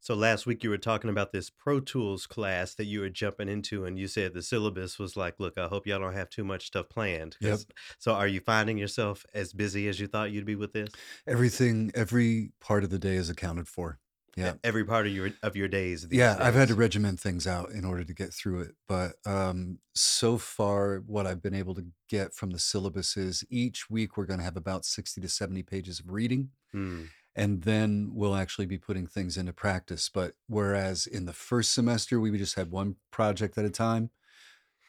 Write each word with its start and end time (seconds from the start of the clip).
So 0.00 0.14
last 0.14 0.46
week 0.46 0.64
you 0.64 0.70
were 0.70 0.78
talking 0.78 1.10
about 1.10 1.30
this 1.30 1.50
Pro 1.50 1.78
Tools 1.78 2.26
class 2.26 2.74
that 2.74 2.86
you 2.86 3.00
were 3.00 3.10
jumping 3.10 3.48
into, 3.48 3.84
and 3.84 3.98
you 3.98 4.08
said 4.08 4.32
the 4.32 4.42
syllabus 4.42 4.98
was 4.98 5.16
like, 5.16 5.38
"Look, 5.38 5.58
I 5.58 5.66
hope 5.66 5.86
y'all 5.86 6.00
don't 6.00 6.14
have 6.14 6.30
too 6.30 6.44
much 6.44 6.66
stuff 6.66 6.88
planned." 6.88 7.36
Yep. 7.40 7.60
so 7.98 8.12
are 8.12 8.26
you 8.26 8.40
finding 8.40 8.78
yourself 8.78 9.26
as 9.34 9.52
busy 9.52 9.88
as 9.88 10.00
you 10.00 10.06
thought 10.06 10.32
you'd 10.32 10.46
be 10.46 10.56
with 10.56 10.72
this? 10.72 10.88
Everything, 11.26 11.92
every 11.94 12.52
part 12.60 12.82
of 12.82 12.90
the 12.90 12.98
day 12.98 13.16
is 13.16 13.28
accounted 13.28 13.68
for. 13.68 13.98
Yeah. 14.36 14.54
Every 14.64 14.84
part 14.84 15.06
of 15.06 15.12
your 15.12 15.30
of 15.42 15.56
your 15.56 15.68
days. 15.68 16.06
Yeah, 16.10 16.36
I've 16.40 16.54
had 16.54 16.68
to 16.68 16.74
regiment 16.74 17.20
things 17.20 17.46
out 17.46 17.70
in 17.70 17.84
order 17.84 18.04
to 18.04 18.14
get 18.14 18.32
through 18.32 18.60
it. 18.60 18.74
But 18.88 19.12
um, 19.26 19.80
so 19.94 20.38
far, 20.38 21.02
what 21.06 21.26
I've 21.26 21.42
been 21.42 21.54
able 21.54 21.74
to 21.74 21.84
get 22.08 22.32
from 22.32 22.50
the 22.50 22.58
syllabus 22.58 23.16
is 23.16 23.44
each 23.50 23.90
week 23.90 24.16
we're 24.16 24.26
going 24.26 24.38
to 24.38 24.44
have 24.44 24.56
about 24.56 24.84
60 24.84 25.20
to 25.20 25.28
70 25.28 25.62
pages 25.64 26.00
of 26.00 26.10
reading. 26.10 26.50
Hmm. 26.72 27.04
And 27.40 27.62
then 27.62 28.10
we'll 28.12 28.36
actually 28.36 28.66
be 28.66 28.78
putting 28.78 29.06
things 29.06 29.36
into 29.36 29.52
practice. 29.52 30.10
But 30.12 30.34
whereas 30.46 31.06
in 31.06 31.24
the 31.24 31.32
first 31.32 31.72
semester, 31.72 32.20
we 32.20 32.36
just 32.36 32.54
had 32.56 32.70
one 32.70 32.96
project 33.10 33.56
at 33.56 33.64
a 33.64 33.70
time, 33.70 34.10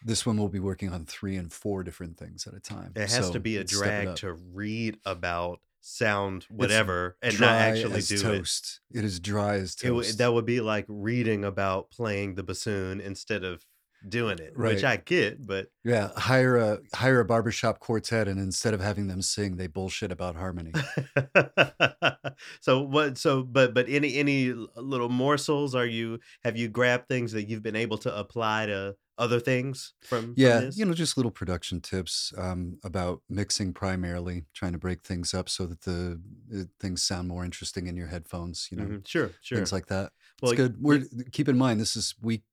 this 0.03 0.25
one 0.25 0.37
we'll 0.37 0.49
be 0.49 0.59
working 0.59 0.91
on 0.91 1.05
three 1.05 1.37
and 1.37 1.51
four 1.51 1.83
different 1.83 2.17
things 2.17 2.47
at 2.47 2.53
a 2.53 2.59
time. 2.59 2.91
It 2.95 3.09
has 3.09 3.29
to 3.29 3.39
be 3.39 3.57
a 3.57 3.63
drag 3.63 4.15
to 4.17 4.33
read 4.33 4.97
about 5.05 5.59
sound 5.79 6.43
It's 6.43 6.51
whatever 6.51 7.17
and 7.21 7.39
not 7.39 7.53
actually 7.53 8.01
do 8.01 8.15
it. 8.15 8.21
toast. 8.21 8.81
It 8.91 9.03
is 9.03 9.19
dry 9.19 9.55
as 9.55 9.73
It 9.75 9.87
toast. 9.87 10.17
that 10.17 10.33
would 10.33 10.45
be 10.45 10.61
like 10.61 10.85
reading 10.87 11.43
about 11.43 11.89
playing 11.91 12.35
the 12.35 12.43
bassoon 12.43 12.99
instead 13.01 13.43
of 13.43 13.65
doing 14.07 14.39
it, 14.39 14.57
which 14.59 14.83
I 14.83 14.97
get, 14.97 15.45
but 15.45 15.69
Yeah, 15.83 16.11
hire 16.15 16.57
a 16.57 16.79
hire 16.93 17.19
a 17.19 17.25
barbershop 17.25 17.79
quartet, 17.79 18.27
and 18.27 18.39
instead 18.39 18.73
of 18.73 18.81
having 18.81 19.07
them 19.07 19.21
sing, 19.21 19.57
they 19.57 19.67
bullshit 19.67 20.11
about 20.11 20.35
harmony. 20.35 20.79
so 22.61 22.81
what 22.81 23.17
so 23.17 23.43
but 23.43 23.73
but 23.73 23.87
any 23.89 24.15
any 24.15 24.51
little 24.75 25.09
morsels 25.09 25.75
are 25.75 25.85
you 25.85 26.19
have 26.43 26.57
you 26.57 26.69
grabbed 26.69 27.07
things 27.07 27.31
that 27.31 27.47
you've 27.49 27.63
been 27.63 27.75
able 27.75 27.97
to 27.97 28.15
apply 28.17 28.65
to 28.67 28.95
other 29.17 29.39
things 29.39 29.93
from 30.09 30.35
from 30.37 30.55
Yeah, 30.55 30.57
this? 30.57 30.75
you 30.75 30.85
know, 30.85 30.93
just 30.93 31.17
little 31.17 31.31
production 31.31 31.81
tips 31.81 32.33
um, 32.37 32.79
about 32.83 33.21
mixing 33.29 33.73
primarily, 33.73 34.45
trying 34.53 34.71
to 34.73 34.77
break 34.77 35.03
things 35.03 35.33
up 35.33 35.49
so 35.49 35.65
that 35.67 35.81
the 35.81 36.21
uh, 36.55 36.63
things 36.79 37.03
sound 37.03 37.27
more 37.27 37.43
interesting 37.43 37.87
in 37.87 37.97
your 37.97 38.07
headphones. 38.07 38.69
You 38.71 38.77
know, 38.77 38.91
Mhm. 38.91 39.07
Sure, 39.07 39.37
sure. 39.41 39.59
things 39.59 39.71
like 39.71 39.87
that. 39.87 40.13
Well, 40.41 40.51
it's 40.51 40.57
good. 40.57 40.77
We're 40.81 41.05
keep 41.31 41.49
in 41.49 41.57
mind 41.57 41.79
this 41.81 41.95
is 41.95 42.15
week 42.21 42.43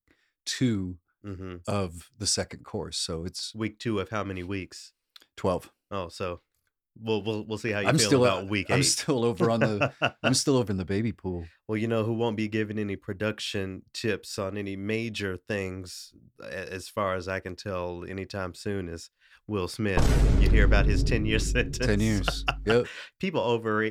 two 0.46 0.98
hmm 1.34 1.56
of 1.66 2.10
the 2.18 2.26
second 2.26 2.64
course, 2.64 2.96
so 2.96 3.24
it's 3.24 3.54
week 3.54 3.78
two 3.78 4.00
of 4.00 4.10
how 4.10 4.24
many 4.24 4.42
weeks? 4.42 4.92
twelve. 5.36 5.70
Oh, 5.90 6.08
so 6.08 6.40
we'll 7.00 7.22
we'll 7.22 7.44
we'll 7.44 7.58
see 7.58 7.70
how 7.70 7.80
you 7.80 7.88
I'm 7.88 7.98
feel 7.98 8.08
still 8.08 8.24
about 8.24 8.44
uh, 8.44 8.46
week 8.46 8.70
I'm 8.70 8.82
still 8.82 9.24
over 9.24 9.50
on 9.50 9.60
the 9.60 9.92
I'm 10.22 10.34
still 10.34 10.56
over 10.56 10.70
in 10.70 10.78
the 10.78 10.84
baby 10.84 11.12
pool. 11.12 11.46
Well, 11.66 11.76
you 11.76 11.86
know 11.86 12.04
who 12.04 12.14
won't 12.14 12.36
be 12.36 12.48
giving 12.48 12.78
any 12.78 12.96
production 12.96 13.82
tips 13.92 14.38
on 14.38 14.56
any 14.56 14.76
major 14.76 15.36
things, 15.36 16.12
as 16.42 16.88
far 16.88 17.14
as 17.14 17.28
I 17.28 17.40
can 17.40 17.56
tell, 17.56 18.04
anytime 18.08 18.54
soon 18.54 18.88
is 18.88 19.10
Will 19.46 19.68
Smith. 19.68 20.04
You 20.40 20.48
hear 20.50 20.64
about 20.64 20.86
his 20.86 21.02
ten-year 21.02 21.38
sentence. 21.54 21.78
Ten 21.86 22.00
years. 22.00 22.44
Yep. 22.66 22.86
People 23.18 23.40
over. 23.40 23.84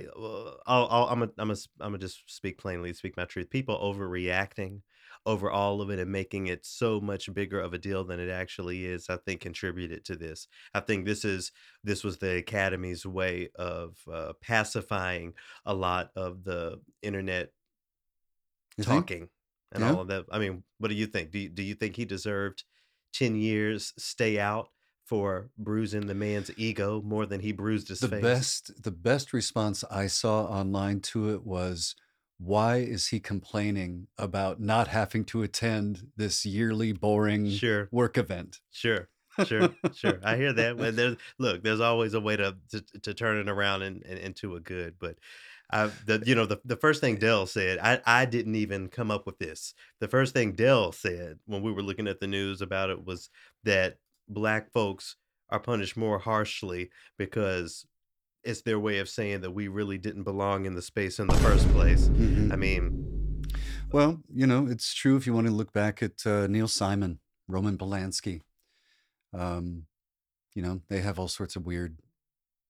I'll, 0.66 0.88
I'll, 0.90 1.08
I'm 1.10 1.20
gonna 1.20 1.32
I'm 1.38 1.48
gonna 1.48 1.60
I'm 1.80 1.92
gonna 1.92 1.98
just 2.00 2.24
speak 2.28 2.58
plainly, 2.58 2.94
speak 2.94 3.18
my 3.18 3.26
truth. 3.26 3.50
People 3.50 3.78
overreacting 3.78 4.82
over 5.28 5.52
all 5.52 5.81
of 5.81 5.92
it 5.92 6.00
and 6.00 6.11
making 6.11 6.47
it 6.47 6.66
so 6.66 7.00
much 7.02 7.31
bigger 7.33 7.59
of 7.61 7.73
a 7.73 7.78
deal 7.78 8.03
than 8.06 8.20
it 8.20 8.30
actually 8.31 8.86
is. 8.86 9.09
I 9.09 9.17
think 9.17 9.42
contributed 9.42 10.06
to 10.06 10.16
this. 10.16 10.47
I 10.73 10.80
think 10.81 11.06
this 11.06 11.25
is 11.25 11.52
this 11.83 12.03
was 12.03 12.17
the 12.20 12.38
Academy's 12.38 13.06
way 13.06 13.50
of 13.55 13.98
uh, 14.11 14.33
pacifying 14.42 15.36
a 15.66 15.75
lot 15.75 16.11
of 16.16 16.44
the 16.45 16.81
internet 17.03 17.52
You 18.78 18.83
think? 18.83 19.09
talking 19.09 19.30
and 19.72 19.83
Yeah. 19.83 19.92
all 19.92 20.02
of 20.02 20.08
that. 20.08 20.25
I 20.31 20.39
mean, 20.39 20.64
what 20.78 20.88
do 20.89 20.95
you 20.95 21.08
think? 21.08 21.31
Do 21.31 21.39
you, 21.39 21.50
do 21.50 21.64
you 21.64 21.75
think 21.75 21.95
he 21.95 22.05
deserved 22.05 22.64
10 23.14 23.36
years 23.36 23.94
stay 23.98 24.39
out 24.39 24.70
for 25.05 25.52
bruising 25.58 26.08
the 26.08 26.16
man's 26.16 26.52
ego 26.58 27.02
more 27.02 27.26
than 27.26 27.42
he 27.42 27.52
bruised 27.52 27.87
his 27.89 28.02
the 28.02 28.08
face? 28.08 28.21
best 28.21 28.83
the 28.83 28.92
best 28.92 29.33
response 29.33 29.83
I 29.89 30.08
saw 30.08 30.45
online 30.45 31.02
to 31.02 31.30
it 31.33 31.43
was 31.45 31.95
why 32.37 32.77
is 32.77 33.08
he 33.08 33.20
complaining 33.20 34.08
about 34.17 34.59
not 34.59 34.87
having 34.89 35.25
to 35.25 35.43
attend 35.43 36.11
this 36.15 36.45
yearly 36.45 36.93
boring 36.93 37.61
Sure, 37.61 37.92
work 37.92 38.17
event? 38.17 38.61
sure, 38.71 39.09
sure, 39.37 39.77
sure. 39.92 40.20
I 40.23 40.36
hear 40.37 40.53
that. 40.53 40.77
But 40.80 40.95
there's 40.95 41.17
look, 41.39 41.64
there's 41.64 41.80
always 41.80 42.14
a 42.14 42.21
way 42.21 42.37
to 42.37 42.58
to, 42.70 42.81
to 43.02 43.14
turn 43.14 43.37
it 43.37 43.49
around 43.49 43.81
and, 43.83 44.03
and 44.03 44.20
into 44.20 44.55
a 44.55 44.59
good. 44.59 44.98
But 44.99 45.17
I, 45.71 45.87
the 45.87 46.23
you 46.25 46.36
know 46.36 46.45
the 46.45 46.61
the 46.65 46.77
first 46.77 47.02
thing 47.02 47.17
Dell 47.17 47.48
said, 47.48 47.80
I 47.80 48.02
I 48.05 48.25
didn't 48.25 48.55
even 48.55 48.89
come 48.89 49.11
up 49.11 49.25
with 49.25 49.39
this. 49.39 49.73
The 49.99 50.08
first 50.08 50.33
thing 50.33 50.54
Dell 50.55 50.92
said 50.92 51.39
when 51.45 51.61
we 51.61 51.71
were 51.71 51.83
looking 51.83 52.08
at 52.08 52.19
the 52.19 52.27
news 52.27 52.61
about 52.61 52.89
it 52.89 53.05
was 53.05 53.30
that 53.64 53.99
black 54.27 54.71
folks 54.71 55.15
are 55.49 55.59
punished 55.59 55.95
more 55.98 56.19
harshly 56.19 56.92
because 57.17 57.86
it's 58.48 58.62
their 58.62 58.80
way 58.80 59.00
of 59.00 59.10
saying 59.10 59.42
that 59.42 59.52
we 59.52 59.68
really 59.68 59.98
didn't 59.98 60.24
belong 60.24 60.66
in 60.66 60.74
the 60.74 60.82
space 60.82 61.20
in 61.20 61.28
the 61.28 61.36
first 61.36 61.68
place. 61.70 62.08
Mhm. 62.08 62.52
I 62.52 62.56
mean, 62.56 63.04
Well, 63.92 64.22
you 64.34 64.46
know, 64.48 64.68
it's 64.68 64.94
true 64.94 65.16
if 65.16 65.26
you 65.26 65.34
want 65.34 65.48
to 65.48 65.54
look 65.54 65.72
back 65.72 66.04
at 66.04 66.26
uh, 66.26 66.48
Neil 66.48 66.68
Simon, 66.68 67.20
Roman 67.48 67.78
Polanski. 67.78 68.42
Um, 69.34 69.86
you 70.54 70.62
know, 70.62 70.82
they 70.90 71.00
have 71.02 71.18
all 71.20 71.28
sorts 71.30 71.56
of 71.56 71.66
weird. 71.66 71.98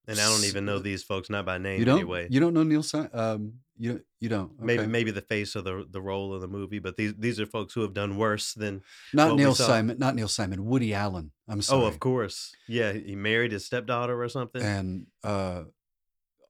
And 0.07 0.19
I 0.19 0.23
don't 0.25 0.45
even 0.45 0.65
know 0.65 0.79
these 0.79 1.03
folks, 1.03 1.29
not 1.29 1.45
by 1.45 1.55
You 1.57 1.59
name 1.63 1.83
don't 1.85 1.97
anyway. 1.99 2.27
you 2.29 2.39
don't 2.39 2.53
know 2.53 2.63
Neil 2.63 2.83
Simon? 2.83 3.09
Um, 3.13 3.53
you 3.77 4.01
you 4.19 4.29
don't. 4.29 4.59
Maybe 4.59 4.79
Okay. 4.81 4.87
maybe 4.91 5.11
the 5.11 5.21
face 5.21 5.55
of 5.55 5.63
the 5.63 5.85
the 5.89 6.01
role 6.01 6.33
of 6.33 6.41
the 6.41 6.47
movie, 6.47 6.79
but 6.79 6.97
these 6.97 7.13
these 7.17 7.39
are 7.39 7.45
folks 7.45 7.73
who 7.73 7.81
have 7.81 7.93
done 7.93 8.17
worse 8.17 8.53
than 8.53 8.81
Not 9.13 9.35
Neil. 9.35 9.53
Simon, 9.53 9.97
not 9.99 10.15
Neil 10.15 10.27
Simon, 10.27 10.65
Woody 10.65 10.93
Allen. 10.93 11.31
I'm 11.47 11.61
sorry. 11.61 11.83
Oh, 11.83 11.85
of 11.85 11.99
course. 11.99 12.55
Yeah, 12.67 12.93
he 12.93 13.15
married 13.15 13.51
his 13.51 13.65
stepdaughter 13.65 14.19
or 14.21 14.29
something. 14.29 14.61
and 14.61 15.07
uh 15.23 15.65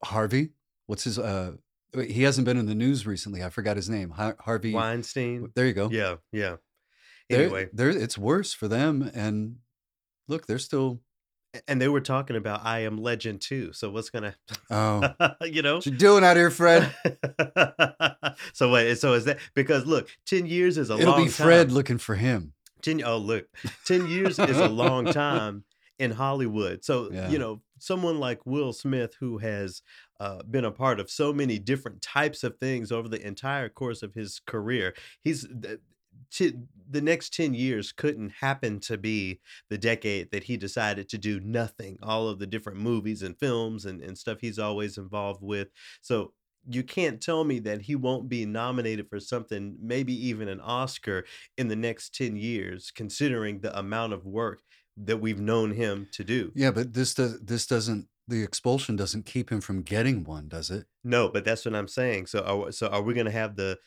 Harvey, 0.04 0.50
what's 0.86 1.04
his 1.04 1.18
uh 1.20 1.54
he 1.96 2.24
hasn't 2.24 2.46
been 2.46 2.58
in 2.58 2.66
the 2.68 2.76
news 2.76 3.08
recently. 3.08 3.44
I 3.44 3.50
forgot 3.50 3.76
his 3.76 3.90
name. 3.90 4.12
Har- 4.12 4.36
Harvey 4.40 4.74
Weinstein. 4.74 5.50
There 5.56 5.66
you 5.66 5.74
go. 5.74 5.90
Yeah, 5.90 6.18
yeah. 6.32 6.58
Anyway, 7.30 7.70
they're, 7.74 7.90
it's 7.90 8.18
worse 8.18 8.54
for 8.54 8.68
them 8.70 9.10
and 9.14 9.58
look, 10.30 10.46
they're 10.48 10.60
still 10.60 11.02
and 11.68 11.82
they 11.82 11.88
were 11.88 12.02
talking 12.02 12.36
about 12.36 12.66
I 12.66 12.80
Am 12.80 12.98
Legend 12.98 13.42
too. 13.42 13.74
So 13.74 13.90
what's 13.90 14.10
gonna, 14.10 14.36
oh, 14.70 15.14
you 15.44 15.62
know? 15.62 15.76
what 15.76 15.86
you 15.86 15.92
doing 15.92 16.24
out 16.24 16.36
here, 16.38 16.52
Fred? 16.52 16.94
so 18.54 18.72
wait, 18.72 18.96
so 18.98 19.14
is 19.14 19.26
that 19.26 19.40
because 19.54 19.86
look, 19.86 20.10
ten 20.26 20.46
years 20.46 20.78
is 20.78 20.90
a 20.90 20.96
long 20.96 21.00
time. 21.02 21.14
It'll 21.14 21.26
be 21.26 21.30
Fred 21.32 21.68
time. 21.68 21.76
looking 21.76 21.98
for 21.98 22.16
him. 22.16 22.54
Ten, 22.82 23.04
oh 23.04 23.18
look, 23.18 23.48
ten 23.86 24.08
years 24.08 24.40
is 24.40 24.58
a 24.58 24.68
long 24.68 25.06
time 25.14 25.64
in 26.00 26.12
Hollywood. 26.12 26.84
So 26.84 27.12
Yeah. 27.12 27.30
you 27.30 27.40
know, 27.40 27.62
someone 27.80 28.20
like 28.20 28.46
Will 28.46 28.72
Smith, 28.74 29.16
who 29.20 29.40
has 29.40 29.82
uh, 30.20 30.44
been 30.44 30.66
a 30.66 30.72
part 30.72 31.00
of 31.00 31.10
so 31.10 31.34
many 31.34 31.58
different 31.60 32.02
types 32.02 32.44
of 32.44 32.58
things 32.58 32.92
over 32.92 33.08
the 33.08 33.26
entire 33.26 33.70
course 33.70 34.04
of 34.04 34.14
his 34.14 34.40
career, 34.46 34.94
he's 35.24 35.48
t- 36.32 36.54
the 36.90 37.02
next 37.02 37.34
ten 37.34 37.54
years 37.54 37.92
couldn't 37.92 38.30
happen 38.30 38.80
to 38.82 38.98
be 38.98 39.40
the 39.70 39.78
decade 39.78 40.32
that 40.32 40.44
he 40.44 40.58
decided 40.58 41.10
to 41.10 41.18
do 41.18 41.40
nothing. 41.40 41.98
All 42.02 42.28
of 42.28 42.40
the 42.40 42.48
different 42.48 42.80
movies 42.80 43.24
and 43.24 43.38
films 43.38 43.86
and, 43.86 44.02
and 44.02 44.18
stuff 44.18 44.40
he's 44.42 44.60
always 44.60 44.98
involved 44.98 45.42
with. 45.44 45.70
So 46.02 46.34
you 46.70 46.84
can't 46.84 47.22
tell 47.22 47.44
me 47.44 47.60
that 47.60 47.82
he 47.82 47.96
won't 47.96 48.28
be 48.28 48.46
nominated 48.46 49.10
for 49.10 49.20
something, 49.20 49.78
maybe 49.82 50.14
even 50.28 50.48
an 50.48 50.60
Oscar 50.60 51.26
in 51.58 51.68
the 51.70 51.76
next 51.76 52.14
10 52.16 52.36
years, 52.36 52.92
considering 52.92 53.60
the 53.60 53.78
amount 53.78 54.14
of 54.14 54.26
work 54.26 54.62
that 54.98 55.18
we've 55.18 55.40
known 55.40 55.72
him 55.72 56.08
to 56.14 56.24
do. 56.24 56.52
Yeah, 56.56 56.72
but 56.72 56.94
this 56.94 57.14
does 57.14 57.40
this 57.40 57.68
doesn't 57.68 58.08
the 58.28 58.44
expulsion 58.44 58.96
doesn't 58.96 59.26
keep 59.26 59.50
him 59.50 59.62
from 59.62 59.82
getting 59.82 60.24
one, 60.24 60.50
does 60.50 60.70
it? 60.70 60.86
No, 61.04 61.30
but 61.30 61.46
that's 61.46 61.64
what 61.64 61.76
I'm 61.76 61.88
saying. 61.88 62.26
So 62.26 62.42
are, 62.42 62.72
so 62.72 62.88
are 62.88 63.02
we 63.02 63.14
going 63.14 63.26
to 63.26 63.32
have 63.32 63.56
the 63.56 63.78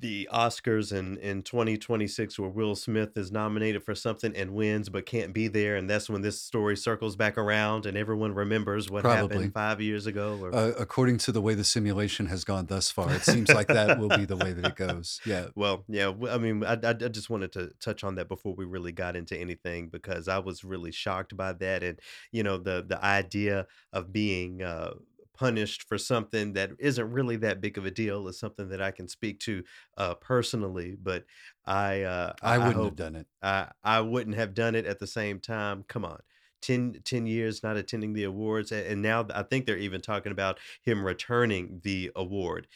the 0.00 0.28
Oscars 0.32 0.92
in 0.92 1.16
in 1.18 1.42
2026 1.42 2.38
where 2.38 2.50
Will 2.50 2.74
Smith 2.74 3.16
is 3.16 3.30
nominated 3.30 3.84
for 3.84 3.94
something 3.94 4.34
and 4.36 4.52
wins 4.52 4.88
but 4.88 5.06
can't 5.06 5.32
be 5.32 5.48
there 5.48 5.76
and 5.76 5.88
that's 5.88 6.10
when 6.10 6.22
this 6.22 6.40
story 6.40 6.76
circles 6.76 7.16
back 7.16 7.38
around 7.38 7.86
and 7.86 7.96
everyone 7.96 8.34
remembers 8.34 8.90
what 8.90 9.02
Probably. 9.02 9.36
happened 9.36 9.54
5 9.54 9.80
years 9.80 10.06
ago 10.06 10.38
or 10.42 10.54
Uh, 10.54 10.72
according 10.78 11.18
to 11.18 11.32
the 11.32 11.40
way 11.40 11.54
the 11.54 11.64
simulation 11.64 12.26
has 12.26 12.44
gone 12.44 12.66
thus 12.66 12.90
far, 12.90 13.12
it 13.12 13.22
seems 13.22 13.48
like 13.50 13.68
that 13.68 13.98
will 13.98 14.08
be 14.08 14.24
the 14.24 14.36
way 14.36 14.52
that 14.52 14.66
it 14.66 14.76
goes. 14.76 15.20
Yeah. 15.24 15.46
Well, 15.54 15.84
yeah. 15.88 16.12
I 16.28 16.38
mean, 16.38 16.64
I, 16.64 16.72
I, 16.72 16.90
I 16.90 16.92
just 16.92 17.30
wanted 17.30 17.52
to 17.52 17.70
touch 17.80 18.04
on 18.04 18.16
that 18.16 18.28
before 18.28 18.54
we 18.54 18.64
really 18.64 18.92
got 18.92 19.16
into 19.16 19.38
anything 19.38 19.88
because 19.88 20.28
I 20.28 20.38
was 20.38 20.64
really 20.64 20.92
shocked 20.92 21.36
by 21.36 21.52
that, 21.54 21.82
and 21.82 21.98
you 22.32 22.42
know, 22.42 22.58
the 22.58 22.84
the 22.86 23.02
idea 23.04 23.66
of 23.92 24.12
being 24.12 24.62
uh, 24.62 24.94
punished 25.34 25.82
for 25.88 25.98
something 25.98 26.52
that 26.54 26.70
isn't 26.78 27.10
really 27.10 27.36
that 27.36 27.60
big 27.60 27.76
of 27.78 27.86
a 27.86 27.90
deal 27.90 28.28
is 28.28 28.38
something 28.38 28.68
that 28.68 28.80
I 28.82 28.90
can 28.92 29.08
speak 29.08 29.40
to 29.40 29.64
uh, 29.96 30.14
personally. 30.14 30.96
But 31.00 31.24
I, 31.64 32.02
uh, 32.02 32.32
I 32.42 32.58
wouldn't 32.58 32.74
hope 32.74 32.84
have 32.84 32.96
done 32.96 33.16
it. 33.16 33.26
I 33.42 33.70
I 33.82 34.00
wouldn't 34.00 34.36
have 34.36 34.54
done 34.54 34.74
it 34.74 34.86
at 34.86 34.98
the 34.98 35.06
same 35.06 35.40
time. 35.40 35.84
Come 35.88 36.04
on. 36.04 36.20
10, 36.62 37.00
10 37.04 37.26
years 37.26 37.62
not 37.62 37.76
attending 37.76 38.14
the 38.14 38.24
awards 38.24 38.72
and 38.72 39.02
now 39.02 39.26
I 39.34 39.42
think 39.42 39.66
they're 39.66 39.76
even 39.76 40.00
talking 40.00 40.32
about 40.32 40.58
him 40.82 41.04
returning 41.04 41.80
the 41.84 42.10
award 42.16 42.66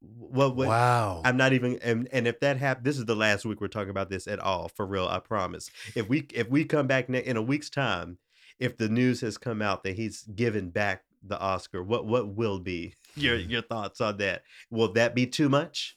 What 0.00 0.56
what 0.56 0.68
Wow. 0.68 1.22
I'm 1.24 1.36
not 1.38 1.52
even 1.54 1.78
and 1.82 2.08
and 2.12 2.28
if 2.28 2.40
that 2.40 2.58
hap 2.58 2.84
this 2.84 2.98
is 2.98 3.06
the 3.06 3.16
last 3.16 3.44
week 3.46 3.60
we're 3.60 3.68
talking 3.68 3.90
about 3.90 4.10
this 4.10 4.26
at 4.28 4.38
all, 4.38 4.68
for 4.68 4.86
real, 4.86 5.06
I 5.08 5.18
promise. 5.20 5.70
If 5.94 6.08
we 6.08 6.26
if 6.34 6.48
we 6.50 6.64
come 6.66 6.86
back 6.86 7.08
ne 7.08 7.20
in 7.20 7.36
a 7.38 7.42
week's 7.42 7.70
time, 7.70 8.18
if 8.58 8.76
the 8.76 8.88
news 8.90 9.20
has 9.22 9.38
come 9.38 9.62
out 9.62 9.82
that 9.84 9.96
he's 9.96 10.22
given 10.24 10.70
back 10.70 11.04
the 11.26 11.38
Oscar, 11.38 11.82
what 11.82 12.06
what 12.06 12.28
will 12.28 12.58
be 12.58 12.94
your 13.16 13.36
your 13.52 13.62
thoughts 13.62 14.00
on 14.00 14.18
that? 14.18 14.42
Will 14.70 14.92
that 14.92 15.14
be 15.14 15.26
too 15.26 15.48
much? 15.48 15.96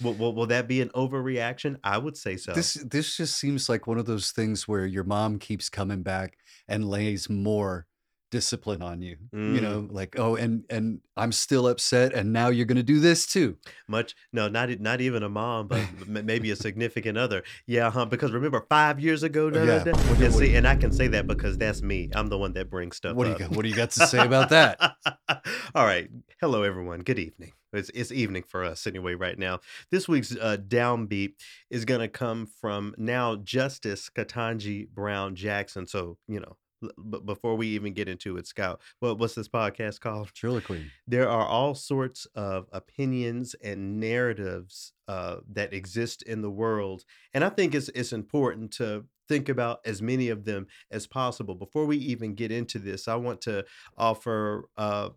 Will 0.00 0.14
will, 0.14 0.34
will 0.34 0.46
that 0.46 0.68
be 0.68 0.80
an 0.80 0.90
overreaction? 0.90 1.76
I 1.82 1.98
would 1.98 2.16
say 2.16 2.36
so. 2.36 2.52
This 2.52 2.74
this 2.74 3.16
just 3.16 3.36
seems 3.36 3.68
like 3.68 3.86
one 3.86 3.98
of 3.98 4.06
those 4.06 4.30
things 4.30 4.68
where 4.68 4.86
your 4.86 5.04
mom 5.04 5.38
keeps 5.38 5.68
coming 5.68 6.02
back 6.02 6.38
and 6.68 6.88
lays 6.88 7.28
more 7.28 7.87
discipline 8.30 8.82
on 8.82 9.00
you. 9.02 9.16
You 9.32 9.38
Mm. 9.38 9.62
know, 9.62 9.88
like, 9.90 10.18
oh, 10.18 10.36
and 10.36 10.64
and 10.70 11.00
I'm 11.16 11.32
still 11.32 11.66
upset, 11.68 12.12
and 12.14 12.32
now 12.32 12.48
you're 12.48 12.66
gonna 12.66 12.82
do 12.82 13.00
this 13.00 13.26
too. 13.26 13.56
Much 13.88 14.14
no, 14.32 14.48
not 14.48 14.68
not 14.80 15.00
even 15.00 15.22
a 15.22 15.28
mom, 15.28 15.68
but 15.68 15.78
m- 16.08 16.26
maybe 16.26 16.50
a 16.50 16.56
significant 16.56 17.16
other. 17.18 17.42
Yeah, 17.66 17.90
huh? 17.90 18.04
Because 18.06 18.32
remember, 18.32 18.64
five 18.68 19.00
years 19.00 19.22
ago, 19.22 19.50
da, 19.50 19.64
da, 19.64 19.76
Yeah. 19.76 19.84
da. 19.84 19.92
What 19.92 20.20
and 20.20 20.34
see, 20.34 20.50
you- 20.50 20.56
and 20.56 20.66
I 20.68 20.76
can 20.76 20.92
say 20.92 21.08
that 21.08 21.26
because 21.26 21.56
that's 21.58 21.82
me. 21.82 22.10
I'm 22.14 22.28
the 22.28 22.38
one 22.38 22.52
that 22.54 22.70
brings 22.70 22.96
stuff 22.96 23.16
What 23.16 23.24
do 23.24 23.30
you 23.30 23.34
up. 23.36 23.40
got, 23.40 23.50
what 23.52 23.62
do 23.62 23.68
you 23.68 23.76
got 23.76 23.90
to 23.92 24.06
say 24.06 24.24
about 24.24 24.50
that? 24.50 24.78
All 25.74 25.84
right. 25.84 26.08
Hello, 26.40 26.62
everyone. 26.62 27.00
Good 27.00 27.18
evening. 27.18 27.52
It's, 27.72 27.90
it's 27.94 28.12
evening 28.12 28.44
for 28.44 28.64
us 28.64 28.86
anyway, 28.86 29.14
right 29.14 29.38
now. 29.38 29.60
This 29.90 30.08
week's 30.08 30.34
uh, 30.34 30.56
downbeat 30.58 31.34
is 31.70 31.84
going 31.84 32.00
to 32.00 32.08
come 32.08 32.46
from 32.60 32.94
now 32.96 33.36
Justice 33.36 34.08
Ketanji 34.08 34.88
Brown 34.88 35.34
Jackson. 35.34 35.86
So, 35.86 36.16
you 36.26 36.40
know, 36.40 36.56
l- 36.82 36.90
b- 37.10 37.20
before 37.24 37.56
we 37.56 37.68
even 37.68 37.92
get 37.92 38.08
into 38.08 38.36
it, 38.36 38.46
Scout, 38.46 38.80
what, 39.00 39.18
what's 39.18 39.34
this 39.34 39.48
podcast 39.48 40.00
called? 40.06 40.32
Triloquy. 40.34 40.86
there 41.06 41.28
are 41.28 41.46
all 41.46 41.74
sorts 41.74 42.26
of 42.34 42.66
opinions 42.72 43.54
and 43.62 44.00
narratives 44.00 44.92
uh, 45.08 45.36
that 45.52 45.72
exist 45.72 46.22
in 46.22 46.42
the 46.42 46.50
world, 46.50 47.04
and 47.34 47.44
I 47.44 47.48
think 47.48 47.74
it's 47.74 47.88
it's 47.90 48.12
important 48.12 48.72
to 48.72 49.04
think 49.28 49.48
about 49.48 49.80
as 49.84 50.00
many 50.00 50.28
of 50.30 50.44
them 50.44 50.66
as 50.90 51.06
possible. 51.06 51.54
Before 51.54 51.84
we 51.86 51.96
even 51.98 52.34
get 52.34 52.50
into 52.50 52.78
this, 52.78 53.08
I 53.08 53.16
want 53.16 53.40
to 53.42 53.64
offer. 53.96 54.68
Uh, 54.76 55.10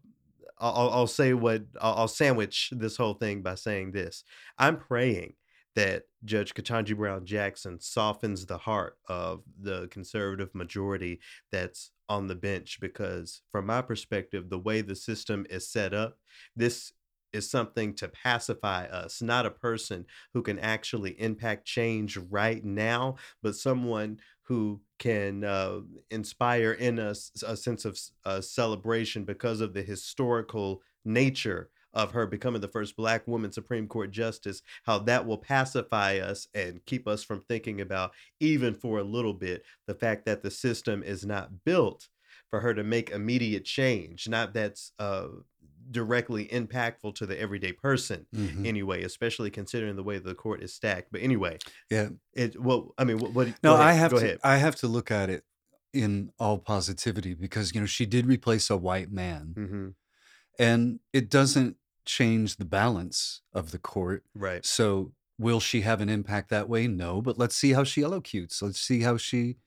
I'll, 0.59 0.91
I'll 0.91 1.07
say 1.07 1.33
what 1.33 1.63
I'll 1.81 2.07
sandwich 2.07 2.71
this 2.71 2.95
whole 2.95 3.15
thing 3.15 3.41
by 3.41 3.55
saying 3.55 3.91
this: 3.91 4.23
I'm 4.57 4.77
praying 4.77 5.33
that 5.75 6.03
Judge 6.25 6.53
Ketanji 6.53 6.95
Brown 6.95 7.25
Jackson 7.25 7.79
softens 7.79 8.45
the 8.45 8.57
heart 8.57 8.97
of 9.07 9.43
the 9.59 9.87
conservative 9.87 10.53
majority 10.53 11.19
that's 11.51 11.91
on 12.09 12.27
the 12.27 12.35
bench 12.35 12.79
because 12.81 13.41
from 13.51 13.65
my 13.65 13.81
perspective 13.81 14.49
the 14.49 14.59
way 14.59 14.81
the 14.81 14.95
system 14.95 15.45
is 15.49 15.69
set 15.69 15.93
up 15.93 16.17
this 16.57 16.91
is 17.31 17.49
something 17.49 17.93
to 17.93 18.09
pacify 18.09 18.83
us 18.87 19.21
not 19.21 19.45
a 19.45 19.51
person 19.51 20.05
who 20.33 20.41
can 20.41 20.59
actually 20.59 21.11
impact 21.21 21.65
change 21.65 22.17
right 22.29 22.65
now 22.65 23.15
but 23.41 23.55
someone 23.55 24.19
who 24.43 24.81
can 24.99 25.45
uh, 25.45 25.79
inspire 26.09 26.73
in 26.73 26.99
us 26.99 27.31
a 27.47 27.55
sense 27.55 27.85
of 27.85 27.97
uh, 28.25 28.41
celebration 28.41 29.23
because 29.23 29.61
of 29.61 29.73
the 29.73 29.81
historical 29.81 30.81
nature 31.05 31.69
of 31.93 32.11
her 32.11 32.25
becoming 32.27 32.61
the 32.61 32.67
first 32.67 32.95
black 32.95 33.27
woman 33.27 33.51
Supreme 33.51 33.87
Court 33.87 34.11
justice, 34.11 34.61
how 34.83 34.99
that 34.99 35.25
will 35.25 35.37
pacify 35.37 36.17
us 36.17 36.47
and 36.53 36.85
keep 36.85 37.07
us 37.07 37.23
from 37.23 37.41
thinking 37.43 37.81
about, 37.81 38.13
even 38.39 38.73
for 38.73 38.99
a 38.99 39.03
little 39.03 39.33
bit, 39.33 39.63
the 39.87 39.95
fact 39.95 40.25
that 40.25 40.41
the 40.43 40.51
system 40.51 41.03
is 41.03 41.25
not 41.25 41.63
built 41.63 42.09
for 42.49 42.59
her 42.61 42.73
to 42.73 42.83
make 42.83 43.09
immediate 43.09 43.65
change, 43.65 44.27
not 44.27 44.53
that's 44.53 44.93
uh, 44.99 45.27
directly 45.89 46.47
impactful 46.47 47.15
to 47.15 47.25
the 47.25 47.39
everyday 47.39 47.73
person 47.73 48.27
Mhm. 48.31 48.63
anyway, 48.63 49.03
especially 49.03 49.49
considering 49.51 49.95
the 49.95 50.03
way 50.03 50.17
the 50.19 50.35
court 50.35 50.61
is 50.63 50.73
stacked. 50.73 51.11
But 51.11 51.21
anyway, 51.21 51.61
Yeah. 51.89 52.09
it 52.33 52.59
well, 52.61 52.93
I 52.97 53.03
mean, 53.03 53.19
what? 53.19 53.33
what 53.33 53.55
No, 53.63 53.75
I 53.75 53.93
have 53.93 54.13
go 54.13 54.17
to 54.17 54.19
ahead. 54.19 54.41
I 54.43 54.57
have 54.57 54.75
to 54.77 54.87
look 54.87 55.11
at 55.11 55.29
it 55.29 55.45
in 55.93 56.31
all 56.39 56.57
positivity 56.59 57.33
because 57.33 57.73
you 57.73 57.81
know 57.81 57.87
she 57.87 58.05
did 58.05 58.25
replace 58.25 58.69
a 58.69 58.77
white 58.77 59.11
man, 59.11 59.57
hmm 59.57 59.91
and 60.59 60.99
it 61.13 61.29
doesn't 61.29 61.77
change 62.17 62.57
the 62.57 62.65
balance 62.65 63.41
of 63.53 63.71
the 63.71 63.77
court. 63.79 64.23
Right. 64.35 64.65
So 64.65 65.13
will 65.39 65.59
she 65.59 65.81
have 65.81 66.01
an 66.01 66.09
impact 66.09 66.49
that 66.49 66.67
way? 66.67 66.87
No, 66.87 67.21
but 67.21 67.37
let's 67.37 67.55
see 67.55 67.71
how 67.73 67.83
she 67.83 68.01
elocutes. 68.01 68.61
Let's 68.61 68.79
see 68.81 69.01
how 69.01 69.15
she, 69.17 69.57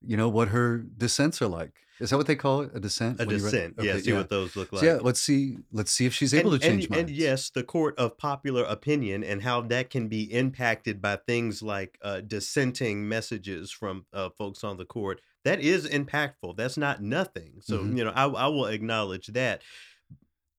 you 0.00 0.16
know, 0.16 0.28
what 0.28 0.48
her 0.48 0.78
dissents 0.78 1.42
are 1.42 1.46
like. 1.48 1.74
Is 2.00 2.10
that 2.10 2.16
what 2.16 2.26
they 2.26 2.34
call 2.34 2.62
it? 2.62 2.70
A 2.74 2.80
dissent? 2.80 3.20
A 3.20 3.24
When 3.24 3.36
you 3.38 3.44
write- 3.44 3.50
dissent. 3.52 3.74
yeah. 3.80 3.98
See 3.98 4.12
what 4.12 4.28
those 4.28 4.56
look 4.56 4.72
like. 4.72 4.80
So 4.80 4.86
yeah, 4.86 4.98
let's 5.00 5.20
see. 5.20 5.58
Let's 5.72 5.92
see 5.92 6.06
if 6.06 6.14
she's 6.14 6.34
able 6.34 6.52
and, 6.52 6.60
to 6.62 6.68
change 6.68 6.84
and, 6.86 6.90
minds. 6.90 7.10
and 7.10 7.18
yes, 7.18 7.50
the 7.50 7.62
court 7.62 7.94
of 7.98 8.18
popular 8.18 8.64
opinion 8.64 9.22
and 9.22 9.42
how 9.42 9.60
that 9.72 9.90
can 9.90 10.08
be 10.08 10.22
impacted 10.32 11.00
by 11.00 11.16
things 11.26 11.62
like 11.62 11.96
uh, 12.02 12.20
dissenting 12.22 13.06
messages 13.08 13.70
from 13.70 14.06
uh, 14.12 14.30
folks 14.36 14.64
on 14.64 14.76
the 14.76 14.84
court. 14.84 15.20
That 15.44 15.60
is 15.60 15.86
impactful. 15.88 16.56
That's 16.56 16.76
not 16.76 17.00
nothing. 17.02 17.52
So 17.60 17.78
Mhm. 17.78 17.96
you 17.98 18.04
know, 18.04 18.10
I, 18.10 18.24
I 18.26 18.46
will 18.48 18.66
acknowledge 18.66 19.28
that. 19.28 19.62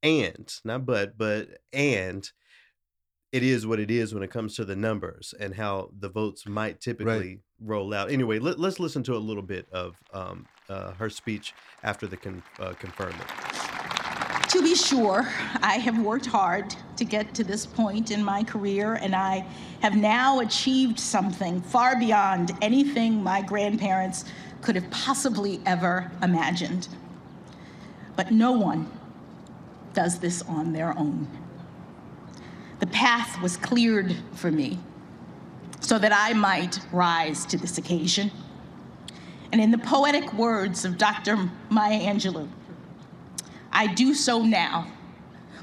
And 0.05 0.53
not 0.63 0.85
but 0.85 1.17
but 1.17 1.47
and 1.73 2.29
it 3.31 3.41
is 3.41 3.65
what 3.65 3.79
it 3.79 3.89
is 3.89 4.13
when 4.13 4.21
it 4.21 4.29
comes 4.29 4.55
to 4.55 4.63
the 4.63 4.75
numbers 4.75 5.33
and 5.39 5.55
how 5.55 5.89
the 5.99 6.09
votes 6.09 6.45
might 6.45 6.79
typically 6.79 7.39
roll 7.59 7.91
out. 7.91 8.11
Anyway, 8.11 8.37
let, 8.37 8.59
let's 8.59 8.79
listen 8.79 9.01
to 9.03 9.15
a 9.15 9.17
little 9.17 9.43
bit 9.43 9.65
of 9.71 9.97
um, 10.13 10.45
uh, 10.69 10.91
her 10.93 11.09
speech 11.09 11.53
after 11.83 12.05
the 12.05 12.15
con- 12.15 12.43
uh, 12.59 12.73
conferment. 12.73 13.27
To 14.49 14.61
be 14.61 14.75
sure, 14.75 15.27
I 15.61 15.79
have 15.79 15.99
worked 15.99 16.27
hard 16.27 16.73
to 16.97 17.03
get 17.03 17.33
to 17.33 17.43
this 17.43 17.65
point 17.65 18.11
in 18.11 18.23
my 18.23 18.43
career, 18.43 18.93
and 19.01 19.15
I 19.15 19.43
have 19.81 19.97
now 19.97 20.39
achieved 20.39 20.99
something 20.99 21.61
far 21.61 21.99
beyond 21.99 22.51
anything 22.61 23.23
my 23.23 23.41
grandparents 23.41 24.25
could 24.61 24.75
have 24.75 24.89
possibly 24.91 25.59
ever 25.65 26.11
imagined. 26.21 26.87
But 28.15 28.31
no 28.31 28.53
one 28.53 28.89
does 29.95 30.19
this 30.19 30.43
on 30.43 30.73
their 30.73 30.97
own. 30.97 31.27
The 32.79 32.87
path 32.87 33.41
was 33.41 33.57
cleared 33.57 34.15
for 34.33 34.51
me 34.51 34.77
so 35.79 35.97
that 35.97 36.11
I 36.13 36.33
might 36.33 36.79
rise 36.91 37.45
to 37.47 37.57
this 37.57 37.77
occasion. 37.77 38.29
And 39.51 39.61
in 39.61 39.71
the 39.71 39.77
poetic 39.77 40.33
words 40.33 40.85
of 40.85 40.97
Dr. 40.97 41.49
Maya 41.69 41.99
Angelou, 41.99 42.47
I 43.71 43.93
do 43.93 44.13
so 44.13 44.43
now 44.43 44.91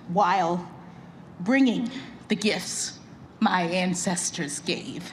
while 0.08 0.68
bringing 1.40 1.90
the 2.28 2.36
gifts 2.36 2.98
my 3.40 3.62
ancestors 3.62 4.60
gave. 4.60 5.12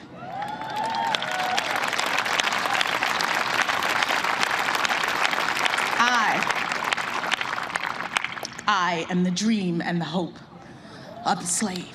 I, 6.02 6.60
I 8.72 9.04
am 9.10 9.24
the 9.24 9.32
dream 9.32 9.82
and 9.82 10.00
the 10.00 10.04
hope 10.04 10.38
of 11.26 11.40
the 11.40 11.46
slave. 11.46 11.90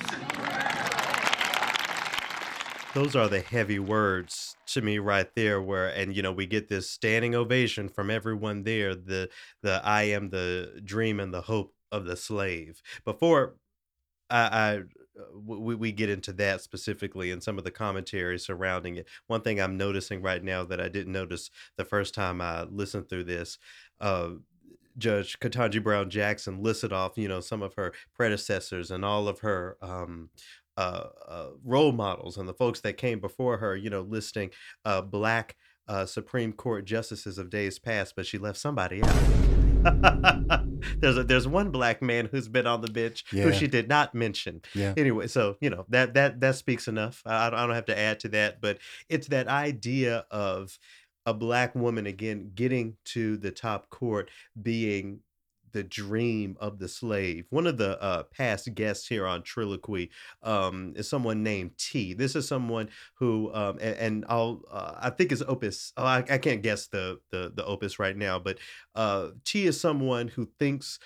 those 2.92 3.16
are 3.16 3.28
the 3.28 3.40
heavy 3.40 3.78
words 3.78 4.56
to 4.66 4.82
me 4.82 4.98
right 4.98 5.34
there 5.34 5.60
where 5.62 5.88
and 5.88 6.14
you 6.14 6.20
know 6.22 6.32
we 6.32 6.44
get 6.44 6.68
this 6.68 6.90
standing 6.90 7.34
ovation 7.34 7.88
from 7.88 8.10
everyone 8.10 8.62
there 8.62 8.94
the 8.94 9.28
the 9.62 9.80
i 9.84 10.02
am 10.02 10.28
the 10.30 10.80
dream 10.84 11.20
and 11.20 11.32
the 11.32 11.42
hope 11.42 11.74
of 11.92 12.04
the 12.06 12.16
slave 12.16 12.80
before 13.04 13.56
i 14.30 14.40
i 14.40 14.82
we, 15.34 15.74
we 15.74 15.92
get 15.92 16.08
into 16.10 16.32
that 16.32 16.60
specifically 16.62 17.30
and 17.30 17.42
some 17.42 17.58
of 17.58 17.64
the 17.64 17.70
commentary 17.70 18.38
surrounding 18.38 18.96
it 18.96 19.06
one 19.26 19.42
thing 19.42 19.60
i'm 19.60 19.76
noticing 19.76 20.22
right 20.22 20.42
now 20.42 20.64
that 20.64 20.80
i 20.80 20.88
didn't 20.88 21.12
notice 21.12 21.50
the 21.76 21.84
first 21.84 22.14
time 22.14 22.40
i 22.40 22.62
listened 22.64 23.08
through 23.08 23.24
this 23.24 23.58
uh 24.00 24.30
Judge 24.98 25.38
Ketanji 25.38 25.82
Brown 25.82 26.10
Jackson 26.10 26.62
listed 26.62 26.92
off, 26.92 27.16
you 27.16 27.28
know, 27.28 27.40
some 27.40 27.62
of 27.62 27.74
her 27.74 27.92
predecessors 28.14 28.90
and 28.90 29.04
all 29.04 29.28
of 29.28 29.40
her 29.40 29.76
um, 29.82 30.30
uh, 30.76 31.06
uh, 31.28 31.46
role 31.64 31.92
models 31.92 32.36
and 32.36 32.48
the 32.48 32.54
folks 32.54 32.80
that 32.80 32.96
came 32.96 33.20
before 33.20 33.58
her, 33.58 33.76
you 33.76 33.90
know, 33.90 34.02
listing 34.02 34.50
uh, 34.84 35.00
black 35.00 35.56
uh, 35.88 36.06
Supreme 36.06 36.52
Court 36.52 36.84
justices 36.84 37.38
of 37.38 37.50
days 37.50 37.78
past, 37.78 38.14
but 38.16 38.26
she 38.26 38.38
left 38.38 38.58
somebody 38.58 39.02
out. 39.02 39.16
there's 40.98 41.16
a, 41.16 41.24
there's 41.24 41.46
one 41.46 41.70
black 41.70 42.02
man 42.02 42.28
who's 42.30 42.48
been 42.48 42.66
on 42.66 42.80
the 42.80 42.90
bench 42.90 43.24
who 43.30 43.52
she 43.52 43.68
did 43.68 43.88
not 43.88 44.14
mention. 44.14 44.60
yeah. 44.74 44.94
Anyway, 44.96 45.28
so 45.28 45.56
you 45.60 45.70
know 45.70 45.84
that 45.88 46.14
that 46.14 46.40
that 46.40 46.56
speaks 46.56 46.88
enough. 46.88 47.22
I, 47.24 47.34
I 47.34 47.46
I 47.46 47.66
don't 47.66 47.74
have 47.74 47.86
to 47.86 47.98
add 47.98 48.20
to 48.20 48.28
that, 48.30 48.60
but 48.60 48.78
it's 49.08 49.28
that 49.28 49.46
idea 49.46 50.26
of 50.30 50.76
a 51.26 51.34
black 51.34 51.74
woman 51.74 52.06
again 52.06 52.52
getting 52.54 52.96
to 53.06 53.36
the 53.36 53.50
top 53.50 53.90
court 53.90 54.30
being 54.62 55.20
the 55.72 55.82
dream 55.82 56.56
of 56.58 56.78
the 56.78 56.88
slave. 56.88 57.44
One 57.50 57.66
of 57.66 57.76
the 57.76 58.00
uh, 58.00 58.22
past 58.22 58.72
guests 58.74 59.06
here 59.06 59.26
on 59.26 59.42
Triloquy 59.42 60.08
um, 60.42 60.94
is 60.96 61.06
someone 61.06 61.42
named 61.42 61.72
T. 61.76 62.14
This 62.14 62.34
is 62.34 62.48
someone 62.48 62.88
who, 63.18 63.52
um, 63.52 63.76
and, 63.80 63.96
and 63.98 64.24
I'll, 64.28 64.62
uh, 64.70 64.94
I 64.96 65.10
think 65.10 65.32
it's 65.32 65.42
Opus. 65.42 65.92
Oh, 65.98 66.04
I, 66.04 66.24
I 66.30 66.38
can't 66.38 66.62
guess 66.62 66.86
the, 66.86 67.18
the 67.30 67.52
the 67.54 67.64
Opus 67.64 67.98
right 67.98 68.16
now, 68.16 68.38
but 68.38 68.58
uh, 68.94 69.28
T 69.44 69.66
is 69.66 69.78
someone 69.78 70.28
who 70.28 70.48
thinks 70.58 70.98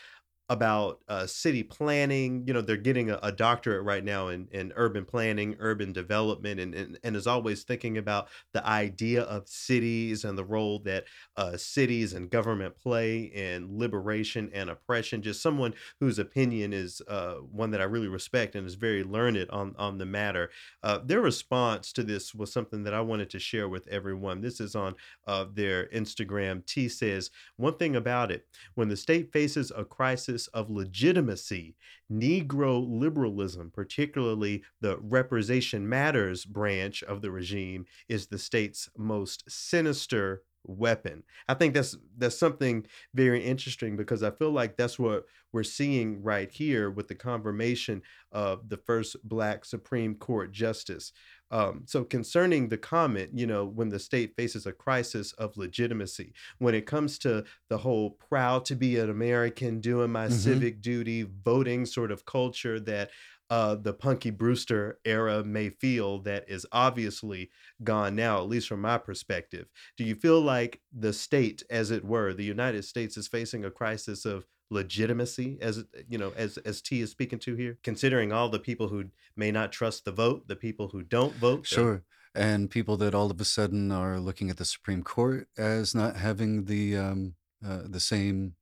about 0.50 1.00
uh, 1.08 1.26
city 1.26 1.62
planning. 1.62 2.44
You 2.46 2.52
know, 2.52 2.60
they're 2.60 2.76
getting 2.76 3.10
a, 3.10 3.18
a 3.22 3.32
doctorate 3.32 3.84
right 3.84 4.04
now 4.04 4.28
in, 4.28 4.48
in 4.50 4.72
urban 4.76 5.06
planning, 5.06 5.56
urban 5.60 5.92
development, 5.92 6.60
and, 6.60 6.74
and, 6.74 6.98
and 7.04 7.16
is 7.16 7.28
always 7.28 7.62
thinking 7.62 7.96
about 7.96 8.28
the 8.52 8.66
idea 8.66 9.22
of 9.22 9.48
cities 9.48 10.24
and 10.24 10.36
the 10.36 10.44
role 10.44 10.80
that 10.80 11.04
uh, 11.36 11.56
cities 11.56 12.12
and 12.12 12.30
government 12.30 12.76
play 12.76 13.20
in 13.22 13.78
liberation 13.78 14.50
and 14.52 14.68
oppression. 14.70 15.22
Just 15.22 15.40
someone 15.40 15.72
whose 16.00 16.18
opinion 16.18 16.72
is 16.72 17.00
uh, 17.08 17.36
one 17.36 17.70
that 17.70 17.80
I 17.80 17.84
really 17.84 18.08
respect 18.08 18.56
and 18.56 18.66
is 18.66 18.74
very 18.74 19.04
learned 19.04 19.48
on, 19.50 19.74
on 19.78 19.98
the 19.98 20.06
matter. 20.06 20.50
Uh, 20.82 20.98
their 21.04 21.20
response 21.20 21.92
to 21.92 22.02
this 22.02 22.34
was 22.34 22.52
something 22.52 22.82
that 22.84 22.94
I 22.94 23.00
wanted 23.00 23.30
to 23.30 23.38
share 23.38 23.68
with 23.68 23.86
everyone. 23.88 24.40
This 24.40 24.60
is 24.60 24.74
on 24.74 24.94
uh, 25.26 25.46
their 25.52 25.86
Instagram. 25.88 26.66
T 26.66 26.88
says, 26.88 27.30
One 27.56 27.76
thing 27.76 27.96
about 27.96 28.30
it, 28.32 28.46
when 28.74 28.88
the 28.88 28.96
state 28.96 29.32
faces 29.32 29.70
a 29.76 29.84
crisis, 29.84 30.39
of 30.48 30.70
legitimacy, 30.70 31.76
Negro 32.10 32.84
liberalism, 32.88 33.70
particularly 33.70 34.62
the 34.80 34.98
Representation 34.98 35.88
Matters 35.88 36.44
branch 36.44 37.02
of 37.02 37.22
the 37.22 37.30
regime, 37.30 37.86
is 38.08 38.26
the 38.26 38.38
state's 38.38 38.88
most 38.96 39.50
sinister 39.50 40.42
weapon. 40.66 41.22
I 41.48 41.54
think 41.54 41.74
that's 41.74 41.96
that's 42.16 42.38
something 42.38 42.86
very 43.14 43.42
interesting 43.42 43.96
because 43.96 44.22
I 44.22 44.30
feel 44.30 44.50
like 44.50 44.76
that's 44.76 44.98
what 44.98 45.24
we're 45.52 45.62
seeing 45.62 46.22
right 46.22 46.50
here 46.50 46.90
with 46.90 47.08
the 47.08 47.14
confirmation 47.14 48.02
of 48.30 48.68
the 48.68 48.76
first 48.76 49.16
black 49.24 49.64
Supreme 49.64 50.14
Court 50.14 50.52
justice. 50.52 51.12
Um, 51.50 51.82
so 51.86 52.04
concerning 52.04 52.68
the 52.68 52.78
comment, 52.78 53.30
you 53.34 53.46
know, 53.46 53.64
when 53.64 53.88
the 53.88 53.98
state 53.98 54.36
faces 54.36 54.66
a 54.66 54.72
crisis 54.72 55.32
of 55.32 55.56
legitimacy, 55.56 56.32
when 56.58 56.74
it 56.76 56.86
comes 56.86 57.18
to 57.20 57.44
the 57.68 57.78
whole 57.78 58.10
proud 58.10 58.64
to 58.66 58.76
be 58.76 58.98
an 58.98 59.10
American, 59.10 59.80
doing 59.80 60.12
my 60.12 60.26
mm-hmm. 60.26 60.34
civic 60.34 60.80
duty, 60.80 61.26
voting 61.44 61.86
sort 61.86 62.12
of 62.12 62.24
culture 62.24 62.78
that 62.80 63.10
uh, 63.50 63.74
the 63.74 63.92
Punky 63.92 64.30
Brewster 64.30 65.00
era 65.04 65.42
may 65.44 65.70
feel 65.70 66.20
that 66.20 66.48
is 66.48 66.64
obviously 66.70 67.50
gone 67.82 68.14
now, 68.14 68.38
at 68.38 68.48
least 68.48 68.68
from 68.68 68.80
my 68.80 68.96
perspective. 68.96 69.66
Do 69.96 70.04
you 70.04 70.14
feel 70.14 70.40
like 70.40 70.80
the 70.96 71.12
state, 71.12 71.64
as 71.68 71.90
it 71.90 72.04
were, 72.04 72.32
the 72.32 72.44
United 72.44 72.84
States 72.84 73.16
is 73.16 73.26
facing 73.26 73.64
a 73.64 73.70
crisis 73.70 74.24
of 74.24 74.46
legitimacy 74.72 75.58
as 75.60 75.82
you 76.08 76.16
know 76.16 76.32
as 76.36 76.56
as 76.58 76.80
T 76.80 77.00
is 77.00 77.10
speaking 77.10 77.40
to 77.40 77.56
here 77.56 77.76
considering 77.82 78.32
all 78.32 78.48
the 78.48 78.60
people 78.60 78.86
who 78.86 79.06
may 79.34 79.50
not 79.50 79.72
trust 79.72 80.04
the 80.04 80.12
vote 80.12 80.46
the 80.46 80.54
people 80.54 80.86
who 80.86 81.02
don't 81.02 81.34
vote 81.34 81.66
sure 81.66 82.04
and 82.36 82.70
people 82.70 82.96
that 82.98 83.12
all 83.12 83.32
of 83.32 83.40
a 83.40 83.44
sudden 83.44 83.90
are 83.90 84.20
looking 84.20 84.48
at 84.48 84.58
the 84.58 84.64
Supreme 84.64 85.02
Court 85.02 85.48
as 85.58 85.92
not 85.92 86.14
having 86.14 86.66
the 86.66 86.96
um, 86.96 87.34
uh, 87.66 87.80
the 87.84 87.98
same 87.98 88.54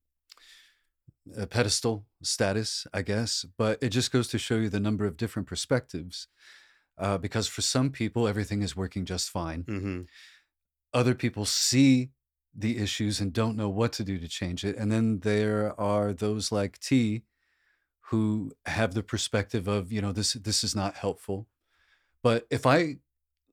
uh, 1.36 1.46
pedestal 1.46 2.06
status, 2.22 2.86
I 2.92 3.02
guess. 3.02 3.44
But 3.56 3.82
it 3.82 3.90
just 3.90 4.12
goes 4.12 4.28
to 4.28 4.38
show 4.38 4.56
you 4.56 4.68
the 4.68 4.80
number 4.80 5.06
of 5.06 5.16
different 5.16 5.48
perspectives. 5.48 6.28
Uh, 6.96 7.16
because 7.16 7.46
for 7.46 7.62
some 7.62 7.90
people, 7.90 8.26
everything 8.26 8.60
is 8.60 8.76
working 8.76 9.04
just 9.04 9.30
fine. 9.30 9.62
hmm 9.62 10.02
Other 10.92 11.14
people 11.14 11.44
see 11.44 12.10
the 12.54 12.78
issues 12.78 13.20
and 13.20 13.32
don't 13.32 13.56
know 13.56 13.68
what 13.68 13.92
to 13.92 14.04
do 14.04 14.18
to 14.18 14.26
change 14.26 14.64
it. 14.64 14.76
And 14.76 14.90
then 14.90 15.20
there 15.20 15.78
are 15.80 16.12
those 16.12 16.50
like 16.50 16.78
T 16.80 17.22
who 18.10 18.52
have 18.66 18.94
the 18.94 19.02
perspective 19.02 19.68
of, 19.68 19.92
you 19.92 20.00
know, 20.00 20.12
this 20.12 20.32
this 20.32 20.64
is 20.64 20.74
not 20.74 20.94
helpful. 20.94 21.46
But 22.22 22.46
if 22.50 22.66
I 22.66 22.96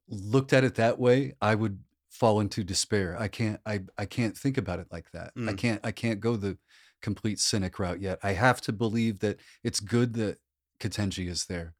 looked 0.07 0.53
at 0.53 0.63
it 0.63 0.75
that 0.75 0.97
way, 0.97 1.33
I 1.41 1.55
would 1.55 1.79
fall 2.09 2.39
into 2.39 2.63
despair. 2.63 3.15
I 3.19 3.27
can't 3.27 3.59
I 3.65 3.81
I 3.97 4.05
can't 4.05 4.37
think 4.37 4.57
about 4.57 4.79
it 4.79 4.87
like 4.91 5.11
that. 5.11 5.33
I 5.35 5.39
mm. 5.39 5.57
can't 5.57 5.81
I 5.83 5.91
can't 5.91 6.19
go 6.19 6.35
the 6.35 6.57
complete 7.05 7.39
cynic 7.39 7.77
route 7.77 8.01
yet. 8.01 8.17
I 8.23 8.33
have 8.33 8.59
to 8.61 8.73
believe 8.73 9.19
that 9.19 9.39
it's 9.63 9.79
good 9.79 10.15
that 10.15 10.39
Ketanji 10.79 11.29
is 11.29 11.45
there. 11.45 11.75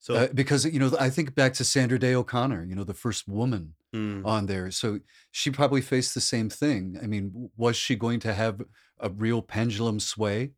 So 0.00 0.14
uh, 0.14 0.28
because 0.34 0.66
you 0.66 0.78
know, 0.78 0.92
I 1.00 1.08
think 1.08 1.34
back 1.34 1.54
to 1.54 1.64
Sandra 1.64 1.98
Day 1.98 2.14
O'Connor, 2.14 2.64
you 2.64 2.74
know, 2.74 2.84
the 2.84 2.92
first 2.92 3.26
woman 3.26 3.74
mm. 3.94 4.22
on 4.26 4.44
there. 4.44 4.70
So 4.70 5.00
she 5.30 5.50
probably 5.50 5.80
faced 5.80 6.12
the 6.12 6.20
same 6.20 6.50
thing. 6.50 6.98
I 7.02 7.06
mean, 7.06 7.48
was 7.56 7.74
she 7.74 7.96
going 7.96 8.20
to 8.20 8.34
have 8.34 8.60
a 9.00 9.08
real 9.08 9.40
pendulum 9.40 9.98
sway? 9.98 10.52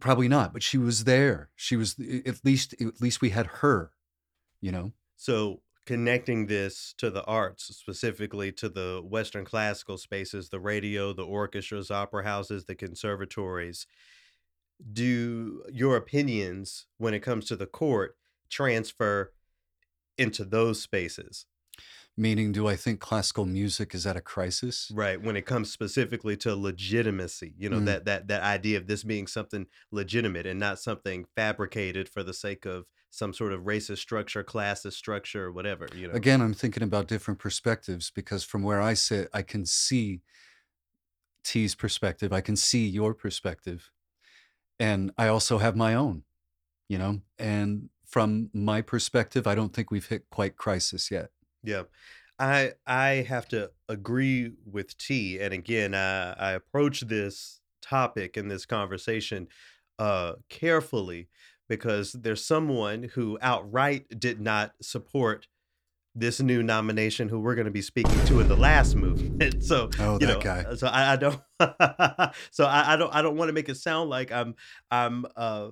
Probably 0.00 0.26
not, 0.26 0.54
but 0.54 0.62
she 0.62 0.78
was 0.78 1.04
there. 1.04 1.50
She 1.54 1.76
was 1.76 1.96
at 2.24 2.42
least 2.44 2.74
at 2.80 2.98
least 2.98 3.20
we 3.20 3.28
had 3.28 3.46
her, 3.60 3.90
you 4.62 4.72
know. 4.72 4.92
So 5.18 5.60
connecting 5.86 6.46
this 6.46 6.94
to 6.98 7.10
the 7.10 7.24
arts, 7.24 7.64
specifically 7.76 8.50
to 8.52 8.68
the 8.68 9.00
Western 9.04 9.44
classical 9.44 9.96
spaces, 9.96 10.48
the 10.48 10.60
radio, 10.60 11.12
the 11.12 11.24
orchestras, 11.24 11.90
opera 11.90 12.24
houses, 12.24 12.64
the 12.64 12.74
conservatories, 12.74 13.86
do 14.92 15.62
your 15.72 15.96
opinions 15.96 16.86
when 16.98 17.14
it 17.14 17.20
comes 17.20 17.46
to 17.46 17.56
the 17.56 17.66
court 17.66 18.16
transfer 18.50 19.32
into 20.18 20.44
those 20.44 20.82
spaces? 20.82 21.46
Meaning, 22.18 22.50
do 22.50 22.66
I 22.66 22.76
think 22.76 22.98
classical 22.98 23.44
music 23.44 23.94
is 23.94 24.06
at 24.06 24.16
a 24.16 24.22
crisis? 24.22 24.90
Right. 24.94 25.20
When 25.20 25.36
it 25.36 25.44
comes 25.44 25.70
specifically 25.70 26.34
to 26.38 26.56
legitimacy, 26.56 27.52
you 27.58 27.68
know, 27.68 27.78
mm. 27.78 27.84
that 27.84 28.06
that 28.06 28.28
that 28.28 28.42
idea 28.42 28.78
of 28.78 28.86
this 28.86 29.04
being 29.04 29.26
something 29.26 29.66
legitimate 29.90 30.46
and 30.46 30.58
not 30.58 30.80
something 30.80 31.26
fabricated 31.36 32.08
for 32.08 32.22
the 32.22 32.32
sake 32.32 32.64
of 32.64 32.86
some 33.16 33.32
sort 33.32 33.52
of 33.52 33.62
racist 33.62 33.98
structure, 33.98 34.44
classist 34.44 34.92
structure, 34.92 35.50
whatever. 35.50 35.88
You 35.94 36.08
know. 36.08 36.14
Again, 36.14 36.40
I'm 36.40 36.54
thinking 36.54 36.82
about 36.82 37.08
different 37.08 37.40
perspectives 37.40 38.10
because 38.10 38.44
from 38.44 38.62
where 38.62 38.80
I 38.80 38.94
sit, 38.94 39.28
I 39.32 39.42
can 39.42 39.64
see 39.64 40.20
T's 41.44 41.74
perspective, 41.74 42.32
I 42.32 42.40
can 42.40 42.56
see 42.56 42.86
your 42.86 43.14
perspective, 43.14 43.90
and 44.78 45.12
I 45.16 45.28
also 45.28 45.58
have 45.58 45.76
my 45.76 45.94
own. 45.94 46.22
You 46.88 46.98
know, 46.98 47.20
and 47.38 47.88
from 48.06 48.50
my 48.52 48.80
perspective, 48.80 49.46
I 49.46 49.54
don't 49.54 49.72
think 49.72 49.90
we've 49.90 50.06
hit 50.06 50.30
quite 50.30 50.56
crisis 50.56 51.10
yet. 51.10 51.30
Yeah. 51.64 51.84
I 52.38 52.72
I 52.86 53.24
have 53.28 53.48
to 53.48 53.70
agree 53.88 54.52
with 54.64 54.96
T. 54.98 55.40
And 55.40 55.54
again, 55.54 55.94
I, 55.94 56.32
I 56.32 56.52
approach 56.52 57.00
this 57.00 57.60
topic 57.82 58.36
and 58.36 58.50
this 58.50 58.66
conversation 58.66 59.48
uh, 59.98 60.34
carefully 60.48 61.28
because 61.68 62.12
there's 62.12 62.44
someone 62.44 63.10
who 63.14 63.38
outright 63.40 64.20
did 64.20 64.40
not 64.40 64.72
support 64.80 65.46
this 66.14 66.40
new 66.40 66.62
nomination 66.62 67.28
who 67.28 67.38
we're 67.38 67.54
going 67.54 67.66
to 67.66 67.70
be 67.70 67.82
speaking 67.82 68.24
to 68.24 68.40
in 68.40 68.48
the 68.48 68.56
last 68.56 68.94
movement. 68.94 69.62
So, 69.62 69.90
oh, 69.98 70.14
you 70.14 70.26
that 70.26 70.34
know, 70.34 70.40
guy. 70.40 70.74
so 70.76 70.86
I, 70.86 71.12
I 71.12 71.16
don't, 71.16 71.40
so 72.50 72.64
I, 72.64 72.94
I, 72.94 72.96
don't, 72.96 73.14
I 73.14 73.20
don't 73.20 73.36
want 73.36 73.48
to 73.48 73.52
make 73.52 73.68
it 73.68 73.76
sound 73.76 74.08
like 74.10 74.30
I'm, 74.30 74.54
I'm 74.90 75.26
uh, 75.36 75.70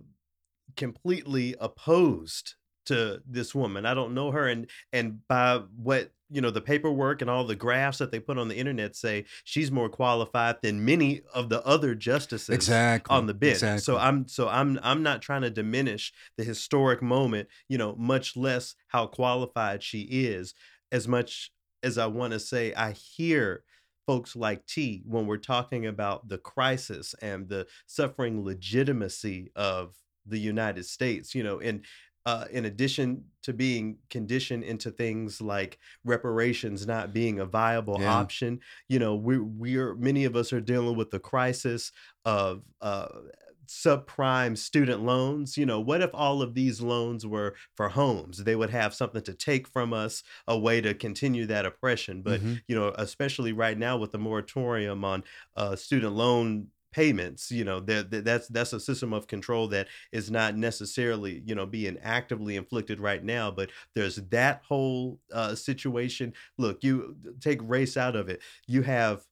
completely 0.77 1.55
opposed 1.61 2.55
to 2.87 3.23
this 3.27 3.55
woman. 3.55 3.87
I 3.87 3.95
don't 3.95 4.15
know 4.15 4.31
her, 4.31 4.47
and 4.47 4.69
and 4.93 5.27
by 5.29 5.63
what 5.77 6.13
you 6.35 6.41
know, 6.41 6.51
the 6.51 6.61
paperwork 6.61 7.21
and 7.23 7.31
all 7.31 7.45
the 7.45 7.55
graphs 7.55 7.99
that 7.99 8.11
they 8.11 8.19
put 8.19 8.39
on 8.39 8.49
the 8.49 8.57
internet 8.57 8.97
say 8.97 9.25
she's 9.45 9.71
more 9.71 9.89
qualified 9.89 10.57
than 10.63 10.85
many 10.85 11.23
of 11.33 11.49
the 11.49 11.65
other 11.65 11.95
justices 11.95 12.49
exactly 12.49 13.15
on 13.15 13.27
the 13.27 13.35
bench. 13.35 13.55
Exactly. 13.55 13.81
So 13.81 13.97
I'm 13.97 14.27
so 14.27 14.49
I'm 14.49 14.81
I'm 14.83 15.05
not 15.05 15.23
trying 15.23 15.43
to 15.43 15.51
diminish 15.51 16.13
the 16.37 16.43
historic 16.43 17.01
moment, 17.01 17.49
you 17.69 17.79
know, 17.79 17.95
much 17.97 18.37
less 18.37 18.75
how 18.89 19.07
qualified 19.07 19.83
she 19.85 20.01
is, 20.01 20.55
as 20.91 21.07
much 21.07 21.53
as 21.85 21.99
I 21.99 22.07
want 22.07 22.33
to 22.33 22.41
say 22.41 22.75
I 22.75 22.93
hear 22.93 23.63
folks 24.05 24.35
like 24.35 24.67
T 24.67 25.03
when 25.07 25.29
we're 25.29 25.37
talking 25.37 25.87
about 25.87 26.29
the 26.29 26.39
crisis 26.39 27.15
and 27.23 27.49
the 27.49 27.67
suffering 27.87 28.45
legitimacy 28.45 29.53
of 29.55 29.95
the 30.27 30.39
United 30.39 30.85
States, 30.85 31.35
you 31.35 31.43
know, 31.43 31.61
and 31.61 31.85
uh, 32.27 32.47
in 32.51 32.65
addition 32.65 33.25
to 33.43 33.53
being 33.53 33.99
conditioned 34.09 34.65
into 34.65 34.91
things 34.91 35.41
like 35.41 35.79
reparations 36.05 36.87
not 36.87 37.13
being 37.13 37.39
a 37.39 37.45
viable 37.45 37.99
yeah. 38.01 38.13
option, 38.13 38.61
you 38.89 38.99
know, 38.99 39.15
we 39.15 39.39
we're 39.39 39.95
many 39.95 40.25
of 40.25 40.35
us 40.35 40.53
are 40.53 40.61
dealing 40.61 40.97
with 40.97 41.11
the 41.11 41.19
crisis 41.19 41.93
of 42.25 42.63
uh, 42.81 43.09
subprime 43.67 44.57
student 44.57 45.03
loans. 45.03 45.57
You 45.57 45.67
know, 45.67 45.81
what 45.81 46.01
if 46.01 46.11
all 46.15 46.43
of 46.43 46.55
these 46.55 46.81
loans 46.81 47.27
were 47.27 47.55
for 47.75 47.89
homes? 47.89 48.39
They 48.39 48.57
would 48.57 48.71
have 48.71 48.95
something 48.95 49.23
to 49.23 49.35
take 49.35 49.69
from 49.69 49.93
us, 49.93 50.23
a 50.47 50.59
way 50.59 50.81
to 50.81 50.95
continue 50.95 51.47
that 51.47 51.67
oppression. 51.67 52.23
But 52.23 52.41
mm-hmm. 52.41 52.55
you 52.69 52.77
know, 52.77 52.93
especially 52.97 53.53
right 53.53 53.79
now 53.79 53.97
with 53.97 54.13
the 54.13 54.19
moratorium 54.19 55.05
on 55.05 55.25
uh, 55.57 55.77
student 55.77 56.15
loan 56.15 56.69
payments 56.95 57.51
you 57.51 57.65
know 57.65 57.81
that, 57.81 58.11
that 58.11 58.25
that's 58.25 58.47
that's 58.49 58.73
a 58.73 58.79
system 58.79 59.13
of 59.13 59.27
control 59.27 59.67
that 59.67 59.89
is 60.13 60.31
not 60.31 60.57
necessarily 60.57 61.43
you 61.45 61.55
know 61.55 61.67
being 61.67 61.99
actively 62.03 62.55
inflicted 62.55 63.01
right 63.01 63.25
now 63.25 63.51
but 63.51 63.71
there's 63.95 64.17
that 64.17 64.63
whole 64.67 65.19
uh, 65.33 65.55
situation. 65.55 66.33
Look 66.59 66.83
you 66.83 67.17
take 67.41 67.61
race 67.63 67.97
out 67.97 68.17
of 68.17 68.29
it. 68.29 68.43
You 68.67 68.83
have 68.83 69.25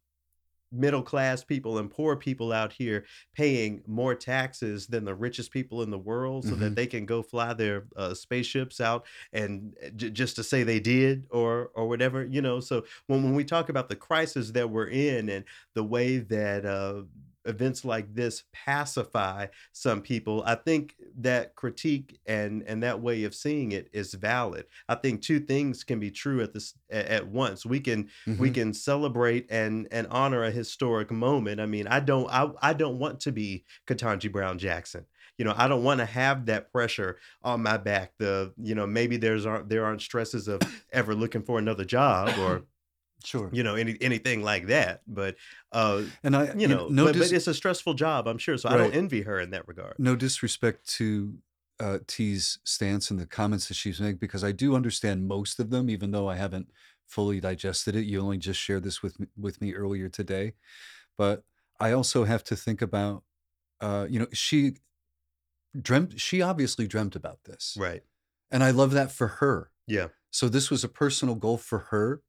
middle 0.74 1.02
class 1.02 1.44
people 1.44 1.76
and 1.76 1.90
poor 1.90 2.16
people 2.16 2.50
out 2.50 2.72
here 2.72 3.04
paying 3.34 3.82
more 3.86 4.14
taxes 4.14 4.86
than 4.86 5.04
the 5.04 5.14
richest 5.14 5.50
people 5.50 5.82
in 5.82 5.90
the 5.90 5.98
world 5.98 6.44
so 6.44 6.52
mm-hmm. 6.52 6.60
that 6.60 6.74
they 6.74 6.86
can 6.86 7.04
go 7.04 7.22
fly 7.22 7.52
their 7.52 7.84
uh, 7.94 8.14
spaceships 8.14 8.80
out 8.80 9.04
and 9.34 9.76
uh, 9.84 9.90
j- 9.96 10.08
just 10.08 10.34
to 10.34 10.42
say 10.42 10.62
they 10.62 10.80
did 10.80 11.26
or 11.30 11.70
or 11.74 11.86
whatever 11.86 12.24
you 12.24 12.40
know? 12.40 12.58
So 12.58 12.84
when, 13.06 13.22
when 13.22 13.34
we 13.34 13.44
talk 13.44 13.68
about 13.68 13.90
the 13.90 13.96
crisis 13.96 14.50
that 14.52 14.70
we're 14.70 14.88
in 14.88 15.28
and 15.28 15.44
the 15.74 15.84
way 15.84 16.18
that 16.18 16.64
uh, 16.64 17.02
events 17.44 17.84
like 17.84 18.14
this 18.14 18.44
pacify 18.52 19.46
some 19.72 20.00
people. 20.00 20.42
I 20.46 20.54
think 20.54 20.96
that 21.18 21.54
critique 21.54 22.20
and 22.26 22.62
and 22.66 22.82
that 22.82 23.00
way 23.00 23.24
of 23.24 23.34
seeing 23.34 23.72
it 23.72 23.88
is 23.92 24.14
valid. 24.14 24.66
I 24.88 24.94
think 24.94 25.22
two 25.22 25.40
things 25.40 25.84
can 25.84 26.00
be 26.00 26.10
true 26.10 26.40
at 26.42 26.52
this 26.52 26.74
at, 26.90 27.26
once. 27.28 27.64
We 27.66 27.80
can 27.80 28.04
mm-hmm. 28.26 28.38
we 28.38 28.50
can 28.50 28.72
celebrate 28.74 29.46
and 29.50 29.88
and 29.90 30.06
honor 30.08 30.44
a 30.44 30.50
historic 30.50 31.10
moment. 31.10 31.60
I 31.60 31.66
mean 31.66 31.86
i 31.86 32.00
don't 32.00 32.28
i, 32.30 32.50
I 32.60 32.72
don't 32.72 32.98
want 32.98 33.20
to 33.20 33.32
be 33.32 33.64
ketanji 33.86 34.30
brown 34.30 34.58
jackson. 34.58 35.06
You 35.38 35.44
know 35.46 35.54
i 35.56 35.66
don't 35.66 35.82
want 35.82 36.00
to 36.00 36.06
have 36.06 36.46
that 36.46 36.70
pressure 36.70 37.18
on 37.42 37.62
my 37.62 37.76
back 37.76 38.12
the 38.18 38.52
you 38.58 38.74
know 38.74 38.86
maybe 38.86 39.16
there's 39.16 39.46
aren't 39.46 39.68
there 39.68 39.84
aren't 39.84 40.02
stresses 40.02 40.46
of 40.46 40.60
ever 40.92 41.14
looking 41.14 41.42
for 41.42 41.58
another 41.58 41.84
job 41.84 42.38
or 42.38 42.64
Sure. 43.24 43.50
you 43.52 43.62
know 43.62 43.74
any 43.74 43.96
anything 44.00 44.42
like 44.42 44.66
that 44.66 45.02
but 45.06 45.36
uh 45.72 46.02
And 46.22 46.36
I, 46.36 46.54
you 46.54 46.68
know 46.68 46.88
no 46.88 47.06
but, 47.06 47.14
dis- 47.14 47.28
but 47.30 47.36
it's 47.36 47.46
a 47.46 47.54
stressful 47.54 47.94
job 47.94 48.26
i'm 48.26 48.38
sure 48.38 48.56
so 48.56 48.68
i 48.68 48.76
don't 48.76 48.94
envy 48.94 49.22
her 49.22 49.40
in 49.40 49.50
that 49.50 49.66
regard 49.68 49.96
no 49.98 50.16
disrespect 50.16 50.86
to 50.96 51.34
uh, 51.80 51.98
T's 52.06 52.60
stance 52.64 53.10
and 53.10 53.18
the 53.18 53.26
comments 53.26 53.66
that 53.66 53.74
she's 53.74 54.00
making 54.00 54.18
because 54.18 54.44
I 54.44 54.52
do 54.52 54.76
understand 54.76 55.26
most 55.26 55.58
of 55.58 55.70
them, 55.70 55.90
even 55.90 56.12
though 56.12 56.28
I 56.28 56.36
haven't 56.36 56.70
fully 57.08 57.40
digested 57.40 57.96
it. 57.96 58.04
You 58.04 58.20
only 58.20 58.38
just 58.38 58.60
shared 58.60 58.84
this 58.84 59.02
with 59.02 59.18
me, 59.18 59.26
with 59.36 59.60
me 59.60 59.74
earlier 59.74 60.08
today, 60.08 60.52
but 61.18 61.42
I 61.80 61.90
also 61.90 62.22
have 62.22 62.44
to 62.44 62.56
think 62.56 62.82
about, 62.82 63.24
uh, 63.80 64.06
you 64.08 64.20
know, 64.20 64.28
she 64.32 64.76
dreamt. 65.80 66.20
She 66.20 66.42
obviously 66.42 66.86
dreamt 66.86 67.16
about 67.16 67.44
this, 67.44 67.76
right 67.78 68.02
and 68.50 68.62
I 68.62 68.70
love 68.70 68.92
that 68.92 69.10
for 69.10 69.26
her. 69.26 69.70
yeah 69.86 70.08
So 70.30 70.48
this 70.48 70.70
was 70.70 70.84
a 70.84 70.88
personal 70.88 71.34
goal 71.34 71.58
for 71.58 71.78
her. 71.90 72.22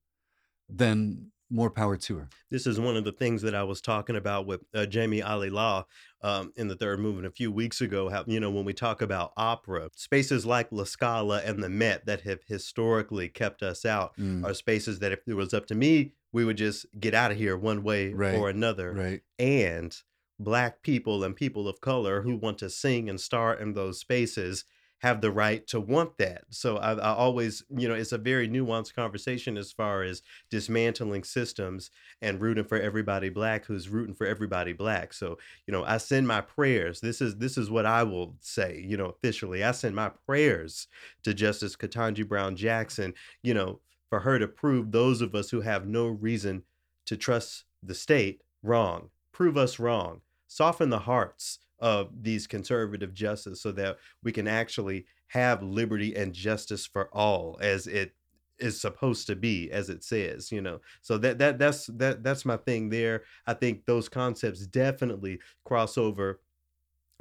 Then 0.78 1.32
more 1.50 1.70
power 1.70 1.96
to 1.98 2.18
her. 2.18 2.30
this 2.50 2.66
is 2.66 2.80
one 2.80 2.98
of 2.98 3.04
the 3.04 3.12
things 3.12 3.44
that 3.44 3.54
I 3.54 3.64
was 3.64 3.80
talking 3.80 4.16
about 4.16 4.48
with 4.48 4.62
uh, 4.74 4.88
Jamie 4.88 5.22
Ali 5.22 5.52
Law 5.52 5.86
um, 6.24 6.52
in 6.56 6.68
the 6.68 6.76
third 6.76 7.00
movement 7.00 7.28
a 7.28 7.32
few 7.32 7.52
weeks 7.52 7.80
ago. 7.80 8.10
How 8.10 8.24
you 8.26 8.40
know 8.40 8.50
when 8.50 8.66
we 8.66 8.74
talk 8.74 9.02
about 9.04 9.34
opera, 9.38 9.90
spaces 9.96 10.46
like 10.48 10.70
La 10.72 10.84
Scala 10.86 11.42
and 11.46 11.62
the 11.62 11.70
Met 11.70 12.08
that 12.08 12.22
have 12.22 12.40
historically 12.48 13.30
kept 13.30 13.62
us 13.62 13.86
out 13.86 14.18
Mm, 14.18 14.44
are 14.44 14.54
spaces 14.56 14.98
that 15.00 15.12
if 15.12 15.20
it 15.28 15.36
was 15.36 15.54
up 15.54 15.68
to 15.68 15.76
me, 15.76 16.14
we 16.32 16.44
would 16.44 16.58
just 16.58 16.88
get 17.00 17.14
out 17.14 17.30
of 17.32 17.38
here 17.38 17.56
one 17.56 17.84
way 17.84 18.14
Right, 18.14 18.36
or 18.36 18.50
another. 18.50 18.92
right. 18.94 19.22
And 19.38 19.96
black 20.40 20.82
people 20.82 21.24
and 21.24 21.36
people 21.36 21.68
of 21.68 21.80
color 21.82 22.24
who 22.24 22.36
want 22.36 22.58
to 22.60 22.70
sing 22.70 23.10
and 23.10 23.22
star 23.22 23.54
in 23.54 23.74
those 23.74 24.00
spaces 24.00 24.66
have 25.04 25.20
the 25.20 25.32
right 25.32 25.68
to 25.68 25.82
want 25.82 26.18
that. 26.18 26.46
So 26.50 26.78
I, 26.78 26.94
I 26.94 27.14
always, 27.14 27.62
you 27.70 27.90
know, 27.90 27.94
it's 27.94 28.14
a 28.14 28.18
very 28.18 28.48
nuanced 28.48 28.96
conversation 28.96 29.58
as 29.58 29.70
far 29.70 30.02
as 30.02 30.22
dismantling 30.50 31.26
systems 31.26 31.92
and 32.22 32.40
rooting 32.40 32.64
for 32.64 32.80
everybody 32.80 33.28
black 33.28 33.66
who's 33.66 33.90
rooting 33.90 34.16
for 34.16 34.26
everybody 34.26 34.72
black. 34.72 35.12
So, 35.12 35.38
you 35.68 35.74
know, 35.74 35.84
I 35.84 35.98
send 35.98 36.26
my 36.26 36.40
prayers. 36.40 37.02
This 37.02 37.20
is 37.20 37.36
this 37.36 37.58
is 37.58 37.70
what 37.70 37.86
I 37.86 38.04
will 38.04 38.38
say, 38.40 38.82
you 38.88 38.96
know, 38.96 39.08
officially. 39.08 39.62
I 39.62 39.72
send 39.72 39.94
my 39.94 40.10
prayers 40.26 40.88
to 41.24 41.34
Justice 41.34 41.76
Ketanji 41.76 42.26
Brown 42.26 42.56
Jackson, 42.56 43.14
you 43.42 43.54
know, 43.54 43.82
for 44.10 44.22
her 44.22 44.40
to 44.40 44.48
prove 44.48 44.94
those 44.94 45.20
of 45.20 45.36
us 45.36 45.50
who 45.50 45.60
have 45.60 45.86
no 45.86 46.08
reason 46.08 46.64
to 47.08 47.18
trust 47.18 47.66
the 47.84 47.94
state 47.94 48.42
wrong. 48.62 49.10
Prove 49.34 49.58
us 49.58 49.80
wrong. 49.80 50.22
Soften 50.48 50.92
the 50.92 51.00
hearts 51.00 51.60
of 51.84 52.24
these 52.24 52.48
conservative 52.48 53.14
justice 53.14 53.62
so 53.62 53.74
that 53.74 53.98
we 54.24 54.32
can 54.32 54.48
actually 54.48 55.06
have 55.28 55.62
liberty 55.62 56.16
and 56.16 56.32
justice 56.32 56.86
for 56.86 57.10
all 57.14 57.60
as 57.62 57.88
it 57.88 58.16
is 58.58 58.80
supposed 58.80 59.28
to 59.28 59.36
be 59.36 59.70
as 59.70 59.90
it 59.90 60.02
says 60.02 60.50
you 60.50 60.62
know? 60.62 60.80
So 61.02 61.18
that 61.18 61.40
that 61.40 61.60
that's 61.60 61.88
that 61.88 62.24
that's 62.24 62.46
my 62.46 62.56
thing 62.56 62.90
there. 62.90 63.24
I 63.46 63.54
think 63.54 63.86
those 63.86 64.08
concepts 64.08 64.66
definitely 64.66 65.40
cross 65.66 65.98
over 65.98 66.40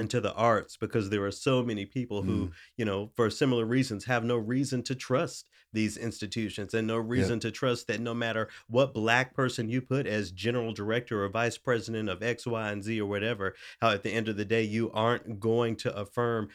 into 0.03 0.21
the 0.21 0.35
arts 0.35 0.77
because 0.77 1.09
there 1.11 1.25
are 1.25 1.31
so 1.33 1.63
many 1.63 1.87
people 1.87 2.23
who 2.23 2.33
Mm, 2.49 2.53
you 2.77 2.85
know 2.85 3.11
for 3.17 3.31
similar 3.31 3.65
reasons 3.65 4.05
have 4.05 4.25
no 4.25 4.37
reason 4.37 4.83
to 4.85 4.95
trust 4.95 5.49
these 5.73 5.97
institutions 5.97 6.75
and 6.75 6.87
no 6.87 6.97
reason 6.99 7.41
to 7.41 7.51
trust 7.51 7.87
that 7.87 8.01
no 8.01 8.15
matter 8.15 8.49
what 8.69 8.93
black 8.95 9.35
person 9.35 9.69
you 9.69 9.81
put 9.81 10.07
as 10.07 10.31
general 10.33 10.73
director 10.73 11.25
or 11.25 11.29
vice 11.29 11.59
president 11.59 12.09
of 12.09 12.23
x 12.23 12.47
y 12.47 12.71
and 12.73 12.83
z 12.85 13.01
or 13.01 13.09
whatever 13.09 13.55
how 13.81 13.91
at 13.91 14.03
the 14.03 14.11
end 14.13 14.29
of 14.29 14.37
the 14.37 14.45
day 14.45 14.63
you 14.63 14.91
aren't 14.93 15.41
going 15.41 15.77
to 15.77 15.95
affirm 15.97 16.49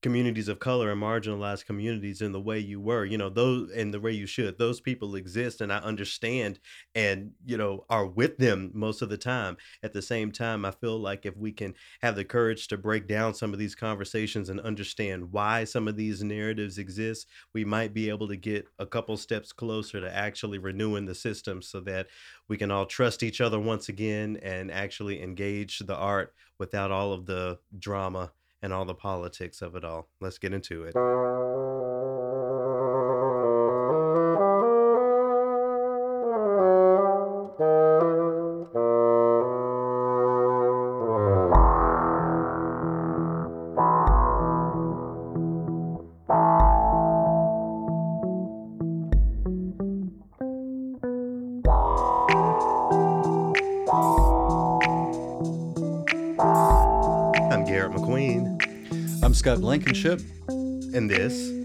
communities 0.00 0.48
of 0.48 0.60
color 0.60 0.92
and 0.92 1.02
marginalized 1.02 1.66
communities 1.66 2.22
in 2.22 2.30
the 2.32 2.40
way 2.40 2.58
you 2.58 2.80
were 2.80 3.04
you 3.04 3.18
know 3.18 3.28
those 3.28 3.70
in 3.72 3.90
the 3.90 4.00
way 4.00 4.12
you 4.12 4.26
should. 4.26 4.58
Those 4.58 4.80
people 4.80 5.16
exist 5.16 5.60
and 5.60 5.72
i 5.72 5.78
understand 5.78 6.60
and 6.94 7.32
you 7.44 7.56
know 7.56 7.84
are 7.90 8.06
with 8.06 8.38
them 8.38 8.70
most 8.74 9.02
of 9.02 9.08
the 9.08 9.18
time. 9.18 9.56
At 9.82 9.92
the 9.92 10.02
same 10.02 10.30
time 10.32 10.64
i 10.64 10.70
feel 10.70 10.98
like 10.98 11.26
if 11.26 11.36
we 11.36 11.52
can 11.52 11.74
have 12.02 12.16
the 12.16 12.24
courage 12.24 12.68
to 12.68 12.78
break 12.78 13.08
down 13.08 13.34
some 13.34 13.52
of 13.52 13.58
these 13.58 13.74
conversations 13.74 14.48
and 14.48 14.60
understand 14.60 15.32
why 15.32 15.64
some 15.64 15.88
of 15.88 15.96
these 15.96 16.22
narratives 16.22 16.78
exist 16.78 17.26
we 17.52 17.64
might 17.64 17.92
be 17.92 18.08
able 18.08 18.28
to 18.28 18.36
get 18.36 18.66
a 18.78 18.86
couple 18.86 19.16
steps 19.16 19.52
closer 19.52 20.00
to 20.00 20.14
actually 20.14 20.58
renewing 20.58 21.06
the 21.06 21.14
system 21.14 21.60
so 21.62 21.80
that 21.80 22.06
we 22.48 22.56
can 22.56 22.70
all 22.70 22.86
trust 22.86 23.22
each 23.22 23.40
other 23.40 23.58
once 23.58 23.88
again 23.88 24.38
and 24.42 24.70
actually 24.70 25.22
engage 25.22 25.78
the 25.80 25.96
art 25.96 26.34
without 26.58 26.90
all 26.90 27.12
of 27.12 27.26
the 27.26 27.58
drama 27.78 28.30
and 28.62 28.72
all 28.72 28.84
the 28.84 28.94
politics 28.94 29.62
of 29.62 29.74
it 29.74 29.84
all. 29.84 30.08
Let's 30.20 30.38
get 30.38 30.52
into 30.52 30.84
it. 30.84 30.94
Blankenship. 59.60 60.20
and 60.48 61.10
this 61.10 61.57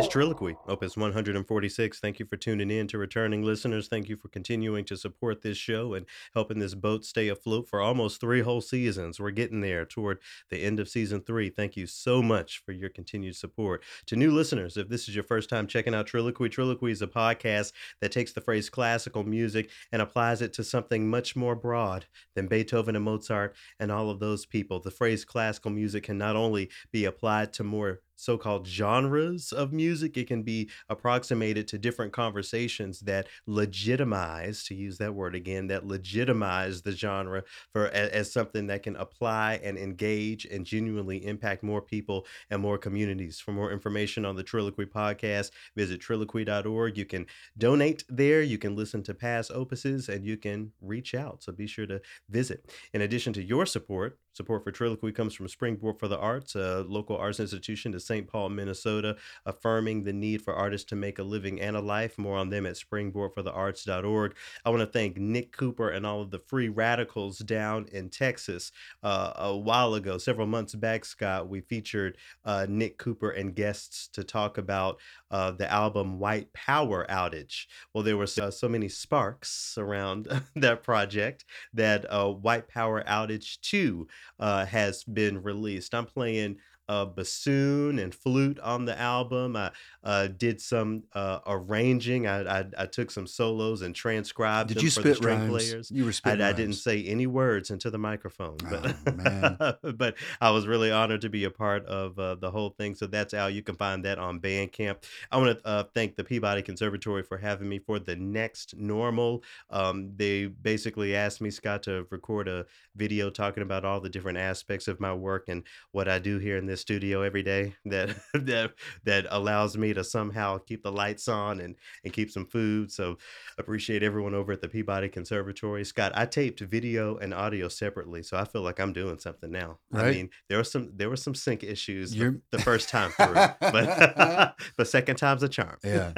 is 0.00 0.08
Triloquy, 0.08 0.56
Opus 0.66 0.96
146. 0.96 2.00
Thank 2.00 2.18
you 2.18 2.24
for 2.24 2.38
tuning 2.38 2.70
in 2.70 2.86
to 2.86 2.96
returning 2.96 3.42
listeners. 3.42 3.86
Thank 3.86 4.08
you 4.08 4.16
for 4.16 4.28
continuing 4.28 4.82
to 4.86 4.96
support 4.96 5.42
this 5.42 5.58
show 5.58 5.92
and 5.92 6.06
helping 6.32 6.58
this 6.58 6.74
boat 6.74 7.04
stay 7.04 7.28
afloat 7.28 7.68
for 7.68 7.82
almost 7.82 8.18
three 8.18 8.40
whole 8.40 8.62
seasons. 8.62 9.20
We're 9.20 9.30
getting 9.30 9.60
there 9.60 9.84
toward 9.84 10.20
the 10.48 10.64
end 10.64 10.80
of 10.80 10.88
season 10.88 11.20
three. 11.20 11.50
Thank 11.50 11.76
you 11.76 11.86
so 11.86 12.22
much 12.22 12.62
for 12.64 12.72
your 12.72 12.88
continued 12.88 13.36
support. 13.36 13.84
To 14.06 14.16
new 14.16 14.30
listeners, 14.30 14.78
if 14.78 14.88
this 14.88 15.06
is 15.06 15.14
your 15.14 15.24
first 15.24 15.50
time 15.50 15.66
checking 15.66 15.94
out 15.94 16.06
Triloquy, 16.06 16.48
Triloquy 16.48 16.92
is 16.92 17.02
a 17.02 17.06
podcast 17.06 17.72
that 18.00 18.10
takes 18.10 18.32
the 18.32 18.40
phrase 18.40 18.70
classical 18.70 19.24
music 19.24 19.68
and 19.92 20.00
applies 20.00 20.40
it 20.40 20.54
to 20.54 20.64
something 20.64 21.10
much 21.10 21.36
more 21.36 21.54
broad 21.54 22.06
than 22.34 22.48
Beethoven 22.48 22.96
and 22.96 23.04
Mozart 23.04 23.54
and 23.78 23.92
all 23.92 24.08
of 24.08 24.18
those 24.18 24.46
people. 24.46 24.80
The 24.80 24.90
phrase 24.90 25.26
classical 25.26 25.70
music 25.70 26.04
can 26.04 26.16
not 26.16 26.36
only 26.36 26.70
be 26.90 27.04
applied 27.04 27.52
to 27.54 27.64
more 27.64 28.00
so 28.20 28.36
called 28.36 28.66
genres 28.66 29.52
of 29.52 29.72
music, 29.72 30.16
it 30.16 30.26
can 30.26 30.42
be 30.42 30.70
approximated 30.88 31.66
to 31.68 31.78
different 31.78 32.12
conversations 32.12 33.00
that 33.00 33.28
legitimize, 33.46 34.64
to 34.64 34.74
use 34.74 34.98
that 34.98 35.14
word 35.14 35.34
again, 35.34 35.68
that 35.68 35.86
legitimize 35.86 36.82
the 36.82 36.92
genre 36.92 37.42
for 37.72 37.86
a- 37.86 38.14
as, 38.14 38.30
something 38.30 38.68
that 38.68 38.82
can 38.82 38.94
apply 38.96 39.60
and 39.64 39.76
engage 39.76 40.44
and 40.44 40.64
genuinely 40.64 41.24
impact 41.26 41.62
more 41.62 41.82
people 41.82 42.26
and 42.50 42.62
more 42.62 42.78
communities. 42.78 43.40
For 43.40 43.52
more 43.52 43.72
information 43.72 44.24
on 44.24 44.36
the 44.36 44.44
Triloquy 44.44 44.86
podcast, 44.86 45.50
visit 45.76 46.00
triloquy.org. 46.00 46.96
You 46.96 47.04
can 47.04 47.26
donate 47.58 48.04
there, 48.08 48.42
you 48.42 48.58
can 48.58 48.76
listen 48.76 49.02
to 49.04 49.14
past 49.14 49.50
opuses, 49.50 50.08
and 50.08 50.24
you 50.24 50.36
can 50.36 50.72
reach 50.80 51.14
out. 51.14 51.42
So 51.42 51.52
be 51.52 51.66
sure 51.66 51.86
to 51.86 52.00
visit. 52.28 52.72
In 52.92 53.00
addition 53.00 53.32
to 53.34 53.42
your 53.42 53.66
support, 53.66 54.18
support 54.32 54.62
for 54.64 54.72
Triloquy 54.72 55.14
comes 55.14 55.34
from 55.34 55.48
Springboard 55.48 55.98
for 55.98 56.08
the 56.08 56.18
Arts, 56.18 56.54
a 56.54 56.84
local 56.86 57.16
arts 57.16 57.40
institution 57.40 57.92
to 57.92 58.00
St. 58.10 58.26
Paul, 58.26 58.48
Minnesota, 58.48 59.14
affirming 59.46 60.02
the 60.02 60.12
need 60.12 60.42
for 60.42 60.52
artists 60.52 60.88
to 60.88 60.96
make 60.96 61.20
a 61.20 61.22
living 61.22 61.60
and 61.60 61.76
a 61.76 61.80
life. 61.80 62.18
More 62.18 62.36
on 62.36 62.50
them 62.50 62.66
at 62.66 62.74
springboardforthearts.org. 62.74 64.34
I 64.64 64.70
want 64.70 64.80
to 64.80 64.86
thank 64.86 65.16
Nick 65.16 65.56
Cooper 65.56 65.90
and 65.90 66.04
all 66.04 66.20
of 66.20 66.32
the 66.32 66.40
free 66.40 66.68
radicals 66.68 67.38
down 67.38 67.86
in 67.92 68.08
Texas. 68.08 68.72
Uh, 69.00 69.32
a 69.36 69.56
while 69.56 69.94
ago, 69.94 70.18
several 70.18 70.48
months 70.48 70.74
back, 70.74 71.04
Scott, 71.04 71.48
we 71.48 71.60
featured 71.60 72.18
uh, 72.44 72.66
Nick 72.68 72.98
Cooper 72.98 73.30
and 73.30 73.54
guests 73.54 74.08
to 74.08 74.24
talk 74.24 74.58
about 74.58 74.98
uh, 75.30 75.52
the 75.52 75.70
album 75.70 76.18
White 76.18 76.52
Power 76.52 77.06
Outage. 77.08 77.66
Well, 77.94 78.02
there 78.02 78.16
were 78.16 78.26
so, 78.26 78.50
so 78.50 78.68
many 78.68 78.88
sparks 78.88 79.76
around 79.78 80.26
that 80.56 80.82
project 80.82 81.44
that 81.74 82.12
uh, 82.12 82.32
White 82.32 82.66
Power 82.66 83.04
Outage 83.04 83.60
2 83.60 84.08
uh, 84.40 84.64
has 84.64 85.04
been 85.04 85.40
released. 85.44 85.94
I'm 85.94 86.06
playing 86.06 86.56
uh, 86.90 87.04
bassoon 87.04 88.00
and 88.00 88.12
flute 88.12 88.58
on 88.58 88.84
the 88.84 88.98
album. 88.98 89.54
I 89.54 89.70
uh, 90.02 90.26
did 90.26 90.60
some 90.60 91.04
uh, 91.12 91.38
arranging. 91.46 92.26
I, 92.26 92.60
I 92.60 92.64
I 92.76 92.86
took 92.86 93.12
some 93.12 93.28
solos 93.28 93.82
and 93.82 93.94
transcribed 93.94 94.74
Did 94.74 94.82
you 94.82 94.90
for 94.90 95.02
the 95.02 95.14
players. 95.14 95.88
You 95.92 96.02
were 96.02 96.10
I, 96.10 96.12
spitting 96.12 96.40
I 96.40 96.52
didn't 96.52 96.74
say 96.74 97.04
any 97.04 97.28
words 97.28 97.70
into 97.70 97.90
the 97.90 97.98
microphone, 97.98 98.56
Oh, 98.64 99.12
man. 99.12 99.56
but 99.58 99.78
but 99.98 100.16
I 100.40 100.50
was 100.50 100.66
really 100.66 100.90
honored 100.90 101.20
to 101.20 101.28
be 101.28 101.44
a 101.44 101.50
part 101.50 101.86
of 101.86 102.18
uh, 102.18 102.34
the 102.34 102.50
whole 102.50 102.70
thing. 102.70 102.96
So 102.96 103.06
that's 103.06 103.32
how 103.32 103.46
you 103.46 103.62
can 103.62 103.76
find 103.76 104.04
that 104.04 104.18
on 104.18 104.40
Bandcamp. 104.40 105.04
I 105.30 105.36
want 105.36 105.60
to 105.60 105.66
uh, 105.68 105.84
thank 105.94 106.16
the 106.16 106.24
Peabody 106.24 106.62
Conservatory 106.62 107.22
for 107.22 107.38
having 107.38 107.68
me 107.68 107.78
for 107.78 108.00
the 108.00 108.16
next 108.16 108.76
normal. 108.76 109.44
Um, 109.70 110.10
they 110.16 110.46
basically 110.46 111.14
asked 111.14 111.40
me, 111.40 111.50
Scott, 111.50 111.84
to 111.84 112.06
record 112.10 112.48
a 112.48 112.66
video 112.96 113.30
talking 113.30 113.62
about 113.62 113.84
all 113.84 114.00
the 114.00 114.08
different 114.08 114.38
aspects 114.38 114.88
of 114.88 114.98
my 114.98 115.14
work 115.14 115.48
and 115.48 115.62
what 115.92 116.08
I 116.08 116.18
do 116.18 116.38
here 116.38 116.56
in 116.56 116.66
this 116.66 116.79
studio 116.80 117.22
every 117.22 117.42
day 117.42 117.74
that 117.84 118.16
that 118.34 118.72
that 119.04 119.26
allows 119.30 119.76
me 119.76 119.92
to 119.94 120.04
somehow 120.04 120.58
keep 120.58 120.82
the 120.82 120.92
lights 120.92 121.28
on 121.28 121.60
and 121.60 121.76
and 122.04 122.12
keep 122.12 122.30
some 122.30 122.46
food. 122.46 122.90
So 122.90 123.18
appreciate 123.58 124.02
everyone 124.02 124.34
over 124.34 124.52
at 124.52 124.60
the 124.60 124.68
Peabody 124.68 125.08
Conservatory. 125.08 125.84
Scott, 125.84 126.12
I 126.14 126.26
taped 126.26 126.60
video 126.60 127.16
and 127.18 127.34
audio 127.34 127.68
separately, 127.68 128.22
so 128.22 128.36
I 128.36 128.44
feel 128.44 128.62
like 128.62 128.80
I'm 128.80 128.92
doing 128.92 129.18
something 129.18 129.50
now. 129.50 129.78
Right. 129.90 130.06
I 130.06 130.10
mean, 130.10 130.30
there 130.48 130.58
were 130.58 130.64
some 130.64 130.90
there 130.94 131.08
were 131.08 131.16
some 131.16 131.34
sync 131.34 131.62
issues 131.62 132.12
the, 132.12 132.40
the 132.50 132.58
first 132.58 132.88
time 132.88 133.10
through, 133.10 133.34
but 133.60 134.54
but 134.76 134.88
second 134.88 135.16
time's 135.16 135.42
a 135.42 135.48
charm. 135.48 135.76
Yeah. 135.84 136.12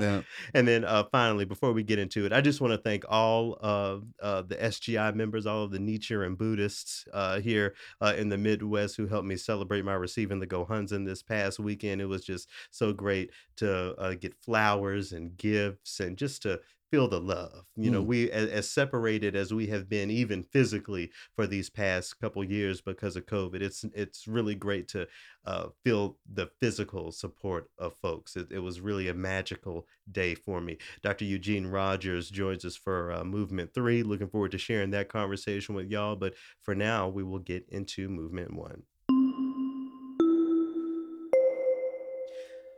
Yeah. 0.00 0.22
And 0.54 0.66
then 0.66 0.84
uh, 0.84 1.04
finally, 1.10 1.44
before 1.44 1.72
we 1.72 1.82
get 1.82 1.98
into 1.98 2.26
it, 2.26 2.32
I 2.32 2.40
just 2.40 2.60
want 2.60 2.72
to 2.72 2.78
thank 2.78 3.04
all 3.08 3.58
of 3.60 4.04
uh, 4.22 4.42
the 4.42 4.56
SGI 4.56 5.14
members, 5.14 5.46
all 5.46 5.64
of 5.64 5.70
the 5.70 5.78
Nichiren 5.78 6.36
Buddhists 6.36 7.06
uh, 7.12 7.40
here 7.40 7.74
uh, 8.00 8.14
in 8.16 8.28
the 8.28 8.38
Midwest 8.38 8.96
who 8.96 9.06
helped 9.06 9.26
me 9.26 9.36
celebrate 9.36 9.84
my 9.84 9.94
receiving 10.06 10.40
the 10.40 10.46
Gohonzon 10.46 11.04
this 11.06 11.22
past 11.22 11.58
weekend. 11.58 12.00
It 12.00 12.06
was 12.06 12.24
just 12.24 12.48
so 12.70 12.92
great 12.92 13.30
to 13.56 13.94
uh, 13.96 14.14
get 14.14 14.34
flowers 14.34 15.12
and 15.12 15.36
gifts 15.36 16.00
and 16.00 16.16
just 16.16 16.42
to 16.42 16.60
feel 16.90 17.08
the 17.08 17.20
love. 17.20 17.64
You 17.76 17.90
know, 17.90 18.02
Mm. 18.02 18.06
we 18.06 18.30
as, 18.30 18.48
as 18.48 18.70
separated 18.70 19.34
as 19.34 19.52
we 19.52 19.66
have 19.66 19.88
been, 19.88 20.08
even 20.10 20.44
physically, 20.44 21.10
for 21.34 21.46
these 21.46 21.68
past 21.68 22.18
couple 22.20 22.44
years 22.44 22.80
because 22.80 23.16
of 23.16 23.26
COVID. 23.26 23.60
It's 23.60 23.84
it's 23.94 24.28
really 24.28 24.54
great 24.54 24.86
to 24.88 25.08
uh, 25.44 25.68
feel 25.84 26.18
the 26.32 26.46
physical 26.60 27.10
support 27.12 27.70
of 27.78 27.94
folks. 28.02 28.36
It, 28.36 28.48
it 28.52 28.58
was 28.60 28.80
really 28.80 29.08
a 29.08 29.14
magical 29.14 29.86
day 30.10 30.34
for 30.34 30.60
me. 30.60 30.78
Dr. 31.02 31.24
Eugene 31.24 31.66
Rogers 31.66 32.30
joins 32.30 32.64
us 32.64 32.76
for 32.76 33.12
uh, 33.12 33.24
Movement 33.24 33.74
Three. 33.74 34.02
Looking 34.04 34.28
forward 34.28 34.52
to 34.52 34.58
sharing 34.58 34.90
that 34.90 35.08
conversation 35.08 35.74
with 35.74 35.90
y'all. 35.90 36.16
But 36.16 36.34
for 36.62 36.74
now, 36.74 37.08
we 37.08 37.22
will 37.24 37.38
get 37.40 37.64
into 37.68 38.08
Movement 38.08 38.54
One. 38.54 38.82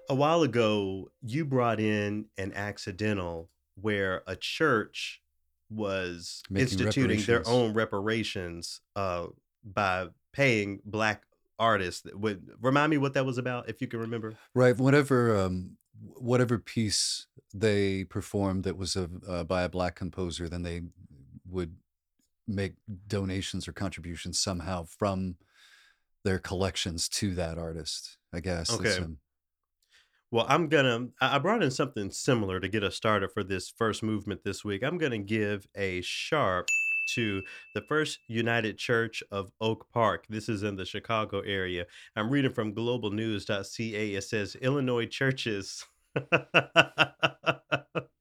A 0.08 0.14
while 0.14 0.42
ago, 0.42 1.10
you 1.22 1.44
brought 1.44 1.80
in 1.80 2.26
an 2.38 2.52
accidental 2.54 3.50
where 3.74 4.22
a 4.26 4.36
church 4.36 5.20
was 5.70 6.42
Making 6.48 6.62
instituting 6.62 7.22
their 7.22 7.46
own 7.46 7.74
reparations 7.74 8.80
uh, 8.96 9.26
by 9.62 10.08
paying 10.32 10.80
black 10.84 11.24
artists. 11.58 12.06
Would 12.14 12.48
remind 12.60 12.90
me 12.90 12.96
what 12.98 13.14
that 13.14 13.26
was 13.26 13.38
about, 13.38 13.68
if 13.68 13.80
you 13.80 13.86
can 13.86 14.00
remember. 14.00 14.34
Right. 14.54 14.76
Whatever, 14.76 15.36
um, 15.36 15.76
whatever 16.14 16.58
piece 16.58 17.26
they 17.52 18.04
performed 18.04 18.64
that 18.64 18.76
was 18.76 18.96
of, 18.96 19.10
uh, 19.28 19.44
by 19.44 19.62
a 19.62 19.68
black 19.68 19.94
composer, 19.94 20.48
then 20.48 20.62
they 20.62 20.82
would 21.46 21.76
make 22.46 22.74
donations 23.06 23.68
or 23.68 23.72
contributions 23.72 24.38
somehow 24.38 24.84
from 24.84 25.36
their 26.24 26.38
collections 26.38 27.08
to 27.08 27.34
that 27.34 27.58
artist. 27.58 28.16
I 28.32 28.40
guess. 28.40 28.72
Okay. 28.72 28.96
um, 28.96 29.18
Well, 30.30 30.46
I'm 30.48 30.68
gonna. 30.68 31.08
I 31.20 31.36
I 31.36 31.38
brought 31.38 31.62
in 31.62 31.70
something 31.70 32.10
similar 32.10 32.60
to 32.60 32.68
get 32.68 32.84
us 32.84 32.96
started 32.96 33.30
for 33.32 33.42
this 33.42 33.70
first 33.70 34.02
movement 34.02 34.44
this 34.44 34.64
week. 34.64 34.82
I'm 34.82 34.98
gonna 34.98 35.18
give 35.18 35.66
a 35.74 36.02
sharp 36.02 36.68
to 37.14 37.42
the 37.74 37.80
First 37.80 38.18
United 38.28 38.76
Church 38.76 39.22
of 39.30 39.50
Oak 39.60 39.88
Park. 39.90 40.26
This 40.28 40.48
is 40.48 40.62
in 40.62 40.76
the 40.76 40.84
Chicago 40.84 41.40
area. 41.40 41.86
I'm 42.14 42.30
reading 42.30 42.52
from 42.52 42.74
globalnews.ca. 42.74 44.14
It 44.14 44.24
says 44.24 44.54
Illinois 44.56 45.06
churches. 45.06 45.84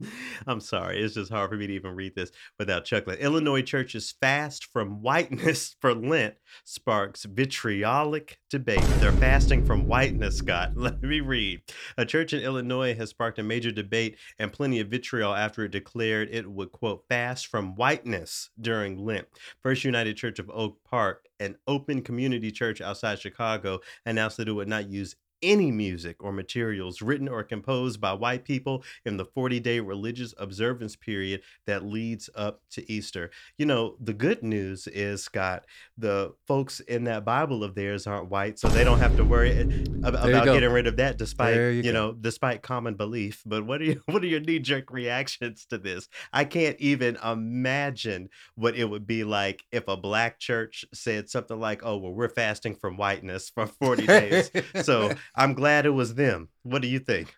I'm 0.46 0.60
sorry. 0.60 1.00
It's 1.00 1.14
just 1.14 1.30
hard 1.30 1.50
for 1.50 1.56
me 1.56 1.66
to 1.66 1.72
even 1.72 1.94
read 1.94 2.14
this 2.14 2.30
without 2.58 2.84
chuckling. 2.84 3.18
Illinois 3.18 3.62
churches 3.62 4.14
fast 4.20 4.66
from 4.66 5.02
whiteness 5.02 5.76
for 5.80 5.94
Lent 5.94 6.34
sparks 6.64 7.24
vitriolic 7.24 8.38
debate. 8.48 8.82
They're 8.98 9.12
fasting 9.12 9.64
from 9.64 9.86
whiteness, 9.86 10.38
Scott. 10.38 10.72
Let 10.76 11.02
me 11.02 11.20
read. 11.20 11.62
A 11.96 12.04
church 12.04 12.32
in 12.32 12.40
Illinois 12.40 12.94
has 12.94 13.10
sparked 13.10 13.38
a 13.38 13.42
major 13.42 13.70
debate 13.70 14.16
and 14.38 14.52
plenty 14.52 14.80
of 14.80 14.88
vitriol 14.88 15.34
after 15.34 15.64
it 15.64 15.72
declared 15.72 16.28
it 16.30 16.50
would, 16.50 16.72
quote, 16.72 17.04
fast 17.08 17.46
from 17.46 17.74
whiteness 17.74 18.50
during 18.60 18.98
Lent. 18.98 19.26
First 19.62 19.84
United 19.84 20.16
Church 20.16 20.38
of 20.38 20.50
Oak 20.50 20.82
Park, 20.84 21.26
an 21.38 21.56
open 21.66 22.02
community 22.02 22.50
church 22.50 22.80
outside 22.80 23.18
Chicago, 23.18 23.80
announced 24.04 24.36
that 24.38 24.48
it 24.48 24.52
would 24.52 24.68
not 24.68 24.88
use 24.88 25.16
any 25.42 25.70
music 25.70 26.22
or 26.22 26.32
materials 26.32 27.02
written 27.02 27.28
or 27.28 27.42
composed 27.42 28.00
by 28.00 28.12
white 28.12 28.44
people 28.44 28.84
in 29.04 29.16
the 29.16 29.24
40 29.24 29.60
day 29.60 29.80
religious 29.80 30.34
observance 30.38 30.96
period 30.96 31.42
that 31.66 31.84
leads 31.84 32.28
up 32.34 32.60
to 32.72 32.90
Easter. 32.90 33.30
You 33.58 33.66
know, 33.66 33.96
the 34.00 34.12
good 34.14 34.42
news 34.42 34.86
is, 34.86 35.22
Scott, 35.22 35.64
the 35.96 36.34
folks 36.46 36.80
in 36.80 37.04
that 37.04 37.24
Bible 37.24 37.64
of 37.64 37.74
theirs 37.74 38.06
aren't 38.06 38.30
white, 38.30 38.58
so 38.58 38.68
they 38.68 38.84
don't 38.84 38.98
have 38.98 39.16
to 39.16 39.24
worry 39.24 39.50
eh, 39.52 39.60
ab- 39.60 39.66
There 39.66 40.30
you 40.30 40.36
about 40.36 40.44
getting 40.46 40.70
rid 40.70 40.86
of 40.86 40.96
that 40.96 41.18
despite, 41.18 41.56
you, 41.56 41.82
you 41.84 41.92
know, 41.92 42.12
despite 42.12 42.62
common 42.62 42.94
belief. 42.94 43.42
But 43.46 43.66
what 43.66 43.80
are 43.80 43.84
you, 43.84 44.02
what 44.06 44.22
are 44.22 44.26
your 44.26 44.40
knee 44.40 44.58
jerk 44.58 44.90
reactions 44.90 45.66
to 45.66 45.78
this? 45.78 46.08
I 46.32 46.44
can't 46.44 46.78
even 46.80 47.16
imagine 47.16 48.28
what 48.54 48.76
it 48.76 48.84
would 48.84 49.06
be 49.06 49.24
like 49.24 49.64
if 49.72 49.88
a 49.88 49.96
black 49.96 50.38
church 50.38 50.84
said 50.92 51.28
something 51.28 51.58
like, 51.58 51.82
oh, 51.84 51.96
well, 51.96 52.12
we're 52.12 52.28
fasting 52.28 52.74
from 52.74 52.96
whiteness 52.96 53.50
for 53.50 53.66
40 53.66 54.06
days. 54.06 54.50
So 54.82 55.12
I'm 55.34 55.54
glad 55.54 55.86
it 55.86 55.90
was 55.90 56.14
them. 56.14 56.48
What 56.62 56.82
do 56.82 56.88
you 56.88 56.98
think? 56.98 57.34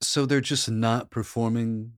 so 0.00 0.26
they're 0.26 0.40
just 0.40 0.70
not 0.70 1.10
performing 1.10 1.92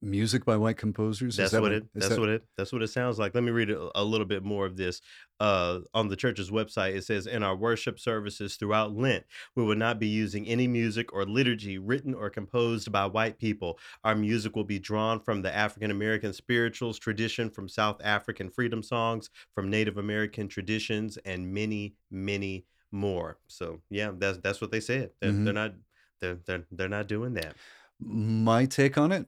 music 0.00 0.44
by 0.44 0.56
white 0.56 0.76
composers. 0.76 1.36
That's 1.36 1.52
that 1.52 1.62
what 1.62 1.72
it. 1.72 1.84
That's 1.94 2.08
that- 2.10 2.20
what 2.20 2.28
it. 2.28 2.44
That's 2.56 2.72
what 2.72 2.82
it 2.82 2.88
sounds 2.88 3.18
like. 3.18 3.34
Let 3.34 3.42
me 3.44 3.50
read 3.50 3.70
a, 3.70 3.90
a 3.96 4.04
little 4.04 4.26
bit 4.26 4.42
more 4.44 4.66
of 4.66 4.76
this. 4.76 5.00
Uh, 5.40 5.80
on 5.92 6.08
the 6.08 6.14
church's 6.16 6.50
website, 6.50 6.94
it 6.94 7.04
says, 7.04 7.26
"In 7.26 7.42
our 7.42 7.56
worship 7.56 7.98
services 7.98 8.56
throughout 8.56 8.94
Lent, 8.94 9.24
we 9.56 9.64
will 9.64 9.76
not 9.76 9.98
be 9.98 10.06
using 10.06 10.46
any 10.46 10.68
music 10.68 11.12
or 11.12 11.24
liturgy 11.24 11.78
written 11.78 12.14
or 12.14 12.30
composed 12.30 12.92
by 12.92 13.06
white 13.06 13.38
people. 13.38 13.78
Our 14.04 14.14
music 14.14 14.54
will 14.54 14.64
be 14.64 14.78
drawn 14.78 15.18
from 15.20 15.42
the 15.42 15.54
African 15.54 15.90
American 15.90 16.32
spirituals 16.32 16.98
tradition, 16.98 17.50
from 17.50 17.68
South 17.68 18.00
African 18.04 18.50
freedom 18.50 18.82
songs, 18.82 19.30
from 19.54 19.70
Native 19.70 19.98
American 19.98 20.46
traditions, 20.48 21.16
and 21.24 21.52
many, 21.52 21.94
many 22.10 22.66
more." 22.92 23.38
So, 23.48 23.80
yeah, 23.90 24.12
that's 24.16 24.38
that's 24.38 24.60
what 24.60 24.70
they 24.70 24.80
said. 24.80 25.10
They're, 25.20 25.32
Mhm. 25.32 25.44
they're 25.44 25.54
not. 25.54 25.74
They're, 26.20 26.38
they're 26.46 26.64
they're 26.70 26.88
not 26.88 27.08
doing 27.08 27.34
that. 27.34 27.56
My 27.98 28.66
take 28.66 28.96
on 28.98 29.10
it, 29.12 29.26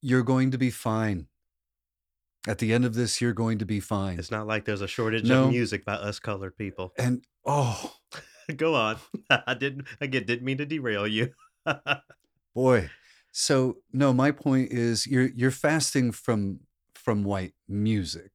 you're 0.00 0.22
going 0.24 0.50
to 0.50 0.58
be 0.58 0.70
fine. 0.70 1.28
At 2.46 2.58
the 2.58 2.72
end 2.74 2.84
of 2.84 2.94
this, 2.94 3.20
you're 3.20 3.32
going 3.32 3.58
to 3.58 3.64
be 3.64 3.80
fine. 3.80 4.18
It's 4.18 4.30
not 4.30 4.46
like 4.46 4.64
there's 4.66 4.82
a 4.82 4.88
shortage 4.88 5.24
No. 5.24 5.44
of 5.44 5.50
music 5.50 5.84
by 5.84 5.94
us 5.94 6.18
colored 6.18 6.56
people. 6.58 6.92
And 6.98 7.24
oh 7.46 7.94
Go 8.56 8.74
on. 8.74 8.98
I 9.30 9.54
didn't 9.54 9.86
again 10.00 10.26
didn't 10.26 10.44
mean 10.44 10.58
to 10.58 10.66
derail 10.66 11.06
you. 11.06 11.32
boy. 12.54 12.90
So 13.32 13.78
no, 13.92 14.12
my 14.12 14.30
point 14.30 14.70
is 14.72 15.06
you're 15.06 15.28
you're 15.34 15.50
fasting 15.50 16.12
from 16.12 16.60
from 16.94 17.24
white 17.24 17.54
music. 17.68 18.33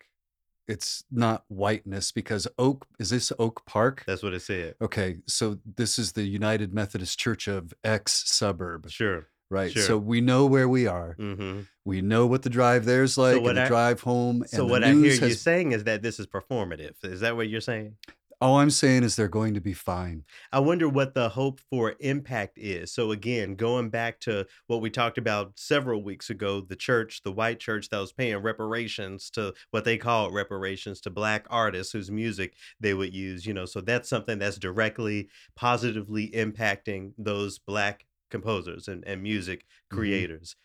It's 0.69 1.03
not 1.12 1.43
whiteness 1.47 2.12
because 2.12 2.47
Oak 2.60 2.86
is 2.99 3.10
this 3.10 3.32
Oak 3.39 3.65
Park? 3.65 4.03
That's 4.05 4.21
what 4.21 4.34
it 4.36 4.41
said. 4.41 4.75
Okay, 4.79 5.17
so 5.25 5.58
this 5.75 5.97
is 5.97 6.12
the 6.12 6.23
United 6.23 6.73
Methodist 6.73 7.17
Church 7.19 7.47
of 7.47 7.73
X 7.84 8.23
suburb, 8.27 8.89
Sure. 8.89 9.27
right? 9.49 9.71
sure. 9.71 9.82
So 9.82 9.97
we 9.97 10.21
know 10.21 10.45
where 10.45 10.69
we 10.69 10.86
are. 10.86 11.13
hmm 11.17 11.62
We 11.86 12.01
know 12.01 12.27
what 12.27 12.43
the 12.43 12.51
drive 12.51 12.86
there's 12.86 13.17
like, 13.17 13.41
what 13.41 13.49
and 13.49 13.58
the 13.58 13.63
I- 13.63 13.67
drive 13.67 14.01
home. 14.01 14.43
So 14.45 14.63
what 14.65 14.84
I 14.84 14.88
hear 14.88 14.95
news 14.95 15.19
you 15.19 15.27
has- 15.29 15.41
saying 15.41 15.71
is 15.71 15.86
that 15.86 16.03
this 16.03 16.19
is 16.19 16.27
performative. 16.27 16.93
Is 17.03 17.21
that 17.21 17.36
what 17.36 17.49
you're 17.49 17.62
saying? 17.62 17.95
All 18.41 18.58
I'm 18.60 18.69
saying 18.69 19.04
is 19.04 19.15
they're 19.15 19.28
going 19.28 19.54
to 19.54 19.62
be 19.62 19.73
fine. 19.73 20.25
I 20.52 20.60
wonder 20.60 20.88
what 20.88 21.13
the 21.13 21.30
hope 21.30 21.60
for 21.69 21.95
impact 21.99 22.58
is. 22.58 22.93
So 22.93 23.12
again, 23.12 23.56
going 23.56 23.89
back 23.89 24.19
to 24.21 24.47
what 24.67 24.82
we 24.82 24.89
talked 24.89 25.17
about 25.17 25.60
several 25.60 26.04
weeks 26.04 26.30
ago, 26.30 26.62
the 26.62 26.75
church, 26.75 27.21
the 27.23 27.32
white 27.32 27.60
church 27.60 27.89
that 27.89 27.99
was 27.99 28.13
paying 28.13 28.38
reparations 28.38 29.30
to 29.32 29.54
what 29.71 29.84
they 29.86 29.97
call 29.97 30.32
reparations 30.32 31.02
to 31.02 31.10
black 31.10 31.45
artists 31.49 31.91
whose 31.93 32.10
music 32.12 32.56
they 32.80 32.93
would 32.93 33.13
use, 33.13 33.45
you 33.45 33.54
know. 33.54 33.65
So 33.65 33.82
that's 33.82 34.08
something 34.10 34.39
that's 34.39 34.58
directly 34.58 35.30
positively 35.56 36.30
impacting 36.32 37.13
those 37.17 37.60
black 37.60 38.06
composers 38.32 38.88
and, 38.88 39.04
and 39.06 39.21
music 39.23 39.65
Mhm. 39.91 40.30
creators. 40.30 40.56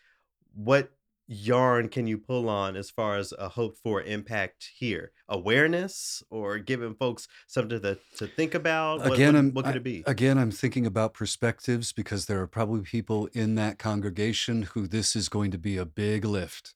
What 0.53 0.91
yarn 1.27 1.89
can 1.89 2.07
you 2.07 2.17
pull 2.17 2.49
on 2.49 2.75
as 2.75 2.89
far 2.89 3.17
as 3.17 3.33
a 3.37 3.49
hoped 3.49 3.79
for 3.79 4.01
impact 4.01 4.69
here? 4.77 5.11
Awareness 5.29 6.23
or 6.29 6.59
giving 6.59 6.95
folks 6.95 7.27
something 7.47 7.81
to 7.81 7.97
to 8.17 8.27
think 8.27 8.53
about? 8.53 9.05
Again, 9.05 9.33
what 9.33 9.39
I'm 9.39 9.53
what 9.53 9.65
could 9.65 9.75
I, 9.75 9.77
it 9.77 9.83
be? 9.83 10.03
again 10.05 10.37
I'm 10.37 10.51
thinking 10.51 10.85
about 10.85 11.13
perspectives 11.13 11.91
because 11.91 12.25
there 12.25 12.41
are 12.41 12.47
probably 12.47 12.81
people 12.81 13.27
in 13.33 13.55
that 13.55 13.79
congregation 13.79 14.63
who 14.63 14.87
this 14.87 15.15
is 15.15 15.29
going 15.29 15.51
to 15.51 15.57
be 15.57 15.77
a 15.77 15.85
big 15.85 16.25
lift. 16.25 16.75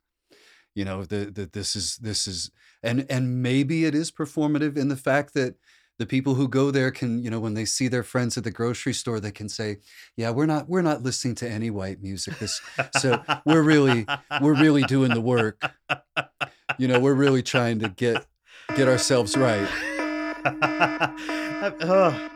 You 0.75 0.85
know, 0.85 1.03
that 1.05 1.35
that 1.35 1.53
this 1.53 1.75
is 1.75 1.97
this 1.97 2.27
is 2.27 2.51
and 2.83 3.05
and 3.09 3.41
maybe 3.41 3.85
it 3.85 3.95
is 3.95 4.11
performative 4.11 4.77
in 4.77 4.87
the 4.87 4.95
fact 4.95 5.33
that 5.33 5.55
the 5.99 6.05
people 6.05 6.33
who 6.33 6.47
go 6.47 6.71
there 6.71 6.91
can, 6.91 7.21
you 7.21 7.29
know, 7.29 7.41
when 7.41 7.53
they 7.53 7.65
see 7.65 7.89
their 7.89 8.03
friends 8.03 8.37
at 8.37 8.45
the 8.45 8.51
grocery 8.51 8.93
store, 8.93 9.19
they 9.19 9.31
can 9.31 9.49
say, 9.49 9.79
"Yeah, 10.15 10.31
we're 10.31 10.45
not 10.45 10.69
we're 10.69 10.81
not 10.81 11.03
listening 11.03 11.35
to 11.35 11.49
any 11.49 11.69
white 11.69 12.01
music. 12.01 12.39
This 12.39 12.61
so 12.97 13.21
we're 13.45 13.61
really 13.61 14.07
we're 14.41 14.59
really 14.59 14.83
doing 14.83 15.13
the 15.13 15.21
work. 15.21 15.61
You 16.77 16.87
know, 16.87 16.99
we're 16.99 17.13
really 17.13 17.43
trying 17.43 17.79
to 17.79 17.89
get 17.89 18.25
get 18.75 18.87
ourselves 18.87 19.35
right." 19.35 19.67
Uh, 20.45 22.29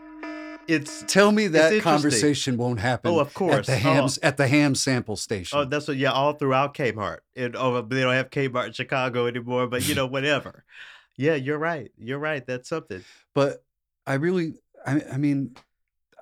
it's 0.67 1.05
Tell 1.07 1.31
me 1.31 1.47
that 1.47 1.81
conversation 1.81 2.57
won't 2.57 2.81
happen. 2.81 3.11
Oh, 3.11 3.19
of 3.19 3.27
at 3.29 3.33
course. 3.33 3.67
the 3.67 3.81
Oh, 3.85 4.09
at 4.21 4.35
the 4.35 4.47
ham 4.49 4.75
sample 4.75 5.15
station. 5.15 5.57
oh, 5.57 5.63
that's 5.63 5.87
what. 5.87 5.95
Yeah, 5.95 6.11
all 6.11 6.33
throughout 6.33 6.73
Kmart. 6.73 7.19
And 7.37 7.55
oh, 7.55 7.81
they 7.81 8.01
don't 8.01 8.13
have 8.13 8.29
Kmart 8.29 8.67
in 8.67 8.73
Chicago 8.73 9.25
anymore. 9.25 9.67
But 9.67 9.87
you 9.87 9.95
know, 9.95 10.05
whatever. 10.05 10.65
Yeah, 11.17 11.35
you're 11.35 11.59
right. 11.59 11.91
You're 11.97 12.19
right. 12.19 12.45
That's 12.45 12.69
something. 12.69 13.03
But 13.35 13.63
I 14.05 14.15
really, 14.15 14.55
I, 14.85 15.01
I 15.13 15.17
mean, 15.17 15.55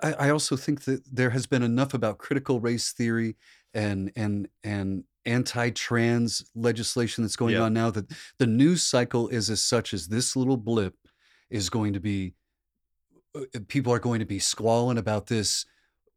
I, 0.02 0.12
I 0.12 0.30
also 0.30 0.56
think 0.56 0.84
that 0.84 1.02
there 1.10 1.30
has 1.30 1.46
been 1.46 1.62
enough 1.62 1.94
about 1.94 2.18
critical 2.18 2.60
race 2.60 2.92
theory 2.92 3.36
and 3.74 4.12
and 4.16 4.48
and 4.62 5.04
anti-trans 5.24 6.44
legislation 6.54 7.22
that's 7.22 7.36
going 7.36 7.54
Yeah. 7.54 7.62
on 7.62 7.72
now 7.72 7.90
that 7.90 8.10
the 8.38 8.46
news 8.46 8.82
cycle 8.82 9.28
is 9.28 9.48
as 9.50 9.62
such 9.62 9.94
as 9.94 10.08
this 10.08 10.34
little 10.34 10.56
blip 10.56 10.94
is 11.48 11.70
going 11.70 11.92
to 11.92 12.00
be 12.00 12.34
uh, 13.34 13.60
people 13.68 13.92
are 13.92 14.00
going 14.00 14.18
to 14.18 14.26
be 14.26 14.40
squalling 14.40 14.98
about 14.98 15.28
this 15.28 15.64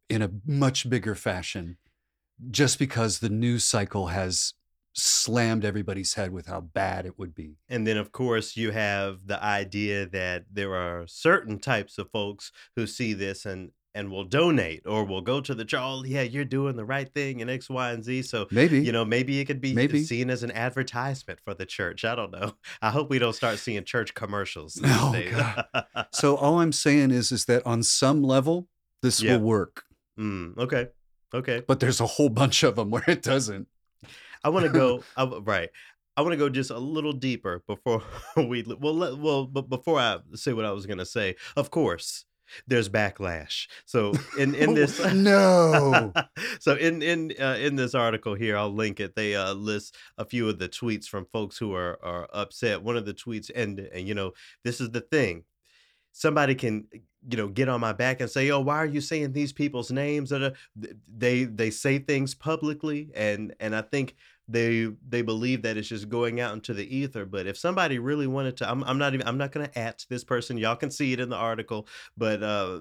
in 0.08 0.22
a 0.22 0.30
much 0.44 0.90
bigger 0.90 1.14
fashion 1.14 1.76
just 2.50 2.78
because 2.80 3.20
the 3.20 3.28
news 3.28 3.64
cycle 3.64 4.08
has 4.08 4.54
slammed 4.96 5.64
everybody's 5.64 6.14
head 6.14 6.32
with 6.32 6.46
how 6.46 6.60
bad 6.60 7.04
it 7.06 7.18
would 7.18 7.34
be. 7.34 7.56
And 7.68 7.86
then, 7.86 7.96
of 7.96 8.12
course, 8.12 8.56
you 8.56 8.70
have 8.70 9.26
the 9.26 9.42
idea 9.42 10.06
that 10.06 10.44
there 10.50 10.74
are 10.74 11.06
certain 11.06 11.58
types 11.58 11.98
of 11.98 12.10
folks 12.10 12.50
who 12.76 12.86
see 12.86 13.12
this 13.12 13.44
and 13.46 13.70
and 13.94 14.10
will 14.10 14.24
donate 14.24 14.82
or 14.86 15.04
will 15.06 15.22
go 15.22 15.40
to 15.40 15.54
the 15.54 15.64
church. 15.64 15.80
Oh, 15.82 16.02
yeah, 16.04 16.20
you're 16.20 16.44
doing 16.44 16.76
the 16.76 16.84
right 16.84 17.10
thing 17.14 17.40
and 17.40 17.50
X, 17.50 17.70
Y, 17.70 17.92
and 17.92 18.04
Z. 18.04 18.22
So, 18.24 18.46
Maybe. 18.50 18.80
you 18.82 18.92
know, 18.92 19.06
maybe 19.06 19.40
it 19.40 19.46
could 19.46 19.62
be 19.62 19.72
Maybe. 19.72 20.04
seen 20.04 20.28
as 20.28 20.42
an 20.42 20.50
advertisement 20.50 21.40
for 21.42 21.54
the 21.54 21.64
church. 21.64 22.04
I 22.04 22.14
don't 22.14 22.30
know. 22.30 22.52
I 22.82 22.90
hope 22.90 23.08
we 23.08 23.18
don't 23.18 23.32
start 23.32 23.58
seeing 23.58 23.82
church 23.84 24.12
commercials 24.12 24.74
these 24.82 24.92
Oh, 24.94 25.12
days. 25.14 25.34
So 26.12 26.36
all 26.36 26.60
I'm 26.60 26.72
saying 26.72 27.10
is 27.10 27.32
is 27.32 27.46
that 27.46 27.66
on 27.66 27.82
some 27.82 28.22
level 28.22 28.68
this 29.02 29.22
Yeah. 29.22 29.36
will 29.38 29.44
work, 29.44 29.84
mm, 30.18 30.56
okay. 30.58 30.88
Okay. 31.34 31.62
but 31.66 31.80
there's 31.80 32.00
a 32.00 32.06
whole 32.06 32.28
bunch 32.28 32.62
of 32.64 32.76
them 32.76 32.90
where 32.90 33.04
it 33.08 33.22
doesn't. 33.22 33.66
I 34.46 34.48
want 34.48 34.64
to 34.64 34.70
go 34.70 35.02
I 35.16 35.24
right. 35.24 35.70
I 36.16 36.22
want 36.22 36.32
to 36.32 36.38
go 36.38 36.48
just 36.48 36.70
a 36.70 36.78
little 36.78 37.12
deeper 37.12 37.64
before 37.66 38.02
we 38.36 38.62
well 38.62 38.94
let, 38.94 39.18
well 39.18 39.44
but 39.44 39.68
before 39.68 39.98
I 39.98 40.18
say 40.34 40.52
what 40.52 40.64
I 40.64 40.70
was 40.70 40.86
going 40.86 40.98
to 40.98 41.04
say. 41.04 41.34
Of 41.56 41.72
course, 41.72 42.26
there's 42.68 42.88
backlash. 42.88 43.66
So 43.86 44.12
in 44.38 44.54
in 44.54 44.74
this 44.80 45.04
no. 45.12 46.12
so 46.60 46.76
in 46.76 47.02
in 47.02 47.32
uh, 47.40 47.56
in 47.58 47.74
this 47.74 47.96
article 47.96 48.34
here, 48.36 48.56
I'll 48.56 48.72
link 48.72 49.00
it. 49.00 49.16
They 49.16 49.34
uh, 49.34 49.52
list 49.54 49.96
a 50.16 50.24
few 50.24 50.48
of 50.48 50.60
the 50.60 50.68
tweets 50.68 51.06
from 51.06 51.26
folks 51.32 51.58
who 51.58 51.74
are 51.74 51.98
are 52.00 52.28
upset. 52.32 52.82
One 52.82 52.96
of 52.96 53.04
the 53.04 53.14
tweets 53.14 53.50
ended, 53.52 53.90
and 53.92 54.06
you 54.06 54.14
know, 54.14 54.32
this 54.62 54.80
is 54.80 54.90
the 54.90 55.00
thing. 55.00 55.42
Somebody 56.12 56.54
can 56.54 56.86
you 57.28 57.36
know 57.36 57.48
get 57.48 57.68
on 57.68 57.80
my 57.80 57.92
back 57.92 58.20
and 58.20 58.30
say, 58.30 58.50
"Oh, 58.50 58.60
why 58.60 58.76
are 58.76 58.86
you 58.86 59.00
saying 59.00 59.32
these 59.32 59.52
people's 59.52 59.90
names?" 59.90 60.30
That 60.30 60.42
are, 60.42 60.52
they 61.12 61.44
they 61.44 61.70
say 61.70 61.98
things 61.98 62.34
publicly, 62.34 63.10
and 63.14 63.54
and 63.58 63.74
I 63.74 63.82
think 63.82 64.14
they 64.48 64.88
they 65.08 65.22
believe 65.22 65.62
that 65.62 65.76
it's 65.76 65.88
just 65.88 66.08
going 66.08 66.40
out 66.40 66.54
into 66.54 66.74
the 66.74 66.96
ether. 66.96 67.24
But 67.24 67.46
if 67.46 67.58
somebody 67.58 67.98
really 67.98 68.26
wanted 68.26 68.56
to, 68.58 68.70
I'm 68.70 68.84
I'm 68.84 68.98
not 68.98 69.14
even 69.14 69.26
I'm 69.26 69.38
not 69.38 69.52
going 69.52 69.68
to 69.68 69.78
at 69.78 70.04
this 70.08 70.24
person. 70.24 70.58
Y'all 70.58 70.76
can 70.76 70.90
see 70.90 71.12
it 71.12 71.20
in 71.20 71.28
the 71.28 71.36
article, 71.36 71.86
but 72.16 72.42
uh, 72.42 72.80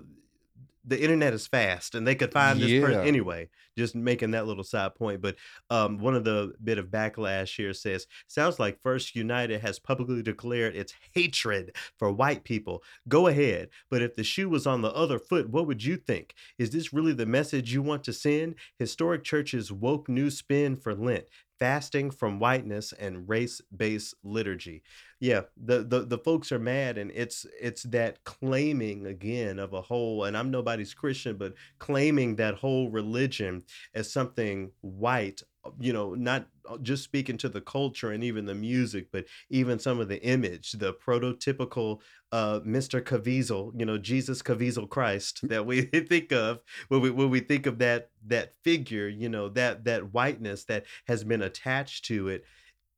the 0.87 1.01
internet 1.01 1.33
is 1.33 1.47
fast 1.47 1.95
and 1.95 2.05
they 2.05 2.15
could 2.15 2.31
find 2.31 2.59
this 2.59 2.83
person 2.83 3.01
anyway 3.07 3.49
just 3.77 3.95
making 3.95 4.31
that 4.31 4.45
little 4.45 4.63
side 4.63 4.93
point 4.95 5.21
but 5.21 5.35
um, 5.69 5.97
one 5.97 6.15
of 6.15 6.23
the 6.23 6.53
bit 6.63 6.77
of 6.77 6.87
backlash 6.87 7.55
here 7.55 7.73
says 7.73 8.07
sounds 8.27 8.59
like 8.59 8.81
first 8.81 9.15
united 9.15 9.61
has 9.61 9.79
publicly 9.79 10.21
declared 10.21 10.75
its 10.75 10.93
hatred 11.13 11.75
for 11.97 12.11
white 12.11 12.43
people 12.43 12.83
go 13.07 13.27
ahead 13.27 13.69
but 13.89 14.01
if 14.01 14.15
the 14.15 14.23
shoe 14.23 14.47
was 14.47 14.67
on 14.67 14.81
the 14.81 14.93
other 14.93 15.17
foot 15.19 15.49
what 15.49 15.67
would 15.67 15.83
you 15.83 15.97
think 15.97 16.33
is 16.57 16.69
this 16.69 16.93
really 16.93 17.13
the 17.13 17.25
message 17.25 17.73
you 17.73 17.81
want 17.81 18.03
to 18.03 18.13
send 18.13 18.55
historic 18.77 19.23
churches 19.23 19.71
woke 19.71 20.07
new 20.07 20.29
spin 20.29 20.75
for 20.75 20.93
lent 20.93 21.25
fasting 21.59 22.11
from 22.11 22.39
whiteness 22.39 22.93
and 22.93 23.27
race-based 23.29 24.13
liturgy 24.23 24.83
yeah 25.19 25.41
the, 25.57 25.83
the 25.83 26.01
the 26.01 26.17
folks 26.17 26.51
are 26.51 26.59
mad 26.59 26.97
and 26.97 27.11
it's 27.11 27.45
it's 27.61 27.83
that 27.83 28.23
claiming 28.25 29.05
again 29.05 29.59
of 29.59 29.73
a 29.73 29.81
whole 29.81 30.25
and 30.25 30.35
i'm 30.37 30.51
nobody's 30.51 30.93
christian 30.93 31.37
but 31.37 31.53
claiming 31.79 32.35
that 32.35 32.55
whole 32.55 32.89
religion 32.89 33.63
as 33.93 34.11
something 34.11 34.71
white 34.81 35.41
uh, 35.63 35.69
you 35.79 35.93
know 35.93 36.13
not 36.15 36.47
uh, 36.69 36.77
just 36.79 37.03
speaking 37.03 37.37
to 37.37 37.47
the 37.47 37.61
culture 37.61 38.11
and 38.11 38.23
even 38.23 38.45
the 38.45 38.55
music 38.55 39.07
but 39.11 39.25
even 39.49 39.79
some 39.79 39.99
of 39.99 40.09
the 40.09 40.21
image 40.23 40.73
the 40.73 40.93
prototypical 40.93 42.01
uh 42.33 42.59
mr 42.65 43.01
caviezel 43.01 43.71
you 43.79 43.85
know 43.85 43.97
jesus 43.97 44.41
caviezel 44.41 44.89
christ 44.89 45.47
that 45.47 45.65
we 45.65 45.81
think 46.09 46.33
of 46.33 46.59
when 46.89 46.99
we 46.99 47.09
when 47.09 47.29
we 47.29 47.39
think 47.39 47.65
of 47.65 47.77
that 47.77 48.09
that 48.25 48.53
figure 48.63 49.07
you 49.07 49.29
know 49.29 49.47
that 49.47 49.85
that 49.85 50.13
whiteness 50.13 50.65
that 50.65 50.85
has 51.07 51.23
been 51.23 51.41
attached 51.41 52.03
to 52.03 52.27
it 52.27 52.43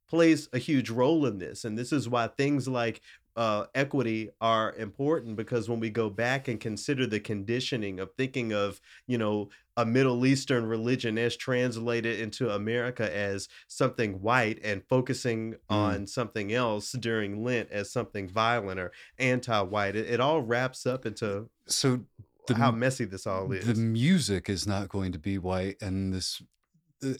plays 0.08 0.48
a 0.52 0.58
huge 0.58 0.90
role 0.90 1.26
in 1.26 1.38
this. 1.38 1.64
And 1.64 1.76
this 1.78 1.92
is 1.92 2.08
why 2.08 2.28
things 2.28 2.66
like 2.68 3.00
uh, 3.36 3.66
equity 3.74 4.30
are 4.40 4.74
important 4.74 5.36
because 5.36 5.68
when 5.68 5.78
we 5.78 5.90
go 5.90 6.10
back 6.10 6.48
and 6.48 6.58
consider 6.58 7.06
the 7.06 7.20
conditioning 7.20 8.00
of 8.00 8.10
thinking 8.16 8.52
of, 8.52 8.80
you 9.06 9.16
know, 9.16 9.48
a 9.76 9.86
Middle 9.86 10.26
Eastern 10.26 10.66
religion 10.66 11.16
as 11.18 11.36
translated 11.36 12.18
into 12.18 12.50
America 12.50 13.14
as 13.16 13.48
something 13.68 14.20
white 14.20 14.58
and 14.64 14.82
focusing 14.88 15.52
Mm. 15.70 15.74
on 15.76 16.06
something 16.08 16.52
else 16.52 16.90
during 16.92 17.44
Lent 17.44 17.70
as 17.70 17.92
something 17.92 18.28
violent 18.28 18.80
or 18.80 18.90
anti 19.18 19.60
white, 19.62 19.94
it, 19.94 20.10
it 20.10 20.18
all 20.20 20.40
wraps 20.42 20.84
up 20.84 21.06
into 21.06 21.48
So 21.66 22.00
the 22.48 22.56
how 22.56 22.72
messy 22.72 23.04
this 23.04 23.24
all 23.24 23.52
is. 23.52 23.66
the 23.66 23.74
music 23.74 24.48
is 24.48 24.66
not 24.66 24.88
going 24.88 25.12
to 25.12 25.18
be 25.18 25.38
white 25.38 25.76
and 25.80 26.12
this 26.12 26.42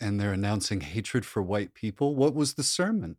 and 0.01 0.21
they're 0.21 0.33
announcing 0.33 0.81
hatred 0.81 1.25
for 1.25 1.43
white 1.43 1.75
people. 1.75 2.15
What 2.15 2.35
was 2.35 2.55
the 2.55 2.63
sermon? 2.63 3.17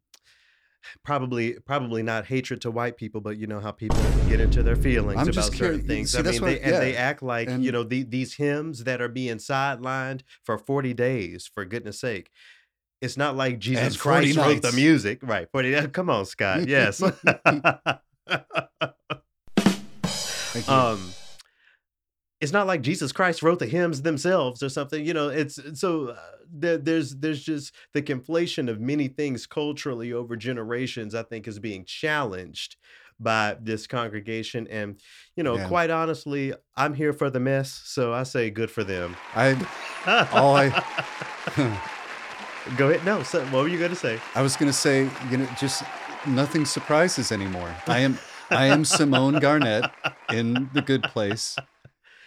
probably 1.03 1.53
probably 1.65 2.01
not 2.03 2.25
hatred 2.25 2.61
to 2.61 2.71
white 2.71 2.97
people 2.97 3.21
but 3.21 3.37
you 3.37 3.45
know 3.47 3.59
how 3.59 3.71
people 3.71 3.97
get 4.27 4.39
into 4.39 4.63
their 4.63 4.75
feelings 4.75 5.19
I'm 5.19 5.27
about 5.29 5.53
certain 5.53 5.85
things 5.85 6.11
See, 6.11 6.19
i 6.19 6.21
mean 6.21 6.41
they 6.41 6.59
and 6.61 6.75
they 6.75 6.95
act 6.95 7.21
like 7.21 7.49
you 7.49 7.71
know 7.71 7.83
the, 7.83 8.03
these 8.03 8.35
hymns 8.35 8.85
that 8.85 9.01
are 9.01 9.09
being 9.09 9.37
sidelined 9.37 10.21
for 10.43 10.57
40 10.57 10.93
days 10.93 11.49
for 11.53 11.65
goodness 11.65 11.99
sake 11.99 12.31
it's 13.01 13.17
not 13.17 13.35
like 13.35 13.59
jesus 13.59 13.85
and 13.85 13.95
40 13.97 14.33
christ 14.33 14.37
wrote 14.37 14.61
the 14.61 14.71
music 14.71 15.19
right 15.21 15.47
40 15.51 15.87
come 15.93 16.09
on 16.09 16.25
scott 16.25 16.67
yes 16.67 16.99
Thank 20.51 20.67
you. 20.67 20.73
um 20.73 21.13
it's 22.41 22.53
not 22.53 22.67
like 22.67 22.81
Jesus 22.81 23.11
Christ 23.11 23.43
wrote 23.43 23.59
the 23.59 23.65
hymns 23.65 24.01
themselves 24.01 24.63
or 24.63 24.69
something. 24.69 25.05
You 25.05 25.13
know, 25.13 25.29
it's 25.29 25.59
so 25.79 26.09
uh, 26.09 26.17
there, 26.51 26.77
there's 26.77 27.15
there's 27.17 27.43
just 27.43 27.73
the 27.93 28.01
conflation 28.01 28.69
of 28.69 28.79
many 28.79 29.07
things 29.07 29.45
culturally 29.45 30.13
over 30.13 30.35
generations. 30.35 31.13
I 31.15 31.23
think 31.23 31.47
is 31.47 31.59
being 31.59 31.83
challenged 31.85 32.77
by 33.19 33.57
this 33.61 33.85
congregation, 33.87 34.65
and 34.69 34.99
you 35.35 35.43
know, 35.43 35.57
Yeah. 35.57 35.67
quite 35.67 35.89
honestly, 35.89 36.53
I'm 36.77 36.93
here 36.93 37.11
for 37.11 37.29
the 37.29 37.39
mess, 37.41 37.81
so 37.85 38.13
I 38.13 38.23
say 38.23 38.49
good 38.49 38.71
for 38.71 38.85
them. 38.85 39.17
I 39.35 39.57
all 40.31 40.55
I 40.55 40.69
Go 42.77 42.89
ahead. 42.89 43.03
No, 43.05 43.23
so, 43.23 43.43
what 43.47 43.63
were 43.63 43.67
you 43.67 43.79
going 43.79 43.89
to 43.89 43.95
say? 43.97 44.19
I 44.35 44.41
was 44.41 44.55
going 44.55 44.71
to 44.71 44.77
say, 44.77 45.09
you 45.31 45.37
know, 45.37 45.47
just 45.59 45.83
nothing 46.27 46.65
surprises 46.65 47.31
anymore. 47.31 47.73
I 47.87 47.99
am 47.99 48.17
I 48.49 48.65
am 48.67 48.85
Simone 48.97 49.39
Garnett 49.39 49.89
in 50.31 50.69
The 50.73 50.81
Good 50.81 51.03
Place, 51.03 51.55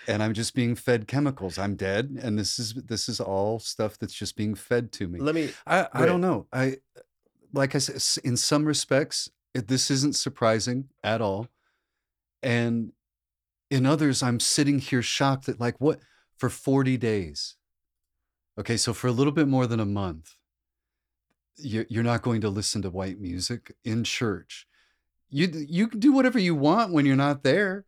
and 0.08 0.22
I'm 0.22 0.34
just 0.34 0.54
being 0.54 0.74
fed 0.74 1.06
chemicals. 1.06 1.58
I'm 1.58 1.76
dead, 1.76 2.18
and 2.22 2.38
this 2.38 2.58
is 2.58 2.74
this 2.74 3.08
is 3.08 3.20
all 3.20 3.58
stuff 3.58 3.98
that's 3.98 4.14
just 4.14 4.36
being 4.36 4.54
fed 4.54 4.92
to 4.92 5.08
me. 5.08 5.20
Let 5.20 5.34
me. 5.34 5.50
I 5.66 5.88
I 5.92 6.06
don't 6.06 6.20
know. 6.20 6.46
I 6.52 6.78
like 7.52 7.74
I 7.74 7.78
said, 7.78 8.24
in 8.24 8.36
some 8.36 8.64
respects, 8.64 9.28
it, 9.54 9.68
this 9.68 9.90
isn't 9.90 10.16
surprising 10.16 10.88
at 11.04 11.20
all, 11.20 11.48
and 12.42 12.92
in 13.70 13.86
others, 13.86 14.22
I'm 14.22 14.40
sitting 14.40 14.78
here 14.78 15.02
shocked 15.02 15.46
that 15.46 15.60
like 15.60 15.80
what 15.80 16.00
for 16.36 16.48
40 16.50 16.96
days. 16.96 17.56
Okay, 18.58 18.76
so 18.76 18.92
for 18.92 19.06
a 19.06 19.12
little 19.12 19.32
bit 19.32 19.48
more 19.48 19.66
than 19.66 19.80
a 19.80 19.86
month, 19.86 20.34
you- 21.56 21.86
you're 21.88 22.02
not 22.02 22.22
going 22.22 22.40
to 22.42 22.50
listen 22.50 22.82
to 22.82 22.90
white 22.90 23.18
music 23.20 23.74
in 23.84 24.04
church. 24.04 24.66
You 25.30 25.46
you 25.68 25.88
can 25.88 26.00
do 26.00 26.12
whatever 26.12 26.38
you 26.38 26.54
want 26.54 26.92
when 26.92 27.06
you're 27.06 27.16
not 27.16 27.42
there. 27.42 27.86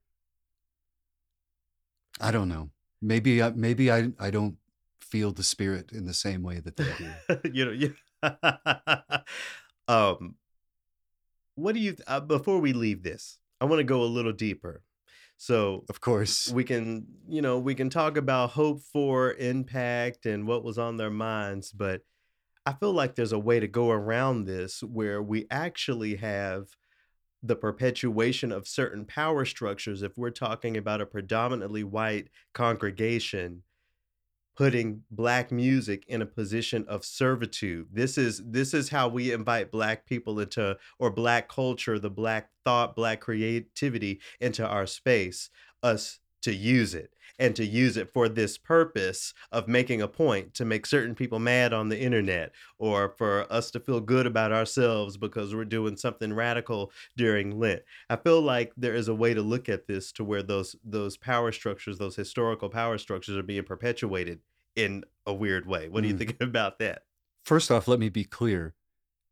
I 2.25 2.31
don't 2.31 2.49
know. 2.49 2.71
Maybe 3.03 3.43
I, 3.43 3.51
maybe 3.51 3.93
I 3.93 4.09
I 4.19 4.31
don't 4.31 4.57
feel 5.01 5.33
the 5.33 5.43
spirit 5.43 5.93
in 5.93 6.07
the 6.07 6.15
same 6.15 6.43
way 6.43 6.61
that 6.61 6.77
they 6.77 6.91
do. 6.99 7.51
you 7.53 7.65
know, 7.67 7.73
yeah. 7.73 9.19
um, 9.89 10.37
what 11.55 11.75
do 11.75 11.81
you 11.81 11.97
uh, 12.07 12.21
before 12.21 12.59
we 12.59 12.73
leave 12.73 13.03
this? 13.03 13.39
I 13.61 13.67
want 13.67 13.81
to 13.81 13.85
go 13.85 14.03
a 14.03 14.07
little 14.17 14.33
deeper. 14.33 14.83
So 15.37 15.85
Of 15.91 16.01
course. 16.01 16.51
we 16.51 16.65
can, 16.65 17.07
you 17.29 17.43
know, 17.43 17.59
we 17.59 17.75
can 17.75 17.91
talk 17.91 18.17
about 18.17 18.51
hope 18.51 18.81
for 18.81 19.35
impact 19.35 20.27
and 20.27 20.47
what 20.47 20.65
was 20.65 20.79
on 20.79 20.97
their 20.97 21.11
minds, 21.11 21.73
but 21.73 22.03
I 22.65 22.73
feel 22.73 22.93
like 22.93 23.15
there's 23.15 23.33
a 23.33 23.39
way 23.39 23.61
to 23.61 23.69
go 23.69 23.91
around 23.91 24.45
this 24.45 24.83
where 24.83 25.23
we 25.23 25.47
actually 25.51 26.17
have 26.17 26.69
the 27.45 27.57
perpetuation 27.57 28.51
of 28.51 28.67
certain 28.67 29.05
power 29.05 29.45
structures 29.45 30.03
if 30.03 30.17
we're 30.17 30.31
talking 30.31 30.77
about 30.77 31.01
a 31.01 31.07
predominantly 31.07 31.85
white 31.85 32.29
congregation 32.55 33.63
putting 34.57 35.03
black 35.11 35.51
music 35.51 36.05
in 36.07 36.23
a 36.23 36.27
position 36.27 36.85
of 36.89 37.05
servitude. 37.05 37.89
This 37.93 38.17
is 38.17 38.43
this 38.47 38.73
is 38.73 38.89
how 38.89 39.09
we 39.09 39.33
invite 39.33 39.71
black 39.71 40.07
people 40.07 40.41
into 40.41 40.77
or 40.99 41.11
black 41.11 41.49
culture 41.49 41.99
the 41.99 42.11
black 42.11 42.51
thought 42.65 42.97
black 42.97 43.21
creativity 43.21 44.21
into 44.41 44.67
our 44.67 44.87
space 44.87 45.51
us 45.83 46.21
to 46.43 46.55
use 46.55 46.95
it 46.95 47.14
and 47.39 47.57
to 47.57 47.65
use 47.65 47.97
it 47.97 48.09
for 48.09 48.29
this 48.29 48.57
purpose 48.59 49.35
of 49.51 49.67
making 49.69 50.01
a 50.01 50.09
point 50.09 50.55
to 50.55 50.65
make 50.65 50.87
certain 50.87 51.15
people 51.15 51.39
mad 51.39 51.73
on 51.73 51.89
the 51.89 52.01
internet 52.01 52.53
or 52.79 53.09
for 53.19 53.47
us 53.53 53.71
to 53.73 53.81
feel 53.81 54.01
good 54.01 54.27
about 54.27 54.53
ourselves 54.53 55.17
because 55.17 55.55
we're 55.55 55.65
doing 55.65 55.97
something 55.97 56.33
radical 56.33 56.93
during 57.17 57.59
Lent. 57.59 57.83
I 58.09 58.17
feel 58.17 58.41
like 58.41 58.73
there 58.77 58.95
is 58.95 59.09
a 59.09 59.15
way 59.15 59.35
to 59.35 59.43
look 59.43 59.69
at 59.69 59.87
this 59.87 60.13
to 60.13 60.25
where 60.25 60.43
those 60.43 60.77
those 60.85 61.17
power 61.17 61.51
structures, 61.53 61.99
those 61.99 62.17
historical 62.17 62.69
power 62.69 62.99
structures 62.99 63.37
are 63.37 63.43
being 63.43 63.65
perpetuated 63.65 64.41
in 64.77 65.05
a 65.27 65.33
weird 65.35 65.67
way. 65.67 65.89
What 65.89 66.03
do 66.03 66.09
you 66.09 66.15
Mm. 66.15 66.19
think 66.19 66.37
about 66.41 66.79
that? 66.79 67.03
First 67.45 67.71
off, 67.71 67.89
let 67.89 67.99
me 67.99 68.09
be 68.09 68.25
clear. 68.25 68.75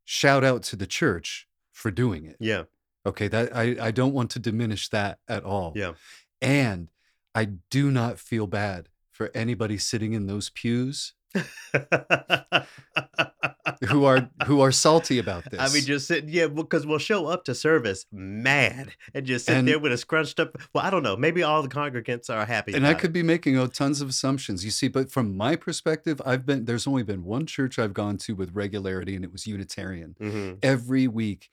Shout 0.05 0.43
out 0.45 0.63
to 0.65 0.77
the 0.77 0.87
church 0.87 1.47
for 1.71 1.91
doing 1.91 2.27
it. 2.27 2.37
Yeah. 2.41 2.65
Okay, 3.07 3.29
that 3.29 3.57
I, 3.57 3.77
I 3.81 3.91
don't 3.91 4.13
want 4.13 4.31
to 4.33 4.39
diminish 4.39 4.89
that 4.91 5.19
at 5.29 5.45
all. 5.45 5.73
Yeah. 5.75 5.93
And 6.41 6.89
I 7.35 7.47
do 7.71 7.91
not 7.91 8.19
feel 8.19 8.47
bad 8.47 8.89
for 9.11 9.31
anybody 9.35 9.79
sitting 9.79 10.13
in 10.13 10.27
those 10.27 10.51
pews 10.51 11.15
who 13.89 14.05
are 14.05 14.29
who 14.47 14.61
are 14.61 14.71
salty 14.73 15.19
about 15.19 15.51
this. 15.51 15.61
I 15.61 15.73
mean, 15.73 15.83
just 15.85 16.07
sit, 16.07 16.29
yeah, 16.29 16.47
because 16.47 16.87
we'll 16.87 16.99
show 16.99 17.27
up 17.27 17.45
to 17.47 17.55
service 17.55 18.05
mad 18.13 18.91
and 19.15 19.25
just 19.27 19.47
sit 19.47 19.57
And- 19.57 19.69
there 19.69 19.79
with 19.79 19.93
a 19.93 19.97
scrunched 19.97 20.41
up. 20.41 20.57
Well, 20.75 20.85
I 20.85 20.91
don't 20.91 21.03
know. 21.03 21.17
Maybe 21.17 21.43
all 21.43 21.63
the 21.63 21.69
congregants 21.69 22.29
are 22.31 22.45
happy. 22.45 22.75
and 22.75 22.87
I 22.87 22.95
could 22.95 23.13
be 23.13 23.23
making 23.23 23.57
oh, 23.57 23.67
tons 23.67 24.01
of 24.01 24.09
assumptions. 24.09 24.65
You 24.65 24.71
see, 24.71 24.89
but 24.89 25.11
from 25.11 25.37
my 25.37 25.57
perspective, 25.57 26.21
I've 26.25 26.45
been 26.47 26.65
there's 26.67 26.87
only 26.87 27.03
been 27.03 27.25
one 27.25 27.47
church 27.47 27.79
I've 27.79 27.95
gone 27.95 28.19
to 28.19 28.35
with 28.35 28.55
regularity, 28.55 29.15
and 29.17 29.25
it 29.25 29.33
was 29.33 29.47
Unitarian. 29.47 30.17
it. 30.21 30.25
Mhm. 30.33 30.59
Every 30.63 31.09
week, 31.09 31.49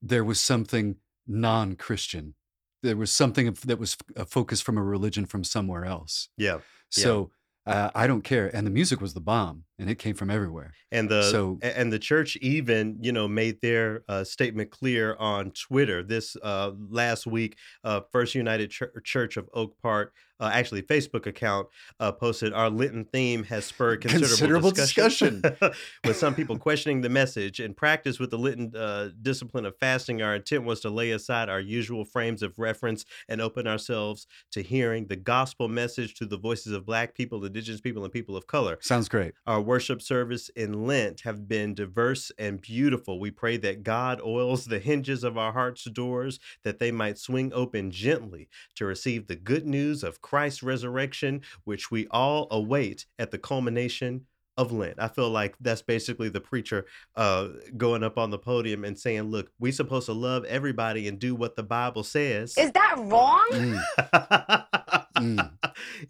there 0.00 0.24
was 0.24 0.40
something 0.40 0.96
non-Christian. 1.26 2.34
There 2.82 2.96
was 2.96 3.10
something 3.10 3.56
that 3.64 3.78
was 3.78 3.96
a 4.16 4.24
focus 4.24 4.60
from 4.60 4.78
a 4.78 4.82
religion 4.82 5.26
from 5.26 5.44
somewhere 5.44 5.84
else. 5.84 6.28
Yeah, 6.36 6.58
Yeah. 6.96 7.04
So 7.04 7.30
uh, 7.66 7.90
I 7.94 8.06
don't 8.06 8.22
care. 8.22 8.54
And 8.54 8.66
the 8.66 8.70
music 8.70 9.00
was 9.00 9.14
the 9.14 9.20
bomb, 9.20 9.64
and 9.78 9.90
it 9.90 9.96
came 9.98 10.14
from 10.14 10.30
everywhere. 10.30 10.72
and 10.92 11.08
the 11.08 11.22
So- 11.30 11.58
and 11.62 11.92
the 11.92 11.98
church 11.98 12.36
even 12.38 12.98
you 13.00 13.12
know 13.12 13.26
made 13.28 13.60
their 13.60 14.02
uh, 14.08 14.24
statement 14.24 14.70
clear 14.70 15.16
on 15.18 15.50
Twitter 15.50 16.02
this 16.02 16.36
uh, 16.42 16.72
last 16.88 17.26
week. 17.26 17.56
Uh, 17.84 18.00
First 18.12 18.34
United 18.34 18.70
Chur- 18.70 18.92
Church 19.04 19.36
of 19.36 19.48
Oak 19.52 19.76
Park, 19.82 20.14
uh, 20.38 20.50
actually 20.52 20.82
Facebook 20.82 21.26
account 21.26 21.66
uh, 21.98 22.12
posted 22.12 22.52
our 22.52 22.70
Lenten 22.70 23.04
theme 23.06 23.42
has 23.44 23.64
spurred 23.64 24.00
considerable, 24.02 24.28
Considerable 24.28 24.70
discussion, 24.70 25.42
with 26.04 26.16
some 26.16 26.34
people 26.34 26.56
questioning 26.58 27.00
the 27.00 27.08
message. 27.08 27.58
In 27.58 27.74
practice, 27.74 28.18
with 28.18 28.30
the 28.30 28.38
Lenten 28.38 28.74
uh, 28.76 29.08
discipline 29.22 29.66
of 29.66 29.76
fasting, 29.78 30.22
our 30.22 30.36
intent 30.36 30.64
was 30.64 30.80
to 30.80 30.90
lay 30.90 31.10
aside 31.10 31.48
our 31.48 31.60
usual 31.60 32.04
frames 32.04 32.42
of 32.42 32.58
reference 32.58 33.04
and 33.28 33.40
open 33.40 33.66
ourselves 33.66 34.26
to 34.52 34.62
hearing 34.62 35.06
the 35.08 35.16
gospel 35.16 35.68
message 35.68 36.14
to 36.14 36.26
the 36.26 36.38
voices 36.38 36.72
of 36.72 36.86
Black 36.86 37.14
people, 37.14 37.44
Indigenous 37.44 37.80
people, 37.80 38.04
and 38.04 38.12
people 38.12 38.36
of 38.36 38.46
color. 38.46 38.78
Sounds 38.82 39.08
great. 39.08 39.34
Our 39.46 39.60
worship 39.66 40.00
service 40.00 40.48
in 40.50 40.86
Lent 40.86 41.20
have 41.22 41.48
been 41.48 41.74
diverse 41.74 42.32
and 42.38 42.60
beautiful. 42.60 43.20
We 43.20 43.30
pray 43.30 43.56
that 43.58 43.82
God 43.82 44.20
oils 44.24 44.64
the 44.64 44.78
hinges 44.78 45.24
of 45.24 45.36
our 45.36 45.52
hearts' 45.52 45.84
doors, 45.84 46.38
that 46.62 46.78
they 46.78 46.90
might 46.90 47.18
swing 47.18 47.52
open 47.52 47.90
gently 47.90 48.48
to 48.76 48.86
receive 48.86 49.26
the 49.26 49.36
good 49.36 49.66
news 49.66 50.02
of 50.02 50.22
Christ's 50.22 50.62
resurrection, 50.62 51.42
which 51.64 51.90
we 51.90 52.06
all 52.10 52.46
await 52.50 53.06
at 53.18 53.30
the 53.30 53.38
culmination 53.38 54.26
of 54.56 54.72
Lent. 54.72 54.94
I 54.98 55.08
feel 55.08 55.28
like 55.28 55.56
that's 55.60 55.82
basically 55.82 56.28
the 56.28 56.40
preacher 56.40 56.86
uh, 57.14 57.48
going 57.76 58.02
up 58.02 58.16
on 58.16 58.30
the 58.30 58.38
podium 58.38 58.84
and 58.84 58.98
saying, 58.98 59.24
Look, 59.24 59.50
we're 59.58 59.72
supposed 59.72 60.06
to 60.06 60.12
love 60.12 60.44
everybody 60.46 61.08
and 61.08 61.18
do 61.18 61.34
what 61.34 61.56
the 61.56 61.62
Bible 61.62 62.04
says. 62.04 62.54
Is 62.56 62.72
that 62.72 62.94
wrong? 62.98 63.46
Mm, 63.52 63.84
mm. 65.18 65.50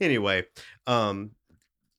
anyway, 0.01 0.45
um, 0.87 1.33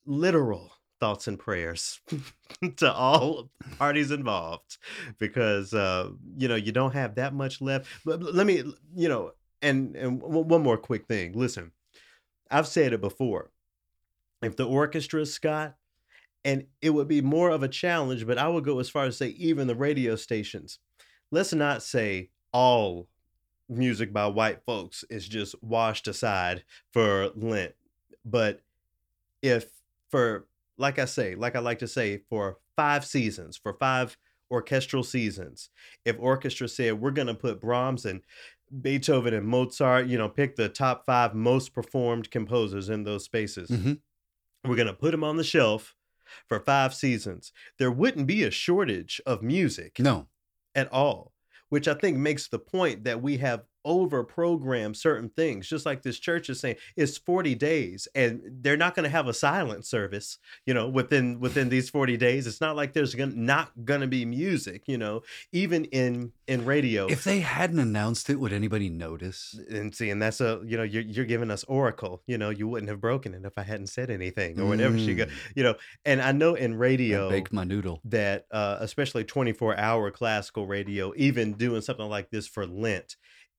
literal 0.06 0.72
thoughts 0.99 1.27
and 1.27 1.39
prayers 1.39 1.99
to 2.77 2.91
all 2.91 3.49
parties 3.77 4.12
involved 4.12 4.77
because 5.19 5.73
uh, 5.73 6.10
you 6.38 6.47
know 6.47 6.55
you 6.55 6.71
don't 6.71 6.93
have 6.93 7.15
that 7.15 7.33
much 7.33 7.62
left. 7.62 7.88
But 8.05 8.21
let 8.21 8.47
me, 8.47 8.63
you 8.95 9.10
know, 9.10 9.31
and 9.62 9.95
and 9.95 10.21
one 10.21 10.63
more 10.63 10.77
quick 10.77 11.07
thing. 11.07 11.33
Listen, 11.33 11.71
I've 12.49 12.67
said 12.67 12.93
it 12.93 13.01
before. 13.01 13.51
If 14.41 14.55
the 14.55 14.67
orchestra, 14.67 15.25
Scott, 15.25 15.75
and 16.45 16.65
it 16.81 16.91
would 16.91 17.07
be 17.07 17.21
more 17.21 17.49
of 17.49 17.63
a 17.63 17.67
challenge, 17.67 18.25
but 18.27 18.38
I 18.38 18.47
would 18.47 18.63
go 18.63 18.79
as 18.79 18.89
far 18.89 19.05
as 19.05 19.17
say 19.17 19.29
even 19.29 19.67
the 19.67 19.75
radio 19.75 20.15
stations. 20.15 20.79
Let's 21.31 21.53
not 21.53 21.83
say 21.83 22.29
all 22.53 23.07
music 23.69 24.13
by 24.13 24.27
white 24.27 24.63
folks 24.65 25.03
is 25.10 25.27
just 25.27 25.62
washed 25.62 26.07
aside 26.07 26.63
for 26.93 27.31
Lent. 27.36 27.73
But 28.23 28.62
if 29.41 29.69
for 30.10 30.47
like 30.77 30.99
I 30.99 31.05
say, 31.05 31.35
like 31.35 31.55
I 31.55 31.59
like 31.59 31.79
to 31.79 31.87
say, 31.87 32.21
for 32.29 32.57
five 32.75 33.05
seasons, 33.05 33.57
for 33.57 33.73
five 33.73 34.17
orchestral 34.51 35.03
seasons, 35.03 35.69
if 36.05 36.15
orchestra 36.19 36.67
said 36.67 37.01
we're 37.01 37.11
gonna 37.11 37.33
put 37.35 37.59
Brahms 37.61 38.05
and 38.05 38.21
Beethoven 38.81 39.33
and 39.33 39.45
Mozart, 39.47 40.07
you 40.07 40.17
know, 40.17 40.29
pick 40.29 40.55
the 40.55 40.69
top 40.69 41.05
five 41.05 41.33
most 41.33 41.73
performed 41.73 42.29
composers 42.31 42.89
in 42.89 43.03
those 43.03 43.23
spaces. 43.25 43.69
Mhm. 43.69 43.99
We're 44.65 44.75
gonna 44.75 44.93
put 44.93 45.11
them 45.11 45.23
on 45.23 45.37
the 45.37 45.43
shelf 45.43 45.95
for 46.47 46.59
five 46.59 46.93
seasons. 46.93 47.51
There 47.79 47.91
wouldn't 47.91 48.27
be 48.27 48.43
a 48.43 48.51
shortage 48.51 49.21
of 49.25 49.41
music 49.41 49.99
No. 49.99 50.27
at 50.75 50.91
all, 50.91 51.33
which 51.69 51.87
I 51.87 51.93
think 51.93 52.17
makes 52.17 52.47
the 52.47 52.59
point 52.59 53.03
that 53.05 53.21
we 53.21 53.37
have 53.37 53.63
over 53.88 54.23
programmed 54.23 54.97
certain 54.97 55.30
things. 55.30 55.67
Just 55.67 55.86
like 55.86 56.04
this 56.04 56.19
church 56.19 56.50
is 56.50 56.60
saying, 56.60 56.76
it's 56.95 57.17
40 57.17 57.56
days 57.56 58.08
and 58.13 58.41
they're 58.62 58.78
not 58.78 58.93
going 58.93 59.06
to 59.06 59.10
have 59.10 59.28
a 59.28 59.34
silent 59.34 59.86
service, 59.86 60.38
you 60.65 60.73
know, 60.73 60.89
within 60.89 61.39
within 61.39 61.69
these 61.69 61.89
40 61.89 62.17
days. 62.17 62.45
It's 62.45 62.60
not 62.62 62.76
like 62.76 62.93
there's 62.93 63.15
gonna, 63.15 63.34
not 63.36 63.71
going 63.86 64.02
to 64.02 64.08
be 64.08 64.26
music, 64.26 64.84
you 64.88 64.97
know, 64.97 65.23
even 65.52 65.86
in 65.86 66.34
in 66.47 66.65
radio. 66.65 67.08
If 67.08 67.23
they 67.23 67.39
hadn't 67.39 67.80
announced 67.80 68.30
it, 68.30 68.36
would 68.39 68.54
anybody 68.54 68.89
notice? 68.89 69.58
and 69.69 69.95
see, 69.95 70.10
and 70.10 70.21
that's 70.21 70.41
a 70.41 70.62
you 70.65 70.78
know 70.78 70.84
you're 70.84 71.04
you're 71.04 71.26
giving 71.26 71.50
us 71.52 71.63
oracle. 71.65 72.21
You 72.28 72.38
know, 72.38 72.50
you 72.50 72.67
wouldn't 72.67 72.89
have 72.89 73.00
broken 73.02 73.34
it 73.34 73.45
if 73.45 73.58
I 73.58 73.63
hadn't 73.63 73.88
said 73.88 74.10
anything 74.10 74.60
or 74.60 74.65
whatever. 74.67 74.97
She 74.97 75.15
go, 75.15 75.26
Mm. 75.26 75.32
you 75.56 75.63
know, 75.63 75.76
and 76.06 76.21
I 76.21 76.32
know 76.34 76.56
in 76.56 76.73
I 76.73 76.76
radio 76.76 77.30
baked 77.30 77.54
my 77.54 77.63
noodle. 77.63 78.02
that 78.06 78.45
uh, 78.52 78.78
especially 78.82 79.23
24 79.23 79.78
hour 79.78 80.12
classical 80.12 80.67
radio, 80.67 81.13
even 81.15 81.54
doing 81.54 81.82
something 81.82 82.08
like 82.10 82.30
this 82.30 82.47
for 82.47 82.65
Lent, 82.67 83.15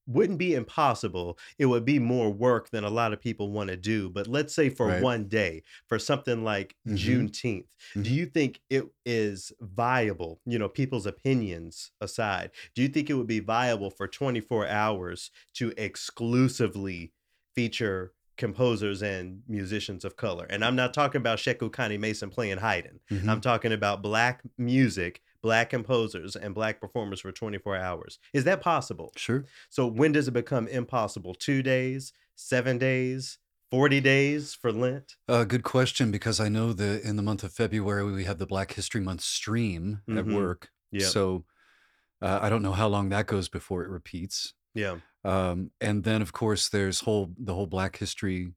wouldn't 0.09 0.39
be 0.39 0.55
impossible. 0.55 1.37
It 1.57 1.67
would 1.67 1.85
be 1.85 1.99
more 1.99 2.31
work 2.31 2.69
than 2.71 2.83
a 2.83 2.89
lot 2.89 3.13
of 3.13 3.21
people 3.21 3.51
want 3.51 3.69
to 3.69 3.77
do. 3.77 4.09
But 4.09 4.27
let's 4.27 4.53
say 4.53 4.69
for 4.69 4.87
Right. 4.87 5.01
one 5.03 5.27
day, 5.27 5.63
for 5.87 5.99
something 5.99 6.43
like 6.43 6.75
Mhm. 6.87 6.97
Juneteenth, 6.97 7.67
do 7.93 8.01
Mhm. 8.01 8.11
you 8.11 8.25
think 8.25 8.61
it 8.69 8.85
is 9.05 9.51
viable? 9.61 10.41
You 10.45 10.57
know, 10.59 10.67
people's 10.69 11.05
opinions 11.05 11.91
aside, 12.01 12.51
do 12.75 12.81
you 12.81 12.87
think 12.89 13.09
it 13.09 13.13
would 13.13 13.27
be 13.27 13.39
viable 13.39 13.91
for 13.91 14.07
24 14.07 14.67
hours 14.67 15.31
to 15.55 15.73
exclusively 15.77 17.13
feature? 17.55 18.13
composers 18.37 19.03
and 19.03 19.41
musicians 19.49 20.05
of 20.05 20.15
color 20.15 20.45
and 20.49 20.63
i'm 20.63 20.73
not 20.77 20.93
talking 20.93 21.19
about 21.19 21.39
Sheku 21.39 21.69
Kanneh-Mason 21.69 22.29
playing 22.29 22.57
haydn 22.57 23.01
Mhm. 23.11 23.27
I'm 23.27 23.41
talking 23.41 23.73
about 23.73 24.01
black 24.01 24.43
music, 24.57 25.21
black 25.41 25.69
composers, 25.69 26.35
and 26.35 26.53
black 26.53 26.81
performers 26.81 27.21
for 27.21 27.31
24 27.31 27.77
hours. 27.77 28.19
Is 28.33 28.43
that 28.43 28.61
possible? 28.61 29.11
Sure. 29.15 29.45
So 29.69 29.87
when 29.87 30.11
does 30.11 30.27
it 30.27 30.31
become 30.31 30.67
impossible? 30.67 31.33
Two 31.33 31.61
days, 31.63 32.11
seven 32.35 32.77
days, 32.77 33.37
40 33.71 34.01
days 34.01 34.53
for 34.53 34.71
Lent? 34.71 35.15
Uh, 35.27 35.43
good 35.43 35.63
question 35.63 36.09
because 36.11 36.39
I 36.39 36.49
know 36.49 36.73
that 36.73 37.03
in 37.03 37.15
the 37.15 37.21
month 37.21 37.43
of 37.43 37.53
February 37.53 38.03
we 38.11 38.23
have 38.25 38.39
the 38.39 38.47
Black 38.47 38.73
History 38.73 38.99
Month 39.01 39.21
stream 39.21 40.01
at 40.09 40.25
Mhm. 40.25 40.35
work. 40.35 40.69
Yeah. 40.91 41.05
So 41.07 41.45
uh, 42.21 42.39
I 42.41 42.49
don't 42.49 42.63
know 42.63 42.73
how 42.73 42.87
long 42.87 43.09
that 43.09 43.27
goes 43.27 43.47
before 43.47 43.83
it 43.83 43.89
repeats. 43.89 44.53
Yeah. 44.73 44.97
Um, 45.23 45.71
and 45.79 46.03
then 46.03 46.21
of 46.21 46.33
course 46.33 46.67
there's 46.69 47.01
whole 47.01 47.33
the 47.37 47.53
whole 47.53 47.67
Black 47.67 47.97
History, 47.97 48.53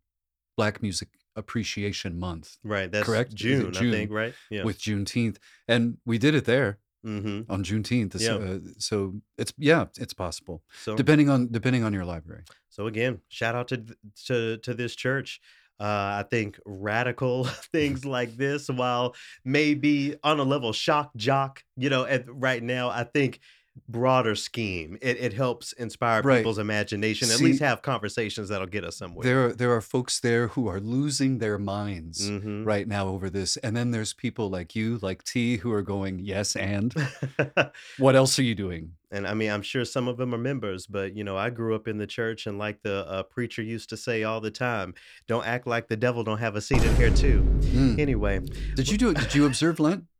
Black 0.57 0.81
Music 0.83 1.09
Appreciation 1.37 2.19
Month 2.19 2.57
Right. 2.63 2.91
That's 2.91 3.07
Correct? 3.07 3.33
It 3.33 3.37
June, 3.37 3.77
I 3.77 3.81
think, 3.81 4.11
right? 4.11 4.35
Yeah. 4.51 4.65
with 4.65 4.79
Juneteenth, 4.79 5.37
and 5.69 5.99
we 6.05 6.19
did 6.19 6.35
it 6.35 6.45
there 6.45 6.79
mm-hmm. 7.05 7.51
on 7.51 7.65
Juneteenth. 7.65 8.21
Yeah. 8.21 8.35
uh, 8.35 8.59
so 8.79 9.15
it's 9.39 9.53
yeah, 9.59 9.87
it's 9.99 10.15
possible 10.15 10.63
So 10.83 10.97
depending 10.97 11.29
on 11.29 11.49
depending 11.51 11.85
on 11.85 11.93
your 11.93 12.05
library. 12.05 12.45
So 12.69 12.87
again, 12.87 13.21
shout 13.29 13.55
out 13.55 13.69
to 13.69 13.85
to 14.27 14.59
to 14.59 14.75
this 14.75 14.95
church. 14.95 15.41
Uh, 15.81 16.23
I 16.23 16.25
think 16.31 16.61
radical 16.65 17.45
things 17.73 18.05
like 18.17 18.37
this, 18.37 18.69
while 18.69 19.15
maybe 19.45 20.17
on 20.23 20.39
a 20.39 20.45
level 20.45 20.73
shock 20.73 21.11
jock, 21.17 21.63
you 21.77 21.91
know, 21.91 22.05
at 22.05 22.25
right 22.29 22.63
now, 22.63 22.91
I 22.91 23.05
think 23.05 23.41
broader 23.89 24.35
scheme 24.35 24.99
it, 25.01 25.17
it 25.19 25.33
helps 25.33 25.73
inspire 25.73 26.21
Right. 26.23 26.39
people's 26.39 26.59
imagination. 26.59 27.31
At 27.31 27.41
least 27.41 27.61
have 27.61 27.81
conversations 27.81 28.51
that'll 28.51 28.67
get 28.67 28.85
us 28.85 28.97
somewhere. 28.99 29.25
There 29.25 29.47
are, 29.47 29.53
there 29.55 29.73
are 29.73 29.81
folks 29.81 30.21
there 30.21 30.49
who 30.49 30.69
are 30.69 30.79
losing 30.79 31.39
their 31.39 31.59
minds 31.59 32.29
Mhm. 32.31 32.67
right 32.67 32.87
now 32.87 33.09
over 33.09 33.31
this, 33.31 33.57
and 33.59 33.75
then 33.75 33.91
there's 33.91 34.13
people 34.13 34.51
like 34.51 34.75
you, 34.77 34.99
like 35.01 35.25
T, 35.25 35.57
who 35.57 35.73
are 35.73 35.81
going 35.83 36.19
yes 36.19 36.55
and 36.55 36.93
what 37.99 38.15
else 38.15 38.39
are 38.39 38.43
you 38.43 38.55
doing? 38.55 38.93
and 39.11 39.27
I 39.27 39.35
mean, 39.35 39.51
I'm 39.51 39.61
sure 39.63 39.85
some 39.85 40.09
of 40.09 40.17
them 40.17 40.35
are 40.35 40.39
members, 40.39 40.87
but 40.87 41.15
you 41.17 41.23
know, 41.25 41.37
I 41.37 41.51
grew 41.51 41.75
up 41.75 41.87
in 41.89 41.99
the 41.99 42.07
church, 42.07 42.47
and 42.47 42.59
like 42.59 42.83
the 42.83 43.07
uh, 43.07 43.23
preacher 43.25 43.63
used 43.63 43.89
to 43.91 43.97
say 43.97 44.23
all 44.23 44.41
the 44.41 44.51
time, 44.51 44.95
"Don't 45.29 45.47
act 45.47 45.67
like 45.67 45.89
the 45.89 45.97
devil 45.99 46.25
don't 46.25 46.39
have 46.39 46.57
a 46.57 46.61
seat 46.63 46.83
in 46.83 46.97
here 46.97 47.11
too." 47.11 47.43
Mm. 47.75 47.99
Anyway, 47.99 48.41
Did 48.75 48.91
you 48.91 48.97
do 48.97 49.11
it? 49.11 49.19
Did 49.19 49.35
you 49.35 49.45
observe 49.47 49.81
Lent? 49.81 50.05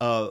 Uh, 0.00 0.30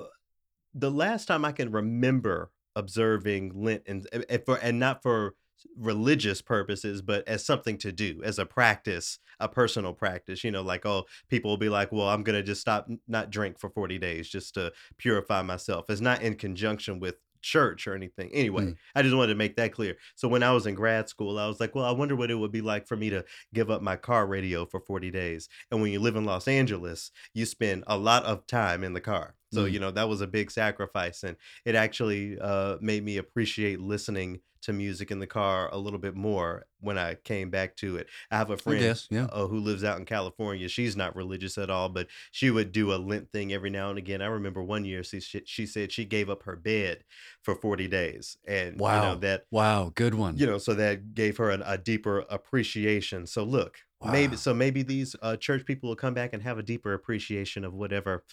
the 0.74 0.92
last 0.92 1.26
time 1.28 1.46
I 1.46 1.52
can 1.52 1.72
remember 1.72 2.52
observing 2.76 3.52
Lent 3.56 3.84
and 3.86 4.08
and 4.12 4.46
for 4.46 4.58
and 4.58 4.80
not 4.80 5.02
for 5.04 5.36
religious 5.78 6.42
purposes, 6.42 7.02
but 7.02 7.28
as 7.28 7.46
something 7.46 7.78
to 7.78 7.92
do, 7.92 8.22
as 8.24 8.38
a 8.40 8.46
practice, 8.46 9.20
a 9.40 9.48
personal 9.48 9.94
practice. 9.94 10.44
You 10.44 10.52
know, 10.52 10.62
like 10.62 10.86
oh, 10.86 11.06
people 11.30 11.52
will 11.52 11.58
be 11.58 11.70
like, 11.70 11.92
well, 11.92 12.10
I'm 12.10 12.24
gonna 12.24 12.44
just 12.44 12.62
stop 12.62 12.90
not 13.08 13.30
drink 13.30 13.60
for 13.60 13.70
40 13.70 13.98
days 14.00 14.30
just 14.30 14.56
to 14.56 14.74
purify 14.98 15.42
myself. 15.42 15.90
It's 15.90 16.02
not 16.02 16.22
in 16.22 16.36
conjunction 16.36 17.00
with 17.00 17.16
church 17.42 17.88
or 17.88 17.94
anything. 17.96 18.30
Anyway, 18.34 18.64
Mm. 18.64 18.78
I 18.96 19.02
just 19.02 19.16
wanted 19.16 19.34
to 19.34 19.38
make 19.38 19.58
that 19.58 19.74
clear. 19.74 19.98
So 20.16 20.28
when 20.30 20.44
I 20.44 20.52
was 20.54 20.66
in 20.66 20.76
grad 20.76 21.10
school, 21.10 21.38
I 21.38 21.48
was 21.48 21.60
like, 21.60 21.76
well, 21.76 21.84
I 21.86 21.92
wonder 21.92 22.16
what 22.16 22.32
it 22.32 22.36
would 22.36 22.52
be 22.54 22.62
like 22.62 22.88
for 22.88 22.96
me 22.96 23.10
to 23.10 23.26
give 23.54 23.70
up 23.70 23.82
my 23.82 23.98
car 23.98 24.26
radio 24.26 24.66
for 24.66 24.80
40 24.80 25.12
days. 25.12 25.50
And 25.70 25.82
when 25.82 25.92
you 25.92 26.00
live 26.00 26.16
in 26.16 26.24
Los 26.26 26.48
Angeles, 26.48 27.12
you 27.34 27.46
spend 27.46 27.84
a 27.88 27.98
lot 27.98 28.24
of 28.24 28.48
time 28.48 28.84
in 28.84 28.94
the 28.94 29.02
car. 29.02 29.36
So, 29.54 29.66
Mm. 29.66 29.72
you 29.74 29.80
know, 29.80 29.92
that 29.92 30.10
was 30.10 30.22
a 30.22 30.28
big 30.28 30.52
sacrifice. 30.52 31.24
And 31.24 31.38
it 31.66 31.76
actually 31.76 32.38
uh, 32.40 32.78
made 32.82 33.04
me 33.04 33.18
appreciate 33.18 33.80
listening 33.80 34.42
to 34.64 34.72
music 34.74 35.12
in 35.12 35.20
the 35.20 35.28
car 35.28 35.70
a 35.74 35.78
little 35.78 36.00
bit 36.00 36.16
more 36.16 36.66
when 36.80 36.98
I 36.98 37.16
came 37.16 37.50
back 37.50 37.76
to 37.78 37.98
it. 37.98 38.08
I 38.32 38.38
have 38.38 38.50
a 38.50 38.56
friend 38.58 38.80
guess, 38.80 39.08
yeah. 39.12 39.26
uh, 39.26 39.48
who 39.48 39.60
lives 39.60 39.84
out 39.84 40.00
in 40.00 40.06
California. 40.06 40.70
She's 40.70 40.96
not 40.96 41.16
religious 41.18 41.58
at 41.58 41.70
all, 41.70 41.90
but 41.90 42.08
she 42.32 42.50
would 42.50 42.72
do 42.72 42.94
a 42.94 42.96
Lent 42.96 43.30
thing 43.32 43.52
every 43.52 43.70
now 43.70 43.90
and 43.90 43.98
again. 43.98 44.22
I 44.22 44.28
remember 44.28 44.64
one 44.64 44.86
year 44.86 45.04
she, 45.04 45.20
she, 45.20 45.66
said 45.66 45.92
she 45.92 46.06
gave 46.06 46.30
up 46.30 46.44
her 46.44 46.56
bed 46.56 47.04
for 47.42 47.56
40 47.56 47.90
days. 47.90 48.38
And, 48.48 48.76
you 48.76 48.78
know, 48.78 48.84
Wow. 48.84 49.16
that 49.16 49.44
Wow, 49.52 49.92
good 49.94 50.14
one. 50.16 50.38
you 50.38 50.46
know 50.46 50.58
so 50.58 50.74
that 50.74 51.14
gave 51.14 51.38
her 51.38 51.50
an, 51.50 51.62
a 51.66 51.78
deeper 51.78 52.20
appreciation 52.30 53.28
so 53.28 53.44
look 53.44 53.80
maybe 54.06 54.36
so 54.36 54.54
maybe 54.54 54.84
these 54.84 55.16
uh, 55.22 55.38
church 55.38 55.66
people 55.66 55.88
will 55.88 55.96
come 55.96 56.14
back 56.14 56.34
and 56.34 56.44
have 56.44 56.58
a 56.58 56.64
deeper 56.64 56.94
appreciation 56.94 57.64
of 57.64 57.74
whatever 57.74 58.24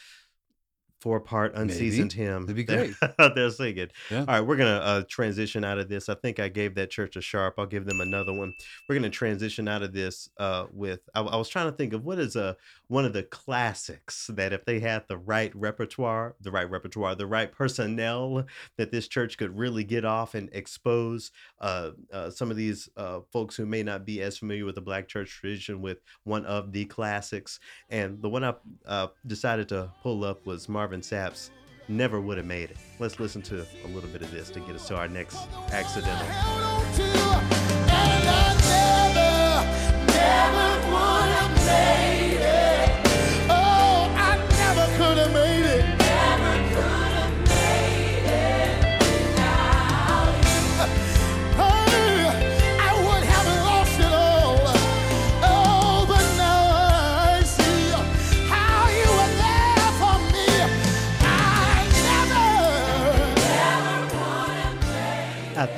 four 1.01 1.21
part 1.21 1.55
unseasoned 1.55 2.13
hymn 2.13 2.47
That'd 2.47 2.57
be 2.57 2.63
they're, 2.65 3.31
they're 3.35 3.51
singing 3.51 3.89
Yeah. 4.11 4.21
all 4.21 4.25
right 4.27 4.41
we're 4.41 4.57
gonna 4.57 4.71
uh, 4.83 5.03
transition 5.09 5.65
out 5.65 5.79
of 5.79 5.89
this. 5.89 6.09
I 6.09 6.15
think 6.15 6.39
i 6.41 6.49
gave 6.49 6.75
that 6.75 6.91
church 6.91 7.17
a 7.17 7.21
sharp. 7.21 7.55
I'll 7.59 7.67
give 7.67 7.87
them 7.87 8.01
another 8.01 8.33
one. 8.33 8.55
We're 8.89 8.97
gonna 8.97 9.11
transition 9.11 9.69
out 9.69 9.83
of 9.83 9.93
this 9.93 10.29
uh, 10.39 10.67
with 10.73 11.01
I, 11.15 11.21
I 11.21 11.37
was 11.37 11.49
trying 11.49 11.71
to 11.71 11.77
think 11.77 11.93
of 11.93 12.05
what 12.05 12.19
is 12.19 12.37
a 12.37 12.57
one 12.89 13.05
of 13.05 13.13
the 13.13 13.23
classics 13.23 14.29
that 14.35 14.53
if 14.53 14.65
they 14.65 14.81
had 14.81 15.05
the 15.09 15.19
right 15.19 15.55
repertoire 15.55 16.35
the 16.41 16.51
right 16.51 16.69
repertoire 16.69 17.15
the 17.15 17.27
right 17.27 17.51
personnel 17.53 18.45
that 18.77 18.91
this 18.91 19.07
church 19.09 19.39
could 19.39 19.57
really 19.57 19.85
get 19.85 20.05
off 20.05 20.35
and 20.35 20.49
expose 20.53 21.31
uh, 21.61 21.91
uh, 22.13 22.31
some 22.31 22.51
of 22.51 22.57
these 22.57 22.89
uh, 22.97 23.21
folks 23.33 23.55
who 23.55 23.65
may 23.67 23.83
not 23.83 24.05
be 24.05 24.21
as 24.23 24.39
familiar 24.39 24.65
with 24.65 24.75
the 24.75 24.81
black 24.81 25.07
church 25.07 25.31
tradition 25.41 25.81
with 25.81 25.99
one 26.25 26.45
of 26.47 26.73
the 26.73 26.85
classics. 26.87 27.61
And 27.91 28.21
the 28.21 28.29
one 28.29 28.43
i 28.45 28.55
uh, 28.87 29.07
decided 29.27 29.69
to 29.69 29.91
pull 30.03 30.25
up 30.25 30.47
was 30.47 30.69
marvin 30.69 30.90
sapp's 31.03 31.51
never 31.89 32.21
would 32.21 32.37
have 32.37 32.47
made 32.47 32.71
it. 32.71 32.77
Let's 32.99 33.19
listen 33.21 33.43
to 33.43 33.67
a 33.85 33.89
little 33.89 34.11
bit 34.11 34.23
of 34.23 34.31
this 34.31 34.51
to 34.51 34.61
get 34.61 34.75
us 34.75 34.87
to 34.89 34.97
our 34.97 35.09
next 35.09 35.37
accidental 35.73 36.27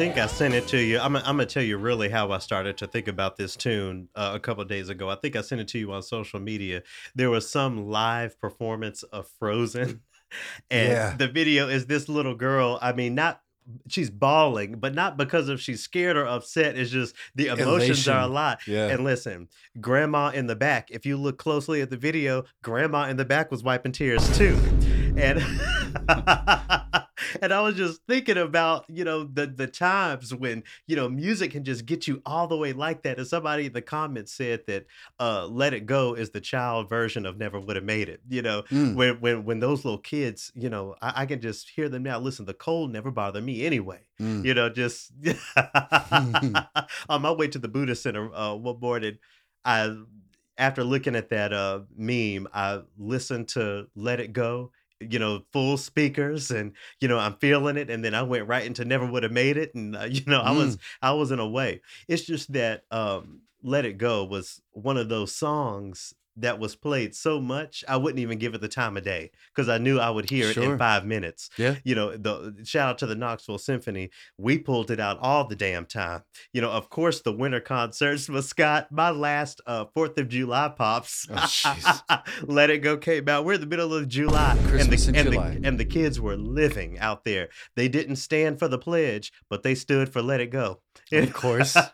think 0.02 0.18
I 0.18 0.26
sent 0.26 0.52
it 0.52 0.66
to 0.68 0.82
you. 0.82 0.98
I'm, 0.98 1.14
I'm 1.14 1.22
gonna 1.22 1.46
tell 1.46 1.62
you 1.62 1.78
really 1.78 2.08
how 2.08 2.32
I 2.32 2.38
started 2.38 2.76
to 2.78 2.88
think 2.88 3.06
about 3.06 3.36
this 3.36 3.54
tune 3.54 4.08
uh, 4.16 4.32
a 4.34 4.40
couple 4.40 4.64
days 4.64 4.88
ago. 4.88 5.08
I 5.08 5.14
think 5.14 5.36
I 5.36 5.42
sent 5.42 5.60
it 5.60 5.68
to 5.68 5.78
you 5.78 5.92
on 5.92 6.02
social 6.02 6.40
media. 6.40 6.82
There 7.14 7.30
was 7.30 7.48
some 7.48 7.86
live 7.88 8.36
performance 8.40 9.04
of 9.04 9.28
Frozen, 9.38 10.00
and 10.72 10.88
Yeah. 10.92 11.16
the 11.16 11.28
video 11.28 11.68
is 11.68 11.86
this 11.86 12.08
little 12.08 12.34
girl. 12.34 12.80
I 12.82 12.92
mean, 12.92 13.14
not 13.14 13.42
she's 13.86 14.10
bawling, 14.10 14.80
but 14.80 14.92
not 14.92 15.16
because 15.16 15.48
of 15.48 15.60
she's 15.60 15.84
scared 15.84 16.16
or 16.16 16.26
upset. 16.26 16.76
It's 16.76 16.90
just 16.90 17.14
the 17.36 17.46
emotions 17.46 18.08
are 18.08 18.22
a 18.22 18.26
lot. 18.26 18.58
Yeah. 18.66 18.88
And 18.88 19.04
listen, 19.04 19.50
grandma 19.80 20.30
in 20.30 20.48
the 20.48 20.56
back. 20.56 20.90
If 20.90 21.06
you 21.06 21.16
look 21.16 21.38
closely 21.38 21.80
at 21.80 21.90
the 21.90 21.96
video, 21.96 22.42
grandma 22.64 23.04
in 23.08 23.18
the 23.18 23.24
back 23.24 23.52
was 23.52 23.62
wiping 23.62 23.92
tears 23.92 24.36
too. 24.36 24.58
And 25.16 25.38
and 27.42 27.52
I 27.52 27.60
was 27.60 27.76
just 27.76 28.00
thinking 28.08 28.36
about, 28.36 28.84
you 28.88 29.04
know, 29.04 29.24
the 29.24 29.46
the 29.46 29.66
times 29.66 30.34
when, 30.34 30.62
you 30.86 30.96
know, 30.96 31.08
music 31.08 31.52
can 31.52 31.64
just 31.64 31.86
get 31.86 32.06
you 32.06 32.20
all 32.26 32.46
the 32.46 32.56
way 32.56 32.72
like 32.72 33.02
that. 33.02 33.18
And 33.18 33.26
somebody 33.26 33.66
in 33.66 33.72
the 33.72 33.82
comments 33.82 34.32
said 34.32 34.66
that 34.66 34.86
uh 35.18 35.46
Let 35.46 35.72
It 35.74 35.86
Go 35.86 36.14
is 36.14 36.30
the 36.30 36.40
child 36.40 36.88
version 36.88 37.24
of 37.26 37.38
Never 37.38 37.58
Would 37.60 37.76
Have 37.76 37.84
Made 37.84 38.08
It. 38.08 38.20
You 38.28 38.42
know, 38.42 38.62
Mm. 38.70 38.94
when 38.94 39.20
when 39.20 39.44
when 39.44 39.60
those 39.60 39.84
little 39.84 39.98
kids, 39.98 40.52
you 40.54 40.68
know, 40.68 40.96
I, 41.00 41.22
I 41.22 41.26
can 41.26 41.40
just 41.40 41.70
hear 41.70 41.88
them 41.88 42.02
now. 42.02 42.18
Listen, 42.18 42.44
the 42.44 42.54
cold 42.54 42.90
never 42.92 43.10
bothered 43.10 43.44
me 43.44 43.64
anyway 43.64 44.00
Mm. 44.20 44.44
you 44.44 44.54
know, 44.54 44.68
just 44.68 45.10
on 47.08 47.22
my 47.22 47.30
way 47.32 47.48
to 47.48 47.58
the 47.58 47.68
Buddha 47.68 47.94
Center 47.94 48.32
uh, 48.34 48.54
one 48.54 48.78
morning, 48.80 49.18
I 49.64 49.96
after 50.58 50.84
looking 50.84 51.16
at 51.16 51.30
that 51.30 51.52
uh, 51.52 51.80
meme, 51.96 52.46
I 52.52 52.82
listened 52.98 53.48
to 53.48 53.86
"Let 53.94 54.20
It 54.20 54.32
Go." 54.32 54.72
You 55.10 55.18
know, 55.18 55.42
full 55.52 55.76
speakers, 55.76 56.50
and 56.50 56.72
you 57.00 57.08
know, 57.08 57.18
I'm 57.18 57.36
feeling 57.36 57.76
it. 57.76 57.90
And 57.90 58.04
then 58.04 58.14
I 58.14 58.22
went 58.22 58.48
right 58.48 58.64
into 58.64 58.84
"Never 58.84 59.06
Would 59.06 59.22
Have 59.22 59.32
Made 59.32 59.56
It," 59.56 59.74
and 59.74 59.96
uh, 59.96 60.04
you 60.10 60.22
know, 60.26 60.40
I 60.40 60.52
was 60.52 60.78
I 61.02 61.12
was 61.12 61.30
in 61.30 61.38
a 61.38 61.48
way. 61.48 61.80
It's 62.08 62.24
just 62.24 62.52
that 62.52 62.84
um, 62.90 63.42
"Let 63.62 63.84
It 63.84 63.98
Go" 63.98 64.24
was 64.24 64.60
one 64.72 64.96
of 64.96 65.08
those 65.08 65.34
songs 65.34 66.14
that 66.36 66.58
was 66.58 66.74
played 66.76 67.14
so 67.14 67.40
much 67.40 67.84
I 67.88 67.96
wouldn't 67.96 68.20
even 68.20 68.38
give 68.38 68.54
it 68.54 68.60
the 68.60 68.68
time 68.68 68.96
of 68.96 69.04
day 69.04 69.30
because 69.54 69.68
I 69.68 69.78
knew 69.78 69.98
I 69.98 70.08
would 70.10 70.30
hear 70.30 70.48
it 70.48 70.54
Sure. 70.54 70.72
in 70.72 70.78
five 70.78 71.04
minutes 71.04 71.50
Yeah. 71.58 71.76
you 71.84 71.94
know 71.94 72.16
the 72.16 72.54
shout 72.64 72.88
out 72.88 72.98
to 72.98 73.06
the 73.06 73.14
knoxville 73.14 73.58
symphony 73.58 74.10
we 74.38 74.58
pulled 74.58 74.90
it 74.90 74.98
out 75.00 75.18
all 75.20 75.46
the 75.46 75.56
damn 75.56 75.84
time 75.86 76.22
you 76.52 76.60
know 76.62 76.70
of 76.70 76.88
course 76.88 77.20
the 77.20 77.32
winter 77.32 77.60
concerts 77.60 78.28
but 78.28 78.44
scott 78.44 78.88
my 78.90 79.10
last 79.10 79.60
uh 79.66 79.84
fourth 79.94 80.16
of 80.18 80.28
july 80.28 80.72
pops 80.76 81.26
Oh, 81.30 82.18
let 82.44 82.70
it 82.70 82.78
go 82.78 82.96
came 82.96 83.28
out 83.28 83.44
we're 83.44 83.54
in 83.54 83.60
the 83.60 83.66
middle 83.66 83.92
of 83.94 84.08
july 84.08 84.56
Christmas 84.68 85.08
and 85.08 85.16
in 85.16 85.24
the, 85.24 85.30
and, 85.30 85.34
July. 85.34 85.50
The, 85.60 85.68
and 85.68 85.80
the 85.80 85.84
kids 85.84 86.20
were 86.20 86.36
living 86.36 86.98
out 86.98 87.24
there 87.24 87.50
they 87.76 87.88
didn't 87.88 88.16
stand 88.16 88.58
for 88.58 88.68
the 88.68 88.78
pledge 88.78 89.32
but 89.50 89.62
they 89.62 89.74
stood 89.74 90.08
for 90.12 90.22
let 90.22 90.40
it 90.40 90.50
go 90.50 90.80
Of 91.12 91.32
course. 91.34 91.76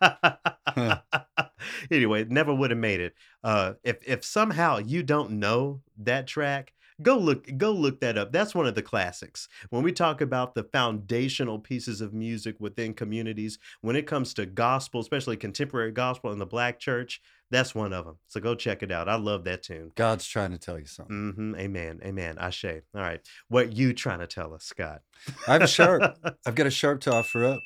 anyway 1.91 2.25
never 2.29 2.55
would 2.55 2.71
have 2.71 2.79
made 2.79 3.01
it 3.01 3.15
uh 3.45 3.75
if 3.85 3.97
if 4.07 4.25
somehow 4.25 4.79
you 4.79 5.03
don't 5.03 5.31
know 5.31 5.81
that 5.97 6.27
track 6.27 6.73
go 7.01 7.17
look 7.17 7.47
go 7.57 7.71
look 7.71 8.01
that 8.01 8.19
up 8.19 8.33
that's 8.33 8.55
one 8.55 8.67
of 8.67 8.75
the 8.75 8.83
classics 8.83 9.49
when 9.71 9.83
we 9.83 9.93
talk 9.93 10.21
about 10.21 10.55
the 10.55 10.65
foundational 10.65 11.59
pieces 11.59 12.01
of 12.01 12.13
music 12.13 12.57
within 12.59 12.93
communities 12.93 13.59
when 13.83 13.97
it 13.97 14.07
comes 14.07 14.35
to 14.35 14.45
gospel 14.47 15.01
especially 15.01 15.37
contemporary 15.37 15.93
gospel 15.93 16.33
in 16.33 16.39
the 16.39 16.47
black 16.47 16.79
church 16.79 17.21
That's 17.51 17.75
one 17.75 17.93
of 17.93 18.05
them. 18.05 18.19
So 18.29 18.41
go 18.41 18.55
check 18.55 18.83
it 18.83 18.93
out. 18.93 19.09
I 19.09 19.17
love 19.17 19.45
that 19.45 19.63
tune. 19.63 19.91
God's 19.95 20.27
trying 20.27 20.51
to 20.51 20.59
tell 20.59 20.79
you 20.79 20.87
something. 20.87 21.33
hmm 21.35 21.55
Amen. 21.57 22.01
Amen. 22.05 22.37
Ashe. 22.39 22.65
All 22.67 23.01
right. 23.01 23.21
What 23.49 23.73
you 23.73 23.93
trying 23.95 24.19
to 24.19 24.27
tell 24.27 24.53
us, 24.53 24.65
Scott? 24.65 25.01
I 25.47 25.55
have 25.55 25.63
a 25.63 25.67
sharp. 25.67 26.19
I've 26.47 26.55
got 26.55 26.67
a 26.67 26.71
sharp 26.71 27.01
to 27.03 27.13
offer 27.13 27.45
up 27.45 27.61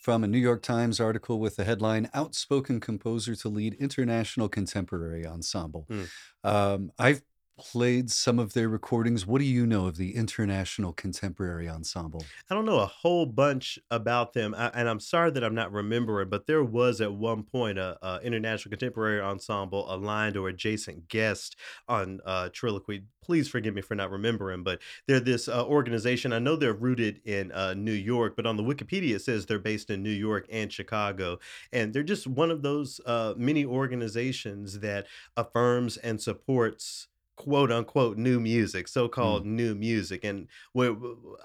from 0.00 0.24
a 0.24 0.26
New 0.26 0.38
York 0.38 0.62
Times 0.62 0.98
article 0.98 1.38
with 1.38 1.56
the 1.56 1.64
headline 1.64 2.08
"Outspoken 2.14 2.80
Composer 2.80 3.36
to 3.36 3.48
Lead 3.48 3.74
International 3.74 4.48
Contemporary 4.48 5.26
Ensemble." 5.26 5.86
Mm. 5.90 6.08
Um, 6.42 6.92
I've 6.98 7.22
played 7.60 8.10
some 8.10 8.38
of 8.38 8.54
their 8.54 8.68
recordings. 8.68 9.26
What 9.26 9.38
do 9.38 9.44
you 9.44 9.66
know 9.66 9.86
of 9.86 9.96
the 9.96 10.16
International 10.16 10.92
Contemporary 10.92 11.68
Ensemble? 11.68 12.24
I 12.50 12.54
don't 12.54 12.64
know 12.64 12.80
a 12.80 12.86
whole 12.86 13.26
bunch 13.26 13.78
about 13.90 14.32
them, 14.32 14.54
I, 14.56 14.68
and 14.68 14.88
I'm 14.88 15.00
sorry 15.00 15.30
that 15.32 15.44
I'm 15.44 15.54
not 15.54 15.72
remembering, 15.72 16.28
but 16.28 16.46
there 16.46 16.64
was 16.64 17.00
at 17.00 17.12
one 17.12 17.42
point 17.42 17.78
a, 17.78 17.98
a 18.02 18.20
international 18.22 18.70
contemporary 18.70 19.20
ensemble 19.20 19.92
aligned 19.92 20.36
or 20.36 20.48
adjacent 20.48 21.08
guest 21.08 21.56
on 21.88 22.20
uh, 22.24 22.48
Triloquy. 22.52 23.04
Please 23.22 23.48
forgive 23.48 23.74
me 23.74 23.82
for 23.82 23.94
not 23.94 24.10
remembering, 24.10 24.64
but 24.64 24.80
they're 25.06 25.20
this 25.20 25.46
uh, 25.46 25.64
organization. 25.64 26.32
I 26.32 26.38
know 26.38 26.56
they're 26.56 26.72
rooted 26.72 27.20
in 27.24 27.52
uh, 27.52 27.74
New 27.74 27.92
York, 27.92 28.34
but 28.34 28.46
on 28.46 28.56
the 28.56 28.62
Wikipedia 28.62 29.16
it 29.16 29.22
says 29.22 29.46
they're 29.46 29.58
based 29.58 29.90
in 29.90 30.02
New 30.02 30.10
York 30.10 30.46
and 30.50 30.72
Chicago, 30.72 31.38
and 31.72 31.92
they're 31.92 32.02
just 32.02 32.26
one 32.26 32.50
of 32.50 32.62
those 32.62 33.00
uh, 33.06 33.34
many 33.36 33.64
organizations 33.64 34.80
that 34.80 35.06
affirms 35.36 35.96
and 35.98 36.20
supports 36.20 37.08
quote 37.40 37.72
unquote 37.72 38.18
new 38.18 38.38
music, 38.40 38.86
so 38.88 39.08
called 39.08 39.46
new 39.46 39.74
music. 39.74 40.24
And 40.24 40.48
we 40.74 40.88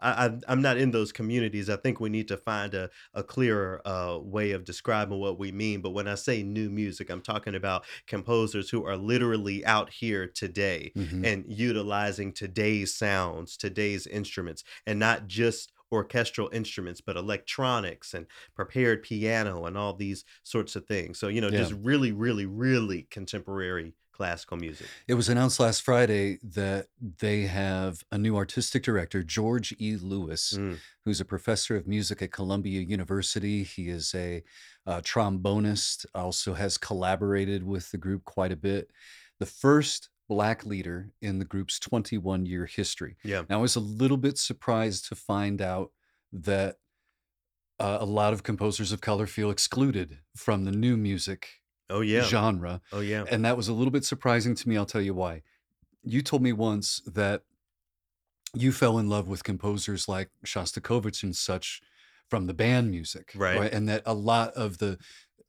I, 0.02 0.38
I'm 0.48 0.62
not 0.62 0.78
in 0.78 0.92
those 0.92 1.12
communities. 1.12 1.70
I 1.70 1.78
think 1.78 2.00
we 2.00 2.10
need 2.10 2.28
to 2.28 2.38
find 2.38 2.74
a, 2.74 2.90
a 3.14 3.24
clearer 3.24 3.82
uh, 3.86 4.20
way 4.22 4.52
of 4.52 4.66
describing 4.66 5.20
what 5.20 5.40
we 5.40 5.52
mean. 5.52 5.82
But 5.82 5.92
when 5.92 6.08
I 6.08 6.16
say 6.16 6.44
new 6.44 6.70
music, 6.70 7.10
I'm 7.10 7.22
talking 7.22 7.56
about 7.56 7.86
composers 8.08 8.70
who 8.70 8.86
are 8.86 8.98
literally 8.98 9.66
out 9.66 9.90
here 9.92 10.28
today 10.28 10.94
Mhm. 10.96 11.26
and 11.26 11.46
utilizing 11.48 12.34
today's 12.34 12.94
sounds, 12.94 13.58
today's 13.58 14.08
instruments, 14.08 14.64
and 14.86 15.00
not 15.00 15.28
just 15.28 15.72
orchestral 15.92 16.50
instruments, 16.52 17.00
but 17.00 17.16
electronics 17.16 18.14
and 18.14 18.26
prepared 18.56 19.04
piano 19.04 19.66
and 19.66 19.78
all 19.78 19.94
these 19.94 20.26
sorts 20.44 20.76
of 20.76 20.86
things. 20.88 21.18
So, 21.20 21.28
you 21.28 21.40
know, 21.42 21.52
Yeah. 21.52 21.58
just 21.58 21.74
really, 21.74 22.12
really, 22.12 22.46
really 22.46 23.04
contemporary 23.04 23.94
classical 24.16 24.56
music. 24.58 24.88
It 25.08 25.16
was 25.16 25.28
announced 25.28 25.60
last 25.60 25.82
Friday 25.82 26.40
that 26.42 26.88
they 27.20 27.42
have 27.44 28.04
a 28.12 28.18
new 28.18 28.38
artistic 28.38 28.84
director, 28.84 29.24
George 29.24 29.76
E. 29.80 29.98
Lewis, 29.98 30.54
Mm. 30.58 30.78
who's 31.04 31.20
a 31.20 31.26
professor 31.26 31.76
of 31.76 31.86
music 31.86 32.22
at 32.22 32.32
Columbia 32.32 32.80
University. 32.82 33.64
He 33.64 33.90
is 33.90 34.16
a 34.16 34.42
uh, 34.88 35.02
trombonist, 35.02 36.06
also 36.16 36.54
has 36.54 36.78
collaborated 36.78 37.64
with 37.64 37.92
the 37.92 37.98
group 37.98 38.24
quite 38.24 38.52
a 38.54 38.56
bit. 38.56 38.90
The 39.40 39.46
first 39.46 40.10
Black 40.30 40.66
leader 40.66 41.12
in 41.22 41.38
the 41.40 41.46
group's 41.46 41.78
21 41.80 42.46
year 42.48 42.66
history. 42.66 43.16
Yeah. 43.24 43.44
Now, 43.50 43.60
I 43.60 43.62
was 43.62 43.76
a 43.76 43.80
little 43.80 44.18
bit 44.18 44.38
surprised 44.40 45.08
to 45.10 45.16
find 45.16 45.62
out 45.62 45.92
that 46.32 46.78
uh, 47.80 47.98
a 48.00 48.06
lot 48.06 48.34
of 48.34 48.42
composers 48.44 48.92
of 48.92 49.02
color 49.02 49.28
feel 49.28 49.52
excluded 49.52 50.20
from 50.36 50.64
the 50.64 50.72
new 50.72 50.96
music 50.98 51.48
Oh, 51.90 52.02
yeah. 52.02 52.24
genre. 52.24 52.82
Oh, 52.92 53.02
yeah. 53.02 53.26
And 53.30 53.46
that 53.46 53.58
was 53.58 53.68
a 53.68 53.74
little 53.74 53.92
bit 53.92 54.06
surprising 54.06 54.56
to 54.56 54.70
me. 54.70 54.78
I'll 54.78 54.86
tell 54.86 55.02
you 55.02 55.14
why. 55.14 55.44
You 56.04 56.22
told 56.22 56.42
me 56.42 56.54
once 56.54 57.02
that 57.06 57.44
you 58.54 58.72
fell 58.72 58.98
in 58.98 59.10
love 59.10 59.28
with 59.28 59.44
composers 59.44 60.08
like 60.08 60.30
Shostakovich 60.46 61.24
and 61.24 61.36
such 61.36 61.82
from 62.30 62.48
the 62.48 62.54
band 62.54 62.90
music, 62.90 63.32
Right. 63.36 63.72
And 63.72 63.88
that 63.90 64.02
a 64.06 64.14
lot 64.14 64.54
of 64.54 64.78
the 64.80 64.98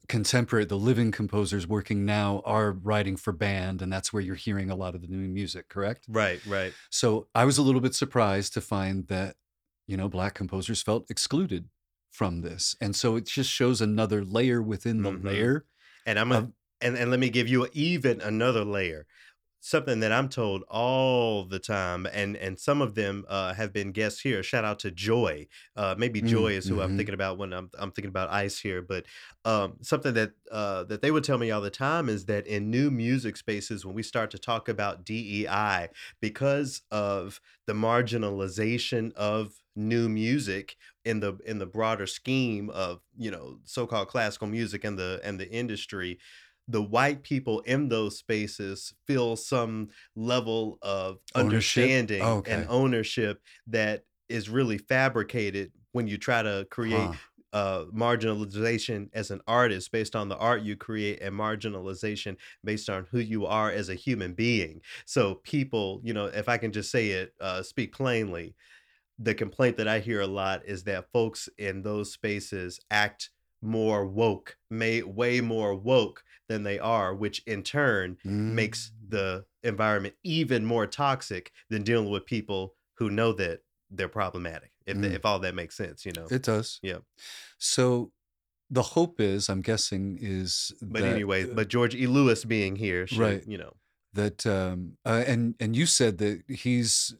contemporary, 0.09 0.65
the 0.65 0.77
living 0.77 1.11
composers 1.11 1.67
working 1.67 2.05
now 2.05 2.43
are 2.45 2.73
writing 2.73 3.17
for 3.17 3.33
band, 3.33 3.81
and 3.83 3.93
that's 3.93 4.13
where 4.13 4.23
you're 4.23 4.35
hearing 4.35 4.71
a 4.71 4.77
lot 4.77 4.95
of 4.95 5.01
the 5.01 5.09
new 5.09 5.17
music, 5.29 5.69
correct? 5.69 6.05
Right, 6.09 6.45
right. 6.47 6.73
So 6.91 7.29
I 7.35 7.45
was 7.45 7.59
a 7.59 7.63
little 7.63 7.81
bit 7.81 7.95
surprised 7.95 8.53
to 8.55 8.61
find 8.61 9.07
that, 9.09 9.37
you 9.87 9.97
know, 9.97 10.09
black 10.09 10.35
composers 10.35 10.83
felt 10.83 11.11
excluded 11.11 11.69
from 12.11 12.43
this. 12.43 12.77
And 12.81 12.95
so 12.95 13.17
it 13.17 13.27
just 13.27 13.51
shows 13.51 13.81
another 13.81 14.25
layer 14.25 14.63
within 14.63 15.03
the 15.03 15.13
Mhm. 15.13 15.25
layer. 15.25 15.65
And 16.07 16.19
I'm 16.19 16.33
a, 16.33 16.51
and 16.81 16.97
and 16.97 17.11
let 17.11 17.21
me 17.21 17.31
give 17.31 17.49
you 17.49 17.69
even 17.73 18.21
another 18.23 18.65
layer. 18.65 19.07
Something 19.61 20.01
that 20.01 20.13
I'm 20.13 20.29
told 20.29 20.63
all 20.69 21.45
the 21.45 21.59
time, 21.59 22.07
and 22.07 22.37
and 22.37 22.61
some 22.61 22.81
of 22.83 22.95
them 22.95 23.25
uh, 23.29 23.55
have 23.55 23.73
been 23.73 23.93
guests 23.93 24.21
here. 24.21 24.43
Shout 24.43 24.65
out 24.65 24.79
to 24.81 24.93
Joy. 24.93 25.49
Uh, 25.77 25.97
maybe 25.99 26.21
Mm, 26.21 26.23
Joy 26.23 26.53
is 26.53 26.69
who 26.69 26.81
I'm 26.81 26.93
mhm. 26.93 26.97
thinking 26.97 27.15
about 27.15 27.39
when 27.39 27.53
I'm 27.53 27.71
I'm 27.79 27.91
thinking 27.93 28.11
about 28.11 28.31
Ice 28.31 28.59
here. 28.61 28.83
But 28.83 29.07
um, 29.45 29.79
something 29.83 30.15
that 30.15 30.33
uh, 30.53 30.85
that 30.85 31.03
they 31.03 31.11
would 31.11 31.25
tell 31.25 31.39
me 31.39 31.51
all 31.51 31.61
the 31.61 31.71
time 31.71 32.09
is 32.09 32.27
that 32.27 32.47
in 32.47 32.71
new 32.71 32.91
music 32.91 33.37
spaces, 33.37 33.85
when 33.85 33.95
we 33.95 34.03
start 34.03 34.31
to 34.33 34.39
talk 34.39 34.69
about 34.69 35.05
DEI, 35.05 35.89
because 36.21 36.83
of 36.91 37.41
the 37.67 37.73
marginalization 37.73 39.13
of 39.15 39.61
new 39.77 40.09
music 40.09 40.77
in 41.05 41.21
the 41.21 41.37
in 41.47 41.59
the 41.59 41.67
broader 41.67 42.07
scheme 42.07 42.71
of 42.71 43.01
you 43.17 43.31
know 43.31 43.61
so-called 43.65 44.09
classical 44.09 44.47
music 44.49 44.85
and 44.85 44.99
the 44.99 45.21
and 45.23 45.39
the 45.39 45.51
industry 45.51 46.19
the 46.69 46.83
white 46.83 47.23
people 47.23 47.61
in 47.61 47.89
those 47.89 48.19
spaces 48.19 48.93
feel 49.07 49.37
some 49.37 49.89
level 50.17 50.79
of 50.83 51.19
Ownership? 51.37 51.95
understanding 51.95 52.19
Oh, 52.19 52.39
okay. 52.39 52.51
and 52.51 52.67
ownership 52.69 53.41
that 53.67 54.05
is 54.29 54.49
really 54.51 54.79
fabricated 54.79 55.73
when 55.93 56.09
you 56.09 56.19
try 56.19 56.43
to 56.43 56.67
create 56.71 57.13
Huh. 57.13 57.19
uh, 57.53 57.85
marginalization 57.95 59.09
as 59.15 59.31
an 59.31 59.41
artist 59.47 59.91
based 59.93 60.17
on 60.17 60.29
the 60.29 60.37
art 60.37 60.63
you 60.63 60.77
create 60.77 61.21
and 61.23 61.35
marginalization 61.35 62.37
based 62.65 62.91
on 62.91 63.07
who 63.07 63.19
you 63.19 63.47
are 63.47 63.71
as 63.71 63.89
a 63.89 63.95
human 63.95 64.35
being. 64.35 64.83
So 65.07 65.37
people, 65.37 66.01
you 66.03 66.13
know, 66.13 66.27
if 66.27 66.49
I 66.49 66.59
can 66.59 66.73
just 66.73 66.91
say 66.91 67.11
it, 67.11 67.33
uh, 67.41 67.63
speak 67.63 67.95
plainly, 67.95 68.57
the 69.19 69.35
complaint 69.35 69.77
that 69.79 69.89
I 69.89 70.01
hear 70.01 70.21
a 70.21 70.27
lot 70.27 70.63
is 70.67 70.85
that 70.85 71.11
folks 71.13 71.49
in 71.59 71.83
those 71.83 72.13
spaces 72.13 72.79
act 72.91 73.31
more 73.63 74.07
woke, 74.07 74.57
may 74.71 75.03
way 75.03 75.41
more 75.41 75.75
woke 75.75 76.23
than 76.49 76.63
they 76.63 76.79
are, 76.79 77.15
which 77.15 77.43
in 77.47 77.63
turn 77.63 78.19
makes 78.25 78.91
Mm. 78.91 79.11
the 79.11 79.45
environment 79.63 80.15
even 80.23 80.65
more 80.65 80.87
toxic 80.87 81.51
than 81.71 81.83
dealing 81.83 82.11
with 82.11 82.27
people 82.27 82.75
who 82.99 83.11
know 83.11 83.33
that 83.33 83.61
they're 83.91 84.09
problematic. 84.09 84.73
If 84.87 84.97
Mm. 84.99 85.13
if 85.13 85.25
all 85.25 85.39
that 85.41 85.55
makes 85.55 85.77
sense, 85.77 86.05
you 86.07 86.13
know. 86.13 86.27
It 86.31 86.43
does. 86.43 86.79
Yeah. 86.83 86.99
So 87.59 88.13
the 88.71 88.83
hope 88.83 89.21
is, 89.21 89.49
I'm 89.49 89.63
guessing, 89.63 90.19
is 90.21 90.73
But 90.83 91.03
that, 91.03 91.13
anyways, 91.15 91.51
uh, 91.51 91.55
but 91.55 91.69
George 91.69 91.95
E. 91.95 92.07
Lewis 92.07 92.45
being 92.45 92.77
here 92.77 93.07
should, 93.07 93.19
Right. 93.19 93.45
you 93.49 93.59
know. 93.59 93.75
that 94.13 94.47
um, 94.47 94.97
uh, 95.05 95.25
and 95.27 95.55
and 95.61 95.75
you 95.77 95.85
said 95.87 96.17
that 96.19 96.43
he's 96.49 97.15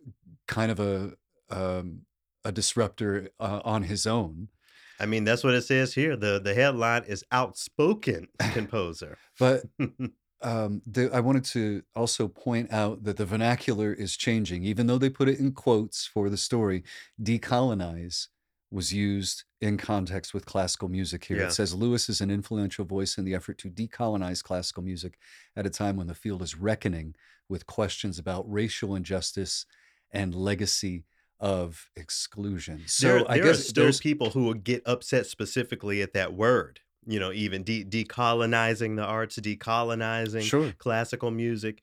kind 0.47 0.71
of 0.71 0.79
a 0.81 1.15
um, 1.51 2.03
a 2.45 2.53
disruptor 2.53 3.31
uh, 3.41 3.61
on 3.65 3.83
his 3.83 4.07
own. 4.07 4.49
I 4.99 5.07
mean, 5.07 5.25
that's 5.25 5.45
what 5.45 5.55
it 5.55 5.63
says 5.63 5.93
here. 5.93 6.17
The 6.17 6.41
the 6.41 6.55
headline 6.55 7.05
is 7.07 7.25
outspoken 7.33 8.29
composer. 8.53 9.19
But 9.39 9.65
um, 10.43 10.81
the, 10.87 11.11
I 11.13 11.21
wanted 11.21 11.45
to 11.47 11.83
also 11.95 12.29
point 12.29 12.73
out 12.73 13.05
that 13.05 13.19
the 13.19 13.27
vernacular 13.27 13.93
is 13.93 14.17
changing, 14.17 14.65
even 14.65 14.87
though 14.87 14.97
they 14.97 15.11
put 15.11 15.29
it 15.29 15.39
in 15.39 15.53
quotes 15.53 16.07
for 16.07 16.31
the 16.31 16.39
story. 16.39 16.85
Decolonize 17.23 18.29
was 18.71 18.93
used 18.93 19.45
in 19.61 19.77
context 19.77 20.35
with 20.35 20.47
classical 20.47 20.89
music 20.89 21.25
here. 21.25 21.39
Yeah. 21.39 21.47
It 21.47 21.53
says 21.53 21.75
Lewis 21.75 22.09
is 22.09 22.21
an 22.21 22.31
influential 22.31 22.85
voice 22.85 23.17
in 23.17 23.25
the 23.25 23.35
effort 23.35 23.59
to 23.59 23.71
decolonize 23.71 24.43
classical 24.43 24.83
music 24.83 25.19
at 25.55 25.67
a 25.67 25.71
time 25.71 25.97
when 25.97 26.09
the 26.09 26.15
field 26.15 26.43
is 26.43 26.57
reckoning 26.57 27.15
with 27.49 27.67
questions 27.67 28.19
about 28.19 28.51
racial 28.51 28.95
injustice 28.95 29.67
and 30.13 30.35
legacy 30.35 31.05
of 31.41 31.91
exclusion. 31.97 32.83
So 32.87 33.09
there, 33.09 33.31
I 33.31 33.39
guess 33.39 33.61
are 33.61 33.63
still 33.63 33.85
there's 33.85 34.01
people 34.01 34.31
who 34.31 34.45
would 34.45 34.65
get 34.65 34.83
upset 34.87 35.27
specifically 35.27 36.03
at 36.03 36.15
that 36.15 36.33
word. 36.35 36.81
You 37.07 37.21
know, 37.21 37.33
even 37.33 37.63
de- 37.63 37.85
decolonizing 37.85 38.97
the 38.97 39.05
arts, 39.05 39.39
decolonizing 39.39 40.43
sure. 40.43 40.73
classical 40.79 41.31
music. 41.31 41.83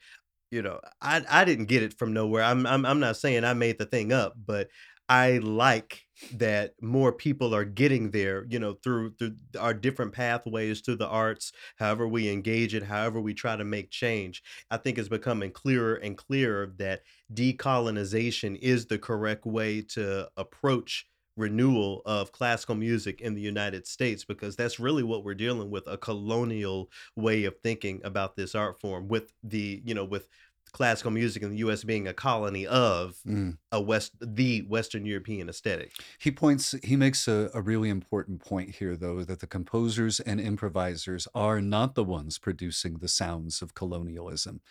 You 0.52 0.62
know, 0.62 0.80
I 1.02 1.24
I 1.30 1.46
didn't 1.46 1.66
get 1.66 1.84
it 1.84 1.98
from 1.98 2.14
nowhere. 2.14 2.44
I'm 2.44 2.66
I'm 2.66 2.86
I'm 2.86 3.00
not 3.00 3.18
saying 3.18 3.44
I 3.44 3.54
made 3.54 3.78
the 3.78 3.86
thing 3.86 4.12
up, 4.12 4.34
but 4.46 4.70
I 5.10 5.40
like 5.40 6.04
that 6.32 6.76
more 6.82 7.12
people 7.12 7.54
are 7.54 7.66
getting 7.66 8.12
there, 8.12 8.46
you 8.50 8.58
know, 8.58 8.74
through 8.74 9.16
through 9.16 9.36
our 9.60 9.74
different 9.74 10.14
pathways 10.14 10.80
through 10.82 10.96
the 10.96 11.08
arts, 11.08 11.52
however 11.78 12.08
we 12.08 12.30
engage 12.30 12.74
it, 12.74 12.84
however 12.84 13.20
we 13.20 13.34
try 13.34 13.58
to 13.58 13.66
make 13.66 13.92
change. 13.92 14.42
I 14.72 14.78
think 14.78 14.98
it's 14.98 15.10
becoming 15.10 15.52
clearer 15.52 15.96
and 15.96 16.18
clearer 16.18 16.74
that 16.78 17.02
decolonization 17.34 18.58
is 18.62 18.86
the 18.86 18.98
correct 18.98 19.46
way 19.46 19.82
to 19.82 20.30
approach 20.38 21.06
renewal 21.36 22.04
of 22.06 22.32
classical 22.32 22.76
music 22.76 23.20
in 23.20 23.34
the 23.34 23.42
United 23.42 23.88
States 23.88 24.24
because 24.24 24.56
that's 24.56 24.80
really 24.80 25.02
what 25.02 25.24
we're 25.24 25.34
dealing 25.34 25.72
with 25.72 25.88
a 25.88 25.98
colonial 25.98 26.92
way 27.16 27.44
of 27.46 27.58
thinking 27.64 28.00
about 28.04 28.36
this 28.36 28.54
art 28.54 28.80
form 28.80 29.08
with 29.08 29.34
the 29.42 29.82
you 29.84 29.96
know 29.96 30.06
with 30.06 30.28
classical 30.74 31.12
music 31.12 31.44
in 31.44 31.52
the 31.52 31.58
U.S. 31.58 31.84
being 31.84 32.08
a 32.08 32.14
colony 32.14 32.66
of 32.68 33.16
Mm. 33.28 33.58
a 33.72 33.80
West, 33.80 34.12
the 34.20 34.62
Western 34.68 35.06
European 35.06 35.48
aesthetic. 35.48 35.92
He 36.20 36.32
points, 36.32 36.74
he 36.84 36.96
makes 36.96 37.28
a, 37.28 37.50
a 37.54 37.62
really 37.62 37.90
important 37.90 38.42
point 38.42 38.76
here, 38.76 38.96
though, 38.98 39.24
that 39.24 39.40
the 39.40 39.48
composers 39.48 40.20
and 40.20 40.42
improvisers 40.42 41.28
are 41.36 41.62
not 41.62 41.96
the 41.96 42.04
ones 42.04 42.38
producing 42.40 42.98
the 42.98 43.08
sounds 43.08 43.62
of 43.62 43.74
colonialism. 43.76 44.62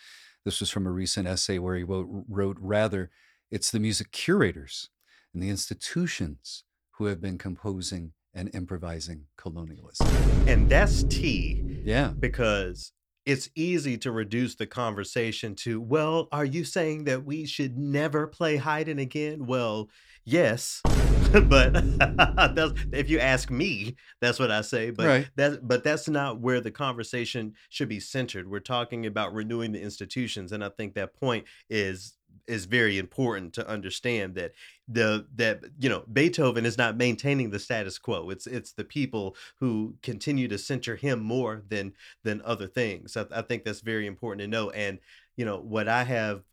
This 0.45 0.59
was 0.59 0.69
from 0.69 0.85
a 0.85 0.91
recent 0.91 1.27
essay 1.27 1.57
where 1.57 1.77
he 1.77 1.83
wrote, 1.83 2.07
wrote 2.27 2.57
rather, 2.59 3.09
it's 3.49 3.71
the 3.71 3.79
music 3.79 4.11
curators 4.11 4.89
and 5.33 5.41
the 5.41 5.49
institutions 5.49 6.63
who 6.97 7.05
have 7.05 7.21
been 7.21 7.37
composing 7.37 8.11
and 8.33 8.53
improvising 8.53 9.25
colonialism. 9.37 10.07
And 10.47 10.69
that's 10.69 11.03
tea. 11.03 11.61
Yeah. 11.85 12.13
because 12.19 12.91
it's 13.25 13.49
easy 13.55 13.97
to 13.99 14.11
reduce 14.11 14.55
the 14.55 14.67
conversation 14.67 15.55
to, 15.55 15.79
well, 15.79 16.27
are 16.31 16.45
you 16.45 16.63
saying 16.63 17.05
that 17.05 17.23
we 17.25 17.45
should 17.45 17.77
never 17.77 18.27
play 18.27 18.57
Haydn 18.57 18.99
again? 18.99 19.45
Well, 19.45 19.89
yes. 20.25 20.81
but 21.45 21.73
that's, 22.55 22.73
if 22.91 23.09
you 23.09 23.19
ask 23.19 23.49
me, 23.49 23.95
that's 24.21 24.39
what 24.39 24.51
I 24.51 24.61
say. 24.61 24.91
But 24.91 25.05
Right. 25.07 25.29
that 25.35 25.67
but 25.67 25.83
that's 25.83 26.07
not 26.07 26.41
where 26.41 26.61
the 26.61 26.71
conversation 26.71 27.53
should 27.69 27.89
be 27.89 27.99
centered. 27.99 28.49
We're 28.49 28.59
talking 28.59 29.05
about 29.05 29.33
renewing 29.33 29.71
the 29.71 29.81
institutions, 29.81 30.51
and 30.51 30.63
I 30.63 30.69
think 30.69 30.93
that 30.95 31.13
point 31.13 31.45
is 31.69 32.13
is 32.47 32.65
very 32.65 32.97
important 32.97 33.53
to 33.53 33.67
understand 33.67 34.35
that 34.35 34.51
the 34.87 35.25
that 35.35 35.63
you 35.79 35.89
know 35.89 36.03
Beethoven 36.11 36.65
is 36.65 36.77
not 36.77 36.97
maintaining 36.97 37.49
the 37.49 37.59
status 37.59 37.97
quo. 37.97 38.29
It's 38.29 38.47
it's 38.47 38.73
the 38.73 38.83
people 38.83 39.35
who 39.59 39.95
continue 40.01 40.47
to 40.49 40.57
center 40.57 40.95
him 40.95 41.19
more 41.19 41.63
than 41.67 41.93
than 42.23 42.41
other 42.43 42.67
things. 42.67 43.15
I, 43.15 43.25
I 43.31 43.41
think 43.41 43.63
that's 43.63 43.81
very 43.81 44.07
important 44.07 44.41
to 44.41 44.47
know. 44.47 44.69
And 44.71 44.99
you 45.35 45.45
know 45.45 45.57
what 45.57 45.87
I 45.87 46.03
have, 46.03 46.43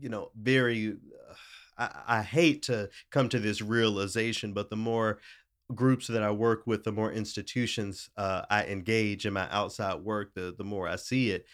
you 0.00 0.08
know, 0.08 0.30
very. 0.40 0.96
I, 1.76 1.90
I 2.08 2.22
hate 2.22 2.62
to 2.62 2.90
come 3.10 3.28
to 3.28 3.38
this 3.38 3.62
realization, 3.62 4.52
but 4.52 4.68
the 4.68 4.76
more 4.76 5.20
groups 5.74 6.06
that 6.08 6.22
I 6.22 6.30
work 6.30 6.66
with, 6.66 6.84
the 6.84 6.92
more 6.92 7.12
institutions 7.12 8.10
uh, 8.16 8.42
I 8.50 8.64
engage 8.64 9.26
in 9.26 9.32
my 9.32 9.48
outside 9.50 10.00
work, 10.00 10.34
the 10.34 10.54
the 10.56 10.64
more 10.64 10.88
I 10.88 10.96
see 10.96 11.30
it. 11.30 11.46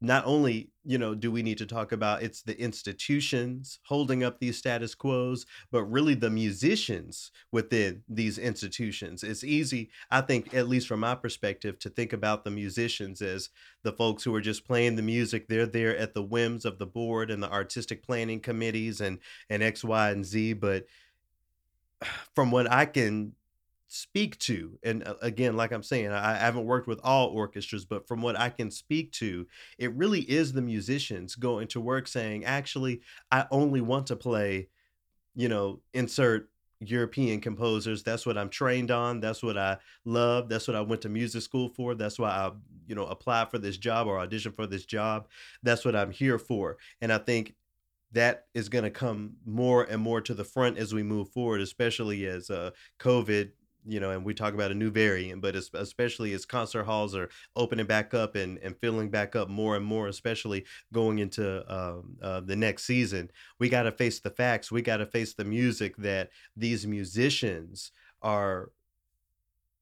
Not 0.00 0.26
only 0.26 0.70
you 0.84 0.98
know 0.98 1.14
do 1.14 1.32
we 1.32 1.42
need 1.42 1.58
to 1.58 1.66
talk 1.66 1.90
about 1.90 2.22
it's 2.22 2.42
the 2.42 2.58
institutions 2.60 3.80
holding 3.84 4.22
up 4.22 4.38
these 4.38 4.58
status 4.58 4.94
quos, 4.94 5.46
but 5.70 5.84
really 5.84 6.14
the 6.14 6.30
musicians 6.30 7.32
within 7.50 8.02
these 8.08 8.38
institutions. 8.38 9.22
It's 9.22 9.42
easy, 9.42 9.90
I 10.10 10.20
think, 10.20 10.54
at 10.54 10.68
least 10.68 10.86
from 10.86 11.00
my 11.00 11.14
perspective, 11.14 11.78
to 11.80 11.90
think 11.90 12.12
about 12.12 12.44
the 12.44 12.50
musicians 12.50 13.22
as 13.22 13.48
the 13.82 13.92
folks 13.92 14.22
who 14.22 14.34
are 14.34 14.40
just 14.40 14.66
playing 14.66 14.96
the 14.96 15.02
music. 15.02 15.48
They're 15.48 15.66
there 15.66 15.96
at 15.96 16.14
the 16.14 16.22
whims 16.22 16.64
of 16.64 16.78
the 16.78 16.86
board 16.86 17.30
and 17.30 17.42
the 17.42 17.50
artistic 17.50 18.02
planning 18.04 18.40
committees 18.40 19.00
and 19.00 19.18
and 19.48 19.62
X, 19.62 19.82
Y, 19.82 20.10
and 20.10 20.24
Z. 20.24 20.54
But 20.54 20.86
from 22.34 22.50
what 22.50 22.70
I 22.70 22.86
can 22.86 23.32
speak 23.88 24.38
to, 24.38 24.78
and 24.82 25.06
uh, 25.06 25.14
again, 25.22 25.56
like 25.56 25.72
I'm 25.72 25.82
saying, 25.82 26.10
I, 26.10 26.36
haven't 26.36 26.66
worked 26.66 26.88
with 26.88 27.00
all 27.04 27.28
orchestras, 27.28 27.84
but 27.84 28.08
from 28.08 28.20
what 28.22 28.38
I 28.38 28.50
can 28.50 28.70
speak 28.70 29.12
to, 29.12 29.46
it 29.78 29.94
really 29.94 30.20
is 30.20 30.52
the 30.52 30.62
musicians 30.62 31.34
going 31.34 31.68
to 31.68 31.80
work 31.80 32.08
saying, 32.08 32.44
actually, 32.44 33.02
I 33.30 33.46
only 33.50 33.80
want 33.80 34.08
to 34.08 34.16
play, 34.16 34.68
you 35.34 35.48
know, 35.48 35.80
insert 35.94 36.50
European 36.80 37.40
composers. 37.40 38.02
That's 38.02 38.26
what 38.26 38.36
I'm 38.36 38.48
trained 38.48 38.90
on. 38.90 39.20
That's 39.20 39.42
what 39.42 39.56
I 39.56 39.78
love. 40.04 40.48
That's 40.48 40.68
what 40.68 40.76
I 40.76 40.80
went 40.80 41.02
to 41.02 41.08
music 41.08 41.42
school 41.42 41.68
for. 41.68 41.94
That's 41.94 42.18
why 42.18 42.30
I, 42.30 42.52
you 42.86 42.94
know, 42.94 43.06
applied 43.06 43.50
for 43.50 43.58
this 43.58 43.78
job 43.78 44.06
or 44.06 44.18
audition 44.18 44.52
for 44.52 44.66
this 44.66 44.84
job. 44.84 45.28
That's 45.62 45.84
what 45.84 45.96
I'm 45.96 46.10
here 46.10 46.38
for. 46.38 46.76
And 47.00 47.12
I 47.12 47.18
think 47.18 47.54
that 48.12 48.46
is 48.54 48.68
going 48.68 48.84
to 48.84 48.90
come 48.90 49.34
more 49.44 49.84
and 49.84 50.00
more 50.00 50.20
to 50.20 50.34
the 50.34 50.44
front 50.44 50.78
as 50.78 50.94
we 50.94 51.02
move 51.02 51.28
forward, 51.30 51.60
especially 51.60 52.26
as 52.26 52.50
uh, 52.50 52.70
COVID, 52.98 53.50
you 53.86 54.00
know, 54.00 54.10
and 54.10 54.24
we 54.24 54.34
talk 54.34 54.54
about 54.54 54.70
a 54.70 54.74
new 54.74 54.90
variant, 54.90 55.40
but 55.40 55.54
especially 55.54 56.32
as 56.32 56.44
concert 56.44 56.84
halls 56.84 57.14
are 57.14 57.28
opening 57.54 57.86
back 57.86 58.14
up 58.14 58.34
and, 58.34 58.58
and 58.58 58.76
filling 58.78 59.10
back 59.10 59.36
up 59.36 59.48
more 59.48 59.76
and 59.76 59.84
more, 59.84 60.08
especially 60.08 60.64
going 60.92 61.18
into 61.18 61.64
um, 61.72 62.16
uh, 62.22 62.40
the 62.40 62.56
next 62.56 62.84
season, 62.84 63.30
we 63.58 63.68
got 63.68 63.84
to 63.84 63.92
face 63.92 64.20
the 64.20 64.30
facts. 64.30 64.72
We 64.72 64.82
got 64.82 64.98
to 64.98 65.06
face 65.06 65.34
the 65.34 65.44
music 65.44 65.96
that 65.98 66.30
these 66.56 66.86
musicians 66.86 67.92
are 68.22 68.70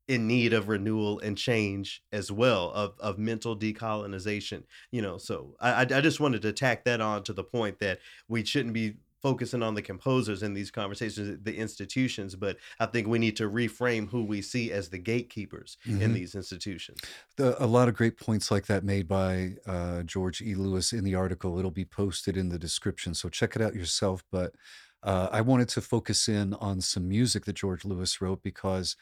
in 0.06 0.26
need 0.26 0.52
of 0.52 0.68
renewal 0.68 1.18
and 1.20 1.38
change 1.38 2.02
as 2.12 2.30
well 2.30 2.70
of, 2.72 2.94
of 3.00 3.18
mental 3.18 3.56
decolonization 3.56 4.62
you 4.90 5.00
know 5.00 5.16
so 5.16 5.56
I, 5.60 5.70
I 5.70 5.80
I 5.80 6.00
just 6.02 6.20
wanted 6.20 6.42
to 6.42 6.52
tack 6.52 6.84
that 6.84 7.00
on 7.00 7.22
to 7.22 7.32
the 7.32 7.42
point 7.42 7.78
that 7.78 8.00
we 8.28 8.44
shouldn't 8.44 8.74
be 8.74 8.96
focusing 9.24 9.62
on 9.62 9.74
the 9.74 9.82
composers 9.82 10.42
in 10.42 10.52
these 10.54 10.70
conversations 10.70 11.38
the 11.42 11.56
institutions 11.56 12.36
but 12.36 12.56
i 12.78 12.86
think 12.86 13.08
we 13.08 13.18
need 13.18 13.36
to 13.36 13.48
reframe 13.50 14.08
who 14.10 14.22
we 14.24 14.40
see 14.42 14.70
as 14.78 14.90
the 14.90 14.98
gatekeepers 14.98 15.78
in 15.98 16.12
Mhm. 16.12 16.14
these 16.14 16.34
institutions 16.34 17.00
The, 17.36 17.48
a 17.62 17.66
lot 17.66 17.88
of 17.88 17.94
great 17.94 18.16
points 18.18 18.50
like 18.50 18.66
that 18.66 18.84
made 18.84 19.08
by 19.08 19.56
uh, 19.66 20.02
George 20.04 20.40
E. 20.42 20.54
Lewis 20.54 20.92
in 20.92 21.04
the 21.04 21.14
article. 21.16 21.58
It'll 21.58 21.70
be 21.70 21.84
posted 21.84 22.36
in 22.36 22.48
the 22.50 22.58
description, 22.58 23.14
so 23.14 23.28
check 23.28 23.56
it 23.56 23.62
out 23.62 23.74
yourself. 23.74 24.22
But 24.30 24.54
uh, 25.02 25.28
I 25.32 25.40
wanted 25.40 25.68
to 25.70 25.80
focus 25.80 26.28
in 26.28 26.54
on 26.54 26.80
some 26.80 27.08
music 27.08 27.44
that 27.46 27.56
George 27.56 27.84
Lewis 27.84 28.20
wrote 28.20 28.42
because 28.42 28.96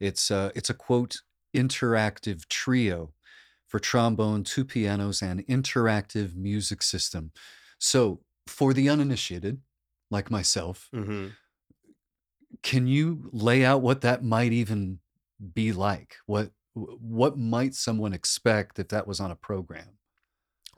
it's 0.00 0.30
uh, 0.30 0.50
it's 0.58 0.70
a 0.70 0.74
quote 0.74 1.14
interactive 1.54 2.48
trio 2.48 3.14
for 3.68 3.78
trombone, 3.80 4.44
two 4.44 4.64
pianos, 4.64 5.22
and 5.22 5.46
interactive 5.46 6.34
music 6.36 6.82
system. 6.82 7.32
So 7.78 8.22
for 8.46 8.72
the 8.74 8.88
uninitiated, 8.88 9.60
like 10.10 10.30
myself, 10.30 10.92
hmm 10.92 11.38
can 12.62 12.86
you 12.86 13.28
lay 13.32 13.64
out 13.64 13.82
what 13.82 14.00
that 14.00 14.22
might 14.22 14.52
even 14.52 15.00
be 15.54 15.72
like? 15.72 16.16
What 16.26 16.52
what 16.74 17.38
might 17.38 17.74
someone 17.74 18.12
expect 18.12 18.78
if 18.78 18.88
that 18.88 19.06
was 19.06 19.20
on 19.20 19.30
a 19.30 19.36
program? 19.36 19.98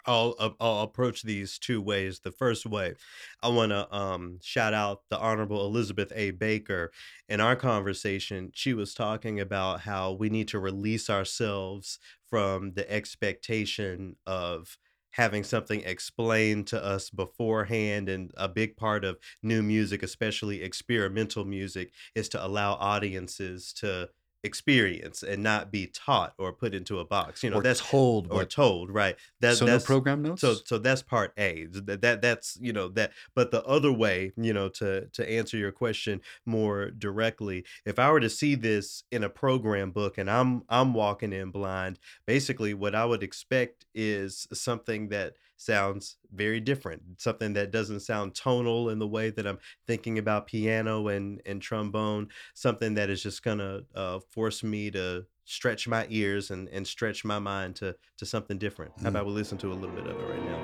I'll 0.07 0.37
uh, 0.39 0.51
I'll 0.61 0.83
approach 0.83 1.22
these 1.22 1.59
two 1.59 1.83
ways. 1.83 2.20
The 2.20 2.31
first 2.31 2.64
way, 2.64 2.95
I 3.43 3.49
want 3.49 3.72
to 3.72 3.93
um, 3.95 4.39
shout 4.43 4.72
out 4.72 5.03
the 5.11 5.18
Honorable 5.18 5.66
Elizabeth 5.66 6.12
A. 6.14 6.31
Baker. 6.31 6.93
In 7.29 7.41
our 7.41 7.57
conversation, 7.57 8.51
she 8.55 8.72
was 8.74 8.95
talking 8.95 9.39
about 9.41 9.81
how 9.81 10.12
we 10.12 10.31
need 10.31 10.49
to 10.49 10.59
release 10.61 11.11
ourselves 11.11 11.99
from 12.31 12.72
the 12.72 12.91
expectation 12.91 14.16
of 14.24 14.79
having 15.12 15.44
something 15.44 15.80
explained 15.82 16.66
to 16.68 16.82
us 16.82 17.11
beforehand. 17.11 18.09
And 18.09 18.30
a 18.36 18.48
big 18.48 18.76
part 18.76 19.04
of 19.04 19.18
new 19.42 19.62
music, 19.62 20.02
especially 20.02 20.62
experimental 20.62 21.44
music, 21.44 21.92
is 22.14 22.28
to 22.30 22.44
allow 22.44 22.74
audiences 22.74 23.72
to 23.74 24.11
experience 24.45 25.22
and 25.22 25.43
not 25.43 25.72
be 25.72 25.86
taught 25.86 26.34
or 26.39 26.53
put 26.53 26.74
into 26.74 26.99
a 26.99 27.05
box. 27.05 27.43
You 27.43 27.51
know, 27.51 27.59
or 27.59 27.62
that's 27.62 27.80
told 27.80 28.28
or 28.30 28.45
told, 28.45 28.91
right? 28.91 29.16
That, 29.41 29.57
so 29.57 29.66
no 29.66 29.78
program 29.78 30.22
notes. 30.22 30.41
so 30.41 30.55
so 30.64 30.78
that's 30.78 31.03
part 31.03 31.32
A. 31.39 31.66
That, 31.66 32.03
that 32.03 32.22
that's 32.22 32.59
you 32.61 32.72
know 32.72 32.89
that 32.91 33.12
but 33.34 33.51
the 33.51 33.64
other 33.64 33.93
way, 33.93 34.32
you 34.36 34.53
know, 34.53 34.68
to 34.70 35.07
to 35.07 35.30
answer 35.30 35.57
your 35.57 35.72
question 35.72 36.20
more 36.47 36.91
directly, 36.91 37.64
if 37.84 37.99
I 37.99 38.11
were 38.11 38.20
to 38.20 38.30
see 38.30 38.55
this 38.55 39.05
in 39.11 39.24
a 39.24 39.28
program 39.28 39.91
book 39.91 40.18
and 40.18 40.30
I'm 40.30 40.62
I'm 40.68 40.95
walking 40.95 41.32
in 41.32 41.51
blind, 41.51 41.99
basically 42.26 42.74
what 42.74 42.95
I 42.95 43.05
would 43.05 43.22
expect 43.22 43.86
is 43.95 44.47
something 44.53 45.09
that 45.09 45.34
sounds 45.59 46.16
very 46.32 46.61
different, 46.61 47.02
something 47.18 47.52
that 47.52 47.70
doesn't 47.70 48.00
sound 48.00 48.34
tonal 48.34 48.88
in 48.88 48.98
the 48.98 49.06
way 49.06 49.28
that 49.30 49.46
I'm 49.46 49.59
thinking 49.86 50.18
about 50.18 50.46
piano 50.46 51.09
and 51.09 51.42
and 51.44 51.61
trombone, 51.61 52.28
something 52.54 52.94
that 52.94 53.11
is 53.11 53.22
just 53.22 53.42
gonna 53.42 53.82
uh, 53.94 54.20
force 54.30 54.62
me 54.62 54.90
to 54.92 55.26
stretch 55.44 55.86
my 55.88 56.06
ears 56.09 56.50
and, 56.50 56.68
and 56.68 56.86
stretch 56.86 57.24
my 57.24 57.38
mind 57.38 57.76
to 57.76 57.94
to 58.16 58.24
something 58.24 58.56
different. 58.59 58.92
How 58.98 59.04
Mm. 59.04 59.09
about 59.09 59.26
we 59.26 59.32
listen 59.32 59.59
to 59.59 59.72
a 59.72 59.74
little 59.74 59.94
bit 59.94 60.06
of 60.06 60.18
it 60.18 60.24
right 60.24 60.44
now? 60.44 60.59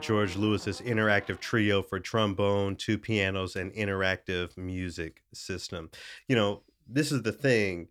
George 0.00 0.36
Lewis's 0.36 0.80
interactive 0.80 1.40
trio 1.40 1.82
for 1.82 1.98
trombone, 2.00 2.76
two 2.76 2.98
pianos, 2.98 3.56
and 3.56 3.72
interactive 3.72 4.56
music 4.56 5.22
system. 5.32 5.90
You 6.28 6.36
know, 6.36 6.62
this 6.86 7.12
is 7.12 7.22
the 7.22 7.32
thing. 7.32 7.88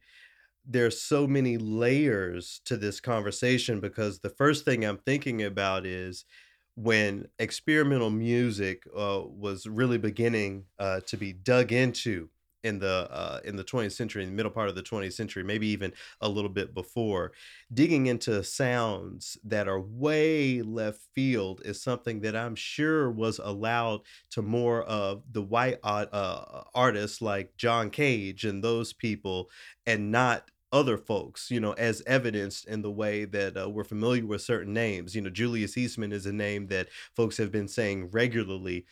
There's 0.66 1.02
so 1.02 1.28
many 1.28 1.58
layers 1.58 2.62
to 2.66 2.78
this 2.78 3.00
conversation 3.00 3.80
because 3.80 4.20
the 4.20 4.30
first 4.30 4.66
thing 4.66 4.84
I'm 4.84 4.98
thinking 4.98 5.44
about 5.44 5.86
is 5.86 6.26
when 6.76 7.28
experimental 7.40 8.10
music 8.10 8.84
uh, 8.96 9.22
was 9.26 9.68
really 9.68 9.98
beginning 9.98 10.66
uh, 10.80 11.02
to 11.08 11.18
be 11.18 11.34
dug 11.34 11.72
into 11.72 12.30
in 12.66 12.80
the 12.80 13.08
uh, 13.12 13.40
in 13.46 13.56
the 13.56 13.64
20th 13.64 13.94
century, 13.94 14.24
in 14.24 14.30
the 14.30 14.36
middle 14.36 14.52
part 14.52 14.68
of 14.68 14.76
the 14.76 14.82
20th 14.82 15.14
century, 15.14 15.44
maybe 15.44 15.68
even 15.68 15.94
a 16.20 16.28
little 16.28 16.50
bit 16.50 16.74
before, 16.74 17.32
digging 17.74 18.08
into 18.08 18.44
sounds 18.44 19.38
that 19.44 19.68
are 19.68 19.80
way 19.80 20.62
left 20.64 21.02
field 21.14 21.62
is 21.64 21.82
something 21.82 22.22
that 22.22 22.36
I'm 22.36 22.56
sure 22.56 23.12
was 23.12 23.40
allowed 23.40 24.02
to 24.32 24.42
more 24.42 24.84
of 24.84 25.24
the 25.32 25.44
white 25.44 25.78
uh, 25.84 26.64
artists 26.74 27.22
like 27.22 27.56
John 27.56 27.92
Cage 27.92 28.46
and 28.46 28.64
those 28.64 28.94
people, 28.94 29.50
and 29.86 30.12
not 30.12 30.50
other 30.72 30.98
folks, 30.98 31.52
you 31.52 31.60
know, 31.60 31.74
as 31.74 32.02
evidenced 32.08 32.68
in 32.68 32.82
the 32.82 32.92
way 32.92 33.26
that 33.26 33.56
uh, 33.56 33.70
we're 33.70 33.84
familiar 33.84 34.26
with 34.26 34.42
certain 34.42 34.74
names. 34.74 35.16
You 35.16 35.22
know, 35.22 35.30
Julius 35.30 35.78
Eastman 35.78 36.12
is 36.12 36.26
a 36.26 36.34
name 36.34 36.68
that 36.68 36.90
folks 37.16 37.38
have 37.38 37.52
been 37.52 37.68
saying 37.68 38.10
regularly 38.12 38.86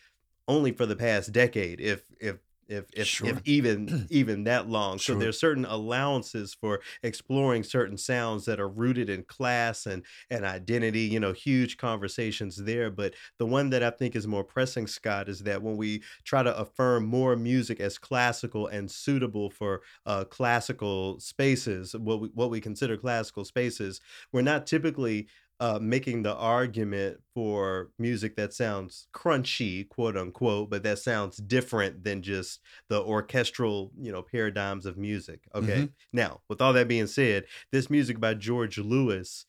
only 0.46 0.72
for 0.72 0.86
the 0.86 0.96
past 0.96 1.32
decade, 1.32 1.80
if 1.80 2.04
if 2.20 2.36
if 2.68 2.86
if, 2.94 3.06
Sure. 3.06 3.28
if 3.28 3.40
even 3.44 4.06
even 4.10 4.44
that 4.44 4.68
long. 4.68 4.98
So 4.98 5.14
there's 5.14 5.38
certain 5.38 5.64
allowances 5.64 6.54
for 6.54 6.80
exploring 7.02 7.62
certain 7.64 7.96
sounds 7.98 8.44
that 8.46 8.60
are 8.60 8.68
rooted 8.68 9.08
in 9.10 9.24
class 9.24 9.86
and 9.86 10.04
and 10.30 10.44
identity. 10.44 11.00
You 11.02 11.20
know, 11.20 11.32
huge 11.32 11.76
conversations 11.76 12.56
there. 12.56 12.90
But 12.90 13.14
the 13.38 13.46
one 13.46 13.70
that 13.70 13.82
I 13.82 13.90
think 13.90 14.16
is 14.16 14.26
more 14.26 14.44
pressing, 14.44 14.86
Scott, 14.86 15.28
is 15.28 15.40
that 15.40 15.62
when 15.62 15.76
we 15.76 16.02
try 16.24 16.42
to 16.42 16.56
affirm 16.56 17.06
more 17.06 17.36
music 17.36 17.80
as 17.80 17.98
classical 17.98 18.66
and 18.68 18.90
suitable 18.90 19.50
for 19.50 19.82
uh, 20.06 20.24
classical 20.24 21.18
spaces, 21.20 21.94
what 21.94 22.20
we, 22.20 22.28
what 22.34 22.50
we 22.50 22.60
consider 22.60 22.96
classical 22.96 23.44
spaces, 23.44 24.00
we're 24.32 24.42
not 24.42 24.66
typically 24.66 25.28
uh, 25.60 25.78
making 25.80 26.22
the 26.22 26.34
argument 26.34 27.20
for 27.34 27.90
music 27.98 28.36
that 28.36 28.52
sounds 28.52 29.08
crunchy, 29.14 29.88
quote 29.88 30.16
unquote, 30.16 30.70
but 30.70 30.82
that 30.82 30.98
sounds 30.98 31.36
different 31.38 32.04
than 32.04 32.22
just 32.22 32.60
the 32.88 33.00
orchestral, 33.02 33.92
you 33.98 34.10
know, 34.12 34.22
paradigms 34.22 34.86
of 34.86 34.98
music. 34.98 35.44
Okay. 35.54 35.86
Mhm. 35.86 35.94
Now, 36.12 36.42
with 36.48 36.60
all 36.60 36.72
that 36.72 36.88
being 36.88 37.06
said, 37.06 37.46
this 37.72 37.88
music 37.88 38.20
by 38.20 38.34
George 38.34 38.78
Lewis 38.78 39.46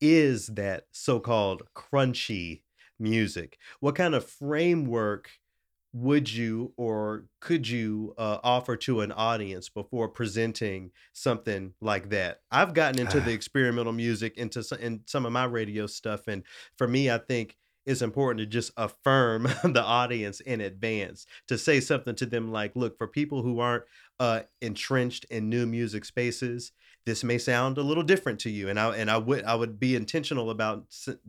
is 0.00 0.46
that 0.48 0.84
so-called 0.92 1.62
crunchy 1.74 2.62
music. 2.98 3.58
What 3.80 3.96
kind 3.96 4.14
of 4.14 4.28
framework 4.28 5.30
would 5.98 6.32
you 6.32 6.72
or 6.76 7.26
could 7.40 7.68
you 7.68 8.14
uh, 8.18 8.38
offer 8.42 8.76
to 8.76 9.00
an 9.00 9.12
audience 9.12 9.68
before 9.68 10.08
presenting 10.08 10.92
something 11.12 11.74
like 11.80 12.10
that? 12.10 12.40
I've 12.50 12.74
gotten 12.74 13.00
into 13.00 13.20
the 13.20 13.30
Ah. 13.30 13.34
experimental 13.34 13.92
music 13.92 14.36
into 14.36 14.62
some, 14.62 14.78
in 14.78 15.00
some 15.06 15.26
of 15.26 15.32
my 15.32 15.44
radio 15.44 15.86
stuff, 15.86 16.28
and 16.28 16.44
for 16.76 16.86
me, 16.88 17.10
I 17.10 17.18
think 17.18 17.56
it's 17.86 18.02
important 18.02 18.38
to 18.40 18.46
just 18.46 18.70
affirm 18.76 19.44
the 19.64 19.82
audience 19.82 20.40
in 20.40 20.60
advance 20.60 21.26
to 21.48 21.56
say 21.56 21.80
something 21.80 22.14
to 22.16 22.26
them 22.26 22.50
like, 22.52 22.76
"Look, 22.76 22.98
for 22.98 23.08
people 23.08 23.42
who 23.42 23.60
aren't 23.60 23.84
uh, 24.20 24.42
entrenched 24.60 25.24
in 25.26 25.48
new 25.48 25.66
music 25.66 26.04
spaces." 26.04 26.72
This 27.08 27.24
may 27.24 27.38
sound 27.38 27.78
a 27.78 27.82
little 27.82 28.02
different 28.02 28.38
to 28.40 28.50
you, 28.50 28.68
and 28.68 28.78
I 28.78 28.94
and 28.94 29.10
I 29.10 29.16
would 29.16 29.42
I 29.44 29.54
would 29.54 29.80
be 29.80 29.96
intentional 29.96 30.50
about 30.50 30.84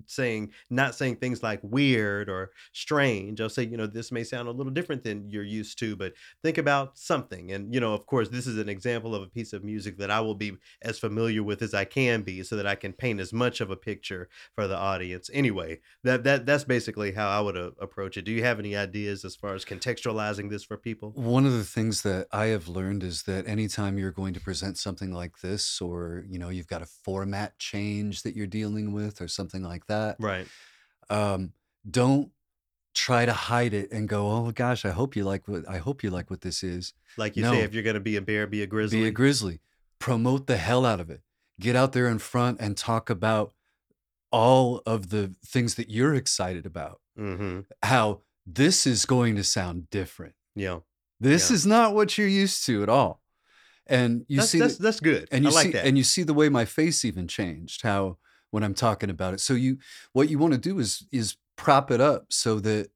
saying 0.07 0.51
not 0.69 0.93
saying 0.93 1.15
things 1.15 1.41
like 1.41 1.61
weird 1.63 2.29
or 2.29 2.51
strange. 2.73 3.39
I'll 3.39 3.47
say, 3.47 3.63
you 3.63 3.77
know, 3.77 3.87
this 3.87 4.11
may 4.11 4.25
sound 4.25 4.49
a 4.49 4.51
little 4.51 4.73
different 4.73 5.03
than 5.03 5.29
you're 5.29 5.41
used 5.41 5.79
to, 5.79 5.95
but 5.95 6.11
think 6.43 6.57
about 6.57 6.97
something. 6.97 7.53
And, 7.53 7.73
you 7.73 7.79
know, 7.79 7.93
of 7.93 8.05
course, 8.05 8.27
this 8.27 8.45
is 8.45 8.57
an 8.57 8.67
example 8.67 9.15
of 9.15 9.23
a 9.23 9.27
piece 9.27 9.53
of 9.53 9.63
music 9.63 9.97
that 9.99 10.11
I 10.11 10.19
will 10.19 10.35
be 10.35 10.51
as 10.81 10.99
familiar 10.99 11.43
with 11.43 11.61
as 11.61 11.73
I 11.73 11.85
can 11.85 12.23
be 12.23 12.43
so 12.43 12.57
that 12.57 12.67
I 12.67 12.75
can 12.75 12.91
paint 12.91 13.21
as 13.21 13.31
much 13.31 13.61
of 13.61 13.71
a 13.71 13.77
picture 13.77 14.27
for 14.55 14.67
the 14.67 14.75
audience. 14.75 15.29
Anyway, 15.33 15.79
that 16.03 16.25
that 16.25 16.45
that's 16.45 16.65
basically 16.65 17.13
how 17.13 17.29
I 17.29 17.39
would 17.39 17.57
uh, 17.57 17.71
approach 17.79 18.17
it. 18.17 18.25
Do 18.25 18.33
you 18.33 18.43
have 18.43 18.59
any 18.59 18.75
ideas 18.75 19.23
as 19.23 19.37
far 19.37 19.55
as 19.55 19.63
contextualizing 19.63 20.49
this 20.49 20.65
for 20.65 20.75
people? 20.75 21.11
One 21.15 21.45
of 21.45 21.53
the 21.53 21.63
things 21.63 22.01
that 22.01 22.27
I 22.33 22.47
have 22.47 22.67
learned 22.67 23.01
is 23.03 23.23
that 23.23 23.47
anytime 23.47 23.97
you're 23.97 24.11
going 24.11 24.33
to 24.33 24.41
present 24.41 24.77
something 24.77 25.13
like 25.13 25.39
this, 25.39 25.68
or 25.81 26.23
you 26.29 26.39
know, 26.39 26.49
you've 26.49 26.67
got 26.67 26.81
a 26.81 26.85
format 26.85 27.57
change 27.59 28.23
that 28.23 28.35
you're 28.35 28.47
dealing 28.47 28.91
with, 28.93 29.21
or 29.21 29.27
something 29.27 29.63
like 29.63 29.85
that, 29.87 30.15
Right. 30.19 30.47
um, 31.09 31.53
don't 31.89 32.31
try 32.95 33.25
to 33.25 33.33
hide 33.33 33.73
it 33.73 33.91
and 33.91 34.09
go, 34.09 34.29
"Oh 34.31 34.51
gosh, 34.51 34.83
I 34.85 34.89
hope 34.89 35.15
you 35.15 35.23
like 35.23 35.47
what 35.47 35.67
I 35.69 35.77
hope 35.77 36.03
you 36.03 36.09
like 36.09 36.29
what 36.29 36.41
this 36.41 36.63
is." 36.63 36.93
Like 37.17 37.37
you 37.37 37.43
say, 37.43 37.61
if 37.61 37.73
you're 37.73 37.83
going 37.83 37.93
to 37.95 37.99
be 37.99 38.15
a 38.15 38.21
bear, 38.21 38.47
be 38.47 38.61
a 38.63 38.67
grizzly. 38.67 39.01
be 39.01 39.07
a 39.07 39.11
grizzly. 39.11 39.59
Promote 39.99 40.47
the 40.47 40.57
hell 40.57 40.85
out 40.85 40.99
of 40.99 41.09
it. 41.09 41.21
Get 41.59 41.75
out 41.75 41.91
there 41.93 42.07
in 42.07 42.19
front 42.19 42.59
and 42.61 42.75
talk 42.77 43.09
about 43.09 43.53
all 44.31 44.81
of 44.85 45.09
the 45.09 45.35
things 45.45 45.75
that 45.75 45.89
you're 45.89 46.15
excited 46.15 46.65
about. 46.65 46.99
mm-hmm. 47.17 47.61
How 47.83 48.21
this 48.45 48.87
is 48.87 49.05
going 49.05 49.35
to 49.35 49.43
sound 49.43 49.89
different. 49.89 50.35
Yeah. 50.55 50.79
This 51.19 51.49
Yeah. 51.49 51.55
is 51.55 51.65
not 51.65 51.93
what 51.93 52.17
you're 52.17 52.27
used 52.27 52.65
to 52.67 52.81
at 52.81 52.87
all. 52.89 53.21
And 53.89 54.25
you 54.27 54.37
that's 54.37 54.49
see 54.49 54.59
that's 54.59 54.77
the- 54.77 54.83
that's 54.83 54.99
good. 54.99 55.27
and 55.31 55.43
you 55.43 55.49
I 55.49 55.53
like 55.53 55.65
see 55.65 55.71
that. 55.73 55.85
and 55.85 55.97
you 55.97 56.03
see 56.03 56.23
the 56.23 56.33
way 56.33 56.47
my 56.49 56.65
face 56.65 57.03
even 57.03 57.27
changed 57.27 57.81
how 57.81 58.17
when 58.51 58.63
i'm 58.63 58.73
talking 58.73 59.09
about 59.09 59.33
it 59.33 59.39
so 59.39 59.53
you 59.53 59.77
what 60.13 60.29
you 60.29 60.37
want 60.39 60.53
to 60.53 60.59
do 60.59 60.79
is 60.79 61.05
is 61.11 61.37
prop 61.55 61.91
it 61.91 61.99
up 62.01 62.25
so 62.29 62.59
that 62.59 62.89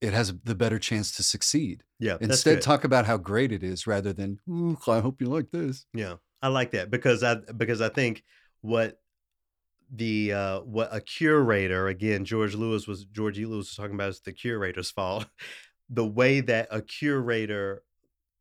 it 0.00 0.12
has 0.12 0.32
the 0.44 0.54
better 0.54 0.78
chance 0.78 1.12
to 1.16 1.22
succeed 1.22 1.84
yeah. 2.00 2.16
Instead 2.20 2.62
talk 2.62 2.84
about 2.84 3.06
how 3.06 3.16
great 3.16 3.50
it 3.50 3.62
is 3.64 3.86
rather 3.86 4.12
than 4.12 4.38
Ooh, 4.48 4.78
i 4.88 5.00
hope 5.00 5.20
you 5.20 5.26
like 5.28 5.50
this 5.50 5.84
Yeah, 5.92 6.14
I 6.40 6.48
like 6.48 6.70
that 6.72 6.90
because 6.90 7.22
I 7.24 7.34
because 7.56 7.80
I 7.80 7.88
think 7.88 8.22
what 8.60 9.00
the 9.92 10.32
uh 10.32 10.60
what 10.60 10.94
a 10.94 11.00
curator 11.00 11.88
again 11.88 12.24
George 12.24 12.54
Lewis 12.54 12.86
was 12.86 13.04
George 13.06 13.38
E. 13.38 13.46
Lewis 13.46 13.68
was 13.70 13.74
talking 13.76 13.94
about 13.94 14.10
is 14.10 14.20
the 14.20 14.32
curator's 14.32 14.90
fault. 14.90 15.26
The 15.90 16.06
way 16.06 16.40
that 16.42 16.68
a 16.70 16.82
curator 16.82 17.82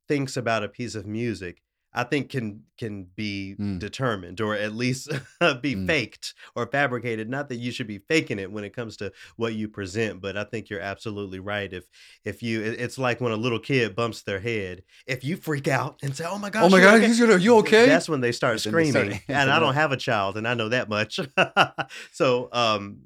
thinks 0.07 0.37
about 0.37 0.63
a 0.63 0.69
piece 0.69 0.95
of 0.95 1.05
music, 1.05 1.61
I 1.93 2.03
think 2.03 2.29
can 2.29 2.63
can 2.77 3.05
be 3.15 3.55
Mm. 3.59 3.79
determined 3.79 4.39
or 4.39 4.53
at 4.55 4.75
least 4.75 5.07
be 5.61 5.73
Mm. 5.75 5.87
faked 5.87 6.35
or 6.55 6.67
fabricated. 6.67 7.27
Not 7.29 7.49
that 7.49 7.55
you 7.55 7.71
should 7.71 7.87
be 7.87 7.97
faking 7.97 8.37
it 8.37 8.51
when 8.51 8.63
it 8.63 8.75
comes 8.75 8.97
to 8.97 9.11
what 9.35 9.55
you 9.55 9.67
present, 9.67 10.21
but 10.21 10.37
I 10.37 10.43
think 10.43 10.69
you're 10.69 10.79
absolutely 10.81 11.39
right. 11.39 11.71
If 11.73 11.85
if 12.23 12.43
you, 12.43 12.61
it's 12.61 12.97
like 12.99 13.19
when 13.19 13.31
a 13.31 13.35
little 13.37 13.59
kid 13.59 13.95
bumps 13.95 14.21
their 14.21 14.39
head. 14.39 14.83
If 15.07 15.23
you 15.23 15.37
freak 15.37 15.67
out 15.67 15.97
and 16.03 16.15
say, 16.15 16.25
"Oh 16.27 16.37
my 16.37 16.49
gosh, 16.51 16.65
oh 16.65 16.69
my 16.69 16.79
god 16.81 16.95
okay?" 16.97 17.07
he's 17.07 17.19
gonna, 17.19 17.37
you 17.37 17.57
okay 17.59 17.87
That's 17.87 18.07
when 18.09 18.21
they 18.21 18.31
start 18.31 18.61
Then 18.61 18.73
they 18.73 18.91
start 18.91 19.05
screaming. 19.05 19.21
and 19.29 19.49
I 19.49 19.59
don't 19.63 19.73
have 19.75 19.91
a 19.91 19.97
child, 19.97 20.37
and 20.37 20.47
I 20.47 20.53
know 20.53 20.69
that 20.69 20.89
much. 20.89 21.19
so, 22.11 22.49
um, 22.51 22.97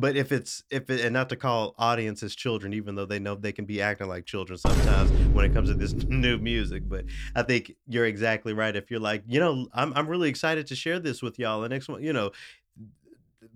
but 0.00 0.16
if 0.16 0.32
it's 0.32 0.64
if 0.70 0.88
it, 0.88 1.00
and 1.02 1.12
not 1.12 1.28
to 1.28 1.36
call 1.36 1.74
audiences 1.78 2.34
children, 2.34 2.72
even 2.72 2.94
though 2.94 3.04
they 3.04 3.18
know 3.18 3.34
they 3.34 3.52
can 3.52 3.66
be 3.66 3.82
acting 3.82 4.08
like 4.08 4.24
children 4.24 4.58
sometimes 4.58 5.10
when 5.34 5.44
it 5.44 5.52
comes 5.52 5.68
to 5.68 5.74
this 5.74 5.92
new 6.08 6.38
music. 6.38 6.88
But 6.88 7.04
I 7.36 7.42
think 7.42 7.72
you're 7.86 8.06
exactly 8.06 8.54
right. 8.54 8.74
If 8.74 8.90
you're 8.90 9.00
like, 9.00 9.22
you 9.26 9.38
know, 9.38 9.68
I'm 9.74 9.92
I'm 9.94 10.08
really 10.08 10.30
excited 10.30 10.66
to 10.68 10.74
share 10.74 10.98
this 10.98 11.22
with 11.22 11.38
y'all. 11.38 11.60
The 11.60 11.68
next 11.68 11.88
one, 11.88 12.02
you 12.02 12.12
know, 12.12 12.30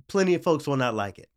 plenty 0.06 0.34
of 0.34 0.42
folks 0.42 0.66
will 0.66 0.76
not 0.76 0.94
like 0.94 1.18
it. 1.18 1.28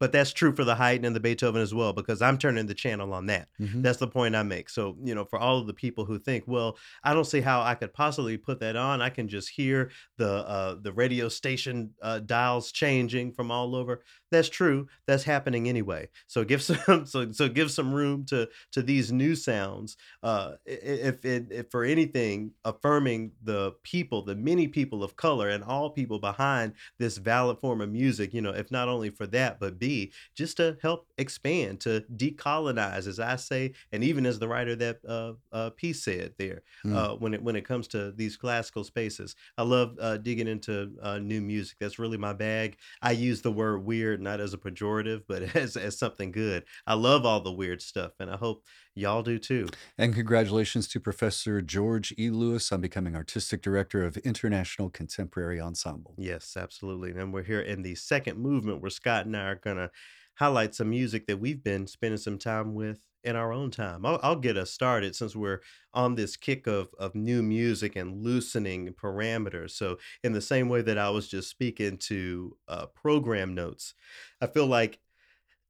But 0.00 0.12
that's 0.12 0.32
true 0.32 0.52
for 0.56 0.64
the 0.64 0.74
Haydn 0.74 1.04
and 1.04 1.14
the 1.14 1.20
Beethoven 1.20 1.62
as 1.62 1.72
well, 1.74 1.92
because 1.92 2.22
I'm 2.22 2.38
turning 2.38 2.66
the 2.66 2.74
channel 2.74 3.12
on 3.14 3.26
that. 3.26 3.48
Mhm. 3.60 3.82
That's 3.82 3.98
the 3.98 4.08
point 4.08 4.34
I 4.34 4.42
make. 4.42 4.70
So, 4.70 4.96
you 5.04 5.14
know, 5.14 5.24
for 5.24 5.38
all 5.38 5.58
of 5.58 5.66
the 5.68 5.74
people 5.74 6.06
who 6.06 6.18
think, 6.18 6.44
well, 6.46 6.78
I 7.04 7.14
don't 7.14 7.26
see 7.26 7.40
how 7.42 7.60
I 7.60 7.74
could 7.74 7.92
possibly 7.92 8.36
put 8.38 8.60
that 8.60 8.76
on. 8.76 9.02
I 9.02 9.10
can 9.10 9.28
just 9.28 9.50
hear 9.50 9.90
the 10.16 10.28
uh, 10.48 10.76
the 10.80 10.92
radio 10.92 11.28
station 11.28 11.94
uh, 12.02 12.20
dials 12.20 12.72
changing 12.72 13.32
from 13.32 13.50
all 13.50 13.76
over. 13.76 14.02
That's 14.30 14.48
true. 14.48 14.86
That's 15.06 15.24
happening 15.24 15.68
anyway. 15.68 16.08
So 16.26 16.44
give 16.44 16.62
some 16.62 17.06
so 17.06 17.30
so 17.32 17.48
give 17.48 17.70
some 17.70 17.92
room 17.92 18.24
to 18.26 18.48
to 18.72 18.82
these 18.82 19.12
new 19.12 19.34
sounds. 19.34 19.96
Uh, 20.22 20.52
if 20.64 21.24
it 21.24 21.48
if 21.50 21.70
for 21.70 21.84
anything, 21.84 22.52
affirming 22.64 23.32
the 23.42 23.72
people, 23.82 24.22
the 24.24 24.36
many 24.36 24.68
people 24.68 25.02
of 25.02 25.16
color, 25.16 25.48
and 25.48 25.64
all 25.64 25.90
people 25.90 26.18
behind 26.18 26.72
this 26.98 27.18
valid 27.18 27.58
form 27.60 27.80
of 27.80 27.90
music. 27.90 28.32
You 28.34 28.40
know, 28.42 28.50
if 28.54 28.70
not 28.70 28.88
only 28.88 29.10
for 29.10 29.26
that, 29.28 29.58
but 29.60 29.78
being 29.78 29.89
be 29.90 30.12
just 30.34 30.56
to 30.58 30.76
help 30.82 31.06
expand, 31.18 31.80
to 31.82 32.04
decolonize, 32.16 33.06
as 33.06 33.18
I 33.20 33.36
say, 33.36 33.72
and 33.92 34.02
even 34.04 34.26
as 34.26 34.38
the 34.38 34.48
writer 34.48 34.76
that 34.76 34.98
uh, 35.06 35.32
uh, 35.52 35.70
piece 35.70 36.02
said 36.04 36.34
there, 36.38 36.62
Mm. 36.84 36.94
uh, 36.96 37.16
when 37.16 37.34
it 37.34 37.42
when 37.42 37.56
it 37.56 37.64
comes 37.64 37.88
to 37.88 38.12
these 38.12 38.36
classical 38.36 38.84
spaces. 38.84 39.34
I 39.58 39.62
love 39.62 39.96
uh, 40.00 40.16
digging 40.18 40.48
into 40.48 40.92
uh, 41.02 41.18
new 41.18 41.40
music. 41.40 41.76
That's 41.80 41.98
really 41.98 42.16
my 42.18 42.32
bag. 42.32 42.78
I 43.02 43.12
use 43.12 43.42
the 43.42 43.52
word 43.52 43.84
weird 43.84 44.20
not 44.20 44.40
as 44.40 44.54
a 44.54 44.58
pejorative, 44.58 45.22
but 45.28 45.42
as 45.56 45.76
as 45.76 45.98
something 45.98 46.30
good. 46.32 46.64
I 46.86 46.94
love 46.94 47.24
all 47.26 47.40
the 47.40 47.52
weird 47.52 47.82
stuff, 47.82 48.12
and 48.20 48.30
I 48.30 48.36
hope 48.36 48.64
y'all 48.94 49.22
do 49.22 49.38
too. 49.38 49.68
And 49.98 50.14
congratulations 50.14 50.88
to 50.88 51.00
Professor 51.00 51.60
George 51.62 52.14
E. 52.18 52.30
Lewis 52.30 52.70
on 52.72 52.80
becoming 52.80 53.16
Artistic 53.16 53.62
Director 53.62 54.04
of 54.04 54.16
International 54.18 54.90
Contemporary 54.90 55.60
Ensemble. 55.60 56.14
Yes, 56.18 56.56
absolutely. 56.56 57.10
And 57.10 57.32
we're 57.32 57.42
here 57.42 57.60
in 57.60 57.82
the 57.82 57.94
second 57.94 58.38
movement 58.38 58.80
where 58.80 58.90
Scott 58.90 59.26
and 59.26 59.36
I 59.36 59.44
are 59.44 59.54
going 59.56 59.76
to 59.76 59.90
highlight 60.34 60.74
some 60.74 60.90
music 60.90 61.26
that 61.26 61.38
we've 61.38 61.62
been 61.62 61.86
spending 61.86 62.16
some 62.18 62.38
time 62.38 62.74
with 62.74 63.06
in 63.24 63.36
our 63.36 63.52
own 63.52 63.70
time. 63.70 64.06
I'll, 64.06 64.18
I'll 64.22 64.36
get 64.36 64.56
us 64.56 64.70
started 64.70 65.14
since 65.14 65.36
we're 65.36 65.60
on 65.92 66.14
this 66.14 66.36
kick 66.36 66.66
of, 66.66 66.88
of 66.98 67.14
new 67.14 67.42
music 67.42 67.96
and 67.96 68.22
loosening 68.24 68.94
parameters. 68.94 69.72
So, 69.72 69.98
in 70.24 70.32
the 70.32 70.40
same 70.40 70.68
way 70.68 70.80
that 70.82 70.96
I 70.98 71.10
was 71.10 71.28
just 71.28 71.50
speaking 71.50 71.98
to 71.98 72.56
uh, 72.68 72.86
program 72.86 73.54
notes, 73.54 73.94
I 74.40 74.46
feel 74.46 74.66
like 74.66 74.98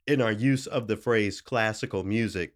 in 0.07 0.21
our 0.21 0.33
use 0.33 0.67
of 0.67 0.87
the 0.87 0.97
phrase 0.97 1.41
classical 1.41 2.05
music, 2.05 2.55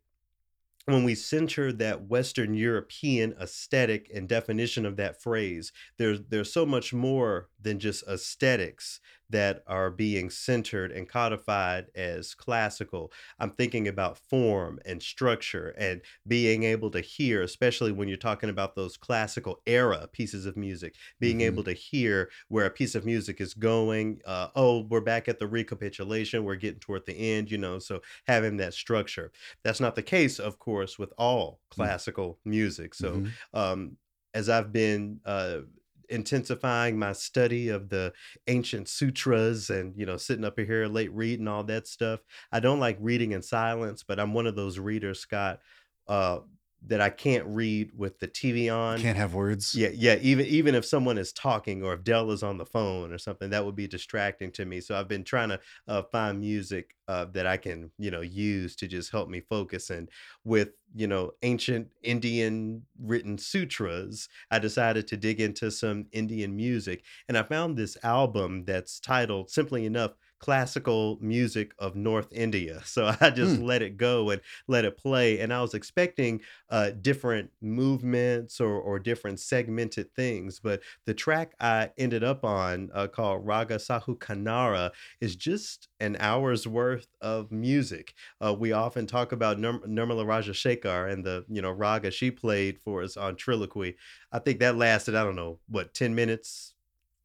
when 0.87 1.05
we 1.05 1.14
center 1.14 1.72
that 1.72 2.03
Western 2.09 2.55
European 2.55 3.35
aesthetic 3.41 4.11
and 4.14 4.28
definition 4.28 4.85
of 4.85 4.97
that 4.97 5.22
phrase, 5.22 5.72
there's 5.99 6.20
there's 6.28 6.53
so 6.53 6.66
much 6.66 6.93
more 6.93 7.49
than 7.65 7.81
just 7.81 8.07
aesthetics 8.09 9.01
that 9.31 9.62
are 9.67 9.91
being 9.91 10.31
centered 10.31 10.93
and 10.93 11.09
codified 11.09 11.87
as 11.95 12.35
classical. 12.35 13.11
I'm 13.39 13.51
thinking 13.51 13.89
about 13.89 14.19
form 14.19 14.79
and 14.85 15.03
structure 15.03 15.75
and 15.79 16.03
being 16.27 16.62
able 16.62 16.91
to 16.93 17.01
hear, 17.01 17.43
especially 17.43 17.91
when 17.91 18.07
you're 18.07 18.17
talking 18.17 18.51
about 18.51 18.77
those 18.77 18.97
classical 18.97 19.61
era 19.67 20.09
pieces 20.12 20.47
of 20.47 20.57
music, 20.57 20.95
being 21.21 21.41
Mhm. 21.41 21.41
able 21.41 21.65
to 21.65 21.73
hear 21.73 22.31
where 22.49 22.67
a 22.67 22.71
piece 22.71 22.95
of 22.95 23.05
music 23.05 23.41
is 23.41 23.55
going. 23.55 24.21
Uh, 24.25 24.49
oh, 24.55 24.87
we're 24.91 25.01
back 25.01 25.29
at 25.29 25.39
the 25.39 25.49
recapitulation. 25.49 26.45
We're 26.45 26.57
getting 26.57 26.81
toward 26.81 27.07
the 27.07 27.15
end, 27.15 27.51
you 27.51 27.59
know. 27.59 27.79
So 27.79 28.03
having 28.27 28.59
that 28.59 28.75
structure. 28.75 29.33
That's 29.62 29.81
not 29.81 29.95
the 29.97 30.03
case, 30.03 30.39
of 30.39 30.59
course, 30.59 30.99
with 30.99 31.12
all 31.19 31.61
Mm. 31.79 31.89
classical 31.89 32.41
music. 32.45 32.95
So 32.95 33.23
Mhm. 33.23 33.37
um, 33.53 33.97
as 34.35 34.49
I've 34.49 34.73
been 34.73 35.21
uh, 35.25 35.61
intensifying 36.09 36.98
my 36.98 37.12
study 37.12 37.68
of 37.68 37.88
the 37.88 38.12
ancient 38.46 38.88
sutras 38.88 39.70
and 39.70 39.94
you 39.96 40.07
know 40.07 40.16
sitting 40.16 40.44
up 40.44 40.59
here 40.59 40.86
late 40.86 41.12
reading 41.12 41.48
all 41.48 41.64
that 41.64 41.86
stuff, 41.86 42.20
I 42.52 42.61
don't 42.61 42.80
like 42.80 42.98
reading 43.00 43.32
in 43.32 43.42
silence, 43.42 44.02
but 44.07 44.18
I'm 44.20 44.34
one 44.34 44.46
of 44.46 44.57
those 44.57 44.78
readers, 44.78 45.20
Scott, 45.20 45.61
uh, 46.09 46.40
that 46.87 47.01
I 47.01 47.09
can't 47.09 47.47
read 47.47 47.93
with 47.97 48.18
the 48.20 48.28
TV 48.28 48.74
on. 48.74 49.01
Can't 49.01 49.16
have 49.16 49.35
words. 49.35 49.74
Yeah, 49.74 49.89
yeah. 49.93 50.16
Even 50.20 50.47
even 50.47 50.74
if 50.74 50.85
someone 50.85 51.18
is 51.18 51.32
talking 51.32 51.82
or 51.82 51.95
if 51.95 52.05
Dell 52.05 52.30
is 52.30 52.43
on 52.43 52.59
the 52.59 52.66
phone 52.66 53.12
or 53.12 53.18
something, 53.18 53.51
that 53.51 53.64
would 53.64 53.76
be 53.76 53.87
distracting 53.87 54.51
to 54.53 54.64
me. 54.64 54.80
So 54.80 54.95
I've 54.95 55.09
been 55.09 55.24
trying 55.24 55.49
to 55.51 55.61
uh, 55.89 56.03
find 56.12 56.41
music 56.41 56.95
uh, 57.09 57.26
that 57.32 57.47
I 57.47 57.57
can, 57.57 57.91
you 57.99 58.11
know, 58.11 58.20
use 58.20 58.76
to 58.76 58.87
just 58.87 59.11
help 59.12 59.28
me 59.28 59.41
focus. 59.41 59.91
And 59.91 60.09
with 60.45 60.70
you 60.95 61.07
know 61.07 61.32
ancient 61.43 61.89
Indian 62.03 62.82
written 63.01 63.39
sutras, 63.39 64.28
I 64.51 64.59
decided 64.59 65.09
to 65.09 65.16
dig 65.16 65.41
into 65.41 65.70
some 65.70 66.07
Indian 66.12 66.55
music, 66.55 67.03
and 67.28 67.39
I 67.39 67.43
found 67.43 67.76
this 67.76 67.97
album 68.03 68.64
that's 68.64 69.01
titled 69.01 69.51
simply 69.51 69.87
enough 69.87 70.12
classical 70.45 71.18
music 71.22 71.72
of 71.78 71.97
North 71.97 72.28
India. 72.30 72.82
So 72.84 73.14
I 73.20 73.30
just 73.30 73.57
Hmm. 73.57 73.59
let 73.59 73.80
it 73.82 73.97
go 73.97 74.28
and 74.30 74.40
let 74.68 74.84
it 74.84 74.99
play. 74.99 75.38
And 75.40 75.53
I 75.55 75.62
was 75.62 75.72
expecting 75.72 76.42
uh, 76.68 76.90
different 76.90 77.51
movements 77.62 78.61
or, 78.61 78.74
or 78.78 78.99
different 78.99 79.40
segmented 79.40 80.14
things. 80.14 80.61
But 80.61 80.82
the 81.07 81.14
track 81.14 81.55
I 81.61 81.90
ended 81.97 82.22
up 82.24 82.45
on, 82.45 82.90
uh, 82.92 83.07
called 83.09 83.47
Raga 83.47 83.76
Sahu 83.76 84.18
Kanara, 84.18 84.90
is 85.20 85.36
just 85.36 85.88
an 86.01 86.16
hour's 86.20 86.66
worth 86.66 87.09
of 87.20 87.51
music. 87.51 88.14
Uh, 88.45 88.55
we 88.59 88.72
often 88.72 89.07
talk 89.07 89.32
about 89.32 89.57
Nirm- 89.59 89.84
Nirmala 89.86 90.24
Rajasekar 90.24 91.11
and 91.11 91.24
the 91.24 91.45
you 91.49 91.62
know 91.62 91.70
raga 91.70 92.11
she 92.11 92.30
played 92.30 92.78
for 92.78 93.03
us 93.03 93.16
on 93.16 93.36
Triloquy. 93.36 93.95
I 94.32 94.38
think 94.38 94.61
that 94.61 94.76
lasted 94.76 95.14
I 95.14 95.24
don't 95.24 95.36
know 95.36 95.61
what 95.68 95.95
ten 95.95 96.14
minutes. 96.14 96.74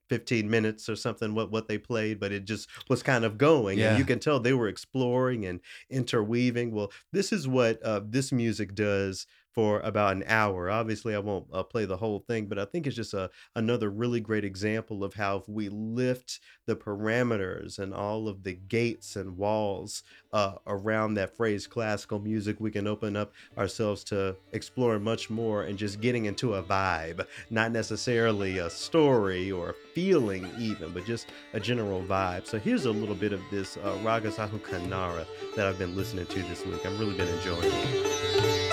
15 0.10 0.50
minutes 0.50 0.90
or 0.90 0.96
something 0.96 1.34
what 1.36 1.52
what 1.52 1.68
they 1.68 1.78
played 1.78 2.20
but 2.20 2.32
it 2.32 2.46
just 2.46 2.68
was 2.90 3.04
kind 3.04 3.24
of 3.24 3.38
going 3.38 3.80
and 3.80 4.00
you 4.00 4.06
can 4.06 4.20
tell 4.20 4.40
they 4.40 4.54
were 4.54 4.68
exploring 4.68 5.46
and 5.46 5.60
interweaving. 5.90 6.72
Well 6.72 6.92
this 7.12 7.32
is 7.32 7.48
what 7.48 7.82
uh, 7.84 8.02
this 8.04 8.32
music 8.32 8.76
does 8.76 9.28
for 9.54 9.80
about 9.82 10.16
an 10.16 10.24
hour. 10.28 10.70
Obviously 10.70 11.16
i 11.16 11.20
won't 11.20 11.48
uh, 11.54 11.64
play 11.64 11.86
the 11.86 11.98
whole 11.98 12.20
thing 12.20 12.46
but 12.48 12.60
i 12.60 12.66
think 12.66 12.88
it's 12.88 12.96
just 12.96 13.14
a 13.14 13.30
another 13.56 13.90
really 13.90 14.20
great 14.20 14.46
example 14.46 15.04
of 15.04 15.14
how 15.14 15.38
if 15.38 15.48
we 15.48 15.70
lift 15.70 16.40
the 16.66 16.76
parameters 16.76 17.80
and 17.80 17.94
all 17.94 18.28
of 18.28 18.44
the 18.44 18.54
gates 18.54 19.16
and 19.16 19.38
walls 19.38 20.04
uh, 20.34 20.54
around 20.68 21.16
that 21.16 21.36
phrase 21.36 21.68
classical 21.68 22.20
music 22.20 22.58
we 22.60 22.72
can 22.72 22.88
open 22.88 23.16
up 23.16 23.34
ourselves 23.58 24.04
to 24.04 24.36
exploring 24.54 25.04
much 25.04 25.30
more 25.30 25.64
and 25.64 25.78
just 25.78 26.00
getting 26.02 26.26
into 26.26 26.54
a 26.54 26.64
vibe. 26.64 27.26
Not 27.50 27.72
necessarily 27.72 28.60
a 28.60 28.70
story 28.70 29.52
or 29.52 29.72
a 29.72 29.74
feeling 29.94 30.48
even 30.60 30.92
but 30.94 31.06
just 31.06 31.28
a 31.54 31.60
general 31.60 32.04
vibe. 32.04 32.46
So 32.46 32.60
here's 32.60 32.86
a 32.86 32.92
little 32.92 33.16
bit 33.16 33.34
of 33.34 33.42
this 33.52 33.78
uh, 33.78 33.98
raga 34.04 34.30
sahu 34.30 34.60
kanara 34.60 35.26
that 35.56 35.66
i've 35.68 35.80
been 35.80 35.96
listening 35.96 36.28
to 36.28 36.42
this 36.44 36.66
week. 36.66 36.86
I've 36.86 37.00
really 37.00 37.16
been 37.16 37.28
enjoying 37.28 37.64
it 37.64 38.69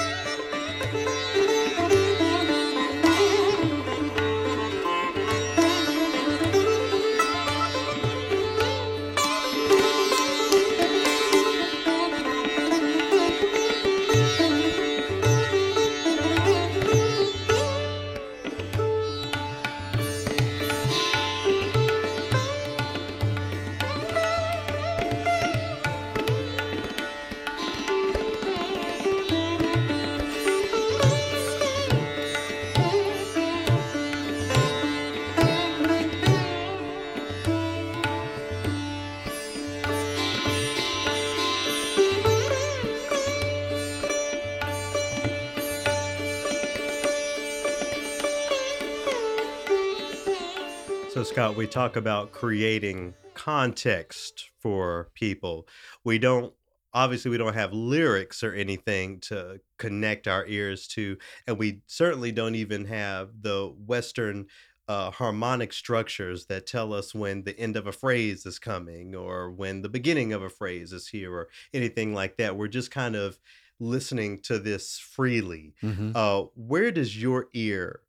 talk 51.77 51.97
about 51.97 52.33
creating 52.33 53.13
context 53.35 54.49
for 54.59 55.11
people. 55.13 55.69
We 56.05 56.19
don't, 56.19 56.55
obviously, 56.95 57.31
we 57.31 57.37
don't 57.37 57.53
have 57.53 57.75
lyrics 57.75 58.43
or 58.43 58.55
anything 58.55 59.21
to 59.21 59.61
connect 59.77 60.27
our 60.27 60.47
ears 60.47 60.89
to. 60.89 61.19
And 61.47 61.59
we 61.59 61.83
certainly 61.87 62.33
don't 62.33 62.55
even 62.55 62.87
have 62.87 63.43
the 63.43 63.75
Western 63.87 64.47
uh, 64.89 65.11
harmonic 65.11 65.75
structures 65.75 66.47
that 66.47 66.67
tell 66.67 66.95
us 66.95 67.15
when 67.15 67.43
the 67.43 67.59
end 67.59 67.77
of 67.77 67.87
a 67.87 67.93
phrase 67.93 68.47
is 68.47 68.59
coming 68.59 69.15
or 69.15 69.51
when 69.51 69.83
the 69.83 69.91
beginning 69.91 70.33
of 70.33 70.43
a 70.43 70.49
phrase 70.49 70.95
is 70.95 71.09
here 71.09 71.31
or 71.31 71.49
anything 71.75 72.15
like 72.15 72.39
that. 72.39 72.57
We're 72.57 72.69
just 72.69 72.91
kind 72.91 73.15
of 73.15 73.39
listening 73.79 74.41
to 74.45 74.59
this 74.59 74.99
freely. 74.99 75.75
Mhm. 75.83 76.13
Uh, 76.15 76.49
where 76.55 76.91
does 76.91 77.21
your 77.21 77.49
ear 77.53 78.01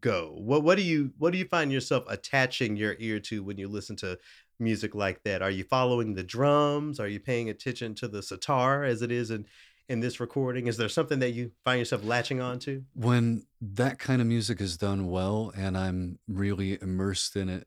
go? 0.00 0.34
What 0.36 0.62
what 0.62 0.76
do 0.76 0.82
you 0.84 1.12
what 1.18 1.32
do 1.32 1.38
you 1.38 1.44
find 1.44 1.72
yourself 1.72 2.04
attaching 2.08 2.76
your 2.76 2.96
ear 2.98 3.20
to 3.20 3.42
when 3.42 3.58
you 3.58 3.68
listen 3.68 3.96
to 3.96 4.18
music 4.58 4.94
like 4.94 5.22
that? 5.24 5.42
Are 5.42 5.50
you 5.50 5.64
following 5.64 6.14
the 6.14 6.22
drums? 6.22 7.00
Are 7.00 7.08
you 7.08 7.20
paying 7.20 7.48
attention 7.48 7.94
to 7.96 8.08
the 8.08 8.22
sitar 8.22 8.84
as 8.84 9.02
it 9.02 9.10
is 9.12 9.30
in 9.30 9.46
in 9.88 10.00
this 10.00 10.20
recording? 10.20 10.66
Is 10.66 10.76
there 10.76 10.88
something 10.88 11.18
that 11.18 11.30
you 11.30 11.52
find 11.64 11.78
yourself 11.78 12.04
latching 12.04 12.40
on 12.40 12.58
to? 12.60 12.84
When 12.94 13.44
that 13.60 13.98
kind 13.98 14.20
of 14.20 14.26
music 14.26 14.60
is 14.60 14.76
done 14.76 15.08
well 15.10 15.52
and 15.56 15.76
I'm 15.76 16.18
really 16.28 16.80
immersed 16.80 17.36
in 17.36 17.48
it, 17.48 17.66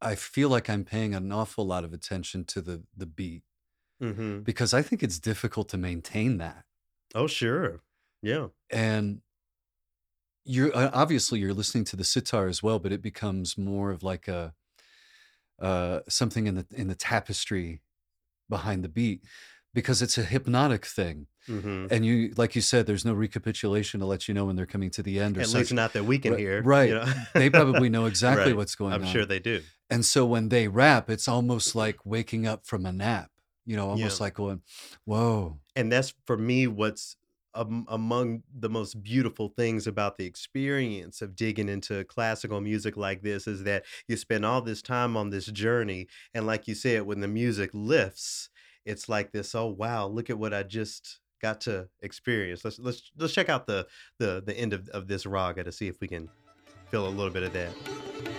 I 0.00 0.16
feel 0.16 0.48
like 0.48 0.68
I'm 0.68 0.84
paying 0.84 1.14
an 1.14 1.32
awful 1.32 1.64
lot 1.64 1.84
of 1.84 1.92
attention 1.92 2.44
to 2.46 2.60
the 2.60 2.82
the 2.96 3.06
beat 3.06 3.42
Mm-hmm. 4.02 4.40
because 4.40 4.74
I 4.74 4.82
think 4.82 5.02
it's 5.04 5.20
difficult 5.20 5.68
to 5.68 5.78
maintain 5.78 6.38
that. 6.38 6.64
Oh, 7.14 7.28
sure. 7.28 7.80
Yeah. 8.22 8.48
And 8.68 9.20
you're 10.44 10.74
uh, 10.76 10.90
obviously 10.92 11.40
you're 11.40 11.54
listening 11.54 11.84
to 11.86 11.96
the 11.96 12.04
sitar 12.04 12.46
as 12.48 12.62
well, 12.62 12.78
but 12.78 12.92
it 12.92 13.02
becomes 13.02 13.56
more 13.58 13.90
of 13.90 14.02
like 14.02 14.28
a 14.28 14.54
uh, 15.60 16.00
something 16.08 16.46
in 16.46 16.54
the 16.56 16.66
in 16.72 16.88
the 16.88 16.94
tapestry 16.94 17.80
behind 18.48 18.84
the 18.84 18.88
beat 18.88 19.22
because 19.72 20.02
it's 20.02 20.18
a 20.18 20.22
hypnotic 20.24 20.84
thing. 20.84 21.26
hmm 21.46 21.86
And 21.90 22.04
you, 22.06 22.32
like 22.36 22.54
you 22.54 22.60
said, 22.62 22.86
there's 22.86 23.04
no 23.04 23.12
recapitulation 23.12 24.00
to 24.00 24.06
let 24.06 24.28
you 24.28 24.34
know 24.34 24.44
when 24.46 24.56
they're 24.56 24.66
coming 24.66 24.90
to 24.90 25.02
the 25.02 25.18
end 25.20 25.36
or 25.36 25.40
At 25.42 25.48
such. 25.48 25.58
least 25.60 25.72
not 25.72 25.92
that 25.94 26.04
we 26.04 26.18
can 26.18 26.32
Ri- 26.34 26.38
hear. 26.40 26.62
right. 26.62 26.88
You 26.88 26.94
know? 26.96 27.12
They 27.34 27.50
probably 27.50 27.88
know 27.88 28.06
exactly 28.06 28.52
Right. 28.52 28.56
what's 28.56 28.74
going 28.74 28.92
on. 28.92 29.00
I'm 29.02 29.06
sure 29.06 29.24
they 29.24 29.40
do. 29.40 29.62
And 29.90 30.04
so 30.04 30.24
when 30.26 30.48
they 30.48 30.68
rap, 30.68 31.10
it's 31.10 31.28
almost 31.28 31.74
like 31.74 32.04
waking 32.04 32.46
up 32.46 32.66
from 32.66 32.86
a 32.86 32.92
nap, 32.92 33.30
you 33.66 33.76
know, 33.76 33.88
almost 33.90 34.20
Yeah. 34.20 34.24
like 34.24 34.34
going, 34.34 34.62
whoa. 35.04 35.58
and 35.76 35.90
that's 35.90 36.14
for 36.26 36.36
me 36.36 36.66
what's 36.66 37.16
um, 37.54 37.86
among 37.88 38.42
the 38.52 38.68
most 38.68 39.02
beautiful 39.02 39.48
things 39.48 39.86
about 39.86 40.16
the 40.16 40.26
experience 40.26 41.22
of 41.22 41.36
digging 41.36 41.68
into 41.68 42.04
classical 42.04 42.60
music 42.60 42.96
like 42.96 43.22
this 43.22 43.46
is 43.46 43.64
that 43.64 43.84
you 44.08 44.16
spend 44.16 44.44
all 44.44 44.60
this 44.60 44.82
time 44.82 45.16
on 45.16 45.30
this 45.30 45.46
journey 45.46 46.06
and 46.34 46.46
like 46.46 46.66
you 46.66 46.74
said 46.74 47.02
when 47.02 47.20
the 47.20 47.28
music 47.28 47.70
lifts 47.72 48.50
it's 48.84 49.08
like 49.08 49.32
this 49.32 49.54
oh 49.54 49.66
wow 49.66 50.06
look 50.06 50.30
at 50.30 50.38
what 50.38 50.52
i 50.52 50.62
just 50.62 51.20
got 51.44 51.60
to 51.60 51.86
experience. 52.00 52.64
Let's 52.64 52.78
let's 52.78 53.12
let's 53.18 53.34
check 53.34 53.50
out 53.50 53.66
the 53.66 53.86
the 54.18 54.42
the 54.44 54.56
end 54.56 54.72
of, 54.72 54.88
of 54.88 55.08
this 55.08 55.26
raga 55.26 55.62
to 55.62 55.72
see 55.72 55.88
if 55.88 56.00
we 56.00 56.08
can 56.08 56.30
feel 56.90 57.06
a 57.06 57.10
little 57.10 57.30
bit 57.30 57.42
of 57.42 57.52
that 57.52 58.33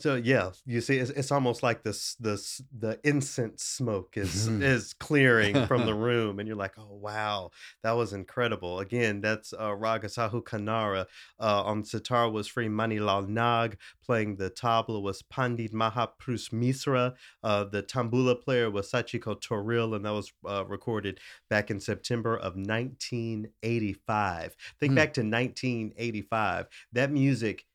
So 0.00 0.14
yeah, 0.14 0.50
you 0.64 0.80
see, 0.80 0.96
it's, 0.98 1.10
it's 1.10 1.30
almost 1.30 1.62
like 1.62 1.82
this 1.82 2.14
this 2.16 2.62
the 2.76 2.98
incense 3.04 3.62
smoke 3.64 4.16
is 4.16 4.48
Mhm. 4.48 4.62
is 4.62 4.94
clearing 4.94 5.66
from 5.66 5.86
the 5.86 5.94
room, 6.08 6.38
and 6.38 6.48
you're 6.48 6.56
like, 6.56 6.78
oh 6.78 6.94
wow, 6.94 7.50
that 7.82 7.92
was 7.92 8.12
incredible. 8.12 8.80
Again, 8.80 9.20
that's 9.20 9.52
uh, 9.52 9.74
Raga 9.74 10.08
Sahu 10.08 10.42
Kanara. 10.42 11.06
Uh, 11.38 11.62
on 11.64 11.84
sitar 11.84 12.30
was 12.30 12.48
Sri 12.48 12.68
Manilal 12.68 13.28
Nag. 13.28 13.76
Playing 14.04 14.36
the 14.36 14.50
tabla 14.50 15.00
was 15.00 15.22
Pandit 15.22 15.72
Mahapurush 15.72 16.50
Misra. 16.50 17.14
Uh, 17.44 17.64
the 17.64 17.82
tambura 17.82 18.40
player 18.40 18.70
was 18.70 18.90
Sachiko 18.90 19.40
Toril, 19.40 19.94
and 19.94 20.04
that 20.04 20.12
was 20.12 20.32
uh, 20.48 20.64
recorded 20.66 21.20
back 21.48 21.70
in 21.70 21.78
September 21.78 22.36
of 22.36 22.56
1985. 22.56 24.56
Think 24.78 24.92
Hmm. 24.92 24.96
back 24.96 25.12
to 25.14 25.22
1985. 25.22 26.66
That 26.92 27.12
music 27.12 27.66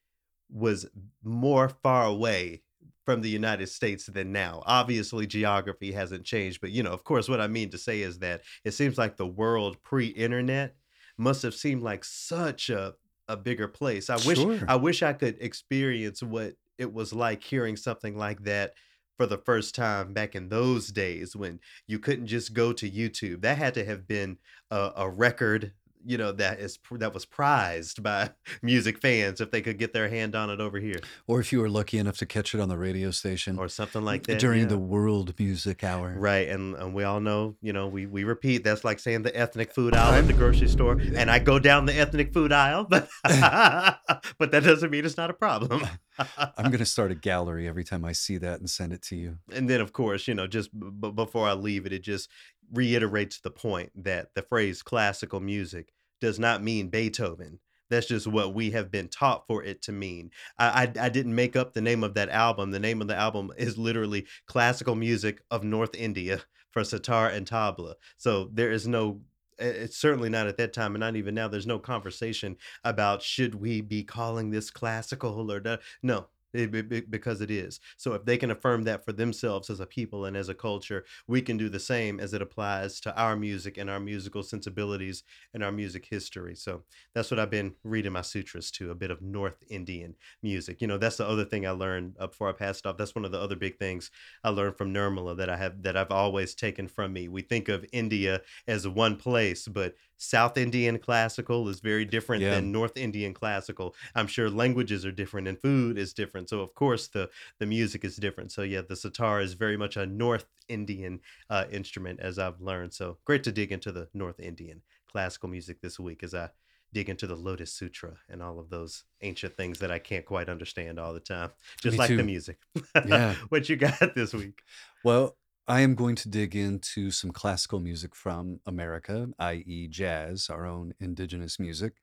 was 0.49 0.85
more 1.23 1.69
far 1.69 2.05
away 2.05 2.61
from 3.05 3.21
the 3.21 3.29
United 3.29 3.67
States 3.67 4.07
than 4.07 4.31
now. 4.31 4.63
Obviously, 4.65 5.27
geography 5.27 5.91
hasn't 5.91 6.23
changed, 6.25 6.59
but 6.61 6.71
you 6.71 6.81
know, 6.83 6.91
of 6.91 7.03
course, 7.03 7.29
what 7.29 7.41
I 7.41 7.47
mean 7.47 7.69
to 7.69 7.77
say 7.77 8.01
is 8.01 8.19
that 8.19 8.41
it 8.63 8.71
seems 8.71 8.97
like 8.97 9.15
the 9.17 9.27
world 9.27 9.81
pre-internet 9.83 10.75
must 11.17 11.43
have 11.43 11.53
seemed 11.53 11.83
like 11.83 12.03
such 12.03 12.69
a 12.69 12.95
a 13.27 13.35
bigger 13.37 13.67
place. 13.67 14.09
I 14.09 14.17
wish 14.17 14.37
Sure. 14.37 14.59
I 14.67 14.75
wish 14.75 15.01
I 15.01 15.13
could 15.13 15.37
experience 15.41 16.21
what 16.21 16.53
it 16.77 16.93
was 16.93 17.11
like 17.13 17.43
hearing 17.43 17.75
something 17.75 18.15
like 18.17 18.43
that 18.43 18.73
for 19.17 19.25
the 19.25 19.37
first 19.37 19.73
time 19.73 20.13
back 20.13 20.35
in 20.35 20.49
those 20.49 20.89
days 20.89 21.35
when 21.35 21.59
you 21.87 21.97
couldn't 21.97 22.27
just 22.27 22.53
go 22.53 22.73
to 22.73 22.89
YouTube. 22.89 23.41
That 23.41 23.57
had 23.57 23.73
to 23.75 23.85
have 23.85 24.07
been 24.07 24.37
a, 24.69 24.91
a 24.97 25.09
record, 25.09 25.73
you 26.05 26.17
know, 26.17 26.31
that 26.33 26.59
is 26.59 26.77
that 26.91 27.13
was 27.13 27.25
prized 27.25 28.03
by 28.03 28.31
music 28.61 28.99
fans 28.99 29.41
if 29.41 29.51
they 29.51 29.61
could 29.61 29.77
get 29.77 29.93
their 29.93 30.09
hand 30.09 30.35
on 30.35 30.49
it 30.49 30.59
over 30.59 30.79
here 30.79 30.99
Or 31.27 31.39
if 31.39 31.51
you 31.51 31.59
were 31.59 31.69
lucky 31.69 31.97
enough 31.97 32.17
to 32.17 32.25
catch 32.25 32.53
it 32.53 32.61
on 32.61 32.69
the 32.69 32.77
radio 32.77 33.11
station 33.11 33.57
or 33.57 33.67
something 33.67 34.03
like 34.03 34.27
that 34.27 34.39
during 34.39 34.61
yeah. 34.61 34.67
the 34.67 34.77
World 34.77 35.33
Music 35.39 35.83
Hour. 35.83 36.13
Right, 36.17 36.47
and, 36.47 36.75
and 36.75 36.93
we 36.93 37.03
all 37.03 37.19
know, 37.19 37.55
you 37.61 37.73
know, 37.73 37.87
we, 37.87 38.05
we 38.05 38.23
repeat 38.23 38.63
that's 38.63 38.83
like 38.83 38.99
saying 38.99 39.23
the 39.23 39.35
ethnic 39.35 39.73
food 39.73 39.95
aisle 39.95 40.13
at 40.13 40.27
the 40.27 40.33
grocery 40.33 40.67
store, 40.67 40.93
and 40.93 41.29
I 41.29 41.39
go 41.39 41.59
down 41.59 41.85
the 41.85 41.95
ethnic 41.95 42.33
food 42.33 42.51
aisle, 42.51 42.83
but 42.89 43.09
but 43.23 44.51
that 44.51 44.63
doesn't 44.63 44.89
mean 44.89 45.05
it's 45.05 45.17
not 45.17 45.29
a 45.29 45.33
problem. 45.33 45.87
I'm 46.17 46.65
going 46.67 46.77
to 46.77 46.85
start 46.85 47.11
a 47.11 47.15
gallery 47.15 47.67
every 47.67 47.83
time 47.83 48.05
I 48.05 48.13
see 48.13 48.37
that 48.37 48.59
and 48.59 48.69
send 48.69 48.93
it 48.93 49.01
to 49.03 49.15
you. 49.15 49.37
and 49.53 49.69
then, 49.69 49.81
of 49.81 49.91
course, 49.93 50.27
you 50.27 50.33
know, 50.33 50.47
just 50.47 50.69
b- 50.77 51.11
before 51.11 51.47
I 51.47 51.53
leave 51.53 51.85
it, 51.85 51.91
it 51.91 52.03
just 52.03 52.29
reiterates 52.73 53.39
the 53.39 53.51
point 53.51 53.91
that 54.03 54.33
the 54.35 54.41
phrase 54.41 54.81
classical 54.81 55.39
music 55.39 55.93
does 56.21 56.39
not 56.39 56.63
mean 56.63 56.89
Beethoven. 56.89 57.59
That's 57.89 58.07
just 58.07 58.25
what 58.27 58.53
we 58.53 58.71
have 58.71 58.89
been 58.89 59.09
taught 59.09 59.45
for 59.47 59.63
it 59.63 59.81
to 59.83 59.91
mean. 59.91 60.31
I, 60.57 60.83
I 60.97 61.05
I 61.05 61.09
didn't 61.09 61.35
make 61.35 61.55
up 61.55 61.73
the 61.73 61.81
name 61.81 62.03
of 62.03 62.15
that 62.15 62.29
album. 62.29 62.71
The 62.71 62.79
name 62.79 63.01
of 63.01 63.07
the 63.07 63.15
album 63.15 63.51
is 63.57 63.77
literally 63.77 64.25
Classical 64.47 64.95
Music 64.95 65.41
of 65.51 65.63
North 65.63 65.95
India 65.95 66.41
for 66.71 66.83
sitar 66.83 67.29
and 67.29 67.47
tabla. 67.47 67.93
So 68.17 68.49
there 68.51 68.71
is 68.71 68.87
no 68.87 69.21
it's 69.57 69.97
certainly 69.97 70.29
not 70.29 70.47
at 70.47 70.57
that 70.57 70.73
time 70.73 70.95
and 70.95 70.99
not 70.99 71.15
even 71.15 71.33
now 71.33 71.47
there's 71.47 71.67
no 71.67 71.79
conversation 71.79 72.57
about 72.83 73.21
should 73.21 73.55
we 73.55 73.79
be 73.79 74.03
calling 74.03 74.51
this 74.51 74.69
classical 74.69 75.49
or 75.51 75.79
no 76.03 76.27
it- 76.55 76.71
be- 76.71 76.81
be- 76.81 77.01
because 77.01 77.41
it 77.41 77.51
is. 77.51 77.79
So 77.97 78.13
if 78.13 78.25
they 78.25 78.37
can 78.37 78.51
affirm 78.51 78.83
that 78.83 79.03
for 79.05 79.11
themselves 79.13 79.69
as 79.69 79.79
a 79.79 79.85
people 79.85 80.25
and 80.25 80.35
as 80.37 80.49
a 80.49 80.55
culture 80.55 81.05
we 81.27 81.41
can 81.41 81.57
do 81.57 81.69
the 81.69 81.79
same 81.79 82.19
as 82.19 82.33
it 82.33 82.41
applies 82.41 82.99
to 83.01 83.15
our 83.19 83.35
music 83.35 83.77
and 83.77 83.89
our 83.89 83.99
musical 83.99 84.43
sensibilities 84.43 85.23
and 85.53 85.63
our 85.63 85.71
music 85.71 86.05
history. 86.09 86.55
So 86.55 86.83
that's 87.13 87.31
what 87.31 87.39
i've 87.39 87.49
been 87.49 87.75
reading 87.83 88.11
my 88.13 88.21
sutras 88.21 88.71
to 88.71 88.91
a 88.91 88.95
bit 88.95 89.11
of 89.11 89.21
north 89.21 89.63
indian 89.69 90.15
music. 90.41 90.81
You 90.81 90.87
know 90.87 90.97
that's 90.97 91.17
the 91.17 91.27
other 91.27 91.45
thing 91.45 91.65
i 91.67 91.71
learned 91.71 92.15
uh, 92.19 92.27
before 92.27 92.49
i 92.49 92.53
passed 92.53 92.85
off 92.85 92.97
that's 92.97 93.15
one 93.15 93.25
of 93.25 93.31
the 93.31 93.39
other 93.39 93.55
big 93.55 93.77
things 93.77 94.11
i 94.43 94.49
learned 94.49 94.77
from 94.77 94.93
nirmala 94.93 95.37
that 95.37 95.49
i 95.49 95.57
have 95.57 95.81
that 95.83 95.97
i've 95.97 96.11
always 96.11 96.55
taken 96.55 96.87
from 96.87 97.13
me. 97.13 97.27
We 97.27 97.41
think 97.41 97.69
of 97.69 97.85
india 97.91 98.41
as 98.67 98.87
one 98.87 99.15
place 99.17 99.67
but 99.67 99.95
south 100.17 100.57
indian 100.57 100.97
classical 100.97 101.67
is 101.69 101.79
very 101.81 102.05
different 102.05 102.41
Yeah. 102.41 102.51
than 102.55 102.71
north 102.71 102.95
indian 102.97 103.33
classical. 103.33 103.95
I'm 104.15 104.27
sure 104.27 104.49
languages 104.49 105.05
are 105.05 105.11
different 105.11 105.47
and 105.47 105.59
food 105.59 105.97
is 105.97 106.13
different. 106.13 106.49
So 106.49 106.61
of 106.61 106.73
course 106.73 107.07
the 107.07 107.29
the 107.59 107.65
music 107.65 108.03
is 108.05 108.15
different. 108.15 108.51
So 108.51 108.61
yeah 108.61 108.81
the 108.81 108.95
sitar 108.95 109.41
is 109.41 109.53
very 109.53 109.77
much 109.77 109.97
a 109.97 110.05
north 110.05 110.45
indian 110.69 111.19
uh, 111.49 111.65
instrument 111.71 112.19
as 112.21 112.39
i've 112.39 112.61
learned. 112.61 112.93
So 112.93 113.17
great 113.25 113.43
to 113.43 113.51
dig 113.51 113.71
into 113.71 113.91
the 113.91 114.07
north 114.13 114.39
indian 114.39 114.81
classical 115.11 115.49
music 115.49 115.81
this 115.81 115.99
week 115.99 116.23
as 116.23 116.33
i 116.33 116.49
dig 116.93 117.09
into 117.09 117.27
the 117.27 117.35
lotus 117.35 117.73
sutra 117.73 118.13
and 118.29 118.41
all 118.41 118.57
of 118.59 118.69
those 118.69 119.03
ancient 119.21 119.55
things 119.57 119.79
that 119.79 119.91
i 119.91 119.99
can't 119.99 120.25
quite 120.25 120.47
understand 120.49 120.97
all 120.99 121.13
the 121.13 121.19
time 121.19 121.49
just 121.81 121.93
Me 121.93 121.97
like 121.97 122.09
the 122.15 122.23
music. 122.23 122.57
Yeah. 123.05 123.35
what 123.49 123.67
you 123.69 123.75
got 123.75 124.15
this 124.15 124.33
week? 124.33 124.61
Well, 125.03 125.35
I 125.67 125.81
am 125.81 125.95
going 125.95 126.15
to 126.17 126.29
dig 126.29 126.55
into 126.55 127.09
some 127.11 127.31
classical 127.31 127.79
music 127.79 128.15
from 128.15 128.59
America, 128.65 129.29
i.e., 129.39 129.87
jazz, 129.87 130.49
our 130.49 130.65
own 130.65 130.93
indigenous 130.99 131.59
music, 131.59 131.93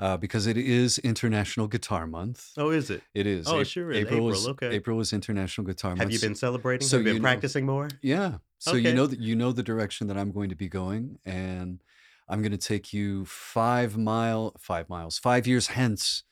uh, 0.00 0.16
because 0.16 0.46
it 0.48 0.56
is 0.56 0.98
International 0.98 1.68
Guitar 1.68 2.06
Month. 2.08 2.50
oh 2.56 2.70
is 2.70 2.90
it 2.90 3.02
It 3.14 3.26
is. 3.28 3.46
Oh, 3.46 3.60
it 3.60 3.66
sure 3.66 3.92
is. 3.92 3.98
April, 3.98 4.14
April, 4.18 4.30
is 4.30 4.48
okay. 4.48 4.70
April 4.70 4.98
is 5.00 5.12
International 5.12 5.64
Guitar 5.66 5.90
Month. 5.90 6.00
have 6.00 6.10
you 6.10 6.18
been 6.18 6.34
celebrating 6.34 6.86
so 6.88 6.96
have 6.96 7.06
you 7.06 7.12
been 7.14 7.22
know- 7.22 7.26
practicing 7.28 7.64
more 7.66 7.88
Yeah. 8.02 8.38
So 8.58 8.74
you 8.74 8.92
know 8.92 9.06
that 9.06 9.20
you 9.20 9.34
know 9.36 9.52
the 9.52 9.62
direction 9.62 10.06
that 10.08 10.18
I'm 10.18 10.32
going 10.32 10.50
to 10.50 10.54
be 10.54 10.68
going, 10.68 11.18
and 11.24 11.82
I'm 12.28 12.42
going 12.42 12.52
to 12.52 12.58
take 12.58 12.92
you 12.92 13.24
five 13.24 13.96
mile, 13.96 14.54
five 14.58 14.90
miles, 14.90 15.18
five 15.18 15.46
years 15.46 15.68
hence 15.68 16.24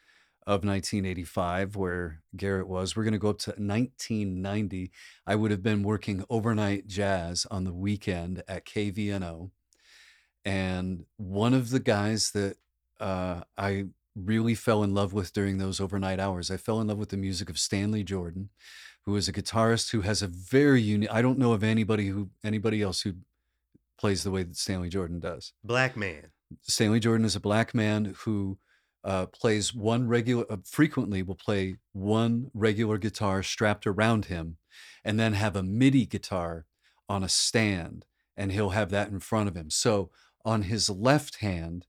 of 0.48 0.64
1985, 0.64 1.76
where 1.76 2.22
Garrett 2.34 2.66
was. 2.66 2.96
We're 2.96 3.04
going 3.04 3.12
to 3.12 3.18
go 3.18 3.28
up 3.28 3.38
to 3.40 3.50
1990. 3.50 4.90
I 5.26 5.34
would 5.34 5.50
have 5.50 5.62
been 5.62 5.82
working 5.82 6.24
overnight 6.30 6.86
jazz 6.86 7.46
on 7.50 7.64
the 7.64 7.72
weekend 7.74 8.42
at 8.48 8.64
KVNO, 8.64 9.50
and 10.46 11.04
one 11.18 11.52
of 11.52 11.68
the 11.68 11.80
guys 11.80 12.30
that 12.30 12.56
uh, 12.98 13.42
I 13.58 13.88
really 14.16 14.54
fell 14.54 14.82
in 14.82 14.94
love 14.94 15.12
with 15.12 15.34
during 15.34 15.58
those 15.58 15.80
overnight 15.80 16.18
hours, 16.18 16.50
I 16.50 16.56
fell 16.56 16.80
in 16.80 16.88
love 16.88 16.98
with 16.98 17.10
the 17.10 17.18
music 17.18 17.50
of 17.50 17.58
Stanley 17.58 18.02
Jordan 18.02 18.48
who 19.08 19.16
is 19.16 19.26
a 19.26 19.32
guitarist 19.32 19.90
who 19.92 20.02
has 20.02 20.20
a 20.20 20.26
very 20.26 20.82
unique 20.82 21.08
I 21.10 21.22
don't 21.22 21.38
know 21.38 21.52
of 21.52 21.64
anybody 21.64 22.08
who 22.08 22.28
anybody 22.44 22.82
else 22.82 23.00
who 23.00 23.14
plays 23.98 24.22
the 24.22 24.30
way 24.30 24.42
that 24.42 24.56
Stanley 24.56 24.90
Jordan 24.90 25.18
does. 25.18 25.54
black 25.64 25.96
man 25.96 26.26
Stanley 26.60 27.00
Jordan 27.00 27.24
is 27.24 27.34
a 27.34 27.40
black 27.40 27.74
man 27.74 28.14
who 28.18 28.58
uh, 29.04 29.26
plays 29.26 29.74
one 29.74 30.08
regular 30.08 30.44
uh, 30.50 30.56
frequently 30.64 31.22
will 31.22 31.34
play 31.34 31.76
one 31.92 32.50
regular 32.54 32.98
guitar 32.98 33.42
strapped 33.42 33.86
around 33.86 34.26
him 34.26 34.56
and 35.04 35.18
then 35.18 35.32
have 35.34 35.56
a 35.56 35.62
MIDI 35.62 36.06
guitar 36.06 36.66
on 37.08 37.22
a 37.22 37.28
stand 37.28 38.04
and 38.36 38.52
he'll 38.52 38.70
have 38.70 38.90
that 38.90 39.08
in 39.08 39.20
front 39.20 39.48
of 39.48 39.56
him. 39.56 39.70
So 39.70 40.10
on 40.44 40.62
his 40.62 40.90
left 40.90 41.36
hand 41.36 41.86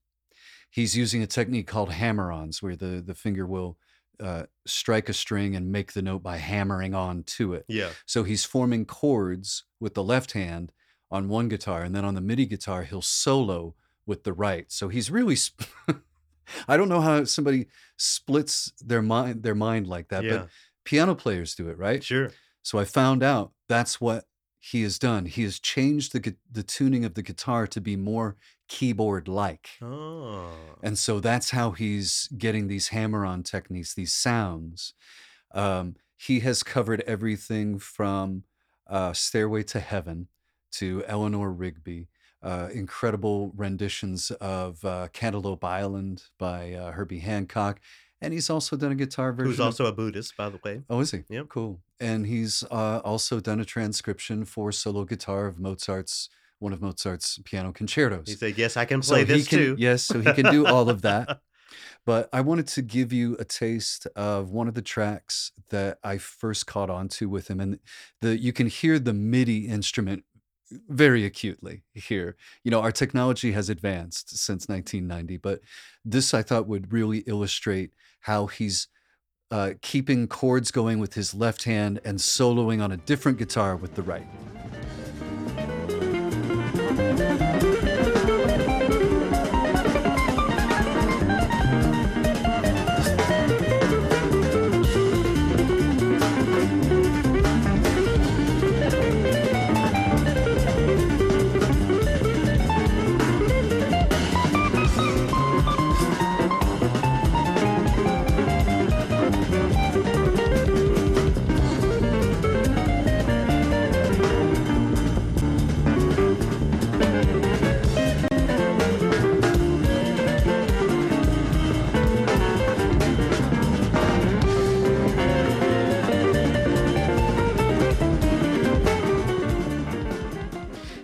he's 0.70 0.96
using 0.96 1.22
a 1.22 1.26
technique 1.26 1.66
called 1.66 1.92
hammer-ons 1.92 2.62
where 2.62 2.76
the 2.76 3.02
the 3.04 3.14
finger 3.14 3.46
will 3.46 3.76
uh, 4.20 4.44
strike 4.66 5.08
a 5.08 5.14
string 5.14 5.56
and 5.56 5.72
make 5.72 5.92
the 5.92 6.02
note 6.02 6.22
by 6.22 6.36
hammering 6.36 6.94
on 6.94 7.22
to 7.24 7.54
it. 7.54 7.64
yeah 7.68 7.90
So 8.06 8.22
he's 8.22 8.44
forming 8.44 8.84
chords 8.84 9.64
with 9.80 9.94
the 9.94 10.04
left 10.04 10.32
hand 10.32 10.72
on 11.10 11.28
one 11.28 11.48
guitar, 11.48 11.82
and 11.82 11.94
then 11.94 12.04
on 12.04 12.14
the 12.14 12.20
MIDI 12.20 12.46
guitar, 12.46 12.84
he'll 12.84 13.02
solo 13.02 13.74
with 14.06 14.24
the 14.24 14.32
right. 14.32 14.70
So 14.70 14.88
he's 14.88 15.10
really. 15.10 15.36
Sp- 15.36 15.66
I 16.68 16.76
don't 16.76 16.88
know 16.88 17.00
how 17.00 17.24
somebody 17.24 17.66
splits 17.96 18.72
their 18.80 19.02
mind 19.02 19.42
their 19.42 19.54
mind 19.54 19.86
like 19.86 20.08
that, 20.08 20.24
yeah 20.24 20.30
but 20.30 20.48
piano 20.84 21.14
players 21.14 21.54
do 21.54 21.68
it, 21.68 21.78
right? 21.78 22.02
Sure. 22.02 22.30
So 22.62 22.78
I 22.78 22.84
found 22.84 23.22
out 23.22 23.52
that's 23.68 24.00
what 24.00 24.24
he 24.58 24.82
has 24.82 24.98
done. 24.98 25.26
He 25.26 25.42
has 25.44 25.58
changed 25.58 26.12
the 26.12 26.36
the 26.50 26.62
tuning 26.62 27.04
of 27.04 27.14
the 27.14 27.22
guitar 27.22 27.66
to 27.68 27.80
be 27.80 27.96
more 27.96 28.36
keyboard 28.68 29.26
like. 29.26 29.70
Oh. 29.80 30.50
And 30.82 30.98
so 30.98 31.20
that's 31.20 31.50
how 31.50 31.72
he's 31.72 32.28
getting 32.36 32.68
these 32.68 32.88
hammer 32.88 33.24
on 33.24 33.42
techniques, 33.42 33.94
these 33.94 34.12
sounds. 34.12 34.94
Um, 35.52 35.96
he 36.16 36.40
has 36.40 36.62
covered 36.62 37.00
everything 37.06 37.78
from 37.78 38.44
uh, 38.86 39.12
Stairway 39.12 39.62
to 39.64 39.80
Heaven 39.80 40.28
to 40.72 41.02
Eleanor 41.06 41.50
Rigby, 41.50 42.08
uh, 42.42 42.68
incredible 42.72 43.52
renditions 43.56 44.30
of 44.40 44.84
uh, 44.84 45.08
Cantaloupe 45.12 45.64
Island 45.64 46.24
by 46.38 46.72
uh, 46.74 46.92
Herbie 46.92 47.20
Hancock. 47.20 47.80
And 48.22 48.34
he's 48.34 48.50
also 48.50 48.76
done 48.76 48.92
a 48.92 48.94
guitar 48.94 49.32
version. 49.32 49.50
Who's 49.50 49.60
of- 49.60 49.66
also 49.66 49.86
a 49.86 49.92
Buddhist, 49.92 50.36
by 50.36 50.50
the 50.50 50.58
way. 50.64 50.82
Oh, 50.90 51.00
is 51.00 51.10
he? 51.10 51.24
Yep. 51.28 51.48
Cool. 51.48 51.80
And 52.00 52.26
he's 52.26 52.62
uh, 52.70 52.98
also 53.04 53.40
done 53.40 53.60
a 53.60 53.64
transcription 53.64 54.44
for 54.44 54.72
solo 54.72 55.04
guitar 55.04 55.46
of 55.46 55.58
Mozart's 55.58 56.28
one 56.58 56.74
of 56.74 56.82
Mozart's 56.82 57.38
piano 57.44 57.72
concertos. 57.72 58.28
He 58.28 58.34
said, 58.34 58.58
"Yes, 58.58 58.76
I 58.76 58.84
can 58.84 59.00
play 59.00 59.20
he 59.20 59.24
this 59.24 59.48
can- 59.48 59.58
too." 59.58 59.76
yes, 59.78 60.02
so 60.02 60.20
he 60.20 60.30
can 60.34 60.50
do 60.52 60.66
all 60.66 60.90
of 60.90 61.00
that. 61.02 61.40
But 62.06 62.28
I 62.32 62.40
wanted 62.40 62.66
to 62.68 62.82
give 62.82 63.12
you 63.12 63.36
a 63.38 63.44
taste 63.44 64.06
of 64.16 64.50
one 64.50 64.66
of 64.68 64.74
the 64.74 64.82
tracks 64.82 65.52
that 65.68 65.98
I 66.02 66.16
first 66.18 66.66
caught 66.66 66.88
on 66.90 67.08
to 67.10 67.28
with 67.28 67.48
him. 67.48 67.60
And 67.60 67.78
the 68.22 68.36
you 68.38 68.52
can 68.54 68.66
hear 68.66 68.98
the 68.98 69.12
MIDI 69.12 69.68
instrument 69.68 70.24
very 70.88 71.24
acutely 71.24 71.82
here. 71.92 72.36
You 72.64 72.70
know, 72.70 72.80
our 72.80 72.92
technology 72.92 73.52
has 73.52 73.68
advanced 73.68 74.36
since 74.38 74.68
1990, 74.68 75.36
but 75.38 75.60
this 76.04 76.32
I 76.34 76.42
thought 76.42 76.68
would 76.68 76.92
really 76.92 77.18
illustrate 77.26 77.92
how 78.20 78.46
he's 78.46 78.88
uh, 79.50 79.72
keeping 79.82 80.28
chords 80.28 80.70
going 80.70 80.98
with 80.98 81.14
his 81.14 81.34
left 81.34 81.64
hand 81.64 82.00
and 82.04 82.18
soloing 82.18 82.82
on 82.82 82.92
a 82.92 82.96
different 82.96 83.38
guitar 83.38 83.76
with 83.76 83.94
the 83.94 84.02
right. 84.02 84.26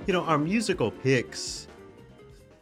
You 0.07 0.13
know, 0.13 0.23
our 0.23 0.39
musical 0.39 0.93
picks 0.93 1.67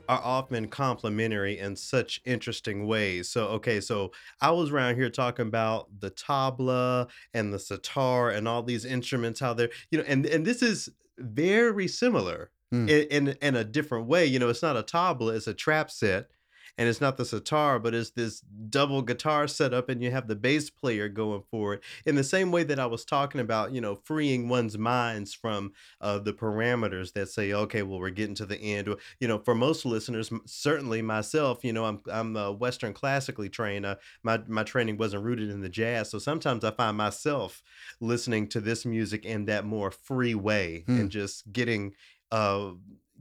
are 0.08 0.20
often 0.22 0.68
complementary 0.68 1.58
in 1.58 1.76
such 1.76 2.22
interesting 2.24 2.86
ways. 2.86 3.28
So, 3.28 3.46
okay, 3.48 3.80
so 3.80 4.12
I 4.40 4.50
was 4.50 4.70
around 4.70 4.96
here 4.96 5.10
talking 5.10 5.46
about 5.46 5.88
the 6.00 6.10
tabla 6.10 7.10
and 7.34 7.52
the 7.52 7.58
sitar 7.58 8.30
and 8.30 8.48
all 8.48 8.62
these 8.62 8.86
instruments, 8.86 9.40
how 9.40 9.52
they're, 9.52 9.70
you 9.90 9.98
know, 9.98 10.04
and 10.06 10.24
and 10.24 10.46
this 10.46 10.62
is 10.62 10.88
very 11.18 11.86
similar 11.88 12.50
Hmm. 12.72 12.88
in, 12.88 13.28
in 13.28 13.36
in 13.42 13.56
a 13.56 13.64
different 13.64 14.06
way. 14.06 14.24
You 14.24 14.38
know, 14.38 14.48
it's 14.48 14.62
not 14.62 14.76
a 14.76 14.82
tabla, 14.82 15.36
it's 15.36 15.46
a 15.46 15.54
trap 15.54 15.90
set. 15.90 16.30
And 16.76 16.88
it's 16.88 17.00
not 17.00 17.16
the 17.16 17.24
sitar, 17.24 17.78
but 17.78 17.94
it's 17.94 18.10
this 18.10 18.40
double 18.40 19.00
guitar 19.02 19.46
setup, 19.46 19.88
and 19.88 20.02
you 20.02 20.10
have 20.10 20.26
the 20.26 20.34
bass 20.34 20.70
player 20.70 21.08
going 21.08 21.42
for 21.50 21.74
it. 21.74 21.84
In 22.04 22.16
the 22.16 22.24
same 22.24 22.50
way 22.50 22.64
that 22.64 22.80
I 22.80 22.86
was 22.86 23.04
talking 23.04 23.40
about, 23.40 23.72
you 23.72 23.80
know, 23.80 23.94
freeing 23.94 24.48
one's 24.48 24.76
minds 24.76 25.32
from 25.34 25.72
uh, 26.00 26.18
the 26.18 26.32
parameters 26.32 27.12
that 27.12 27.28
say, 27.28 27.52
okay, 27.52 27.82
well, 27.82 28.00
we're 28.00 28.10
getting 28.10 28.34
to 28.36 28.46
the 28.46 28.58
end. 28.58 28.88
Or, 28.88 28.96
You 29.20 29.28
know, 29.28 29.38
for 29.38 29.54
most 29.54 29.84
listeners, 29.86 30.32
certainly 30.46 31.00
myself, 31.00 31.62
you 31.64 31.72
know, 31.72 31.84
I'm 31.84 32.00
I'm 32.10 32.36
uh, 32.36 32.50
Western 32.50 32.92
classically 32.92 33.48
trained. 33.48 33.86
Uh, 33.86 33.96
my 34.22 34.40
my 34.48 34.64
training 34.64 34.96
wasn't 34.96 35.22
rooted 35.24 35.50
in 35.50 35.60
the 35.60 35.68
jazz, 35.68 36.10
so 36.10 36.18
sometimes 36.18 36.64
I 36.64 36.72
find 36.72 36.96
myself 36.96 37.62
listening 38.00 38.48
to 38.48 38.60
this 38.60 38.84
music 38.84 39.24
in 39.24 39.44
that 39.46 39.64
more 39.64 39.90
free 39.90 40.34
way 40.34 40.84
Hmm. 40.86 41.00
and 41.02 41.10
just 41.10 41.52
getting 41.52 41.94
uh 42.32 42.72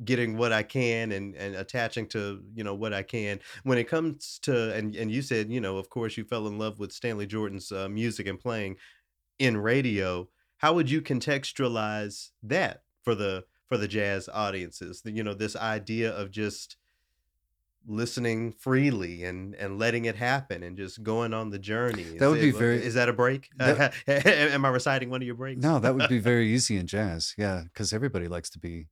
getting 0.04 0.38
what 0.38 0.52
I 0.52 0.64
can 0.64 1.12
and 1.12 1.36
and 1.36 1.56
attaching 1.56 2.08
to 2.10 2.42
you 2.56 2.64
know 2.64 2.74
what 2.76 2.94
I 2.94 3.04
can. 3.04 3.40
When 3.64 3.78
it 3.78 3.88
comes 3.88 4.40
to 4.44 4.74
and 4.74 4.96
and 4.96 5.12
you 5.12 5.22
said 5.22 5.52
you 5.52 5.62
know 5.62 5.78
of 5.78 5.90
course 5.90 6.18
you 6.18 6.24
fell 6.24 6.48
in 6.48 6.58
love 6.58 6.80
with 6.80 6.92
Stanley 6.92 7.28
Jordan's 7.28 7.72
uh, 7.72 7.88
music 7.90 8.28
and 8.28 8.40
playing 8.40 8.78
in 9.40 9.58
radio. 9.58 10.28
How 10.58 10.74
would 10.74 10.90
you 10.90 11.02
contextualize 11.02 12.30
that 12.44 12.84
for 13.04 13.16
the 13.16 13.46
for 13.68 13.78
the 13.78 13.88
jazz 13.88 14.30
audiences? 14.34 15.02
You 15.06 15.24
know 15.24 15.34
this 15.34 15.56
idea 15.56 16.12
of 16.12 16.32
just 16.32 16.78
listening 17.86 18.54
freely 18.54 19.24
and 19.26 19.56
and 19.56 19.78
letting 19.78 20.06
it 20.06 20.16
happen 20.16 20.64
and 20.64 20.78
just 20.78 21.04
going 21.04 21.34
on 21.34 21.50
the 21.50 21.60
journey. 21.60 22.18
That 22.18 22.30
would 22.30 22.40
Is 22.40 22.54
be 22.54 22.58
very- 22.58 22.84
is 22.84 22.94
that 22.94 23.10
a 23.10 23.14
break? 23.14 23.50
that- 23.58 23.94
am 24.08 24.64
I 24.66 24.70
reciting 24.70 25.10
one 25.10 25.22
of 25.22 25.26
your 25.26 25.36
breaks? 25.36 25.62
No, 25.62 25.80
that 25.80 25.94
would 25.94 26.10
be 26.10 26.20
very 26.32 26.48
easy 26.48 26.78
in 26.78 26.88
jazz. 26.88 27.34
Yeah, 27.38 27.64
because 27.66 27.92
everybody 27.92 28.28
likes 28.28 28.50
to 28.52 28.60
be 28.60 28.88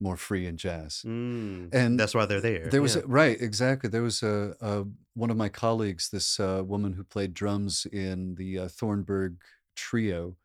more 0.00 0.16
free 0.16 0.46
in 0.46 0.56
jazz. 0.56 1.02
Mm, 1.06 1.68
And 1.72 1.98
that's 1.98 2.14
why 2.14 2.26
they're 2.26 2.40
there 2.40 2.68
There 2.68 2.82
was 2.82 2.96
yeah. 2.96 3.02
a, 3.02 3.06
right, 3.06 3.40
exactly. 3.40 3.88
There 3.88 4.02
was 4.02 4.22
a, 4.22 4.54
a 4.60 4.84
one 5.14 5.30
of 5.30 5.36
my 5.36 5.48
colleagues, 5.48 6.10
this 6.10 6.38
uh, 6.40 6.62
woman 6.64 6.92
who 6.94 7.04
played 7.04 7.32
drums 7.34 7.86
in 7.86 8.34
the 8.34 8.58
uh, 8.58 8.68
Thornburg 8.68 9.40
trio. 9.76 10.36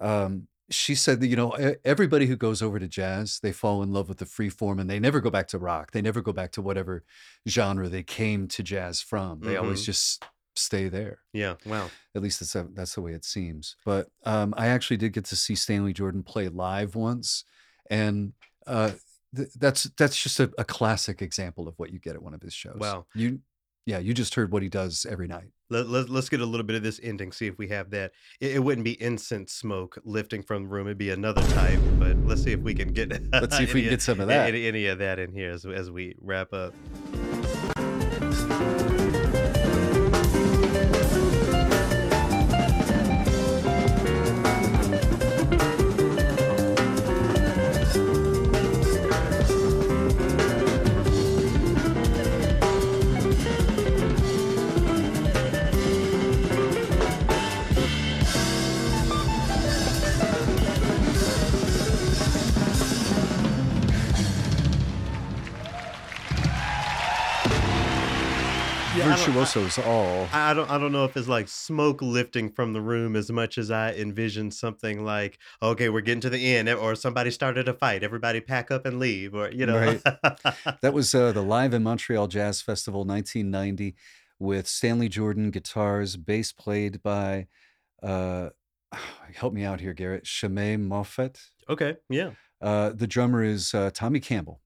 Um, 0.00 0.48
she 0.70 0.94
said 0.94 1.20
that 1.20 1.26
you 1.26 1.36
know 1.36 1.50
everybody 1.84 2.26
who 2.26 2.36
goes 2.36 2.62
over 2.62 2.78
to 2.78 2.88
jazz, 2.88 3.40
they 3.42 3.52
fall 3.52 3.82
in 3.82 3.92
love 3.92 4.08
with 4.08 4.18
the 4.18 4.26
free 4.26 4.48
form, 4.48 4.78
and 4.78 4.88
they 4.88 4.98
never 5.00 5.20
go 5.20 5.28
back 5.30 5.48
to 5.48 5.58
rock. 5.58 5.90
They 5.90 6.00
never 6.00 6.22
go 6.22 6.32
back 6.32 6.52
to 6.52 6.62
whatever 6.62 7.04
genre 7.48 7.88
they 7.88 8.02
came 8.02 8.48
to 8.48 8.62
jazz 8.62 9.02
from. 9.02 9.40
They 9.40 9.56
always 9.56 9.82
Mhm. 9.82 9.86
just 9.86 10.24
stay 10.54 10.88
there. 10.88 11.18
yeah 11.32 11.56
wow 11.66 11.90
At 12.14 12.22
least 12.22 12.40
that's 12.40 12.52
that's 12.74 12.94
the 12.94 13.00
way 13.02 13.12
it 13.12 13.24
seems. 13.24 13.76
But 13.84 14.08
um, 14.24 14.54
I 14.56 14.68
actually 14.68 14.98
did 14.98 15.12
get 15.12 15.24
to 15.26 15.36
see 15.36 15.54
Stanley 15.54 15.92
Jordan 15.92 16.22
play 16.22 16.48
live 16.48 16.94
once, 16.94 17.44
and 17.90 18.32
uh, 18.66 18.92
th- 19.34 19.48
that's 19.58 19.84
that's 19.96 20.20
just 20.20 20.40
a, 20.40 20.50
a 20.58 20.64
classic 20.64 21.22
example 21.22 21.68
of 21.68 21.74
what 21.78 21.92
you 21.92 21.98
get 21.98 22.14
at 22.14 22.22
one 22.22 22.34
of 22.34 22.42
his 22.42 22.54
shows. 22.54 22.78
Wow. 22.78 23.06
you 23.14 23.40
yeah, 23.84 23.98
you 23.98 24.14
just 24.14 24.34
heard 24.36 24.52
what 24.52 24.62
he 24.62 24.68
does 24.68 25.06
every 25.08 25.26
night. 25.26 25.50
Let, 25.68 25.88
let, 25.88 26.08
let's 26.08 26.28
get 26.28 26.40
a 26.40 26.46
little 26.46 26.64
bit 26.64 26.76
of 26.76 26.82
this 26.82 27.00
ending, 27.02 27.32
see 27.32 27.46
if 27.46 27.58
we 27.58 27.66
have 27.68 27.90
that. 27.90 28.12
It, 28.40 28.56
it 28.56 28.58
wouldn't 28.60 28.84
be 28.84 29.00
incense 29.02 29.52
smoke 29.52 29.98
lifting 30.04 30.42
from 30.42 30.64
the 30.64 30.68
room. 30.68 30.86
It'd 30.86 30.98
be 30.98 31.10
another 31.10 31.42
type, 31.42 31.80
but 31.98 32.16
let's 32.24 32.42
see 32.42 32.52
if 32.52 32.60
we 32.60 32.74
can 32.74 32.92
get 32.92 33.10
Let's 33.32 33.56
see 33.56 33.64
if 33.64 33.74
we 33.74 33.82
can 33.82 33.90
get 33.90 34.02
some 34.02 34.20
of 34.20 34.28
that. 34.28 34.48
Any, 34.48 34.66
any 34.66 34.86
of 34.86 34.98
that 34.98 35.18
in 35.18 35.32
here 35.32 35.50
as, 35.50 35.64
as 35.64 35.90
we 35.90 36.14
wrap 36.20 36.52
up. 36.52 36.74
Yeah, 69.54 69.60
I 69.60 69.64
don't- 69.64 69.68
I- 69.72 69.74
Virtuosos 69.74 69.78
all. 69.86 70.28
I 70.32 70.54
don't 70.54 70.70
I 70.70 70.78
don't 70.78 70.92
know 70.92 71.04
if 71.04 71.16
it's 71.16 71.28
like 71.28 71.48
smoke 71.48 72.00
lifting 72.02 72.50
from 72.50 72.72
the 72.72 72.80
room 72.80 73.16
as 73.16 73.30
much 73.30 73.58
as 73.58 73.70
I 73.70 73.92
envisioned 73.92 74.54
something 74.54 75.04
like, 75.04 75.38
okay, 75.62 75.88
we're 75.88 76.00
getting 76.00 76.20
to 76.22 76.30
the 76.30 76.54
end, 76.54 76.68
or 76.68 76.94
somebody 76.94 77.30
started 77.30 77.68
a 77.68 77.74
fight, 77.74 78.02
everybody 78.02 78.40
pack 78.40 78.70
up 78.70 78.86
and 78.86 78.98
leave, 78.98 79.34
or 79.34 79.50
you 79.50 79.66
know. 79.66 79.78
Right. 79.78 80.02
That 80.82 80.92
was 80.94 81.14
uh, 81.14 81.32
the 81.32 81.42
Live 81.42 81.74
in 81.74 81.82
Montreal 81.82 82.26
Jazz 82.28 82.60
Festival 82.62 83.04
1990 83.04 83.94
with 84.38 84.66
Stanley 84.66 85.08
Jordan 85.08 85.50
guitars, 85.50 86.16
bass 86.16 86.52
played 86.52 87.02
by, 87.02 87.46
uh, 88.02 88.48
help 89.34 89.52
me 89.52 89.64
out 89.64 89.80
here, 89.80 89.92
Garrett, 89.92 90.24
Charnett 90.24 90.78
Moffett. 90.80 91.38
okay, 91.68 91.96
yeah. 92.08 92.30
Uh, 92.60 92.90
the 92.90 93.06
drummer 93.08 93.42
is 93.44 93.74
uh, 93.74 93.90
Tommy 93.92 94.20
Campbell. 94.20 94.60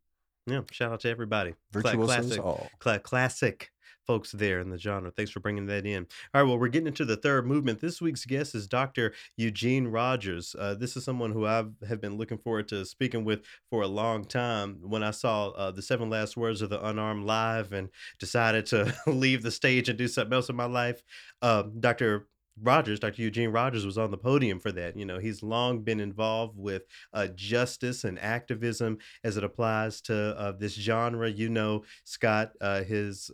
Yeah. 0.46 0.60
Shout 0.70 0.92
out 0.92 1.00
to 1.00 1.08
everybody. 1.10 1.54
Virtuosos 1.72 2.06
classic. 2.06 2.44
all. 2.44 2.68
Cla- 2.78 2.98
classic 3.00 3.70
folks 4.06 4.32
there 4.32 4.60
in 4.60 4.70
the 4.70 4.78
genre. 4.78 5.10
Thanks 5.10 5.30
for 5.30 5.40
bringing 5.40 5.66
that 5.66 5.84
in. 5.84 6.06
All 6.32 6.42
right, 6.42 6.48
well, 6.48 6.58
we're 6.58 6.68
getting 6.68 6.86
into 6.86 7.04
the 7.04 7.16
third 7.16 7.46
movement. 7.46 7.80
This 7.80 8.00
week's 8.00 8.24
guest 8.24 8.54
is 8.54 8.66
Dr. 8.66 9.12
Eugene 9.36 9.88
Rogers. 9.88 10.54
Uh, 10.58 10.74
this 10.74 10.96
is 10.96 11.04
someone 11.04 11.32
who 11.32 11.46
I 11.46 11.64
have 11.88 12.00
been 12.00 12.16
looking 12.16 12.38
forward 12.38 12.68
to 12.68 12.84
speaking 12.84 13.24
with 13.24 13.42
for 13.70 13.82
a 13.82 13.88
long 13.88 14.24
time. 14.24 14.78
When 14.82 15.02
I 15.02 15.10
saw 15.10 15.48
uh, 15.48 15.70
the 15.70 15.82
Seven 15.82 16.10
Last 16.10 16.36
Words 16.36 16.62
of 16.62 16.70
the 16.70 16.84
Unarmed 16.84 17.24
live 17.24 17.72
and 17.72 17.88
decided 18.18 18.66
to 18.66 18.94
leave 19.06 19.42
the 19.42 19.50
stage 19.50 19.88
and 19.88 19.98
do 19.98 20.08
something 20.08 20.32
else 20.32 20.48
in 20.48 20.56
my 20.56 20.66
life, 20.66 21.02
uh, 21.42 21.64
Dr. 21.80 22.26
Rogers, 22.62 23.00
Dr. 23.00 23.20
Eugene 23.20 23.50
Rogers, 23.50 23.84
was 23.84 23.98
on 23.98 24.10
the 24.10 24.16
podium 24.16 24.60
for 24.60 24.72
that. 24.72 24.96
You 24.96 25.04
know, 25.04 25.18
he's 25.18 25.42
long 25.42 25.80
been 25.82 26.00
involved 26.00 26.56
with 26.56 26.84
uh, 27.12 27.28
justice 27.34 28.04
and 28.04 28.18
activism 28.18 28.98
as 29.24 29.36
it 29.36 29.44
applies 29.44 30.00
to 30.02 30.36
uh, 30.38 30.52
this 30.52 30.74
genre. 30.74 31.28
You 31.28 31.50
know, 31.50 31.84
Scott, 32.04 32.52
uh, 32.60 32.82
his 32.82 33.30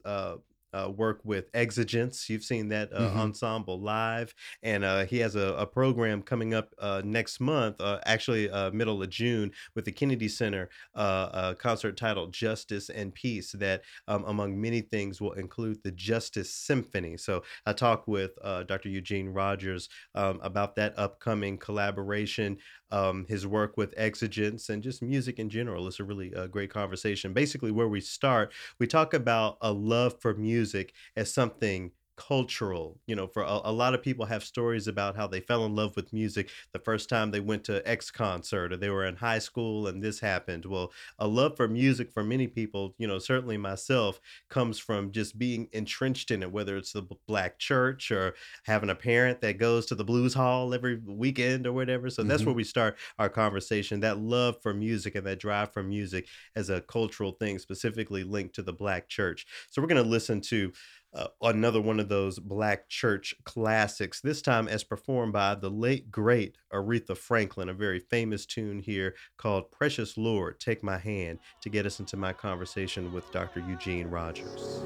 uh, 0.73 0.91
work 0.91 1.21
with 1.25 1.51
Exigence. 1.53 2.29
You've 2.29 2.45
seen 2.45 2.69
that 2.69 2.93
uh, 2.93 3.01
mm-hmm. 3.01 3.19
ensemble 3.19 3.81
live, 3.81 4.35
and 4.63 4.85
uh, 4.85 5.05
he 5.05 5.19
has 5.19 5.37
a, 5.37 5.55
a, 5.55 5.67
program 5.67 6.23
coming 6.23 6.55
up 6.55 6.75
uh, 6.79 7.03
next 7.05 7.41
month, 7.41 7.81
uh, 7.81 7.99
actually 8.05 8.51
uh, 8.51 8.71
middle 8.73 9.03
of 9.03 9.11
June, 9.11 9.51
with 9.75 9.85
the 9.85 9.93
Kennedy 9.93 10.29
Center, 10.29 10.69
a 10.95 11.55
concert 11.59 11.97
titled 11.97 12.33
"Justice 12.33 12.89
and 12.89 13.15
Peace." 13.15 13.53
That, 13.53 13.83
um, 14.09 14.25
among 14.27 14.61
many 14.61 14.81
things, 14.81 15.21
will 15.21 15.33
include 15.33 15.83
the 15.83 15.93
Justice 15.93 16.53
Symphony. 16.53 17.17
So 17.17 17.43
I 17.67 17.73
talked 17.73 18.09
with 18.09 18.33
Dr. 18.43 18.89
Eugene 18.89 19.29
Rogers 19.29 19.89
um, 20.15 20.41
about 20.43 20.77
that 20.77 20.95
upcoming 20.99 21.59
collaboration 21.59 22.59
um, 22.93 23.27
his 23.29 23.47
work 23.47 23.77
with 23.77 23.95
Exigence 23.97 24.69
and 24.69 24.83
just 24.83 25.03
music 25.03 25.39
in 25.39 25.51
general. 25.51 25.89
It's 25.89 26.01
a 26.01 26.05
really 26.05 26.35
uh, 26.35 26.47
great 26.47 26.71
conversation. 26.71 27.33
Basically, 27.33 27.73
where 27.73 27.89
we 27.89 28.01
start, 28.01 28.53
we 28.79 28.87
talk 28.87 29.15
about 29.15 29.59
a 29.61 29.73
love 29.73 30.21
for 30.21 30.35
music 30.35 30.95
as 31.17 31.33
something 31.33 31.93
cultural 32.29 33.01
you 33.07 33.17
know 33.17 33.27
for 33.27 33.43
a, 33.43 33.61
a, 33.65 33.73
lot 33.73 33.95
of 33.95 34.03
people 34.03 34.25
have 34.25 34.45
stories 34.45 34.87
about 34.87 35.17
how 35.17 35.27
they 35.27 35.41
fell 35.41 35.65
in 35.65 35.75
love 35.75 35.95
with 35.97 36.13
music 36.13 36.51
the 36.73 36.79
first 36.79 37.09
time 37.09 37.31
they 37.31 37.41
went 37.41 37.65
to 37.65 37.87
x 37.89 38.11
concert 38.11 38.73
or 38.73 38.77
they 38.77 38.91
were 38.91 39.07
in 39.07 39.17
high 39.17 39.39
school 39.39 39.87
and 39.87 40.03
this 40.03 40.21
happened. 40.21 40.65
Well 40.65 40.93
a 41.19 41.27
love 41.27 41.57
for 41.57 41.69
music 41.69 42.13
for 42.13 42.23
many 42.23 42.47
people 42.47 42.95
you 42.99 43.07
know 43.07 43.19
certainly 43.19 43.57
myself 43.57 44.21
comes 44.49 44.79
from 44.79 45.11
just 45.11 45.39
being 45.39 45.69
entrenched 45.73 46.31
in 46.31 46.43
it 46.43 46.53
whether 46.53 46.77
it's 46.77 46.93
the 46.93 47.03
black 47.27 47.59
church 47.59 48.11
or 48.11 48.35
having 48.65 48.91
a 48.91 48.95
parent 48.95 49.41
that 49.41 49.59
goes 49.59 49.87
to 49.87 49.95
the 49.95 50.05
blues 50.05 50.35
hall 50.35 50.75
every 50.75 51.01
weekend 51.05 51.67
or 51.67 51.73
whatever. 51.73 52.11
So 52.11 52.23
mm-hmm. 52.23 52.29
that's 52.29 52.45
where 52.45 52.55
we 52.55 52.65
start 52.65 52.99
our 53.19 53.29
conversation 53.29 54.01
that 54.01 54.19
love 54.19 54.57
for 54.63 54.73
music 54.75 55.15
and 55.15 55.27
that 55.27 55.41
drive 55.41 55.73
for 55.73 55.83
music 55.83 56.29
as 56.57 56.71
a 56.71 56.81
cultural 56.81 57.33
thing 57.33 57.59
specifically 57.59 58.25
linked 58.25 58.55
to 58.57 58.63
the 58.63 58.73
black 58.73 59.09
church. 59.09 59.47
So 59.71 59.83
we're 59.83 59.89
going 59.89 60.03
to 60.03 60.09
listen 60.09 60.41
to 60.43 60.73
uh, 61.15 61.27
another 61.43 61.81
one 61.81 62.01
of 62.01 62.09
those 62.09 62.39
black 62.39 62.89
church 62.89 63.35
classics, 63.45 64.21
this 64.21 64.43
time 64.43 64.69
as 64.69 64.85
performed 64.85 65.33
by 65.33 65.55
the 65.55 65.71
late 65.71 66.11
great 66.11 66.57
Aretha 66.73 67.17
Franklin, 67.17 67.69
a 67.69 67.75
very 67.75 67.99
famous 67.99 68.47
tune 68.47 68.79
here 68.79 69.15
called 69.37 69.71
Precious 69.71 70.17
Lord, 70.17 70.59
Take 70.59 70.83
My 70.83 70.99
Hand, 70.99 71.39
to 71.61 71.69
get 71.69 71.87
us 71.87 72.01
into 72.01 72.17
my 72.17 72.33
conversation 72.33 73.13
with 73.13 73.31
Dr. 73.31 73.61
Eugene 73.61 74.09
Rogers. 74.09 74.85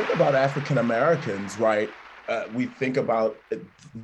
About 0.00 0.34
African 0.34 0.78
Americans, 0.78 1.58
right? 1.58 1.90
Uh, 2.28 2.44
we 2.54 2.66
think 2.66 2.96
about, 2.96 3.36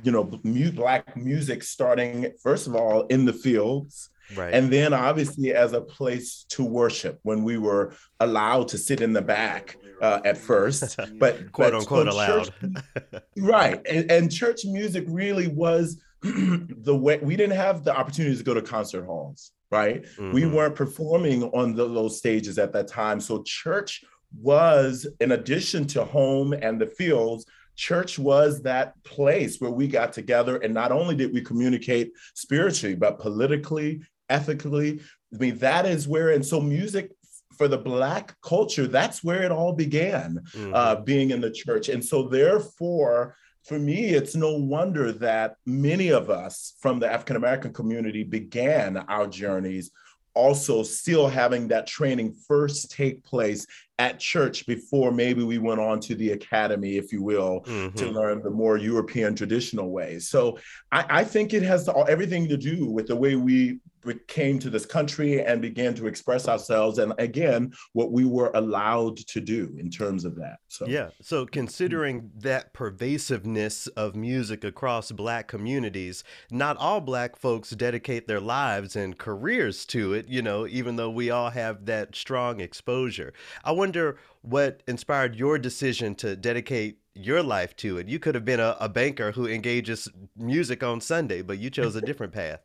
you 0.03 0.11
know, 0.11 0.29
mu- 0.43 0.71
black 0.71 1.17
music 1.17 1.63
starting 1.63 2.31
first 2.43 2.67
of 2.67 2.75
all 2.75 3.07
in 3.07 3.25
the 3.25 3.33
fields, 3.33 4.09
right. 4.35 4.53
and 4.53 4.71
then 4.71 4.93
obviously 4.93 5.53
as 5.53 5.73
a 5.73 5.81
place 5.81 6.45
to 6.49 6.63
worship 6.63 7.19
when 7.23 7.43
we 7.43 7.57
were 7.57 7.93
allowed 8.19 8.67
to 8.67 8.77
sit 8.77 9.01
in 9.01 9.13
the 9.13 9.21
back 9.21 9.77
uh, 10.01 10.19
at 10.25 10.37
first, 10.37 10.97
but 11.17 11.51
quote 11.51 11.71
but, 11.71 11.73
unquote 11.73 12.07
allowed. 12.07 12.53
Church, 12.59 13.23
right, 13.37 13.81
and, 13.87 14.11
and 14.11 14.31
church 14.31 14.65
music 14.65 15.05
really 15.07 15.47
was 15.47 15.99
the 16.21 16.95
way 16.95 17.17
we 17.21 17.35
didn't 17.35 17.55
have 17.55 17.83
the 17.83 17.95
opportunity 17.95 18.35
to 18.35 18.43
go 18.43 18.53
to 18.53 18.61
concert 18.61 19.05
halls 19.05 19.51
right? 19.71 20.01
Mm-hmm. 20.01 20.31
We 20.31 20.47
weren't 20.47 20.73
performing 20.73 21.43
on 21.43 21.75
the, 21.75 21.87
those 21.87 22.17
stages 22.17 22.57
at 22.57 22.73
that 22.73 22.87
time. 22.87 23.19
So 23.19 23.43
church 23.43 24.03
was, 24.37 25.07
in 25.19 25.31
addition 25.31 25.85
to 25.87 26.03
home 26.03 26.53
and 26.53 26.79
the 26.79 26.87
fields, 26.87 27.45
church 27.75 28.19
was 28.19 28.61
that 28.63 29.01
place 29.03 29.59
where 29.59 29.71
we 29.71 29.87
got 29.87 30.13
together. 30.13 30.57
And 30.57 30.73
not 30.73 30.91
only 30.91 31.15
did 31.15 31.33
we 31.33 31.41
communicate 31.41 32.11
spiritually, 32.33 32.95
but 32.95 33.19
politically, 33.19 34.01
ethically. 34.29 34.99
I 35.33 35.37
mean, 35.37 35.57
that 35.59 35.85
is 35.85 36.07
where, 36.07 36.31
and 36.31 36.45
so 36.45 36.59
music 36.59 37.11
for 37.57 37.67
the 37.67 37.77
Black 37.77 38.35
culture, 38.41 38.87
that's 38.87 39.23
where 39.23 39.43
it 39.43 39.51
all 39.51 39.73
began, 39.73 40.39
mm-hmm. 40.53 40.73
uh, 40.73 40.95
being 40.95 41.31
in 41.31 41.41
the 41.41 41.51
church. 41.51 41.89
And 41.89 42.03
so, 42.03 42.27
therefore, 42.27 43.35
for 43.65 43.77
me, 43.77 44.09
it's 44.09 44.35
no 44.35 44.53
wonder 44.55 45.11
that 45.11 45.55
many 45.65 46.09
of 46.09 46.29
us 46.29 46.75
from 46.79 46.99
the 46.99 47.11
African 47.11 47.35
American 47.35 47.73
community 47.73 48.23
began 48.23 48.97
our 48.97 49.27
journeys 49.27 49.91
also 50.39 50.83
still 50.83 51.27
having 51.27 51.67
that 51.67 51.85
training 51.85 52.33
first 52.47 52.91
take 52.91 53.23
place 53.23 53.67
at 53.99 54.17
church 54.17 54.65
before 54.65 55.11
maybe 55.11 55.43
we 55.43 55.57
went 55.57 55.81
on 55.81 55.99
to 55.99 56.15
the 56.15 56.31
academy, 56.31 56.95
if 56.95 57.11
you 57.11 57.21
will, 57.21 57.61
mm-hmm. 57.67 57.93
to 57.97 58.09
learn 58.09 58.41
the 58.41 58.49
more 58.49 58.77
European 58.77 59.35
traditional 59.35 59.91
ways. 59.91 60.29
So 60.29 60.57
I, 60.91 61.05
I 61.09 61.23
think 61.25 61.53
it 61.53 61.63
has 61.63 61.89
everything 62.07 62.47
to 62.47 62.55
do 62.55 62.85
with 62.89 63.07
the 63.07 63.15
way 63.15 63.35
we 63.35 63.79
came 64.27 64.59
to 64.59 64.69
this 64.69 64.85
country 64.85 65.43
and 65.43 65.61
began 65.61 65.93
to 65.93 66.07
express 66.07 66.47
ourselves 66.47 66.99
and 66.99 67.13
again 67.17 67.71
what 67.93 68.11
we 68.11 68.25
were 68.25 68.51
allowed 68.55 69.17
to 69.17 69.41
do 69.41 69.75
in 69.77 69.89
terms 69.89 70.25
of 70.25 70.35
that 70.35 70.59
so. 70.67 70.85
Yeah 70.87 71.09
so 71.21 71.45
considering 71.45 72.31
that 72.37 72.73
pervasiveness 72.73 73.87
of 73.87 74.15
music 74.15 74.63
across 74.63 75.11
black 75.11 75.47
communities 75.47 76.23
not 76.49 76.77
all 76.77 77.01
black 77.01 77.35
folks 77.35 77.71
dedicate 77.71 78.27
their 78.27 78.39
lives 78.39 78.95
and 78.95 79.17
careers 79.17 79.85
to 79.87 80.13
it 80.13 80.27
you 80.27 80.41
know 80.41 80.67
even 80.67 80.95
though 80.95 81.09
we 81.09 81.29
all 81.29 81.49
have 81.49 81.85
that 81.85 82.15
strong 82.15 82.59
exposure. 82.59 83.33
I 83.63 83.71
wonder 83.71 84.17
what 84.41 84.83
inspired 84.87 85.35
your 85.35 85.59
decision 85.59 86.15
to 86.15 86.35
dedicate 86.35 86.99
your 87.13 87.43
life 87.43 87.75
to 87.75 87.97
it? 87.97 88.07
You 88.07 88.19
could 88.19 88.35
have 88.35 88.45
been 88.45 88.61
a, 88.61 88.77
a 88.79 88.87
banker 88.87 89.33
who 89.33 89.45
engages 89.45 90.07
music 90.37 90.83
on 90.83 91.01
sunday 91.01 91.41
but 91.41 91.57
you 91.57 91.69
chose 91.69 91.95
a 91.95 92.01
different 92.01 92.33
path 92.33 92.61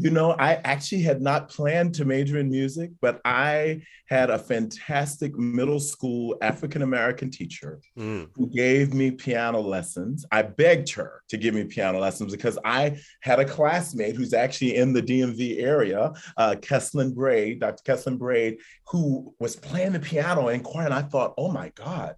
you 0.00 0.08
know, 0.08 0.32
I 0.32 0.54
actually 0.64 1.02
had 1.02 1.20
not 1.20 1.50
planned 1.50 1.94
to 1.96 2.06
major 2.06 2.38
in 2.38 2.50
music, 2.50 2.90
but 3.02 3.20
I 3.22 3.82
had 4.08 4.30
a 4.30 4.38
fantastic 4.38 5.36
middle 5.36 5.78
school 5.78 6.38
African 6.40 6.80
American 6.80 7.30
teacher 7.30 7.80
mm. 7.98 8.26
who 8.34 8.48
gave 8.48 8.94
me 8.94 9.10
piano 9.10 9.60
lessons. 9.60 10.24
I 10.32 10.40
begged 10.40 10.90
her 10.94 11.22
to 11.28 11.36
give 11.36 11.54
me 11.54 11.64
piano 11.64 11.98
lessons 11.98 12.32
because 12.32 12.58
I 12.64 12.98
had 13.20 13.40
a 13.40 13.44
classmate 13.44 14.16
who's 14.16 14.32
actually 14.32 14.76
in 14.76 14.94
the 14.94 15.02
DMV 15.02 15.62
area, 15.62 16.14
uh, 16.38 16.54
Kesslin 16.58 17.14
Braid, 17.14 17.60
Dr. 17.60 17.82
Kesslin 17.84 18.18
Braid, 18.18 18.56
who 18.86 19.34
was 19.38 19.54
playing 19.54 19.92
the 19.92 20.00
piano 20.00 20.48
in 20.48 20.62
choir. 20.62 20.86
And 20.86 20.94
I 20.94 21.02
thought, 21.02 21.34
oh 21.36 21.52
my 21.52 21.72
God, 21.74 22.16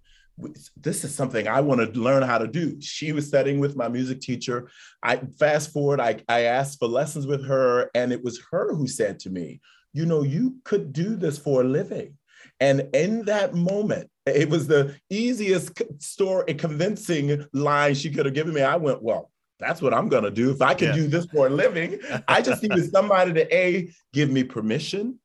this 0.77 1.03
is 1.03 1.13
something 1.13 1.47
I 1.47 1.61
want 1.61 1.81
to 1.81 1.99
learn 1.99 2.23
how 2.23 2.37
to 2.37 2.47
do. 2.47 2.79
She 2.81 3.11
was 3.11 3.27
studying 3.27 3.59
with 3.59 3.75
my 3.75 3.87
music 3.87 4.21
teacher. 4.21 4.69
I 5.01 5.17
fast 5.39 5.71
forward, 5.71 5.99
I, 5.99 6.21
I 6.27 6.41
asked 6.41 6.79
for 6.79 6.87
lessons 6.87 7.27
with 7.27 7.45
her, 7.45 7.89
and 7.93 8.11
it 8.11 8.23
was 8.23 8.41
her 8.51 8.73
who 8.73 8.87
said 8.87 9.19
to 9.19 9.29
me, 9.29 9.61
You 9.93 10.05
know, 10.05 10.23
you 10.23 10.57
could 10.63 10.91
do 10.91 11.15
this 11.15 11.37
for 11.37 11.61
a 11.61 11.65
living. 11.65 12.17
And 12.59 12.89
in 12.93 13.25
that 13.25 13.53
moment, 13.53 14.09
it 14.25 14.49
was 14.49 14.67
the 14.67 14.95
easiest 15.09 15.81
story, 15.99 16.45
a 16.47 16.53
convincing 16.53 17.45
line 17.53 17.93
she 17.93 18.09
could 18.09 18.25
have 18.25 18.35
given 18.35 18.53
me. 18.53 18.61
I 18.61 18.77
went, 18.77 19.03
Well, 19.03 19.29
that's 19.59 19.81
what 19.81 19.93
I'm 19.93 20.09
going 20.09 20.23
to 20.23 20.31
do. 20.31 20.51
If 20.51 20.61
I 20.61 20.73
can 20.73 20.89
yeah. 20.89 20.95
do 20.95 21.07
this 21.07 21.25
for 21.27 21.47
a 21.47 21.49
living, 21.49 21.99
I 22.27 22.41
just 22.41 22.63
needed 22.63 22.91
somebody 22.91 23.33
to 23.33 23.55
A, 23.55 23.89
give 24.13 24.31
me 24.31 24.43
permission 24.43 25.19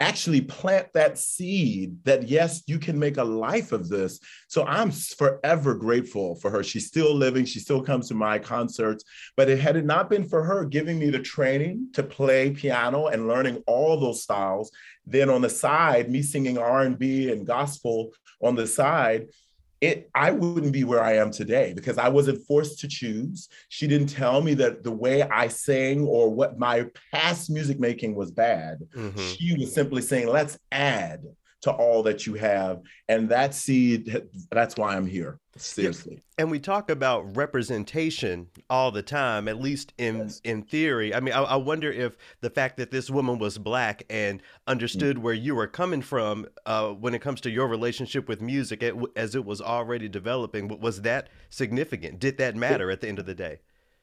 actually 0.00 0.40
plant 0.40 0.88
that 0.94 1.18
seed 1.18 1.96
that 2.04 2.26
yes 2.26 2.62
you 2.66 2.78
can 2.78 2.98
make 2.98 3.18
a 3.18 3.24
life 3.24 3.72
of 3.72 3.88
this. 3.88 4.18
So 4.48 4.64
i'm 4.66 4.90
forever 4.90 5.74
grateful 5.74 6.36
for 6.36 6.50
her. 6.50 6.62
She's 6.62 6.86
still 6.86 7.14
living. 7.14 7.44
She 7.44 7.60
still 7.60 7.82
comes 7.82 8.08
to 8.08 8.14
my 8.14 8.38
concerts. 8.38 9.04
But 9.36 9.48
it 9.48 9.60
had 9.60 9.76
it 9.76 9.84
not 9.84 10.10
been 10.10 10.26
for 10.26 10.42
her 10.42 10.64
giving 10.64 10.98
me 10.98 11.10
the 11.10 11.20
training 11.20 11.88
to 11.94 12.02
play 12.02 12.50
piano 12.50 13.08
and 13.08 13.28
learning 13.28 13.62
all 13.66 13.98
those 13.98 14.22
styles 14.22 14.70
then 15.06 15.30
on 15.30 15.42
the 15.42 15.50
side 15.50 16.10
me 16.10 16.22
singing 16.22 16.58
r&b 16.58 17.32
and 17.32 17.46
gospel 17.46 18.12
on 18.42 18.54
the 18.54 18.66
side 18.66 19.28
it 19.80 20.10
I 20.14 20.30
wouldn't 20.30 20.72
be 20.72 20.84
where 20.84 21.02
I 21.02 21.14
am 21.16 21.30
today 21.30 21.72
because 21.74 21.98
I 21.98 22.08
wasn't 22.08 22.46
forced 22.46 22.78
to 22.80 22.88
choose. 22.88 23.48
She 23.68 23.86
didn't 23.86 24.08
tell 24.08 24.42
me 24.42 24.54
that 24.54 24.84
the 24.84 24.92
way 24.92 25.22
I 25.22 25.48
sang 25.48 26.02
or 26.02 26.28
what 26.28 26.58
my 26.58 26.86
past 27.12 27.50
music 27.50 27.80
making 27.80 28.14
was 28.14 28.30
bad. 28.30 28.80
Mm-hmm. 28.94 29.18
She 29.18 29.56
was 29.58 29.74
simply 29.74 30.02
saying, 30.02 30.28
let's 30.28 30.58
add 30.70 31.22
to 31.62 31.72
all 31.72 32.02
that 32.04 32.26
you 32.26 32.34
have. 32.34 32.80
And 33.08 33.30
that 33.30 33.54
seed, 33.54 34.22
that's 34.50 34.76
why 34.76 34.96
I'm 34.96 35.06
here. 35.06 35.39
Seriously. 35.56 36.22
And 36.38 36.50
we 36.50 36.60
talk 36.60 36.90
about 36.90 37.36
representation 37.36 38.48
all 38.68 38.92
the 38.92 39.02
time, 39.02 39.48
at 39.48 39.60
least 39.60 39.92
in 39.98 40.18
yes. 40.18 40.40
in 40.44 40.62
theory. 40.62 41.12
I 41.12 41.20
mean, 41.20 41.34
I, 41.34 41.42
I, 41.42 41.56
wonder 41.56 41.90
if 41.90 42.16
the 42.40 42.50
fact 42.50 42.76
that 42.76 42.92
this 42.92 43.10
woman 43.10 43.38
was 43.38 43.58
black 43.58 44.04
and 44.08 44.42
understood 44.68 45.16
mm-hmm. 45.16 45.24
where 45.24 45.34
you 45.34 45.56
were 45.56 45.66
coming 45.66 46.02
from 46.02 46.46
uh, 46.66 46.90
when 46.90 47.14
it 47.14 47.20
comes 47.20 47.40
to 47.42 47.50
your 47.50 47.66
relationship 47.66 48.28
with 48.28 48.40
music, 48.40 48.82
it, 48.82 48.94
as 49.16 49.34
it 49.34 49.44
was 49.44 49.60
already 49.60 50.08
developing, 50.08 50.68
was 50.80 51.02
that 51.02 51.28
significant? 51.50 52.20
Did 52.20 52.38
that 52.38 52.54
matter 52.54 52.90
at 52.90 53.00
the 53.00 53.08
end 53.08 53.18
of 53.18 53.26
the 53.26 53.34
day? 53.34 53.58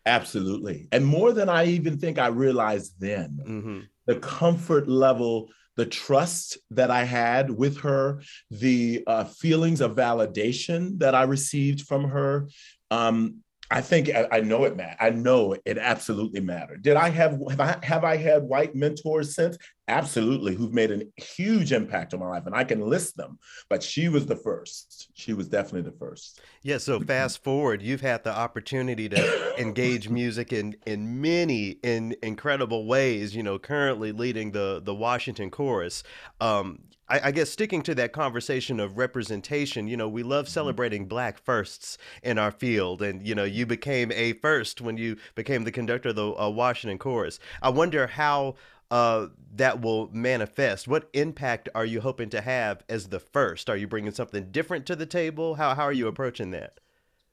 Absolutely, 0.06 0.88
and 0.92 1.06
more 1.06 1.32
than 1.32 1.48
I 1.48 1.66
even 1.66 1.98
think 1.98 2.20
I 2.20 2.28
realized 2.28 3.00
then. 3.00 3.40
Mm-hmm. 3.48 3.80
The 4.06 4.20
comfort 4.20 4.88
level 4.88 5.50
the 5.78 5.86
trust 5.86 6.58
that 6.72 6.92
I 6.92 7.04
had 7.06 7.50
with 7.50 7.80
her, 7.82 8.22
the 8.52 9.04
uh, 9.08 9.24
feelings 9.24 9.80
of 9.80 9.96
validation 9.96 11.00
that 11.00 11.16
I 11.16 11.24
received 11.24 11.82
from 11.82 12.10
her. 12.10 12.50
Um, 12.92 13.44
I 13.70 13.82
think 13.82 14.10
I, 14.10 14.28
I 14.32 14.40
know 14.42 14.64
it, 14.64 14.76
Matt. 14.76 14.98
I 15.00 15.12
know 15.12 15.56
it 15.66 15.78
absolutely 15.78 16.40
mattered. 16.40 16.82
Did 16.82 16.96
I 16.96 17.10
have 17.10 17.40
have 17.50 17.60
I, 17.60 17.78
have 17.84 18.04
I 18.04 18.18
had 18.18 18.44
white 18.44 18.76
mentors 18.76 19.36
since? 19.36 19.58
Absolutely, 19.90 20.54
who've 20.54 20.74
made 20.74 20.92
a 20.92 21.22
huge 21.22 21.72
impact 21.72 22.14
on 22.14 22.20
my 22.20 22.28
life, 22.28 22.46
and 22.46 22.54
I 22.54 22.66
can 22.66 22.82
list 22.82 23.16
them. 23.16 23.40
But 23.70 23.82
she 23.82 24.10
was 24.10 24.26
the 24.26 24.36
first. 24.36 25.10
She 25.14 25.34
was 25.34 25.48
definitely 25.48 25.90
the 25.90 25.98
first. 25.98 26.42
Yeah. 26.62 26.78
So 26.78 27.00
fast 27.00 27.42
forward, 27.42 27.82
you've 27.82 28.02
had 28.02 28.24
the 28.26 28.36
opportunity 28.36 29.08
to 29.08 29.56
engage 29.62 30.10
music 30.10 30.52
in 30.52 30.76
in 30.86 31.22
many 31.22 31.78
in 31.84 32.16
incredible 32.22 32.86
ways. 32.86 33.34
You 33.34 33.44
know, 33.44 33.58
currently 33.58 34.12
leading 34.12 34.52
the 34.52 34.82
the 34.84 34.94
Washington 34.94 35.50
Chorus. 35.50 36.04
Um, 36.42 36.80
I, 37.10 37.22
I, 37.26 37.32
guess 37.32 37.50
sticking 37.50 37.82
to 37.84 37.96
that 37.96 38.12
conversation 38.12 38.80
of 38.80 38.98
representation, 38.98 39.88
you 39.88 39.98
know, 39.98 40.10
we 40.10 40.24
love 40.24 40.46
mm-hmm. 40.46 40.52
celebrating 40.52 41.06
black 41.06 41.38
firsts 41.38 41.98
in 42.22 42.38
our 42.38 42.52
field. 42.52 43.02
And, 43.02 43.26
you 43.26 43.34
know, 43.34 43.44
you 43.44 43.66
became 43.66 44.12
a 44.12 44.34
first 44.34 44.82
when 44.82 44.98
you 44.98 45.18
became 45.36 45.64
the 45.64 45.72
conductor 45.72 46.10
of 46.10 46.16
the 46.16 46.36
uh, 46.36 46.50
Washington 46.50 46.98
Chorus. 46.98 47.40
I 47.62 47.70
wonder 47.70 48.08
how 48.08 48.56
uh, 48.92 49.28
that 49.56 49.82
will 49.82 50.10
manifest. 50.14 50.88
What 50.88 51.10
impact 51.14 51.70
are 51.76 51.86
you 51.86 52.02
hoping 52.02 52.30
to 52.30 52.42
have 52.42 52.84
as 52.90 53.08
the 53.10 53.20
first? 53.20 53.70
Are 53.70 53.78
you 53.78 53.88
bringing 53.88 54.12
something 54.12 54.52
different 54.52 54.86
to 54.88 54.96
the 54.96 55.06
table? 55.06 55.56
How, 55.56 55.76
how 55.76 55.84
are 55.84 55.94
you 55.94 56.08
approaching 56.08 56.52
that? 56.52 56.80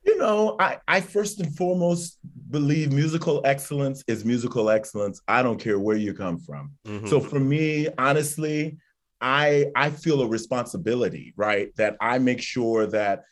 You 0.04 0.18
know, 0.18 0.56
I, 0.60 0.78
I 0.86 1.00
first 1.00 1.40
and 1.40 1.56
foremost 1.56 2.18
believe 2.50 2.92
musical 2.92 3.40
excellence 3.44 4.04
is 4.06 4.24
musical 4.24 4.68
excellence. 4.68 5.20
I 5.28 5.42
don't 5.42 5.58
care 5.58 5.78
where 5.78 5.96
you 5.96 6.12
come 6.12 6.38
from. 6.38 6.72
Mm-hmm. 6.86 7.06
So 7.06 7.20
for 7.20 7.40
me, 7.40 7.88
honestly, 7.96 8.76
I 9.20 9.66
I 9.74 9.88
feel 9.88 10.20
a 10.20 10.28
responsibility, 10.28 11.32
right? 11.36 11.74
That 11.76 11.96
I 12.00 12.18
make 12.18 12.42
sure 12.42 12.86
that 12.88 13.24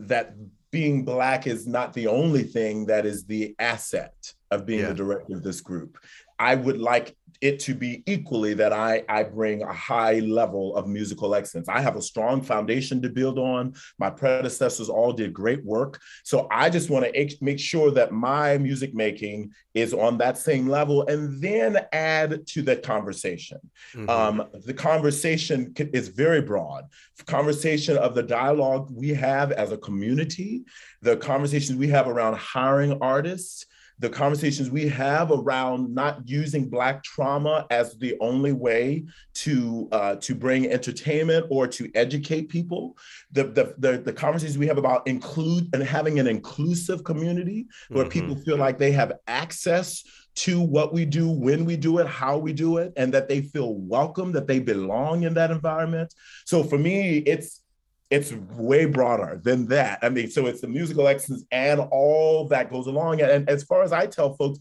that 0.00 0.34
being 0.72 1.04
black 1.04 1.46
is 1.46 1.66
not 1.66 1.92
the 1.92 2.08
only 2.08 2.42
thing 2.42 2.86
that 2.86 3.06
is 3.06 3.24
the 3.24 3.54
asset 3.60 4.34
of 4.50 4.66
being 4.66 4.80
yeah. 4.80 4.88
the 4.88 4.94
director 4.94 5.34
of 5.34 5.42
this 5.42 5.60
group. 5.60 5.96
I 6.38 6.54
would 6.54 6.78
like 6.78 7.16
it 7.40 7.60
to 7.60 7.74
be 7.74 8.02
equally 8.06 8.54
that 8.54 8.72
I, 8.72 9.02
I 9.08 9.22
bring 9.22 9.62
a 9.62 9.72
high 9.72 10.20
level 10.20 10.74
of 10.76 10.86
musical 10.86 11.34
excellence. 11.34 11.68
I 11.68 11.80
have 11.80 11.96
a 11.96 12.02
strong 12.02 12.42
foundation 12.42 13.02
to 13.02 13.08
build 13.08 13.38
on. 13.38 13.74
My 13.98 14.10
predecessors 14.10 14.88
all 14.88 15.12
did 15.12 15.32
great 15.32 15.64
work. 15.64 16.00
So 16.24 16.48
I 16.50 16.70
just 16.70 16.90
want 16.90 17.04
to 17.04 17.36
make 17.40 17.58
sure 17.58 17.90
that 17.92 18.12
my 18.12 18.58
music 18.58 18.94
making 18.94 19.52
is 19.74 19.92
on 19.92 20.18
that 20.18 20.38
same 20.38 20.66
level 20.66 21.06
and 21.06 21.40
then 21.42 21.78
add 21.92 22.46
to 22.48 22.62
the 22.62 22.76
conversation. 22.76 23.58
Mm-hmm. 23.94 24.08
Um, 24.08 24.48
the 24.64 24.74
conversation 24.74 25.74
is 25.76 26.08
very 26.08 26.40
broad. 26.40 26.84
Conversation 27.26 27.96
of 27.98 28.14
the 28.14 28.22
dialogue 28.22 28.88
we 28.90 29.10
have 29.10 29.52
as 29.52 29.72
a 29.72 29.78
community, 29.78 30.64
the 31.02 31.16
conversations 31.16 31.78
we 31.78 31.88
have 31.88 32.08
around 32.08 32.36
hiring 32.36 32.98
artists, 33.02 33.66
the 33.98 34.10
conversations 34.10 34.70
we 34.70 34.88
have 34.88 35.30
around 35.30 35.94
not 35.94 36.28
using 36.28 36.68
Black 36.68 37.02
trauma 37.02 37.66
as 37.70 37.96
the 37.98 38.16
only 38.20 38.52
way 38.52 39.04
to 39.34 39.88
uh, 39.92 40.16
to 40.16 40.34
bring 40.34 40.66
entertainment 40.66 41.46
or 41.50 41.66
to 41.66 41.90
educate 41.94 42.48
people, 42.48 42.96
the, 43.32 43.44
the, 43.44 43.74
the, 43.78 43.98
the, 43.98 44.12
conversations 44.12 44.58
we 44.58 44.66
have 44.66 44.78
about 44.78 45.06
include 45.06 45.68
and 45.72 45.82
having 45.82 46.18
an 46.18 46.26
inclusive 46.26 47.04
community 47.04 47.66
where 47.88 48.04
mm-hmm. 48.04 48.10
people 48.10 48.36
feel 48.36 48.56
like 48.56 48.78
they 48.78 48.92
have 48.92 49.12
access 49.26 50.04
to 50.34 50.60
what 50.60 50.92
we 50.92 51.06
do, 51.06 51.30
when 51.30 51.64
we 51.64 51.76
do 51.76 51.98
it, 51.98 52.06
how 52.06 52.36
we 52.36 52.52
do 52.52 52.76
it, 52.76 52.92
and 52.96 53.12
that 53.14 53.28
they 53.28 53.40
feel 53.40 53.74
welcome, 53.74 54.32
that 54.32 54.46
they 54.46 54.58
belong 54.58 55.22
in 55.22 55.32
that 55.32 55.50
environment. 55.50 56.12
So 56.44 56.62
for 56.62 56.76
me, 56.76 57.18
it's 57.18 57.62
it's 58.10 58.32
way 58.32 58.84
broader 58.86 59.40
than 59.42 59.66
that. 59.68 59.98
I 60.02 60.08
mean, 60.08 60.30
so 60.30 60.46
it's 60.46 60.60
the 60.60 60.68
musical 60.68 61.08
excellence 61.08 61.44
and 61.50 61.80
all 61.80 62.48
that 62.48 62.70
goes 62.70 62.86
along. 62.86 63.20
And 63.20 63.48
as 63.48 63.64
far 63.64 63.82
as 63.82 63.92
I 63.92 64.06
tell 64.06 64.34
folks, 64.34 64.58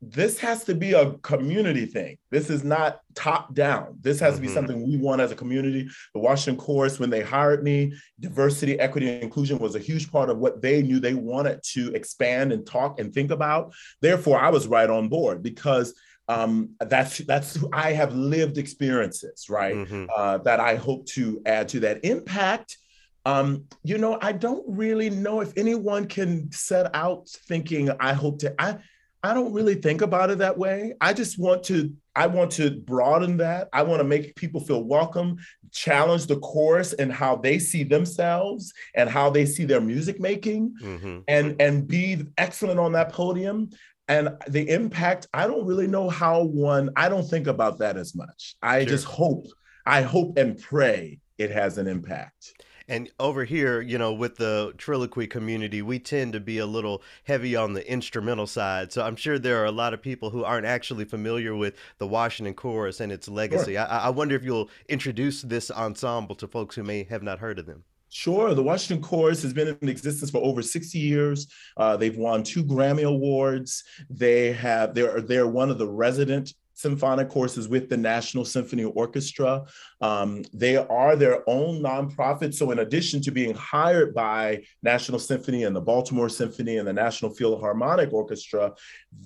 this 0.00 0.38
has 0.38 0.64
to 0.64 0.74
be 0.74 0.92
a 0.92 1.12
community 1.18 1.86
thing. 1.86 2.18
This 2.30 2.50
is 2.50 2.62
not 2.62 3.00
top 3.14 3.54
down. 3.54 3.96
This 4.00 4.20
has 4.20 4.34
mm-hmm. 4.34 4.36
to 4.36 4.40
be 4.40 4.46
mm-hmm. 4.46 4.54
something 4.54 4.88
we 4.88 4.98
want 4.98 5.20
as 5.20 5.32
a 5.32 5.36
community. 5.36 5.88
The 6.14 6.20
Washington 6.20 6.62
Chorus, 6.62 7.00
when 7.00 7.10
they 7.10 7.22
hired 7.22 7.64
me, 7.64 7.94
diversity, 8.20 8.78
equity, 8.78 9.10
and 9.10 9.22
inclusion 9.22 9.58
was 9.58 9.74
a 9.74 9.80
huge 9.80 10.12
part 10.12 10.30
of 10.30 10.38
what 10.38 10.62
they 10.62 10.82
knew 10.82 11.00
they 11.00 11.14
wanted 11.14 11.62
to 11.72 11.92
expand 11.94 12.52
and 12.52 12.66
talk 12.66 13.00
and 13.00 13.12
think 13.12 13.30
about. 13.30 13.72
Therefore, 14.00 14.38
I 14.38 14.50
was 14.50 14.68
right 14.68 14.90
on 14.90 15.08
board 15.08 15.42
because 15.42 15.94
um, 16.32 16.70
that's 16.80 17.18
that's 17.18 17.58
I 17.72 17.92
have 17.92 18.14
lived 18.14 18.58
experiences, 18.58 19.46
right? 19.48 19.74
Mm-hmm. 19.74 20.06
Uh, 20.14 20.38
that 20.38 20.60
I 20.60 20.76
hope 20.76 21.06
to 21.08 21.42
add 21.46 21.68
to 21.70 21.80
that 21.80 22.04
impact. 22.04 22.78
Um, 23.24 23.64
you 23.84 23.98
know, 23.98 24.18
I 24.20 24.32
don't 24.32 24.64
really 24.66 25.10
know 25.10 25.40
if 25.40 25.52
anyone 25.56 26.06
can 26.06 26.50
set 26.50 26.94
out 26.94 27.28
thinking 27.48 27.90
I 28.00 28.12
hope 28.12 28.38
to. 28.40 28.54
I 28.58 28.78
I 29.24 29.34
don't 29.34 29.52
really 29.52 29.76
think 29.76 30.02
about 30.02 30.30
it 30.30 30.38
that 30.38 30.58
way. 30.58 30.94
I 31.00 31.12
just 31.12 31.38
want 31.38 31.62
to 31.64 31.92
I 32.16 32.26
want 32.26 32.50
to 32.52 32.70
broaden 32.70 33.36
that. 33.38 33.68
I 33.72 33.82
want 33.82 34.00
to 34.00 34.04
make 34.04 34.34
people 34.34 34.60
feel 34.60 34.82
welcome, 34.82 35.38
challenge 35.70 36.26
the 36.26 36.38
chorus 36.40 36.92
and 36.92 37.12
how 37.12 37.36
they 37.36 37.58
see 37.58 37.84
themselves 37.84 38.72
and 38.94 39.08
how 39.08 39.30
they 39.30 39.46
see 39.46 39.64
their 39.64 39.80
music 39.80 40.20
making 40.20 40.74
mm-hmm. 40.82 41.20
and 41.28 41.60
and 41.60 41.86
be 41.86 42.24
excellent 42.36 42.80
on 42.80 42.92
that 42.92 43.12
podium 43.12 43.70
and 44.12 44.28
the 44.48 44.68
impact 44.68 45.26
i 45.34 45.46
don't 45.46 45.66
really 45.66 45.86
know 45.86 46.08
how 46.08 46.42
one 46.42 46.90
i 46.96 47.08
don't 47.08 47.28
think 47.28 47.46
about 47.46 47.78
that 47.78 47.96
as 47.96 48.14
much 48.14 48.56
i 48.62 48.80
sure. 48.80 48.88
just 48.88 49.04
hope 49.04 49.46
i 49.86 50.02
hope 50.02 50.36
and 50.36 50.60
pray 50.60 51.18
it 51.38 51.50
has 51.50 51.78
an 51.78 51.86
impact 51.86 52.54
and 52.88 53.10
over 53.20 53.44
here, 53.44 53.80
you 53.80 53.96
know, 53.96 54.12
with 54.12 54.36
the 54.36 54.74
triloquy 54.76 55.30
community, 55.30 55.82
we 55.82 55.98
tend 55.98 56.32
to 56.32 56.40
be 56.40 56.58
a 56.58 56.66
little 56.66 57.02
heavy 57.24 57.54
on 57.56 57.72
the 57.72 57.90
instrumental 57.90 58.46
side. 58.46 58.92
So 58.92 59.02
I'm 59.02 59.16
sure 59.16 59.38
there 59.38 59.62
are 59.62 59.66
a 59.66 59.72
lot 59.72 59.94
of 59.94 60.02
people 60.02 60.30
who 60.30 60.44
aren't 60.44 60.66
actually 60.66 61.04
familiar 61.04 61.54
with 61.54 61.74
the 61.98 62.06
Washington 62.06 62.54
Chorus 62.54 63.00
and 63.00 63.12
its 63.12 63.28
legacy. 63.28 63.74
Sure. 63.74 63.86
I, 63.88 63.98
I 63.98 64.10
wonder 64.10 64.34
if 64.34 64.44
you'll 64.44 64.68
introduce 64.88 65.42
this 65.42 65.70
ensemble 65.70 66.34
to 66.36 66.48
folks 66.48 66.76
who 66.76 66.82
may 66.82 67.04
have 67.04 67.22
not 67.22 67.38
heard 67.38 67.58
of 67.58 67.66
them. 67.66 67.84
Sure. 68.14 68.52
The 68.52 68.62
Washington 68.62 69.02
Chorus 69.02 69.42
has 69.42 69.54
been 69.54 69.68
in 69.80 69.88
existence 69.88 70.30
for 70.30 70.42
over 70.44 70.60
60 70.60 70.98
years. 70.98 71.46
Uh, 71.78 71.96
they've 71.96 72.16
won 72.16 72.42
two 72.42 72.62
Grammy 72.62 73.04
Awards. 73.04 73.84
They 74.10 74.52
have 74.52 74.94
they're 74.94 75.22
they're 75.22 75.46
one 75.46 75.70
of 75.70 75.78
the 75.78 75.88
resident 75.88 76.52
symphonic 76.82 77.28
courses 77.28 77.68
with 77.68 77.88
the 77.88 77.96
National 77.96 78.44
Symphony 78.44 78.84
Orchestra. 78.84 79.64
Um, 80.00 80.42
they 80.52 80.76
are 80.76 81.16
their 81.16 81.48
own 81.48 81.80
nonprofit. 81.80 82.52
So, 82.52 82.72
in 82.72 82.80
addition 82.80 83.22
to 83.22 83.30
being 83.30 83.54
hired 83.54 84.14
by 84.14 84.64
National 84.82 85.18
Symphony 85.18 85.64
and 85.64 85.74
the 85.74 85.80
Baltimore 85.80 86.28
Symphony 86.28 86.78
and 86.78 86.86
the 86.86 86.92
National 86.92 87.30
Philharmonic 87.30 88.12
Orchestra, 88.12 88.72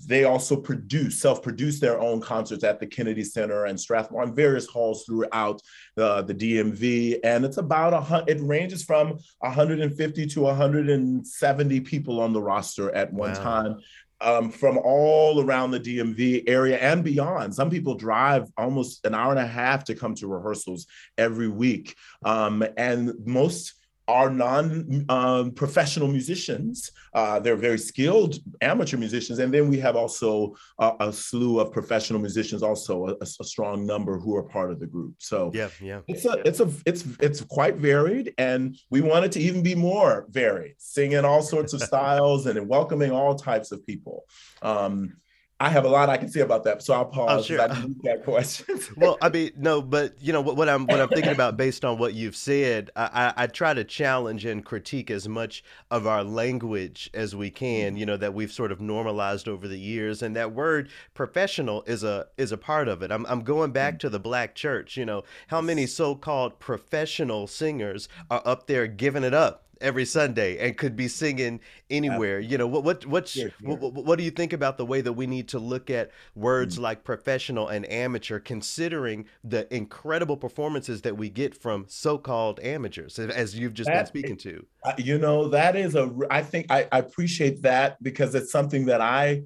they 0.05 0.23
also 0.23 0.55
produce, 0.55 1.19
self 1.19 1.41
produce 1.41 1.79
their 1.79 1.99
own 1.99 2.21
concerts 2.21 2.63
at 2.63 2.79
the 2.79 2.87
Kennedy 2.87 3.23
Center 3.23 3.65
and 3.65 3.79
Strathmore 3.79 4.23
and 4.23 4.35
various 4.35 4.67
halls 4.67 5.03
throughout 5.05 5.61
the, 5.95 6.21
the 6.21 6.35
DMV. 6.35 7.19
And 7.23 7.43
it's 7.43 7.57
about 7.57 7.93
a 7.93 8.23
it 8.27 8.39
ranges 8.41 8.83
from 8.83 9.17
150 9.39 10.27
to 10.27 10.41
170 10.41 11.79
people 11.81 12.21
on 12.21 12.33
the 12.33 12.41
roster 12.41 12.93
at 12.93 13.11
one 13.11 13.33
wow. 13.33 13.43
time 13.43 13.77
um, 14.21 14.49
from 14.49 14.77
all 14.77 15.41
around 15.41 15.71
the 15.71 15.79
DMV 15.79 16.43
area 16.47 16.77
and 16.79 17.03
beyond. 17.03 17.53
Some 17.53 17.69
people 17.69 17.95
drive 17.95 18.49
almost 18.57 19.05
an 19.05 19.13
hour 19.13 19.31
and 19.31 19.39
a 19.39 19.47
half 19.47 19.83
to 19.85 19.95
come 19.95 20.15
to 20.15 20.27
rehearsals 20.27 20.87
every 21.17 21.47
week. 21.47 21.95
Um, 22.23 22.63
and 22.77 23.13
most 23.25 23.73
are 24.07 24.29
non-professional 24.29 26.07
um, 26.07 26.13
musicians. 26.13 26.91
Uh, 27.13 27.39
they're 27.39 27.57
very 27.57 27.77
skilled 27.77 28.35
amateur 28.61 28.97
musicians, 28.97 29.39
and 29.39 29.53
then 29.53 29.67
we 29.67 29.77
have 29.79 29.95
also 29.95 30.55
a, 30.79 30.93
a 31.01 31.13
slew 31.13 31.59
of 31.59 31.71
professional 31.71 32.19
musicians, 32.19 32.63
also 32.63 33.07
a, 33.07 33.15
a, 33.21 33.25
strong 33.25 33.85
number 33.85 34.17
who 34.17 34.35
are 34.35 34.43
part 34.43 34.71
of 34.71 34.79
the 34.79 34.87
group. 34.87 35.15
So 35.19 35.51
yeah, 35.53 35.69
yeah, 35.81 36.01
it's 36.07 36.25
a 36.25 36.41
it's 36.45 36.59
a 36.59 36.71
it's 36.85 37.05
it's 37.19 37.41
quite 37.41 37.77
varied, 37.77 38.33
and 38.37 38.77
we 38.89 39.01
want 39.01 39.25
it 39.25 39.31
to 39.33 39.39
even 39.39 39.61
be 39.61 39.75
more 39.75 40.25
varied, 40.29 40.75
singing 40.77 41.25
all 41.25 41.41
sorts 41.41 41.73
of 41.73 41.81
styles 41.91 42.45
and 42.45 42.67
welcoming 42.67 43.11
all 43.11 43.35
types 43.35 43.71
of 43.71 43.85
people. 43.85 44.25
Um, 44.61 45.17
I 45.59 45.69
have 45.69 45.85
a 45.85 45.89
lot 45.89 46.07
I 46.07 46.17
can 46.17 46.29
say 46.29 46.41
about 46.41 46.63
that, 46.65 46.83
so 46.83 46.93
I'll 46.93 47.01
oh, 47.01 47.05
pause. 47.05 47.39
Oh, 47.39 47.43
sure. 47.43 47.61
I 47.61 47.67
that 48.03 48.23
question. 48.23 48.79
well, 48.97 49.17
I 49.21 49.29
mean, 49.29 49.51
no, 49.57 49.81
but 49.81 50.15
you 50.21 50.31
know 50.31 50.41
what, 50.41 50.55
what, 50.55 50.69
I'm 50.69 50.85
what 50.85 51.01
I'm 51.01 51.09
thinking 51.09 51.31
about 51.31 51.57
based 51.57 51.83
on 51.83 51.97
what 51.97 52.13
you've 52.13 52.35
said. 52.35 52.91
I, 52.95 53.33
I, 53.37 53.43
I, 53.43 53.47
try 53.47 53.73
to 53.73 53.83
challenge 53.83 54.45
and 54.45 54.63
critique 54.63 55.09
as 55.09 55.27
much 55.27 55.63
of 55.89 56.05
our 56.05 56.23
language 56.23 57.09
as 57.13 57.35
we 57.35 57.49
can. 57.49 57.97
You 57.97 58.05
know 58.05 58.17
that 58.17 58.35
we've 58.35 58.51
sort 58.51 58.71
of 58.71 58.79
normalized 58.79 59.47
over 59.47 59.67
the 59.67 59.79
years, 59.79 60.21
and 60.21 60.35
that 60.35 60.53
word 60.53 60.89
professional 61.15 61.81
is 61.87 62.03
a 62.03 62.27
is 62.37 62.51
a 62.51 62.57
part 62.57 62.87
of 62.87 63.01
it. 63.01 63.11
I'm 63.11 63.25
I'm 63.25 63.41
going 63.41 63.71
back 63.71 63.95
mm. 63.95 63.99
to 63.99 64.09
the 64.09 64.19
black 64.19 64.53
church. 64.53 64.95
You 64.95 65.05
know 65.05 65.23
how 65.47 65.61
many 65.61 65.87
so-called 65.87 66.59
professional 66.59 67.47
singers 67.47 68.07
are 68.29 68.43
up 68.45 68.67
there 68.67 68.85
giving 68.85 69.23
it 69.23 69.33
up 69.33 69.66
every 69.81 70.05
Sunday 70.05 70.57
and 70.57 70.77
could 70.77 70.95
be 70.95 71.07
singing 71.07 71.59
anywhere. 71.89 72.39
You 72.39 72.57
know, 72.57 72.67
what 72.67 72.83
what 72.83 73.05
what, 73.05 73.35
yeah, 73.35 73.45
yeah. 73.61 73.75
what, 73.75 73.93
what 73.93 74.17
do 74.17 74.23
you 74.23 74.31
think 74.31 74.53
about 74.53 74.77
the 74.77 74.85
way 74.85 75.01
that 75.01 75.13
we 75.13 75.27
need 75.27 75.47
to 75.49 75.59
look 75.59 75.89
at 75.89 76.11
words 76.35 76.75
mm-hmm. 76.75 76.83
like 76.83 77.03
professional 77.03 77.67
and 77.67 77.89
amateur 77.91 78.39
considering 78.39 79.25
the 79.43 79.73
incredible 79.73 80.37
performances 80.37 81.01
that 81.01 81.17
we 81.17 81.29
get 81.29 81.55
from 81.55 81.85
so-called 81.87 82.59
amateurs 82.61 83.19
as 83.19 83.57
you've 83.57 83.73
just 83.73 83.87
that, 83.87 83.97
been 83.97 84.05
speaking 84.05 84.37
to. 84.37 84.65
You 84.97 85.17
know, 85.17 85.49
that 85.49 85.75
is 85.75 85.95
a 85.95 86.11
I 86.29 86.41
think 86.41 86.67
I, 86.69 86.87
I 86.91 86.99
appreciate 86.99 87.61
that 87.63 88.01
because 88.01 88.35
it's 88.35 88.51
something 88.51 88.85
that 88.85 89.01
I 89.01 89.43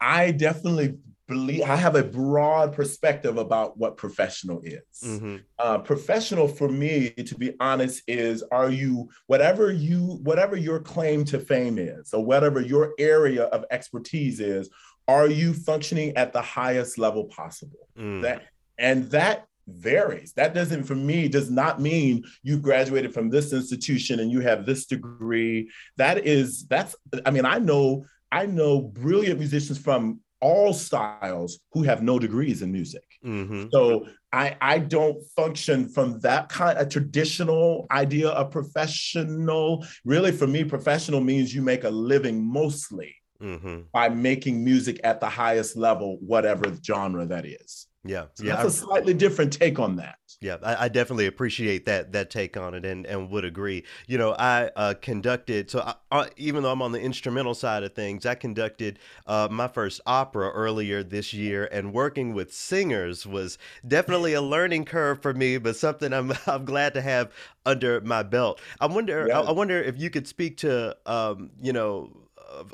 I 0.00 0.32
definitely 0.32 0.98
believe 1.32 1.62
I 1.62 1.76
have 1.76 1.96
a 1.96 2.02
broad 2.02 2.72
perspective 2.72 3.36
about 3.36 3.76
what 3.80 3.96
professional 3.96 4.60
is. 4.62 4.82
Mm-hmm. 5.04 5.36
Uh, 5.58 5.78
professional 5.78 6.48
for 6.58 6.68
me, 6.68 7.10
to 7.10 7.34
be 7.42 7.50
honest, 7.60 8.02
is 8.06 8.42
are 8.58 8.70
you 8.70 9.08
whatever 9.26 9.72
you 9.72 10.20
whatever 10.28 10.56
your 10.56 10.80
claim 10.80 11.24
to 11.26 11.38
fame 11.38 11.78
is, 11.78 12.12
or 12.14 12.24
whatever 12.24 12.60
your 12.60 12.84
area 12.98 13.44
of 13.44 13.64
expertise 13.70 14.38
is, 14.40 14.64
are 15.08 15.28
you 15.28 15.52
functioning 15.52 16.16
at 16.16 16.32
the 16.32 16.42
highest 16.42 16.98
level 16.98 17.24
possible? 17.24 17.88
Mm. 17.98 18.22
That 18.22 18.38
and 18.78 19.10
that 19.10 19.46
varies. 19.68 20.32
That 20.32 20.54
doesn't, 20.54 20.84
for 20.84 20.94
me, 20.94 21.28
does 21.28 21.50
not 21.50 21.80
mean 21.80 22.24
you 22.42 22.58
graduated 22.58 23.14
from 23.14 23.30
this 23.30 23.52
institution 23.52 24.20
and 24.20 24.30
you 24.30 24.40
have 24.40 24.66
this 24.66 24.86
degree. 24.86 25.70
That 25.96 26.26
is, 26.26 26.66
that's, 26.66 26.96
I 27.24 27.30
mean, 27.30 27.44
I 27.44 27.58
know, 27.58 28.04
I 28.30 28.46
know 28.46 28.80
brilliant 28.80 29.38
musicians 29.38 29.78
from 29.78 30.20
all 30.42 30.74
styles 30.74 31.60
who 31.72 31.82
have 31.84 32.02
no 32.02 32.18
degrees 32.18 32.60
in 32.60 32.70
music. 32.70 33.04
Mm-hmm. 33.24 33.68
So 33.72 34.06
I, 34.32 34.56
I 34.60 34.78
don't 34.80 35.22
function 35.36 35.88
from 35.88 36.20
that 36.20 36.48
kind 36.48 36.76
of 36.78 36.88
traditional 36.88 37.86
idea 37.90 38.28
of 38.28 38.50
professional. 38.50 39.86
Really, 40.04 40.32
for 40.32 40.46
me, 40.46 40.64
professional 40.64 41.20
means 41.20 41.54
you 41.54 41.62
make 41.62 41.84
a 41.84 41.90
living 41.90 42.44
mostly 42.44 43.14
mm-hmm. 43.40 43.82
by 43.92 44.08
making 44.08 44.64
music 44.64 45.00
at 45.04 45.20
the 45.20 45.28
highest 45.28 45.76
level, 45.76 46.18
whatever 46.20 46.74
genre 46.84 47.24
that 47.26 47.46
is. 47.46 47.86
Yeah, 48.04 48.24
so 48.34 48.44
yeah. 48.44 48.56
That's 48.56 48.74
a 48.74 48.78
slightly 48.78 49.14
different 49.14 49.52
take 49.52 49.78
on 49.78 49.96
that. 49.96 50.16
Yeah, 50.42 50.56
I, 50.62 50.84
I, 50.84 50.88
definitely 50.88 51.26
appreciate 51.26 51.86
that 51.86 52.12
that 52.12 52.28
take 52.28 52.56
on 52.56 52.74
it, 52.74 52.84
and 52.84 53.06
and 53.06 53.30
would 53.30 53.44
agree. 53.44 53.84
You 54.08 54.18
know, 54.18 54.34
I 54.36 54.70
uh, 54.74 54.94
conducted 55.00 55.70
so 55.70 55.80
I, 55.80 55.94
I, 56.10 56.28
even 56.36 56.64
though 56.64 56.72
I'm 56.72 56.82
on 56.82 56.90
the 56.90 57.00
instrumental 57.00 57.54
side 57.54 57.84
of 57.84 57.94
things, 57.94 58.26
I 58.26 58.34
conducted 58.34 58.98
uh, 59.26 59.46
my 59.50 59.68
first 59.68 60.00
opera 60.04 60.50
earlier 60.50 61.04
this 61.04 61.32
year, 61.32 61.68
and 61.70 61.92
working 61.92 62.34
with 62.34 62.52
singers 62.52 63.24
was 63.24 63.56
definitely 63.86 64.32
a 64.32 64.42
learning 64.42 64.84
curve 64.84 65.22
for 65.22 65.32
me, 65.32 65.58
but 65.58 65.76
something 65.76 66.12
I'm 66.12 66.32
I'm 66.48 66.64
glad 66.64 66.94
to 66.94 67.02
have 67.02 67.32
under 67.64 68.00
my 68.00 68.24
belt. 68.24 68.60
I 68.80 68.86
wonder 68.86 69.26
yeah. 69.28 69.40
I, 69.40 69.44
I 69.44 69.52
wonder 69.52 69.80
if 69.80 69.96
you 69.96 70.10
could 70.10 70.26
speak 70.26 70.56
to 70.58 70.96
um, 71.06 71.50
you 71.60 71.72
know 71.72 72.10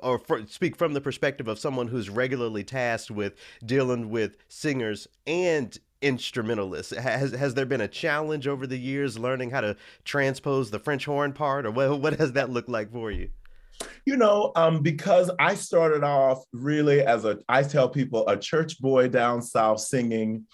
or 0.02 0.18
for, 0.18 0.46
speak 0.46 0.76
from 0.76 0.92
the 0.92 1.00
perspective 1.00 1.48
of 1.48 1.58
someone 1.58 1.88
who's 1.88 2.08
regularly 2.10 2.64
tasked 2.64 3.10
with 3.10 3.34
dealing 3.64 4.10
with 4.10 4.36
singers 4.48 5.06
and 5.26 5.78
instrumentalists 6.02 6.94
has 6.94 7.32
has 7.32 7.54
there 7.54 7.66
been 7.66 7.80
a 7.80 7.88
challenge 7.88 8.46
over 8.46 8.66
the 8.66 8.78
years 8.78 9.18
learning 9.18 9.50
how 9.50 9.60
to 9.60 9.76
transpose 10.04 10.70
the 10.70 10.78
french 10.78 11.04
horn 11.04 11.32
part 11.32 11.66
or 11.66 11.70
what, 11.70 12.00
what 12.00 12.18
has 12.18 12.32
that 12.32 12.50
looked 12.50 12.68
like 12.68 12.92
for 12.92 13.10
you 13.10 13.28
you 14.04 14.16
know 14.16 14.52
um, 14.54 14.80
because 14.80 15.30
i 15.38 15.54
started 15.54 16.04
off 16.04 16.44
really 16.52 17.00
as 17.00 17.24
a 17.24 17.38
i 17.48 17.62
tell 17.62 17.88
people 17.88 18.26
a 18.28 18.36
church 18.36 18.78
boy 18.78 19.08
down 19.08 19.42
south 19.42 19.80
singing 19.80 20.44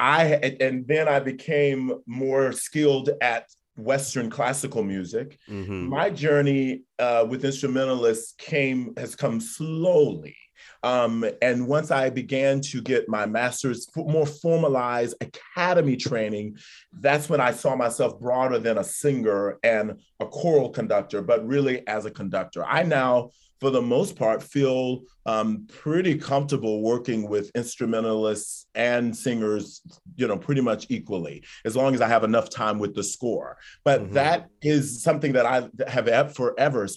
i 0.00 0.24
and 0.60 0.86
then 0.88 1.06
i 1.08 1.20
became 1.20 1.92
more 2.06 2.50
skilled 2.52 3.10
at 3.20 3.46
Western 3.76 4.28
classical 4.28 4.82
music. 4.82 5.38
Mm-hmm. 5.48 5.88
My 5.88 6.10
journey 6.10 6.82
uh, 6.98 7.26
with 7.28 7.44
instrumentalists 7.44 8.34
came 8.36 8.92
has 8.96 9.16
come 9.16 9.40
slowly. 9.40 10.36
Um, 10.82 11.24
and 11.42 11.66
once 11.66 11.90
I 11.90 12.10
began 12.10 12.60
to 12.62 12.80
get 12.80 13.08
my 13.08 13.26
master's, 13.26 13.86
more 13.96 14.26
formalized 14.26 15.14
academy 15.20 15.96
training, 15.96 16.56
that's 16.92 17.28
when 17.28 17.40
I 17.40 17.52
saw 17.52 17.76
myself 17.76 18.18
broader 18.18 18.58
than 18.58 18.78
a 18.78 18.84
singer 18.84 19.58
and 19.62 20.00
a 20.20 20.26
choral 20.26 20.70
conductor, 20.70 21.22
but 21.22 21.46
really 21.46 21.86
as 21.86 22.06
a 22.06 22.10
conductor. 22.10 22.64
I 22.64 22.82
now 22.82 23.30
for 23.60 23.70
the 23.70 23.82
most 23.82 24.16
part, 24.16 24.42
feel 24.42 25.02
um, 25.26 25.66
pretty 25.68 26.16
comfortable 26.16 26.82
working 26.82 27.28
with 27.28 27.50
instrumentalists 27.54 28.66
and 28.74 29.14
singers, 29.14 29.82
you 30.16 30.26
know, 30.26 30.38
pretty 30.38 30.62
much 30.62 30.86
equally, 30.88 31.44
as 31.64 31.76
long 31.76 31.94
as 31.94 32.00
I 32.00 32.08
have 32.08 32.24
enough 32.24 32.48
time 32.48 32.78
with 32.78 32.94
the 32.94 33.04
score. 33.04 33.58
But 33.84 34.00
mm-hmm. 34.00 34.14
that 34.14 34.48
is 34.62 35.02
something 35.02 35.32
that 35.32 35.44
I 35.44 35.68
have 35.88 36.34
forever, 36.34 36.88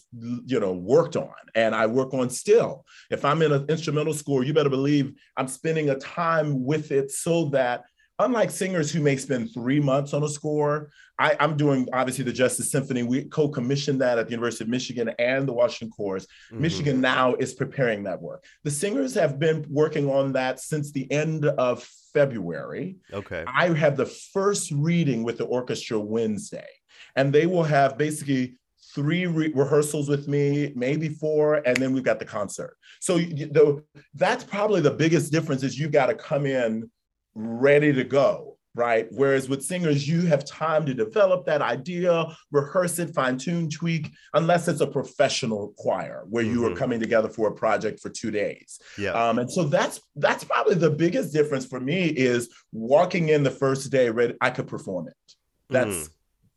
you 0.45 0.59
know, 0.59 0.71
worked 0.71 1.17
on, 1.17 1.33
and 1.53 1.75
I 1.75 1.85
work 1.85 2.13
on 2.13 2.29
still. 2.29 2.85
If 3.11 3.25
I'm 3.25 3.41
in 3.41 3.51
an 3.51 3.65
instrumental 3.67 4.13
score, 4.13 4.43
you 4.43 4.53
better 4.53 4.69
believe 4.69 5.13
I'm 5.35 5.49
spending 5.49 5.89
a 5.89 5.95
time 5.95 6.63
with 6.63 6.91
it 6.91 7.11
so 7.11 7.45
that 7.49 7.83
unlike 8.19 8.51
singers 8.51 8.91
who 8.91 9.01
may 9.01 9.17
spend 9.17 9.53
three 9.53 9.79
months 9.79 10.13
on 10.13 10.23
a 10.23 10.29
score, 10.29 10.89
I, 11.19 11.35
am 11.39 11.57
doing 11.57 11.87
obviously 11.93 12.23
the 12.23 12.33
Justice 12.33 12.71
Symphony. 12.71 13.03
We 13.03 13.25
co-commissioned 13.25 14.01
that 14.01 14.17
at 14.17 14.25
the 14.25 14.31
University 14.31 14.63
of 14.63 14.69
Michigan 14.69 15.11
and 15.19 15.47
the 15.47 15.53
Washington 15.53 15.91
Chorus. 15.91 16.25
Mm-hmm. 16.25 16.61
Michigan 16.61 17.01
now 17.01 17.35
is 17.35 17.53
preparing 17.53 18.03
that 18.03 18.21
work. 18.21 18.43
The 18.63 18.71
singers 18.71 19.13
have 19.15 19.39
been 19.39 19.65
working 19.69 20.09
on 20.09 20.33
that 20.33 20.59
since 20.59 20.91
the 20.91 21.09
end 21.11 21.45
of 21.45 21.83
February. 22.13 22.97
Okay. 23.11 23.43
I 23.47 23.73
have 23.73 23.97
the 23.97 24.05
first 24.05 24.71
reading 24.71 25.23
with 25.23 25.37
the 25.37 25.45
orchestra 25.45 25.99
Wednesday, 25.99 26.67
and 27.15 27.33
they 27.33 27.45
will 27.45 27.63
have 27.63 27.97
basically 27.97 28.55
three 28.93 29.25
re- 29.25 29.51
rehearsals 29.53 30.07
with 30.07 30.27
me, 30.27 30.71
maybe 30.75 31.09
four, 31.09 31.55
and 31.65 31.75
then 31.77 31.93
we've 31.93 32.03
got 32.03 32.19
the 32.19 32.25
concert. 32.25 32.77
So 32.99 33.17
the, 33.17 33.83
that's 34.13 34.43
probably 34.43 34.81
the 34.81 34.91
biggest 34.91 35.31
difference 35.31 35.63
is 35.63 35.79
you've 35.79 35.91
got 35.91 36.07
to 36.07 36.15
come 36.15 36.45
in 36.45 36.89
ready 37.35 37.91
to 37.93 38.03
go, 38.03 38.52
right? 38.75 39.07
Whereas 39.11 39.47
with 39.47 39.63
singers, 39.63 40.07
you 40.07 40.21
have 40.21 40.45
time 40.45 40.85
to 40.85 40.93
develop 40.93 41.45
that 41.45 41.61
idea, 41.61 42.25
rehearse 42.51 42.97
it, 42.99 43.13
fine 43.13 43.37
tune, 43.37 43.69
tweak, 43.69 44.11
unless 44.33 44.67
it's 44.67 44.81
a 44.81 44.87
professional 44.87 45.73
choir 45.77 46.23
where 46.29 46.43
you 46.43 46.61
mm-hmm. 46.61 46.73
are 46.73 46.75
coming 46.75 46.99
together 46.99 47.29
for 47.29 47.49
a 47.49 47.53
project 47.53 47.99
for 47.99 48.09
two 48.09 48.31
days. 48.31 48.79
Yeah. 48.97 49.11
Um, 49.11 49.39
and 49.39 49.51
so 49.51 49.63
that's 49.63 50.01
that's 50.15 50.43
probably 50.43 50.75
the 50.75 50.89
biggest 50.89 51.33
difference 51.33 51.65
for 51.65 51.79
me 51.79 52.07
is 52.07 52.49
walking 52.71 53.29
in 53.29 53.43
the 53.43 53.51
first 53.51 53.91
day 53.91 54.09
ready, 54.09 54.35
I 54.41 54.49
could 54.49 54.67
perform 54.67 55.07
it. 55.07 55.33
That's 55.69 56.07
mm. 56.07 56.09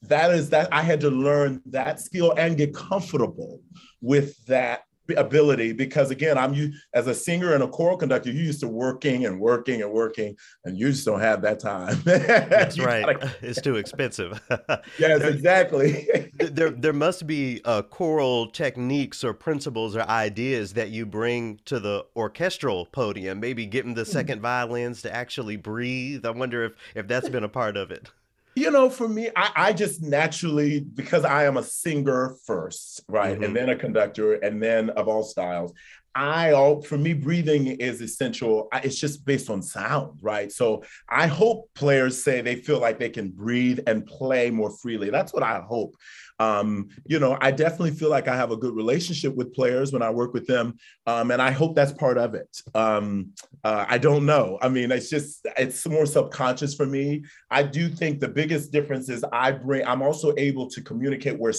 that 0.02 0.30
is 0.32 0.51
that 0.51 0.72
I 0.72 0.82
had 0.82 1.01
to 1.01 1.10
learn 1.10 1.60
that 1.66 2.01
skill 2.01 2.32
and 2.36 2.56
get 2.56 2.74
comfortable 2.74 3.60
with 4.01 4.43
that 4.47 4.82
ability 5.16 5.72
because 5.72 6.10
again 6.10 6.36
i'm 6.38 6.54
you 6.54 6.72
as 6.94 7.06
a 7.06 7.14
singer 7.14 7.54
and 7.54 7.62
a 7.62 7.68
choral 7.68 7.96
conductor 7.96 8.30
You're 8.30 8.44
used 8.44 8.60
to 8.60 8.68
working 8.68 9.26
and 9.26 9.40
working 9.40 9.82
and 9.82 9.92
working 9.92 10.36
and 10.64 10.78
you 10.78 10.90
just 10.90 11.04
don't 11.04 11.20
have 11.20 11.42
that 11.42 11.60
time. 11.60 12.00
That's 12.04 12.78
right. 12.78 13.04
gotta... 13.04 13.34
it's 13.42 13.60
too 13.60 13.76
expensive. 13.76 14.40
Yes 14.98 15.20
there, 15.20 15.30
exactly. 15.30 16.08
there 16.38 16.70
there 16.70 16.92
must 16.92 17.26
be 17.26 17.60
uh, 17.64 17.82
choral 17.82 18.48
techniques 18.48 19.24
or 19.24 19.32
principles 19.32 19.96
or 19.96 20.02
ideas 20.02 20.74
that 20.74 20.90
you 20.90 21.06
bring 21.06 21.60
to 21.64 21.80
the 21.80 22.04
orchestral 22.14 22.86
podium 22.86 23.40
maybe 23.40 23.66
getting 23.66 23.94
the 23.94 24.04
hmm. 24.04 24.10
second 24.10 24.40
violins 24.40 25.02
to 25.02 25.14
actually 25.14 25.56
breathe. 25.56 26.24
I 26.24 26.30
wonder 26.30 26.64
if 26.64 26.72
if 26.94 27.08
that's 27.08 27.28
been 27.28 27.44
a 27.44 27.48
part 27.48 27.76
of 27.76 27.90
it 27.90 28.10
you 28.56 28.70
know, 28.70 28.88
for 28.88 29.06
me, 29.06 29.28
I, 29.36 29.50
I, 29.54 29.72
just 29.74 30.02
naturally, 30.02 30.80
because 30.80 31.26
I 31.26 31.44
am 31.44 31.58
a 31.58 31.62
singer 31.62 32.36
first, 32.46 33.02
right? 33.06 33.34
Mm-hmm. 33.34 33.44
And 33.44 33.54
then 33.54 33.68
a 33.68 33.76
conductor, 33.76 34.32
and 34.32 34.62
then 34.62 34.88
of 34.90 35.08
all 35.08 35.22
styles, 35.22 35.74
I 36.16 36.52
all 36.52 36.80
for 36.80 36.97
me 36.97 37.12
breathing 37.12 37.66
is 37.66 38.01
essential. 38.01 38.68
It's 38.72 38.98
just 38.98 39.26
based 39.26 39.51
on 39.51 39.60
sound, 39.60 40.18
right? 40.22 40.51
So 40.51 40.82
I 41.10 41.26
hope 41.26 41.68
players 41.74 42.24
say 42.24 42.40
they 42.40 42.56
feel 42.56 42.80
like 42.80 42.98
they 42.98 43.10
can 43.10 43.28
breathe 43.28 43.80
and 43.86 44.06
play 44.06 44.51
more 44.51 44.70
freely. 44.70 45.10
That's 45.10 45.34
what 45.34 45.43
I 45.43 45.60
hope. 45.60 45.94
Um, 46.38 46.88
you 47.05 47.18
know, 47.18 47.36
I 47.40 47.51
definitely 47.51 47.93
feel 47.93 48.10
like 48.10 48.28
I 48.28 48.36
have 48.36 48.51
a 48.51 48.56
good 48.56 48.74
relationship 48.74 49.34
with 49.34 49.55
players 49.55 49.93
when 49.93 50.02
I 50.02 50.10
work 50.10 50.32
with 50.32 50.47
them, 50.47 50.76
um, 51.06 51.30
and 51.30 51.40
I 51.40 51.51
hope 51.51 51.74
that's 51.74 51.93
part 51.93 52.18
of 52.18 52.34
it. 52.34 52.62
Um, 52.74 53.32
uh, 53.64 53.86
I 53.88 53.98
don't 53.98 54.26
know. 54.26 54.59
I 54.60 54.68
mean, 54.68 54.90
it's 54.93 55.10
just 55.10 55.47
it's 55.56 55.86
more 55.86 56.06
subconscious 56.06 56.74
for 56.74 56.86
me. 56.86 57.24
I 57.51 57.62
do 57.62 57.88
think 57.88 58.20
the 58.20 58.28
biggest 58.28 58.72
difference 58.72 59.09
is 59.09 59.24
I 59.32 59.52
bring. 59.52 59.86
I'm 59.86 60.02
also 60.02 60.34
able 60.36 60.68
to 60.70 60.82
communicate 60.82 61.38
where 61.38 61.55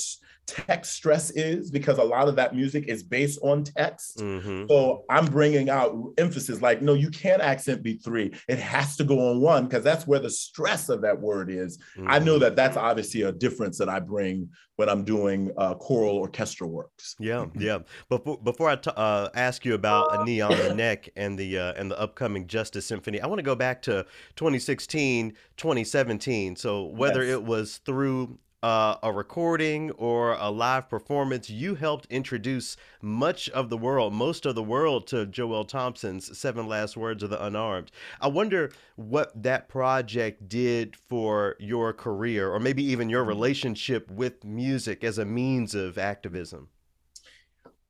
text 0.48 0.94
stress 0.94 1.30
is 1.32 1.70
because 1.70 1.98
a 1.98 2.04
lot 2.04 2.28
of 2.28 2.36
that 2.38 2.56
music 2.56 2.86
is 2.88 3.04
based 3.04 3.38
on 3.44 3.64
text. 3.64 4.18
Mm-hmm. 4.18 4.66
So 4.70 5.04
I'm 5.10 5.26
bringing 5.26 5.70
out 5.70 5.96
emphasis 6.18 6.62
like, 6.62 6.82
no, 6.82 6.94
you 6.94 7.10
can't 7.10 7.42
accent 7.42 7.84
be 7.84 7.96
three. 7.96 8.34
It 8.48 8.58
has 8.60 8.96
to 8.98 9.04
go 9.04 9.30
on 9.30 9.42
one 9.42 9.68
because 9.68 9.84
that's 9.84 10.08
where 10.08 10.20
the 10.20 10.30
stress 10.30 10.90
of 10.90 11.02
that 11.02 11.20
word 11.20 11.52
is. 11.52 11.78
Mm-hmm. 11.98 12.08
I 12.10 12.20
know 12.20 12.34
mm-hmm. 12.34 12.44
that 12.44 12.56
that's 12.56 12.78
obviously 12.78 13.24
a 13.24 13.32
difference 13.32 13.78
that 13.78 13.90
I 13.90 14.00
bring 14.00 14.50
when 14.78 14.90
I'm 14.90 15.04
doing 15.04 15.52
uh, 15.58 15.74
choral 15.74 16.18
orchestral 16.18 16.70
works. 16.70 17.16
Yeah, 17.20 17.48
yeah. 17.56 17.80
Before 18.10 18.38
before 18.38 18.70
I 18.70 18.76
t- 18.76 18.92
uh, 18.96 19.30
ask 19.34 19.66
you 19.66 19.74
about 19.74 20.20
a 20.20 20.24
knee 20.24 20.40
on 20.40 20.56
the 20.56 20.74
neck 20.74 21.10
and 21.16 21.38
the 21.38 21.58
uh, 21.58 21.74
and 21.74 21.92
the 21.92 22.00
upcoming 22.00 22.48
Justice 22.48 22.86
Symphony, 22.86 23.20
I 23.20 23.28
want 23.28 23.40
to 23.40 23.44
go 23.44 23.56
back 23.56 23.82
to 23.84 24.06
2016, 24.36 25.34
2017. 25.58 26.56
So 26.56 26.86
whether 26.86 27.24
yes. 27.24 27.34
it 27.34 27.44
was 27.44 27.78
through 27.78 28.38
uh, 28.68 28.98
a 29.02 29.14
recording 29.14 29.92
or 29.92 30.34
a 30.34 30.50
live 30.50 30.90
performance, 30.90 31.50
you 31.50 31.74
helped 31.74 32.06
introduce 32.08 32.76
much 33.02 33.48
of 33.52 33.70
the 33.70 33.78
world, 33.78 34.12
most 34.12 34.46
of 34.46 34.56
the 34.56 34.64
world, 34.64 35.08
to 35.08 35.26
Joel 35.26 35.64
Thompson's 35.64 36.38
Seven 36.38 36.68
Last 36.68 36.98
Words 36.98 37.24
of 37.24 37.30
the 37.30 37.42
Unarmed. 37.42 37.92
I 38.20 38.28
wonder 38.28 38.74
what 38.98 39.32
that 39.42 39.70
project 39.70 40.50
did 40.50 40.98
for 40.98 41.56
your 41.60 41.94
career, 41.94 42.52
or 42.52 42.60
maybe 42.60 42.84
even 42.84 43.10
your 43.10 43.24
relationship 43.24 44.12
with 44.12 44.44
music 44.44 45.02
as 45.02 45.18
a 45.18 45.24
means 45.24 45.74
of 45.74 45.98
activism. 45.98 46.68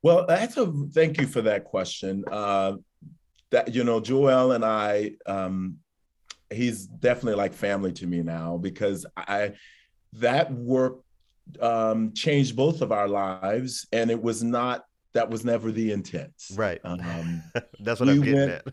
Well, 0.02 0.26
that's 0.28 0.56
a 0.58 0.72
thank 0.94 1.20
you 1.20 1.26
for 1.26 1.42
that 1.42 1.64
question. 1.64 2.22
Uh, 2.30 2.74
that 3.50 3.74
you 3.74 3.82
know, 3.82 3.98
Joel 3.98 4.52
and 4.52 4.64
I, 4.64 5.14
um, 5.26 5.78
he's 6.52 6.86
definitely 6.86 7.34
like 7.34 7.52
family 7.52 7.90
to 7.94 8.06
me 8.06 8.22
now 8.22 8.58
because 8.58 9.04
I 9.16 9.54
that 10.14 10.52
work 10.52 11.00
um, 11.60 12.12
changed 12.12 12.56
both 12.56 12.82
of 12.82 12.92
our 12.92 13.08
lives, 13.08 13.86
and 13.92 14.10
it 14.10 14.22
was 14.22 14.42
not 14.42 14.84
that 15.14 15.30
was 15.30 15.44
never 15.44 15.72
the 15.72 15.92
intent. 15.92 16.32
Right. 16.54 16.80
Um, 16.84 17.42
That's 17.80 18.00
what 18.00 18.08
I'm 18.08 18.20
getting 18.20 18.34
went, 18.34 18.50
at. 18.50 18.66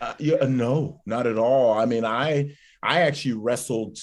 Uh, 0.00 0.14
yeah, 0.18 0.36
uh, 0.36 0.46
no, 0.46 1.00
not 1.06 1.26
at 1.26 1.38
all. 1.38 1.78
I 1.78 1.86
mean, 1.86 2.04
I 2.04 2.56
I 2.82 3.02
actually 3.02 3.34
wrestled 3.34 3.98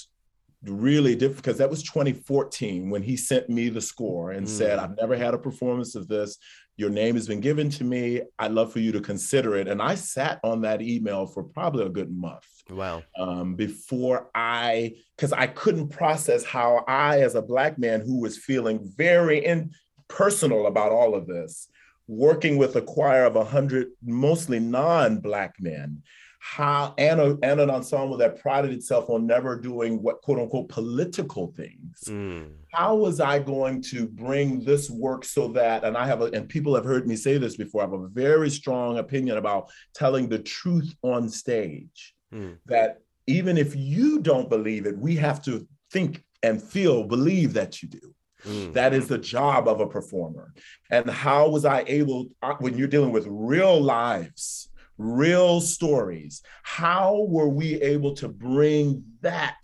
really 0.64 1.16
different 1.16 1.38
because 1.38 1.58
that 1.58 1.70
was 1.70 1.84
2014 1.84 2.90
when 2.90 3.02
he 3.02 3.16
sent 3.16 3.50
me 3.50 3.70
the 3.70 3.82
score 3.82 4.32
and 4.32 4.46
mm. 4.46 4.50
said, 4.50 4.80
"I've 4.80 4.96
never 4.98 5.18
had 5.18 5.34
a 5.34 5.38
performance 5.38 5.96
of 5.96 6.08
this. 6.08 6.38
Your 6.80 6.90
name 6.90 7.16
has 7.16 7.28
been 7.28 7.42
given 7.42 7.70
to 7.72 7.84
me. 7.84 8.22
I'd 8.40 8.54
love 8.54 8.72
for 8.72 8.80
you 8.80 8.94
to 8.94 9.02
consider 9.02 9.58
it." 9.58 9.68
And 9.68 9.82
I 9.82 9.96
sat 9.96 10.40
on 10.44 10.62
that 10.62 10.82
email 10.82 11.26
for 11.26 11.44
probably 11.44 11.86
a 11.86 11.90
good 11.90 12.10
month. 12.10 12.48
Wow. 12.70 13.04
Um, 13.18 13.56
before 13.56 14.30
I, 14.34 14.96
because 15.16 15.34
I 15.34 15.48
couldn't 15.48 15.90
process 15.90 16.46
how 16.46 16.86
I, 16.88 17.20
as 17.22 17.36
a 17.36 17.42
Black 17.42 17.78
man 17.78 18.00
who 18.02 18.22
was 18.22 18.38
feeling 18.38 18.80
very 18.96 19.44
in, 19.44 19.72
personal 20.08 20.68
about 20.68 20.94
all 20.94 21.16
of 21.16 21.28
this, 21.28 21.68
working 22.08 22.58
with 22.58 22.76
a 22.76 22.82
choir 22.82 23.26
of 23.26 23.36
100 23.36 23.90
mostly 24.02 24.60
non 24.60 25.20
Black 25.20 25.56
men, 25.60 26.02
how 26.40 26.94
and, 26.98 27.20
a, 27.20 27.38
and 27.44 27.60
an 27.60 27.70
ensemble 27.70 28.18
that 28.18 28.42
prided 28.42 28.72
itself 28.72 29.10
on 29.10 29.28
never 29.28 29.60
doing 29.60 30.02
what 30.02 30.22
quote 30.22 30.40
unquote 30.40 30.70
political 30.70 31.54
things. 31.56 32.04
Mm. 32.08 32.52
How 32.72 32.96
was 32.96 33.20
I 33.20 33.40
going 33.40 33.82
to 33.84 34.08
bring 34.08 34.64
this 34.64 34.90
work 34.90 35.26
so 35.26 35.50
that, 35.50 35.84
and 35.84 35.98
I 35.98 36.08
have, 36.08 36.22
a, 36.22 36.26
and 36.26 36.48
people 36.48 36.74
have 36.76 36.86
heard 36.86 37.08
me 37.08 37.18
say 37.18 37.38
this 37.38 37.58
before, 37.58 37.82
I 37.82 37.86
have 37.86 37.94
a 37.94 38.08
very 38.08 38.50
strong 38.50 39.00
opinion 39.00 39.38
about 39.38 39.70
telling 39.94 40.30
the 40.30 40.40
truth 40.40 40.96
on 41.02 41.28
stage 41.30 42.16
mm. 42.34 42.56
that 42.68 43.02
even 43.28 43.58
if 43.58 43.76
you 43.76 44.20
don't 44.20 44.50
believe 44.50 44.86
it, 44.86 44.98
we 44.98 45.18
have 45.18 45.44
to 45.44 45.68
think 45.92 46.24
and 46.42 46.64
feel, 46.64 47.04
believe 47.04 47.54
that 47.54 47.84
you 47.84 47.90
do. 47.90 48.16
Mm. 48.46 48.74
That 48.74 48.94
is 48.94 49.10
the 49.10 49.18
job 49.18 49.68
of 49.68 49.82
a 49.82 49.88
performer. 49.88 50.54
And 50.90 51.10
how 51.10 51.50
was 51.50 51.66
I 51.66 51.84
able, 51.86 52.28
uh, 52.42 52.56
when 52.60 52.78
you're 52.78 52.88
dealing 52.88 53.12
with 53.12 53.28
real 53.28 53.82
lives, 53.82 54.69
real 55.00 55.62
stories, 55.62 56.44
how 56.62 57.26
were 57.28 57.50
we 57.50 57.82
able 57.82 58.14
to 58.16 58.28
bring 58.28 59.04
that 59.22 59.58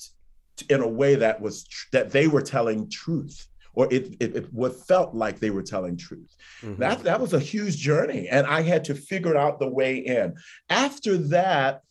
in 0.70 0.82
a 0.82 0.88
way 0.88 1.16
that 1.16 1.40
was 1.40 1.68
that 1.92 2.10
they 2.12 2.28
were 2.28 2.42
telling 2.42 2.90
truth? 2.90 3.48
Or 3.74 3.94
it, 3.94 4.16
it, 4.22 4.36
it 4.38 4.54
what 4.54 4.88
felt 4.88 5.14
like 5.14 5.40
they 5.40 5.50
were 5.50 5.62
telling 5.62 5.98
truth. 5.98 6.34
Mm-hmm. 6.62 6.80
That 6.80 7.04
that 7.04 7.20
was 7.20 7.34
a 7.34 7.40
huge 7.40 7.76
journey, 7.78 8.30
and 8.30 8.48
I 8.48 8.62
had 8.62 8.86
to 8.86 8.96
figure 8.96 9.36
out 9.36 9.60
the 9.60 9.68
way 9.68 9.98
in. 9.98 10.36
After 10.70 11.18
that, 11.18 11.82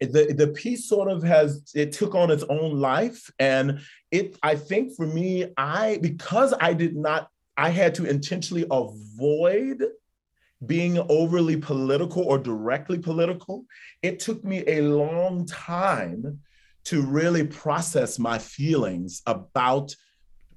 the 0.00 0.34
the 0.36 0.48
piece 0.48 0.86
sort 0.88 1.10
of 1.10 1.22
has 1.22 1.62
it 1.74 1.92
took 1.92 2.14
on 2.14 2.30
its 2.30 2.44
own 2.48 2.80
life 2.80 3.30
and 3.38 3.80
it 4.10 4.36
i 4.42 4.54
think 4.54 4.94
for 4.96 5.06
me 5.06 5.46
i 5.56 5.98
because 6.02 6.52
i 6.60 6.72
did 6.72 6.96
not 6.96 7.28
i 7.56 7.68
had 7.68 7.94
to 7.94 8.04
intentionally 8.04 8.66
avoid 8.70 9.84
being 10.66 10.98
overly 11.08 11.56
political 11.56 12.22
or 12.22 12.38
directly 12.38 12.98
political 12.98 13.64
it 14.02 14.18
took 14.18 14.44
me 14.44 14.62
a 14.66 14.82
long 14.82 15.44
time 15.46 16.38
to 16.84 17.02
really 17.02 17.46
process 17.46 18.18
my 18.18 18.38
feelings 18.38 19.22
about 19.26 19.94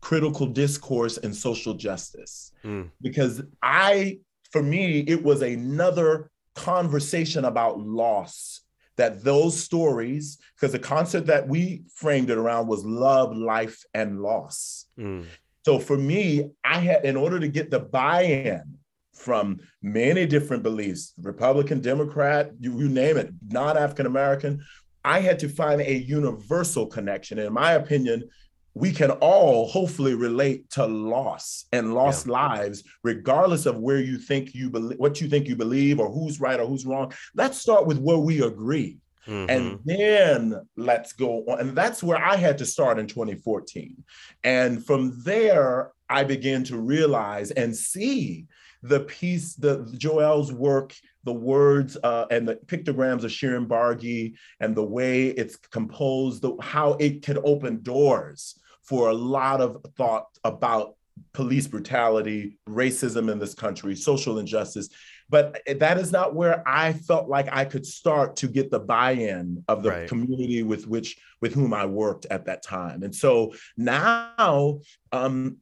critical 0.02 0.48
discourse 0.48 1.18
and 1.18 1.36
social 1.36 1.73
justice 1.73 2.52
mm. 2.64 2.90
because 3.02 3.41
i 3.64 4.18
for 4.52 4.61
me 4.61 4.99
it 4.99 5.22
was 5.23 5.41
another 5.41 6.30
conversation 6.56 7.45
about 7.45 7.80
loss 7.80 8.61
that 8.98 9.23
those 9.23 9.61
stories, 9.61 10.38
because 10.56 10.72
the 10.72 10.80
concept 10.80 11.27
that 11.27 11.48
we 11.48 11.84
framed 11.94 12.30
it 12.30 12.38
around 12.38 12.68
was 12.68 12.86
love, 12.86 13.36
life, 13.36 13.84
and 13.94 14.22
loss. 14.22 14.86
Mm. 14.98 15.26
So 15.65 15.80
for 15.80 15.98
me, 15.98 16.52
I 16.64 16.80
had, 16.80 17.06
in 17.06 17.15
order 17.15 17.40
to 17.40 17.48
get 17.48 17.72
the 17.72 17.80
buy 17.80 18.23
in 18.23 18.77
from 19.15 19.59
many 19.81 20.25
different 20.25 20.61
beliefs 20.61 21.13
Republican, 21.21 21.81
Democrat, 21.81 22.51
you, 22.59 22.77
you 22.79 22.89
name 22.89 23.17
it, 23.17 23.31
non 23.49 23.77
African 23.77 24.05
American, 24.05 24.63
I 25.03 25.19
had 25.19 25.39
to 25.39 25.49
find 25.49 25.81
a 25.81 25.93
universal 25.93 26.87
connection. 26.87 27.39
In 27.39 27.53
my 27.53 27.73
opinion, 27.73 28.29
we 28.75 28.91
can 28.91 29.11
all 29.11 29.67
hopefully 29.67 30.13
relate 30.13 30.69
to 30.69 30.85
loss 30.85 31.65
and 31.71 31.93
lost 31.93 32.27
yeah. 32.27 32.33
lives 32.33 32.83
regardless 33.03 33.65
of 33.65 33.77
where 33.77 33.99
you 33.99 34.17
think 34.17 34.53
you 34.53 34.69
believe 34.69 34.99
what 34.99 35.19
you 35.19 35.27
think 35.27 35.47
you 35.47 35.55
believe 35.55 35.99
or 35.99 36.11
who's 36.11 36.39
right 36.39 36.59
or 36.59 36.67
who's 36.67 36.85
wrong 36.85 37.11
let's 37.33 37.57
start 37.57 37.87
with 37.87 37.97
where 37.99 38.17
we 38.17 38.43
agree 38.43 38.97
mm-hmm. 39.25 39.49
and 39.49 39.79
then 39.85 40.61
let's 40.75 41.13
go 41.13 41.45
on 41.45 41.59
and 41.59 41.75
that's 41.75 42.03
where 42.03 42.21
i 42.21 42.35
had 42.35 42.57
to 42.57 42.65
start 42.65 42.99
in 42.99 43.07
2014 43.07 43.95
and 44.43 44.85
from 44.85 45.19
there 45.23 45.91
i 46.09 46.23
began 46.23 46.63
to 46.63 46.77
realize 46.77 47.51
and 47.51 47.75
see 47.75 48.45
the 48.87 49.01
piece 49.01 49.55
the 49.55 49.85
joel's 49.97 50.51
work 50.51 50.93
the 51.25 51.33
words 51.33 51.97
uh, 52.03 52.27
and 52.31 52.47
the 52.47 52.55
pictograms 52.67 53.23
of 53.23 53.31
Shirin 53.31 53.67
Barghi 53.67 54.35
and 54.59 54.75
the 54.75 54.83
way 54.83 55.27
it's 55.27 55.55
composed, 55.55 56.43
the, 56.43 56.55
how 56.61 56.93
it 56.93 57.23
can 57.23 57.39
open 57.43 57.81
doors 57.81 58.59
for 58.83 59.09
a 59.09 59.13
lot 59.13 59.59
of 59.59 59.83
thought 59.97 60.27
about 60.43 60.95
police 61.33 61.67
brutality, 61.67 62.57
racism 62.69 63.31
in 63.31 63.39
this 63.39 63.55
country, 63.55 63.95
social 63.95 64.37
injustice. 64.37 64.89
But 65.27 65.59
that 65.79 65.97
is 65.97 66.11
not 66.11 66.35
where 66.35 66.63
I 66.67 66.93
felt 66.93 67.27
like 67.27 67.47
I 67.51 67.65
could 67.65 67.85
start 67.85 68.35
to 68.37 68.47
get 68.47 68.69
the 68.69 68.79
buy-in 68.79 69.63
of 69.67 69.81
the 69.81 69.89
right. 69.89 70.07
community 70.07 70.61
with 70.61 70.87
which 70.87 71.17
with 71.41 71.55
whom 71.55 71.73
I 71.73 71.87
worked 71.87 72.27
at 72.27 72.45
that 72.45 72.61
time. 72.61 73.01
And 73.01 73.13
so 73.13 73.53
now 73.75 74.81
um, 75.11 75.57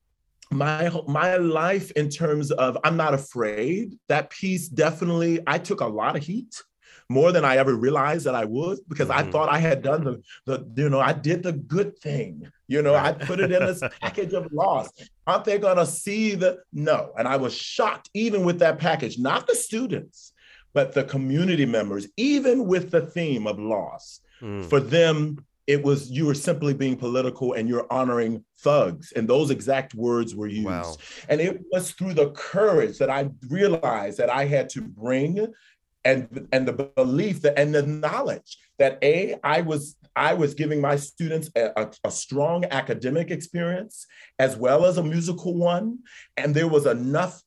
my 0.54 0.92
my 1.08 1.38
life 1.38 1.92
in 1.92 2.10
terms 2.10 2.52
of 2.52 2.78
I'm 2.84 2.98
not 2.98 3.14
afraid. 3.14 3.98
That 4.08 4.30
piece 4.30 4.68
definitely 4.68 5.40
I 5.48 5.58
took 5.58 5.82
a 5.82 5.86
lot 5.86 6.16
of 6.16 6.24
heat 6.24 6.62
more 7.10 7.32
than 7.32 7.46
I 7.46 7.58
ever 7.58 7.76
realized 7.76 8.26
that 8.26 8.36
I 8.36 8.46
would 8.46 8.80
because 8.88 9.10
mm-hmm. 9.10 9.28
I 9.28 9.32
thought 9.32 9.50
I 9.50 9.60
had 9.60 9.82
done 9.82 10.04
the, 10.04 10.22
the, 10.46 10.82
you 10.82 10.90
know, 10.90 11.00
I 11.00 11.14
did 11.14 11.44
the 11.44 11.52
good 11.54 11.98
thing. 12.00 12.50
You 12.68 12.82
know, 12.82 12.96
I 12.96 13.12
put 13.12 13.40
it 13.40 13.52
in 13.52 13.66
this 13.66 13.84
package 14.02 14.34
of 14.34 14.52
loss. 14.52 14.90
Aren't 15.28 15.46
they 15.46 15.58
going 15.60 15.78
to 15.78 15.86
see 15.86 16.36
the 16.36 16.60
no? 16.72 17.12
And 17.18 17.28
I 17.28 17.38
was 17.38 17.54
shocked, 17.54 18.10
even 18.14 18.46
with 18.46 18.60
that 18.60 18.80
package, 18.80 19.20
not 19.20 19.48
the 19.48 19.56
students, 19.56 20.34
but 20.74 20.94
the 20.94 21.04
community 21.04 21.66
members, 21.66 22.08
even 22.18 22.66
with 22.66 22.90
the 22.90 23.02
theme 23.02 23.48
of 23.48 23.60
loss, 23.60 24.22
mm. 24.42 24.66
for 24.66 24.80
them 24.80 25.46
it 25.68 25.84
was 25.84 26.10
you 26.10 26.26
were 26.26 26.34
simply 26.34 26.74
being 26.74 26.96
political 26.96 27.54
and 27.54 27.70
you're 27.70 27.88
honoring 27.92 28.44
thugs. 28.60 29.14
And 29.14 29.28
those 29.28 29.50
exact 29.52 29.94
words 29.94 30.36
were 30.36 30.48
used. 30.48 30.66
Wow. 30.66 30.96
and 31.30 31.40
it 31.42 31.62
was 31.72 31.92
through 31.92 32.14
the 32.14 32.32
courage 32.32 32.98
that 32.98 33.10
i 33.10 33.30
realized 33.50 34.18
that 34.18 34.30
i 34.30 34.46
had 34.46 34.70
to 34.70 34.82
bring 34.82 35.48
and 36.06 36.48
and 36.52 36.68
the 36.68 36.92
belief 36.96 37.42
that 37.42 37.58
and 37.58 37.74
the 37.74 37.84
knowledge 37.84 38.58
that 38.80 38.98
a 39.04 39.36
i 39.44 39.62
was 39.62 39.96
i 40.16 40.34
was 40.34 40.54
giving 40.54 40.82
my 40.82 40.96
students 40.96 41.50
a, 41.56 41.72
a, 41.76 41.92
a 42.06 42.12
strong 42.12 42.66
academic 42.66 43.32
experience 43.32 44.06
as 44.40 44.56
well 44.56 44.86
as 44.86 44.98
a 44.98 45.04
musical 45.04 45.54
one. 45.54 46.00
And 46.38 46.54
there 46.54 46.68
was 46.68 46.86
enough 46.86 47.42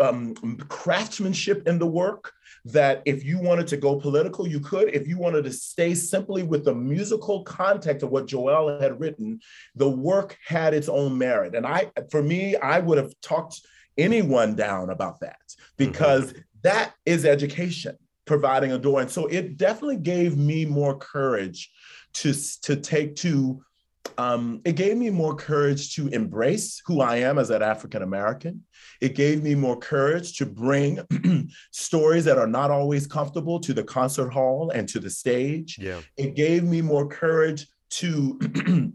um, 0.00 0.34
craftsmanship 0.68 1.66
in 1.66 1.78
the 1.78 1.86
work 1.86 2.32
that 2.66 3.02
if 3.04 3.24
you 3.24 3.38
wanted 3.38 3.66
to 3.68 3.76
go 3.76 4.00
political, 4.00 4.46
you 4.46 4.60
could. 4.60 4.88
If 4.94 5.06
you 5.06 5.18
wanted 5.18 5.44
to 5.44 5.52
stay 5.52 5.94
simply 5.94 6.42
with 6.42 6.64
the 6.64 6.74
musical 6.74 7.42
context 7.44 8.02
of 8.02 8.10
what 8.10 8.26
Joel 8.26 8.80
had 8.80 8.98
written, 8.98 9.40
the 9.74 9.88
work 9.88 10.38
had 10.46 10.72
its 10.72 10.88
own 10.88 11.18
merit. 11.18 11.54
And 11.54 11.66
I, 11.66 11.90
for 12.10 12.22
me, 12.22 12.56
I 12.56 12.78
would 12.80 12.98
have 12.98 13.12
talked 13.20 13.60
anyone 13.98 14.54
down 14.54 14.90
about 14.90 15.20
that 15.20 15.40
because 15.76 16.34
that 16.62 16.94
is 17.04 17.24
education 17.24 17.98
providing 18.24 18.72
a 18.72 18.78
door. 18.78 19.00
And 19.00 19.10
so 19.10 19.26
it 19.26 19.56
definitely 19.56 19.98
gave 19.98 20.36
me 20.36 20.64
more 20.64 20.96
courage 20.96 21.70
to, 22.14 22.32
to 22.62 22.76
take 22.76 23.16
to 23.16 23.62
um, 24.18 24.60
it 24.64 24.76
gave 24.76 24.96
me 24.96 25.10
more 25.10 25.34
courage 25.34 25.94
to 25.96 26.08
embrace 26.08 26.80
who 26.86 27.00
I 27.00 27.16
am 27.16 27.38
as 27.38 27.50
an 27.50 27.62
African 27.62 28.02
American. 28.02 28.62
It 29.00 29.14
gave 29.14 29.42
me 29.42 29.54
more 29.54 29.76
courage 29.76 30.36
to 30.38 30.46
bring 30.46 31.00
stories 31.72 32.24
that 32.26 32.38
are 32.38 32.46
not 32.46 32.70
always 32.70 33.06
comfortable 33.06 33.58
to 33.60 33.72
the 33.72 33.84
concert 33.84 34.30
hall 34.30 34.70
and 34.70 34.88
to 34.90 35.00
the 35.00 35.10
stage. 35.10 35.78
Yeah. 35.78 36.00
It 36.16 36.34
gave 36.34 36.64
me 36.64 36.80
more 36.80 37.08
courage 37.08 37.66
to 37.90 38.38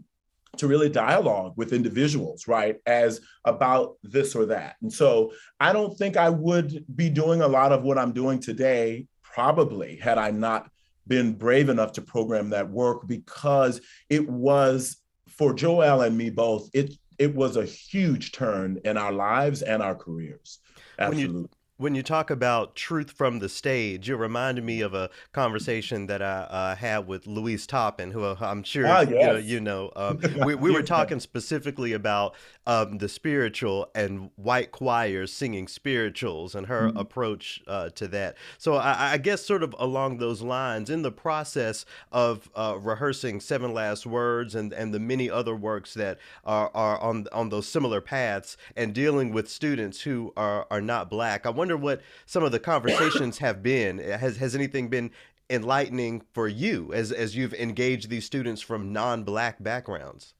to 0.56 0.66
really 0.66 0.88
dialogue 0.88 1.54
with 1.56 1.72
individuals, 1.72 2.46
right, 2.46 2.76
as 2.84 3.20
about 3.44 3.96
this 4.02 4.34
or 4.34 4.46
that. 4.46 4.76
And 4.82 4.92
so 4.92 5.32
I 5.58 5.72
don't 5.72 5.96
think 5.96 6.16
I 6.16 6.28
would 6.28 6.84
be 6.94 7.08
doing 7.08 7.40
a 7.40 7.48
lot 7.48 7.72
of 7.72 7.82
what 7.82 7.98
I'm 7.98 8.12
doing 8.12 8.40
today, 8.40 9.06
probably, 9.22 9.96
had 9.96 10.18
I 10.18 10.32
not 10.32 10.70
been 11.06 11.32
brave 11.32 11.68
enough 11.68 11.92
to 11.92 12.02
program 12.02 12.50
that 12.50 12.68
work 12.68 13.06
because 13.06 13.80
it 14.08 14.28
was 14.28 14.99
for 15.40 15.54
Joel 15.54 16.02
and 16.02 16.18
me 16.18 16.28
both, 16.28 16.68
it 16.74 16.92
it 17.18 17.34
was 17.34 17.56
a 17.56 17.64
huge 17.64 18.32
turn 18.32 18.78
in 18.84 18.98
our 18.98 19.10
lives 19.12 19.62
and 19.62 19.82
our 19.82 19.94
careers. 19.94 20.58
When 20.98 21.18
you- 21.18 21.24
Absolutely. 21.24 21.50
When 21.80 21.94
you 21.94 22.02
talk 22.02 22.28
about 22.28 22.76
truth 22.76 23.10
from 23.10 23.38
the 23.38 23.48
stage, 23.48 24.06
you 24.06 24.16
reminded 24.16 24.62
me 24.64 24.82
of 24.82 24.92
a 24.92 25.08
conversation 25.32 26.08
that 26.08 26.20
I 26.20 26.40
uh, 26.42 26.74
had 26.76 27.06
with 27.06 27.26
Louise 27.26 27.66
Toppin, 27.66 28.10
who 28.10 28.22
uh, 28.22 28.36
I'm 28.38 28.62
sure 28.64 28.86
Ah, 28.86 29.00
you 29.00 29.14
know. 29.16 29.36
You 29.38 29.60
know 29.60 29.90
um, 29.96 30.20
we, 30.44 30.54
we 30.54 30.70
were 30.70 30.82
talking 30.82 31.20
specifically 31.20 31.94
about 31.94 32.34
um, 32.66 32.98
the 32.98 33.08
spiritual 33.08 33.90
and 33.94 34.28
white 34.36 34.72
choirs 34.72 35.32
singing 35.32 35.66
spirituals 35.68 36.54
and 36.54 36.66
her 36.66 36.90
Mhm. 36.90 37.00
approach 37.00 37.62
uh, 37.66 37.88
to 37.90 38.06
that. 38.08 38.36
So 38.58 38.74
I, 38.74 39.12
I 39.12 39.16
guess 39.16 39.40
sort 39.44 39.62
of 39.62 39.74
along 39.78 40.18
those 40.18 40.42
lines, 40.42 40.90
in 40.90 41.00
the 41.00 41.10
process 41.10 41.86
of 42.12 42.50
uh, 42.54 42.76
rehearsing 42.78 43.40
Seven 43.40 43.72
Last 43.72 44.04
Words 44.04 44.54
and, 44.54 44.74
and 44.74 44.92
the 44.92 45.00
many 45.00 45.30
other 45.30 45.56
works 45.56 45.94
that 45.94 46.18
are, 46.44 46.70
are 46.74 47.00
on 47.00 47.26
on 47.32 47.48
those 47.48 47.66
similar 47.66 48.02
paths 48.02 48.58
and 48.76 48.94
dealing 48.94 49.32
with 49.32 49.48
students 49.48 50.02
who 50.02 50.34
are, 50.36 50.66
are 50.70 50.82
not 50.82 51.08
black, 51.08 51.46
I 51.46 51.50
wonder 51.50 51.69
what 51.76 52.02
some 52.26 52.42
of 52.42 52.52
the 52.52 52.60
conversations 52.60 53.38
have 53.38 53.62
been. 53.62 53.98
Has 53.98 54.36
has 54.38 54.54
anything 54.54 54.88
been 54.88 55.10
enlightening 55.48 56.22
for 56.32 56.48
you 56.48 56.92
as 56.92 57.12
as 57.12 57.36
you've 57.36 57.54
engaged 57.54 58.08
these 58.08 58.24
students 58.24 58.62
from 58.62 58.92
non-black 58.92 59.62
backgrounds? 59.62 60.34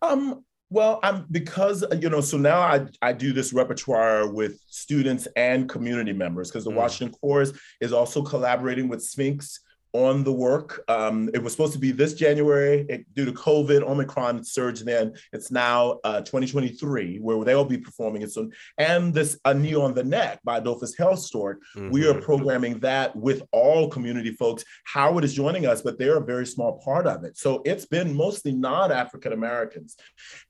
Um, 0.00 0.44
well, 0.70 1.00
I'm 1.02 1.26
because 1.30 1.84
you 2.00 2.08
know, 2.10 2.20
so 2.20 2.38
now 2.38 2.60
I 2.60 2.86
I 3.02 3.12
do 3.12 3.32
this 3.32 3.52
repertoire 3.52 4.32
with 4.32 4.58
students 4.68 5.28
and 5.36 5.68
community 5.68 6.12
members 6.12 6.50
because 6.50 6.64
the 6.64 6.70
Mm. 6.70 6.76
Washington 6.76 7.18
Chorus 7.20 7.52
is 7.80 7.92
also 7.92 8.22
collaborating 8.22 8.88
with 8.88 9.02
Sphinx 9.02 9.60
on 9.92 10.24
the 10.24 10.32
work. 10.32 10.82
Um, 10.88 11.28
it 11.34 11.42
was 11.42 11.52
supposed 11.52 11.72
to 11.74 11.78
be 11.78 11.92
this 11.92 12.14
January 12.14 12.86
it, 12.88 13.14
due 13.14 13.24
to 13.24 13.32
COVID, 13.32 13.82
Omicron 13.82 14.42
surge. 14.44 14.80
Then 14.80 15.14
it's 15.32 15.50
now 15.50 16.00
uh, 16.04 16.20
2023 16.20 17.18
where 17.18 17.44
they'll 17.44 17.64
be 17.64 17.78
performing 17.78 18.22
it 18.22 18.32
soon. 18.32 18.52
And 18.78 19.12
this 19.12 19.38
A 19.44 19.52
Knee 19.54 19.74
on 19.74 19.94
the 19.94 20.04
Neck 20.04 20.40
by 20.44 20.58
Adolphus 20.58 20.96
Hailstork 20.96 21.56
we 21.90 22.06
are 22.08 22.14
Mhm. 22.14 22.22
programming 22.22 22.78
that 22.80 23.14
with 23.16 23.42
all 23.52 23.88
community 23.88 24.32
folks. 24.32 24.64
Howard 24.84 25.24
is 25.24 25.34
joining 25.34 25.66
us, 25.66 25.82
but 25.82 25.98
they're 25.98 26.18
a 26.18 26.24
very 26.24 26.46
small 26.46 26.78
part 26.78 27.06
of 27.06 27.24
it. 27.24 27.36
So 27.36 27.62
it's 27.64 27.86
been 27.86 28.14
mostly 28.14 28.52
non-African 28.52 29.32
Americans. 29.32 29.96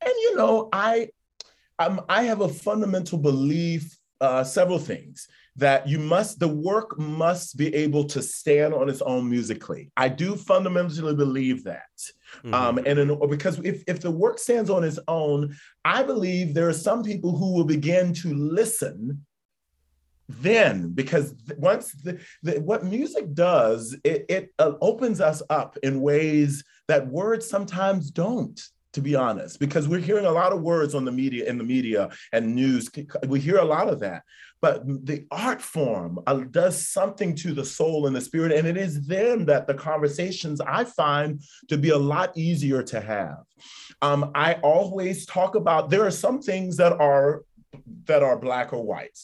And 0.00 0.12
you 0.24 0.36
know, 0.36 0.68
I 0.72 1.08
um, 1.78 2.02
I 2.08 2.24
have 2.24 2.42
a 2.42 2.48
fundamental 2.48 3.18
belief, 3.18 3.96
uh, 4.20 4.44
several 4.44 4.78
things 4.78 5.26
that 5.56 5.86
you 5.86 5.98
must 5.98 6.38
the 6.38 6.48
work 6.48 6.98
must 6.98 7.56
be 7.56 7.74
able 7.74 8.04
to 8.04 8.22
stand 8.22 8.72
on 8.72 8.88
its 8.88 9.02
own 9.02 9.28
musically. 9.28 9.90
I 9.96 10.08
do 10.08 10.36
fundamentally 10.36 11.14
believe 11.14 11.64
that. 11.64 11.82
Mhm. 12.42 12.54
Um, 12.54 12.78
and 12.78 12.98
in, 12.98 13.28
because 13.28 13.58
if, 13.58 13.84
if 13.86 14.00
the 14.00 14.10
work 14.10 14.38
stands 14.38 14.70
on 14.70 14.82
its 14.82 14.98
own, 15.08 15.54
I 15.84 16.02
believe 16.02 16.54
there 16.54 16.68
are 16.68 16.72
some 16.72 17.02
people 17.02 17.36
who 17.36 17.52
will 17.52 17.64
begin 17.64 18.14
to 18.14 18.34
listen 18.34 19.24
then 20.40 20.92
because 20.92 21.34
once 21.56 21.92
the, 21.92 22.18
the, 22.42 22.60
what 22.60 22.84
music 22.84 23.34
does 23.34 23.94
it, 24.04 24.24
it 24.28 24.54
uh, 24.58 24.72
opens 24.80 25.20
us 25.20 25.42
up 25.50 25.76
in 25.82 26.00
ways 26.00 26.64
that 26.88 27.06
words 27.06 27.46
sometimes 27.48 28.10
don't 28.10 28.60
to 28.92 29.00
be 29.00 29.14
honest 29.14 29.58
because 29.58 29.88
we're 29.88 30.00
hearing 30.00 30.26
a 30.26 30.30
lot 30.30 30.52
of 30.52 30.60
words 30.60 30.94
on 30.94 31.04
the 31.04 31.12
media 31.12 31.48
in 31.48 31.58
the 31.58 31.64
media 31.64 32.10
and 32.32 32.54
news. 32.54 32.90
We 33.26 33.40
hear 33.40 33.58
a 33.58 33.64
lot 33.64 33.88
of 33.88 34.00
that. 34.00 34.22
But 34.60 34.86
the 34.86 35.26
art 35.30 35.60
form 35.60 36.20
uh, 36.26 36.44
does 36.50 36.88
something 36.88 37.34
to 37.36 37.52
the 37.52 37.64
soul 37.64 38.06
and 38.06 38.14
the 38.14 38.20
spirit 38.20 38.52
and 38.52 38.66
it 38.66 38.76
is 38.76 39.06
then 39.06 39.44
that 39.46 39.66
the 39.66 39.74
conversations 39.74 40.60
i 40.60 40.84
find 40.84 41.42
to 41.68 41.76
be 41.76 41.90
a 41.90 41.98
lot 41.98 42.36
easier 42.36 42.82
to 42.84 43.00
have. 43.00 43.44
Um, 44.02 44.30
i 44.34 44.54
always 44.62 45.26
talk 45.26 45.54
about 45.54 45.90
there 45.90 46.06
are 46.06 46.12
some 46.12 46.40
things 46.40 46.76
that 46.76 46.92
are 46.92 47.42
that 48.04 48.22
are 48.22 48.38
black 48.38 48.72
or 48.72 48.82
white. 48.82 49.18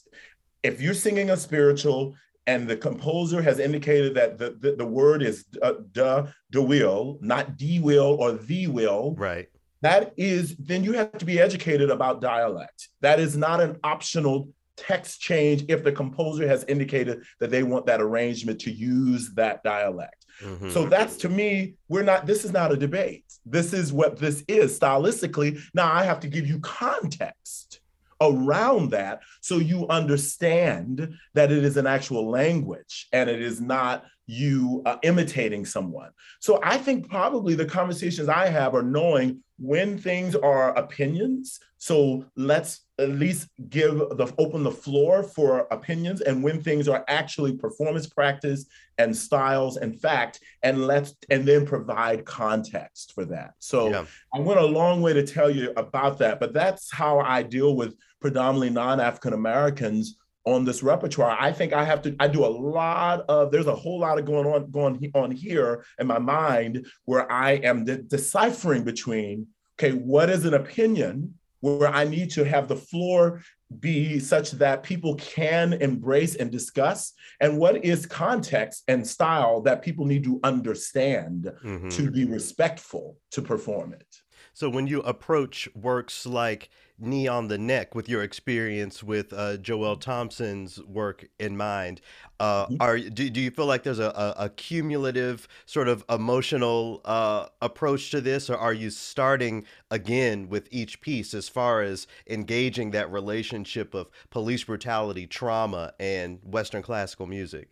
If 0.62 0.81
you're 0.81 0.95
singing 0.95 1.31
a 1.31 1.36
spiritual 1.36 2.16
and 2.47 2.66
the 2.66 2.77
composer 2.77 3.43
has 3.43 3.59
indicated 3.59 4.15
that 4.15 4.39
the, 4.39 4.57
the, 4.59 4.73
the 4.77 4.86
word 4.86 5.23
is 5.23 5.45
uh, 5.62 5.74
duh, 5.93 6.27
the 6.51 6.62
will, 6.62 7.19
not 7.20 7.59
the 7.59 7.78
will 7.78 8.16
or 8.19 8.32
the 8.32 8.66
will, 8.66 9.15
Right. 9.19 9.49
That 9.83 10.13
is, 10.17 10.57
then 10.57 10.85
you 10.85 10.93
have 10.93 11.19
to 11.19 11.25
be 11.25 11.39
educated 11.39 11.91
about 11.91 12.21
dialect. 12.21 12.89
That 13.01 13.21
is 13.21 13.37
not 13.37 13.61
an 13.61 13.79
optional 13.85 14.49
text 14.77 15.21
change 15.21 15.65
if 15.69 15.83
the 15.83 15.93
composer 15.93 16.47
has 16.47 16.65
indicated 16.69 17.23
that 17.41 17.51
they 17.51 17.63
want 17.63 17.87
that 17.87 18.01
arrangement 18.01 18.61
to 18.61 18.71
use 18.71 19.31
that 19.35 19.63
dialect. 19.63 20.25
Mhm. 20.41 20.71
So 20.73 20.87
that's 20.87 21.17
to 21.19 21.29
me, 21.29 21.75
we're 21.89 22.05
not, 22.05 22.27
this 22.27 22.45
is 22.45 22.53
not 22.53 22.73
a 22.73 22.77
debate. 22.77 23.25
This 23.45 23.73
is 23.73 23.93
what 23.93 24.19
this 24.19 24.45
is 24.47 24.79
stylistically. 24.79 25.61
Now 25.75 25.93
I 25.93 26.05
have 26.05 26.21
to 26.21 26.29
give 26.29 26.47
you 26.47 26.61
context 26.61 27.81
around 28.21 28.91
that 28.91 29.21
so 29.41 29.59
you 29.59 29.87
understand 29.89 31.15
that 31.35 31.53
it 31.53 31.65
is 31.65 31.77
an 31.77 31.87
actual 31.87 32.29
language 32.29 33.09
and 33.13 33.31
it 33.31 33.41
is 33.41 33.61
not 33.61 34.05
you 34.29 34.83
uh, 34.85 34.99
imitating 35.03 35.65
someone. 35.65 36.11
So 36.39 36.61
I 36.63 36.77
think 36.77 37.09
probably 37.09 37.55
the 37.55 37.65
conversations 37.65 38.29
I 38.29 38.49
have 38.49 38.75
are 38.75 38.83
knowing 38.83 39.43
when 39.59 39.99
things 39.99 40.37
are 40.37 40.77
opinions. 40.77 41.59
So 41.79 42.27
let's 42.37 42.81
at 42.99 43.09
least 43.09 43.49
give 43.71 43.97
the 43.97 44.33
open 44.37 44.65
the 44.65 44.71
floor 44.71 45.23
for 45.23 45.67
opinions 45.71 46.21
and 46.21 46.43
when 46.43 46.61
things 46.61 46.89
are 46.89 47.05
actually 47.09 47.57
performance 47.57 48.07
practice 48.07 48.67
and 48.99 49.17
styles 49.17 49.79
and 49.79 49.99
fact 49.99 50.41
and 50.63 50.87
let's 50.87 51.15
and 51.31 51.47
then 51.47 51.65
provide 51.65 52.27
context 52.27 53.15
for 53.15 53.25
that. 53.25 53.55
So 53.61 53.89
Yeah. 53.89 54.05
I 54.35 54.41
went 54.41 54.61
a 54.61 54.67
long 54.67 55.01
way 55.01 55.15
to 55.15 55.27
tell 55.27 55.49
you 55.49 55.73
about 55.79 56.19
that, 56.19 56.39
but 56.39 56.53
that's 56.53 56.93
how 56.93 57.21
I 57.21 57.43
deal 57.45 57.77
with 57.77 57.97
predominantly 58.21 58.71
non-African 58.71 59.33
Americans 59.33 60.18
on 60.53 60.65
this 60.65 60.83
repertoire. 60.83 61.37
I 61.39 61.53
think 61.53 61.73
I 61.73 61.85
have 61.85 62.03
to. 62.03 62.16
I 62.19 62.29
do 62.29 62.45
a 62.45 62.47
lot 62.47 63.25
of. 63.29 63.51
There's 63.51 63.66
a 63.66 63.75
whole 63.75 64.01
lot 64.01 64.19
of 64.19 64.25
going 64.25 64.47
on 64.47 64.70
going 64.70 65.11
on 65.15 65.31
here 65.31 65.85
in 65.99 66.07
my 66.07 66.19
mind 66.19 66.87
where 67.05 67.31
I 67.31 67.53
am 67.53 67.85
de- 67.85 67.99
deciphering 68.03 68.85
between. 68.85 69.47
Okay, 69.79 69.93
what 69.93 70.29
is 70.31 70.45
an 70.45 70.55
opinion 70.55 71.35
where 71.61 71.89
I 71.89 72.05
need 72.05 72.31
to 72.33 72.45
have 72.45 72.69
the 72.69 72.77
floor 72.77 73.43
be 73.81 74.19
such 74.19 74.53
that 74.53 74.83
people 74.83 75.15
can 75.16 75.75
embrace 75.75 76.35
and 76.37 76.51
discuss, 76.51 77.12
and 77.41 77.59
what 77.59 77.85
is 77.85 78.07
context 78.07 78.83
and 78.89 79.07
style 79.07 79.61
that 79.62 79.83
people 79.83 80.07
need 80.07 80.25
to 80.25 80.41
understand 80.43 81.53
Mhm. 81.62 81.95
to 81.97 82.11
be 82.11 82.25
respectful 82.25 83.19
to 83.33 83.43
perform 83.43 83.93
it. 83.93 84.07
So 84.55 84.70
when 84.70 84.87
you 84.87 85.01
approach 85.03 85.69
works 85.75 86.25
like 86.27 86.70
Knee 86.99 87.29
on 87.29 87.49
the 87.49 87.59
Neck 87.59 87.95
with 87.95 88.09
your 88.09 88.23
experience 88.23 89.03
with 89.03 89.33
uh, 89.33 89.57
Joel 89.59 89.97
Thompson's 89.97 90.83
work 90.83 91.29
in 91.39 91.57
mind, 91.57 92.01
uh, 92.41 92.66
Mhm. 92.66 92.77
are 92.81 92.99
do, 92.99 93.31
do 93.31 93.41
you 93.41 93.51
feel 93.51 93.66
like 93.66 93.85
there's 93.85 93.99
a, 94.01 94.35
a, 94.39 94.45
a 94.47 94.49
cumulative 94.51 95.47
sort 95.66 95.89
of 95.89 96.05
emotional 96.09 97.01
uh, 97.05 97.47
approach 97.62 98.11
to 98.11 98.20
this, 98.20 98.51
or 98.51 98.57
are 98.57 98.73
you 98.73 98.91
starting 98.91 99.65
again 99.91 100.49
with 100.49 100.69
each 100.70 101.01
piece 101.01 101.35
as 101.35 101.49
far 101.49 101.83
as 101.83 102.07
engaging 102.29 102.91
that 102.93 103.11
relationship 103.12 103.95
of 103.95 104.11
police 104.31 104.65
brutality, 104.65 105.27
trauma, 105.27 105.93
and 106.01 106.41
Western 106.45 106.83
classical 106.83 107.27
music? 107.27 107.69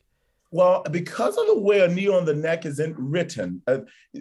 Well, 0.53 0.85
because 0.91 1.37
of 1.37 1.47
the 1.49 1.59
way 1.59 1.81
a 1.81 1.89
knee 1.89 2.09
on 2.09 2.25
the 2.25 2.35
neck 2.35 2.65
is 2.65 2.79
in, 2.79 2.95
written, 2.97 3.63
uh, 3.67 3.79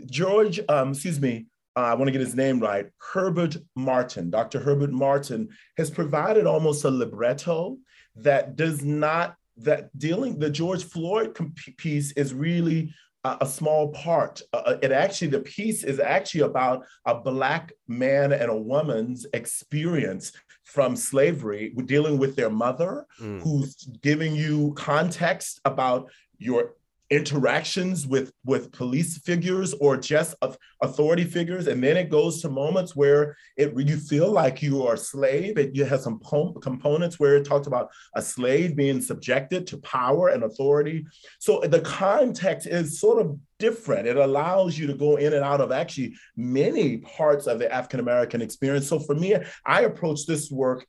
George, 0.08 0.60
um, 0.68 0.92
excuse 0.92 1.22
me, 1.22 1.46
uh, 1.76 1.82
I 1.82 1.94
want 1.94 2.08
to 2.08 2.12
get 2.12 2.22
his 2.22 2.36
name 2.36 2.60
right. 2.60 2.88
Herbert 3.14 3.58
Martin, 3.76 4.30
Dr. 4.30 4.60
Herbert 4.60 4.92
Martin, 4.92 5.50
has 5.78 5.90
provided 5.90 6.46
almost 6.46 6.86
a 6.86 6.90
libretto 6.90 7.78
that 8.18 8.56
does 8.56 8.84
not 8.84 9.36
that 9.58 9.98
dealing 9.98 10.38
the 10.40 10.50
George 10.50 10.84
Floyd 10.84 11.38
piece 11.78 12.12
is 12.14 12.34
really 12.34 12.94
a, 13.24 13.38
a 13.42 13.46
small 13.48 13.90
part. 13.90 14.42
Uh, 14.54 14.76
it 14.82 14.92
actually 14.92 15.28
the 15.30 15.40
piece 15.40 15.84
is 15.84 16.00
actually 16.00 16.42
about 16.42 16.86
a 17.06 17.16
black 17.16 17.72
man 17.88 18.32
and 18.34 18.50
a 18.52 18.56
woman's 18.58 19.26
experience 19.34 20.32
from 20.64 20.96
slavery, 20.96 21.74
dealing 21.86 22.18
with 22.18 22.36
their 22.36 22.50
mother, 22.50 23.06
Mm. 23.22 23.42
who's 23.42 23.76
giving 24.02 24.36
you 24.36 24.74
context 24.76 25.62
about 25.64 26.10
your 26.38 26.74
interactions 27.12 28.08
with 28.08 28.32
with 28.46 28.72
police 28.72 29.20
figures 29.20 29.74
or 29.76 29.96
just 29.96 30.34
authority 30.82 31.24
figures. 31.24 31.68
And 31.68 31.84
then 31.84 31.98
it 31.98 32.10
goes 32.10 32.42
to 32.42 32.50
moments 32.50 32.96
where 32.96 33.38
it 33.58 33.74
you 33.78 33.98
feel 33.98 34.32
like 34.32 34.64
you 34.64 34.86
are 34.88 34.96
a 34.96 34.98
slave. 34.98 35.58
It 35.58 35.76
you 35.76 35.86
have 35.86 36.02
some 36.02 36.20
po- 36.20 36.54
components 36.54 37.20
where 37.20 37.36
it 37.36 37.46
talks 37.46 37.68
about 37.68 37.90
a 38.16 38.22
slave 38.22 38.76
being 38.76 39.02
subjected 39.02 39.68
to 39.68 39.78
power 39.80 40.30
and 40.30 40.44
authority. 40.44 41.06
So 41.40 41.62
the 41.62 41.82
context 41.82 42.66
is 42.68 43.00
sort 43.00 43.24
of 43.24 43.38
different. 43.60 44.08
It 44.08 44.18
allows 44.18 44.78
you 44.78 44.88
to 44.88 44.96
go 44.96 45.18
in 45.18 45.34
and 45.34 45.44
out 45.44 45.62
of 45.62 45.72
actually 45.72 46.16
many 46.36 46.98
parts 46.98 47.46
of 47.46 47.60
the 47.60 47.72
african 47.72 48.00
american 48.00 48.42
experience. 48.42 48.88
So 48.88 49.00
for 49.00 49.16
me 49.16 49.36
i 49.66 49.82
approach 49.82 50.26
this 50.26 50.50
work 50.50 50.86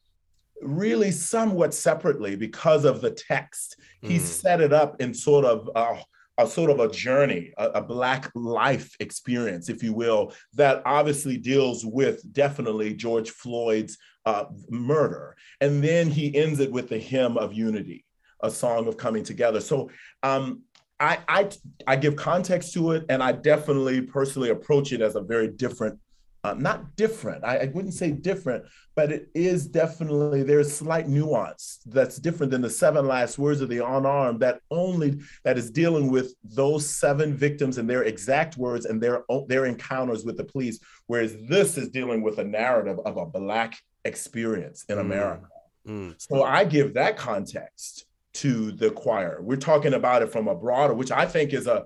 really 0.63 1.11
somewhat 1.11 1.75
separately 1.75 2.37
because 2.37 2.85
of 2.85 3.01
the 3.01 3.11
text. 3.11 3.77
He 4.03 4.17
Mm. 4.17 4.21
set 4.21 4.61
it 4.61 4.73
up 4.73 5.01
in 5.01 5.13
sort 5.15 5.45
of 5.45 5.71
uh, 5.75 5.97
a 6.39 6.47
sort 6.47 6.71
of 6.71 6.81
a 6.81 6.89
journey, 6.91 7.53
a, 7.57 7.67
a 7.71 7.83
black 7.83 8.31
life 8.35 8.95
experience, 9.01 9.69
if 9.69 9.83
you 9.83 9.93
will, 9.95 10.33
that 10.55 10.83
obviously 10.85 11.37
deals 11.39 11.85
with 11.85 12.21
definitely 12.33 12.95
George 12.95 13.31
Floyd's 13.31 13.97
uh, 14.27 14.45
murder, 14.69 15.37
and 15.61 15.83
then 15.83 16.11
he 16.11 16.35
ends 16.37 16.61
it 16.61 16.71
with 16.71 16.89
the 16.89 16.99
hymn 16.99 17.37
of 17.39 17.53
unity, 17.55 18.05
a 18.43 18.51
song 18.51 18.87
of 18.89 18.97
coming 18.97 19.25
together. 19.25 19.61
So. 19.61 19.91
Um, 20.23 20.63
I, 20.99 21.19
I 21.29 21.51
I 21.87 21.97
give 21.97 22.17
context 22.17 22.73
to 22.73 22.93
it, 22.93 23.05
and 23.11 23.23
I 23.23 23.33
definitely 23.33 24.01
personally 24.01 24.49
approach 24.49 24.95
it 24.95 25.03
as 25.03 25.15
a 25.15 25.21
very 25.21 25.49
different 25.49 25.99
uh, 26.47 26.55
not 26.55 26.97
different. 26.97 27.45
I, 27.45 27.59
I 27.59 27.67
wouldn't 27.75 27.95
say 27.95 28.11
different, 28.13 28.65
but 28.95 29.11
it 29.11 29.29
is 29.35 29.67
definitely 29.67 30.43
there's 30.43 30.73
slight 30.75 31.09
nuance 31.09 31.81
that's 31.87 32.17
different 32.19 32.51
than 32.53 32.63
the 32.63 32.71
seven 32.71 33.07
last 33.07 33.39
words 33.39 33.61
of 33.61 33.69
the 33.69 33.85
unarmed 33.85 34.41
that 34.41 34.61
only 34.71 35.21
that 35.45 35.59
is 35.59 35.71
dealing 35.71 36.11
with 36.11 36.35
those 36.45 36.89
seven 36.89 37.35
victims 37.35 37.79
and 37.79 37.89
their 37.91 38.05
exact 38.05 38.57
words 38.57 38.87
and 38.87 39.01
their 39.03 39.25
their 39.49 39.67
encounters 39.67 40.25
with 40.25 40.37
the 40.37 40.45
police, 40.45 40.79
whereas 41.07 41.37
this 41.49 41.77
is 41.77 41.89
dealing 41.89 42.23
with 42.23 42.39
a 42.39 42.45
narrative 42.45 42.99
of 43.05 43.17
a 43.17 43.27
black 43.27 43.77
experience 44.05 44.85
in 44.89 44.97
Mm. 44.99 45.01
America. 45.01 45.49
Mm. 45.87 46.15
So 46.19 46.43
I 46.43 46.65
give 46.65 46.95
that 46.95 47.17
context 47.17 48.07
to 48.35 48.73
the 48.73 48.91
choir. 48.91 49.39
We're 49.41 49.57
talking 49.57 49.95
about 49.95 50.23
it 50.23 50.31
from 50.33 50.47
a 50.49 50.55
broader, 50.55 50.95
which 50.95 51.11
I 51.11 51.27
think 51.27 51.53
is 51.53 51.67
a, 51.67 51.85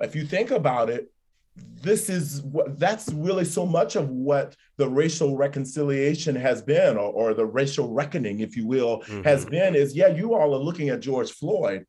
if 0.00 0.14
you 0.14 0.24
think 0.24 0.50
about 0.50 0.90
it, 0.90 1.10
this 1.80 2.10
is 2.10 2.42
what 2.42 2.78
that's 2.78 3.08
really 3.12 3.44
so 3.44 3.64
much 3.64 3.94
of 3.96 4.08
what 4.10 4.56
the 4.78 4.88
racial 4.88 5.36
reconciliation 5.36 6.34
has 6.34 6.60
been, 6.62 6.96
or, 6.96 7.12
or 7.12 7.34
the 7.34 7.46
racial 7.46 7.92
reckoning, 7.92 8.40
if 8.40 8.56
you 8.56 8.66
will, 8.66 9.02
has 9.24 9.44
Mhm. 9.44 9.50
been 9.50 9.74
is 9.74 9.94
yeah, 9.96 10.08
you 10.08 10.34
all 10.34 10.54
are 10.54 10.58
looking 10.58 10.88
at 10.88 11.00
George 11.00 11.30
Floyd. 11.32 11.84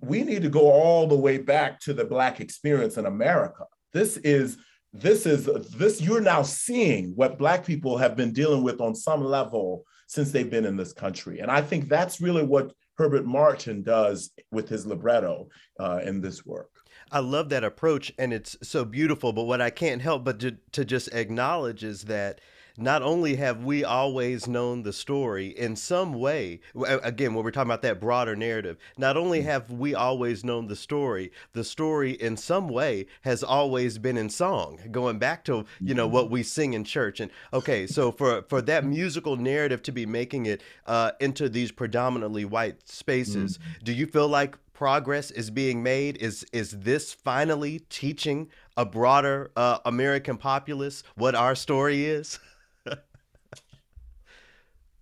We 0.00 0.22
need 0.22 0.42
to 0.42 0.48
go 0.48 0.70
all 0.70 1.06
the 1.06 1.16
way 1.16 1.38
back 1.38 1.80
to 1.80 1.94
the 1.94 2.04
Black 2.04 2.40
experience 2.40 2.96
in 2.96 3.06
America. 3.06 3.64
This 3.92 4.16
is 4.18 4.58
this 4.92 5.26
is 5.26 5.44
this 5.76 6.00
you're 6.00 6.20
now 6.20 6.42
seeing 6.42 7.12
what 7.16 7.38
Black 7.38 7.64
people 7.66 7.98
have 7.98 8.16
been 8.16 8.32
dealing 8.32 8.62
with 8.62 8.80
on 8.80 8.94
some 8.94 9.22
level 9.24 9.84
since 10.08 10.30
they've 10.30 10.50
been 10.50 10.64
in 10.64 10.76
this 10.76 10.92
country. 10.92 11.40
And 11.40 11.50
I 11.50 11.60
think 11.60 11.88
that's 11.88 12.20
really 12.20 12.44
what 12.44 12.72
Herbert 12.96 13.26
Martin 13.26 13.82
does 13.82 14.30
with 14.50 14.68
his 14.68 14.86
libretto 14.86 15.48
uh, 15.78 16.00
in 16.04 16.20
this 16.22 16.46
work. 16.46 16.70
I 17.12 17.20
love 17.20 17.48
that 17.50 17.64
approach 17.64 18.12
and 18.18 18.32
it's 18.32 18.56
so 18.62 18.84
beautiful. 18.84 19.32
But 19.32 19.44
what 19.44 19.60
I 19.60 19.70
can't 19.70 20.02
help 20.02 20.24
but 20.24 20.40
to, 20.40 20.56
to 20.72 20.84
just 20.84 21.08
acknowledge 21.12 21.84
is 21.84 22.02
that 22.04 22.40
not 22.78 23.02
only 23.02 23.36
have 23.36 23.64
we 23.64 23.84
always 23.84 24.46
known 24.46 24.82
the 24.82 24.92
story 24.92 25.48
in 25.48 25.76
some 25.76 26.12
way, 26.12 26.60
again, 26.74 27.34
when 27.34 27.44
we're 27.44 27.50
talking 27.50 27.70
about 27.70 27.82
that 27.82 28.00
broader 28.00 28.36
narrative, 28.36 28.76
not 28.98 29.16
only 29.16 29.40
mm. 29.40 29.44
have 29.44 29.70
we 29.70 29.94
always 29.94 30.44
known 30.44 30.66
the 30.66 30.76
story, 30.76 31.32
the 31.52 31.64
story 31.64 32.12
in 32.12 32.36
some 32.36 32.68
way 32.68 33.06
has 33.22 33.42
always 33.42 33.98
been 33.98 34.16
in 34.16 34.28
song, 34.28 34.78
going 34.90 35.18
back 35.18 35.44
to, 35.44 35.64
you 35.80 35.94
know, 35.94 36.06
what 36.06 36.26
mm. 36.26 36.30
we 36.30 36.42
sing 36.42 36.74
in 36.74 36.84
church. 36.84 37.20
And 37.20 37.30
okay, 37.52 37.86
so 37.86 38.12
for, 38.12 38.42
for 38.42 38.60
that 38.62 38.84
musical 38.84 39.36
narrative 39.36 39.82
to 39.84 39.92
be 39.92 40.06
making 40.06 40.46
it 40.46 40.62
uh, 40.86 41.12
into 41.20 41.48
these 41.48 41.72
predominantly 41.72 42.44
white 42.44 42.86
spaces, 42.88 43.58
mm. 43.58 43.84
do 43.84 43.92
you 43.92 44.06
feel 44.06 44.28
like 44.28 44.58
progress 44.76 45.30
is 45.30 45.50
being 45.50 45.82
made? 45.82 46.18
Is 46.18 46.44
is 46.52 46.72
this 46.72 47.14
finally 47.14 47.80
teaching 47.88 48.48
a 48.76 48.84
broader 48.84 49.50
uh, 49.56 49.78
American 49.86 50.36
populace 50.36 51.02
what 51.14 51.34
our 51.34 51.54
story 51.54 52.04
is? 52.04 52.38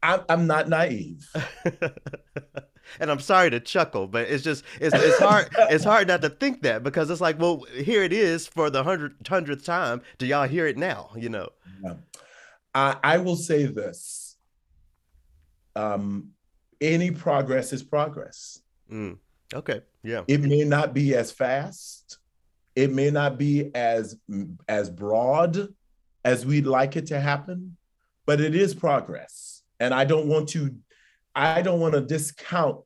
I'm, 0.03 0.21
I'm 0.29 0.47
not 0.47 0.69
naive. 0.69 1.29
and 3.01 3.11
I'm 3.11 3.19
sorry 3.19 3.51
to 3.51 3.59
chuckle, 3.59 4.07
but 4.07 4.29
it's 4.29 4.45
just 4.45 4.65
it's, 4.81 4.95
it's 4.95 5.19
hard 5.19 5.49
it's 5.59 5.85
hard 5.85 6.07
not 6.07 6.23
to 6.23 6.31
think 6.31 6.63
that 6.63 6.85
because 6.85 7.11
it's 7.11 7.21
like, 7.21 7.41
well, 7.41 7.65
here 7.75 8.05
it 8.05 8.13
is 8.13 8.47
for 8.47 8.71
the 8.71 8.85
hundred 8.85 9.17
hundredth 9.27 9.65
time. 9.65 10.03
Do 10.19 10.27
y'all 10.27 10.47
hear 10.47 10.69
it 10.69 10.79
now? 10.79 11.11
You 11.17 11.31
know. 11.31 11.49
I, 12.77 12.97
I 13.03 13.19
will 13.19 13.37
say 13.37 13.67
this 13.67 14.37
um, 15.75 16.31
any 16.81 17.11
progress 17.11 17.73
is 17.73 17.83
progress. 17.83 18.61
Mm. 18.91 19.19
Okay. 19.55 19.81
Yeah. 20.03 20.23
It 20.27 20.43
may 20.43 20.65
not 20.65 20.95
be 20.95 21.15
as 21.15 21.31
fast, 21.31 22.19
it 22.75 22.93
may 22.93 23.11
not 23.11 23.39
be 23.39 23.71
as, 23.75 24.17
as 24.69 24.91
broad 24.91 25.69
as 26.25 26.45
we'd 26.45 26.67
like 26.67 26.97
it 26.97 27.07
to 27.07 27.21
happen, 27.21 27.77
but 28.27 28.41
it 28.41 28.55
is 28.55 28.75
progress. 28.75 29.63
And 29.79 29.95
I 29.95 30.05
don't 30.05 30.27
want 30.27 30.49
to, 30.51 30.75
I 31.35 31.63
don't 31.63 31.81
want 31.81 31.95
to 31.95 32.01
discount 32.01 32.79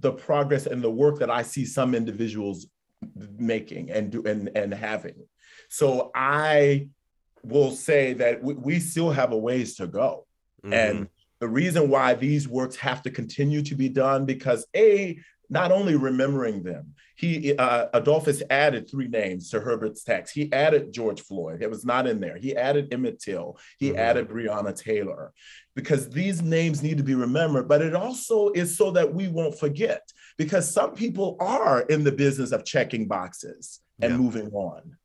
the 0.00 0.12
progress 0.12 0.66
and 0.66 0.82
the 0.82 0.90
work 0.90 1.18
that 1.18 1.30
I 1.30 1.42
see 1.42 1.64
some 1.64 1.94
individuals 1.94 2.66
making 3.36 3.90
and 3.90 4.10
do 4.10 4.24
and, 4.24 4.50
and 4.54 4.72
having. 4.72 5.14
So 5.68 6.10
I 6.14 6.88
will 7.42 7.70
say 7.70 8.14
that 8.14 8.42
we, 8.42 8.54
we 8.54 8.80
still 8.80 9.10
have 9.10 9.32
a 9.32 9.36
ways 9.38 9.76
to 9.76 9.86
go. 9.86 10.26
Mhm. 10.64 10.72
And 10.72 11.08
the 11.40 11.48
reason 11.48 11.88
why 11.88 12.14
these 12.14 12.48
works 12.48 12.76
have 12.76 13.02
to 13.02 13.10
continue 13.10 13.62
to 13.62 13.74
be 13.74 13.88
done 13.88 14.24
because 14.24 14.66
a 14.74 15.18
not 15.50 15.72
only 15.72 15.96
remembering 15.96 16.62
them, 16.62 16.94
he 17.16 17.56
uh, 17.56 17.86
Adolphus 17.94 18.42
added 18.50 18.88
three 18.88 19.08
names 19.08 19.50
to 19.50 19.60
Herbert's 19.60 20.04
text. 20.04 20.34
He 20.34 20.52
added 20.52 20.92
George 20.92 21.20
Floyd; 21.22 21.62
it 21.62 21.70
was 21.70 21.84
not 21.84 22.06
in 22.06 22.20
there. 22.20 22.36
He 22.36 22.54
added 22.56 22.92
Emmett 22.92 23.18
Till. 23.20 23.58
He 23.78 23.90
Mhm. 23.90 23.96
added 23.96 24.28
Breonna 24.28 24.76
Taylor, 24.76 25.32
because 25.74 26.08
these 26.10 26.42
names 26.42 26.82
need 26.82 26.98
to 26.98 27.04
be 27.04 27.14
remembered. 27.14 27.66
But 27.68 27.82
it 27.82 27.94
also 27.94 28.50
is 28.50 28.76
so 28.76 28.90
that 28.92 29.12
we 29.14 29.28
won't 29.28 29.58
forget, 29.58 30.02
because 30.36 30.72
some 30.72 30.94
people 30.94 31.36
are 31.40 31.80
in 31.82 32.04
the 32.04 32.12
business 32.12 32.52
of 32.52 32.64
checking 32.64 33.08
boxes 33.08 33.80
and 34.00 34.12
Yeah. 34.12 34.18
moving 34.18 34.48
on. 34.52 34.96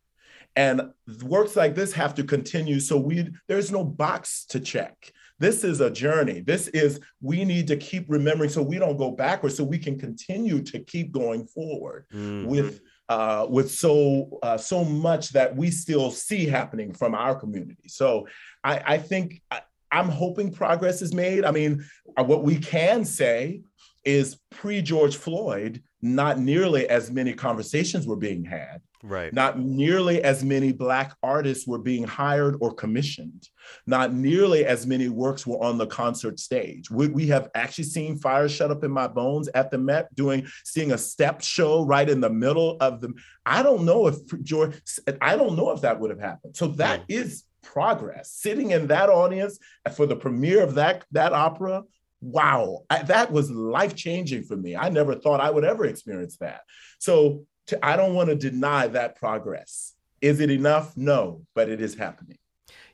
And 0.55 0.91
works 1.23 1.55
like 1.55 1.73
this 1.73 1.93
have 1.93 2.13
to 2.15 2.23
continue. 2.23 2.79
So 2.79 2.97
we 2.99 3.31
there's 3.47 3.71
no 3.71 3.83
box 3.83 4.45
to 4.49 4.59
check. 4.59 5.11
This 5.43 5.65
is 5.65 5.81
a 5.81 5.89
journey. 5.91 6.39
This 6.39 6.69
is 6.69 7.01
we 7.19 7.43
need 7.43 7.67
to 7.67 7.75
keep 7.75 8.05
remembering 8.07 8.49
so 8.49 8.61
we 8.61 8.79
don't 8.79 8.95
go 8.95 9.11
backwards, 9.11 9.57
so 9.57 9.65
we 9.65 9.77
can 9.77 9.99
continue 9.99 10.61
to 10.61 10.79
keep 10.79 11.11
going 11.11 11.45
forward 11.47 12.05
Mhm. 12.13 12.45
with 12.45 12.79
uh, 13.09 13.45
with 13.49 13.69
so 13.69 14.39
uh, 14.41 14.57
so 14.57 14.85
much 14.85 15.31
that 15.31 15.53
we 15.53 15.69
still 15.69 16.09
see 16.11 16.45
happening 16.45 16.93
from 16.93 17.13
our 17.13 17.35
community. 17.35 17.89
So 17.89 18.25
I, 18.63 18.93
I 18.93 18.97
think 18.97 19.41
I, 19.51 19.59
I'm 19.91 20.07
hoping 20.07 20.49
progress 20.49 21.01
is 21.01 21.13
made. 21.13 21.43
I 21.43 21.51
mean, 21.51 21.83
uh, 22.15 22.23
what 22.23 22.45
we 22.45 22.57
can 22.57 23.03
say 23.03 23.63
is 24.05 24.37
pre 24.49 24.81
George 24.81 25.17
Floyd, 25.17 25.83
not 26.01 26.39
nearly 26.39 26.87
as 26.87 27.11
many 27.11 27.33
conversations 27.33 28.07
were 28.07 28.15
being 28.27 28.45
had 28.45 28.79
Right. 29.05 29.33
Not 29.33 29.59
nearly 29.59 30.23
as 30.23 30.45
many 30.45 30.71
Black 30.71 31.13
artists 31.21 31.67
were 31.67 31.77
being 31.77 32.05
hired 32.05 32.55
or 32.61 32.73
commissioned. 32.73 33.49
Not 33.85 34.13
nearly 34.13 34.65
as 34.65 34.87
many 34.87 35.09
works 35.09 35.45
were 35.45 35.61
on 35.61 35.77
the 35.77 35.87
concert 35.87 36.39
stage. 36.39 36.89
We, 36.89 37.09
we 37.09 37.27
have 37.27 37.49
actually 37.53 37.83
seen 37.83 38.17
Fire 38.17 38.47
Shut 38.47 38.71
Up 38.71 38.85
in 38.85 38.91
My 38.91 39.09
Bones 39.09 39.49
at 39.49 39.71
the 39.71 39.77
Met 39.77 40.13
doing, 40.15 40.47
seeing 40.63 40.93
a 40.93 40.97
step 40.97 41.41
show 41.41 41.83
right 41.83 42.09
in 42.09 42.21
the 42.21 42.29
middle 42.29 42.77
of 42.79 43.01
the. 43.01 43.13
I 43.45 43.61
don't 43.61 43.83
know 43.83 44.07
if 44.07 44.15
George, 44.41 44.81
I 45.21 45.35
don't 45.35 45.57
know 45.57 45.71
if 45.71 45.81
that 45.81 45.99
would 45.99 46.09
have 46.09 46.21
happened. 46.21 46.55
So 46.55 46.67
that 46.67 47.01
mm. 47.01 47.05
is 47.09 47.43
progress. 47.61 48.31
Sitting 48.31 48.71
in 48.71 48.87
that 48.87 49.09
audience 49.09 49.59
for 49.95 50.05
the 50.05 50.15
premiere 50.15 50.63
of 50.63 50.75
that, 50.75 51.03
that 51.11 51.33
opera 51.33 51.83
wow, 52.23 52.83
I, 52.89 53.03
that 53.03 53.31
was 53.33 53.51
life 53.51 53.95
changing 53.95 54.43
for 54.43 54.55
me. 54.55 54.77
I 54.77 54.87
never 54.87 55.13
thought 55.15 55.41
I 55.41 55.49
would 55.49 55.65
ever 55.65 55.85
experience 55.85 56.37
that. 56.37 56.61
So 56.99 57.45
to, 57.67 57.85
I 57.85 57.95
don't 57.95 58.13
want 58.13 58.29
to 58.29 58.35
deny 58.35 58.87
that 58.87 59.15
progress. 59.15 59.93
Is 60.21 60.39
it 60.39 60.49
enough? 60.49 60.95
No, 60.95 61.45
but 61.53 61.69
it 61.69 61.81
is 61.81 61.95
happening. 61.95 62.37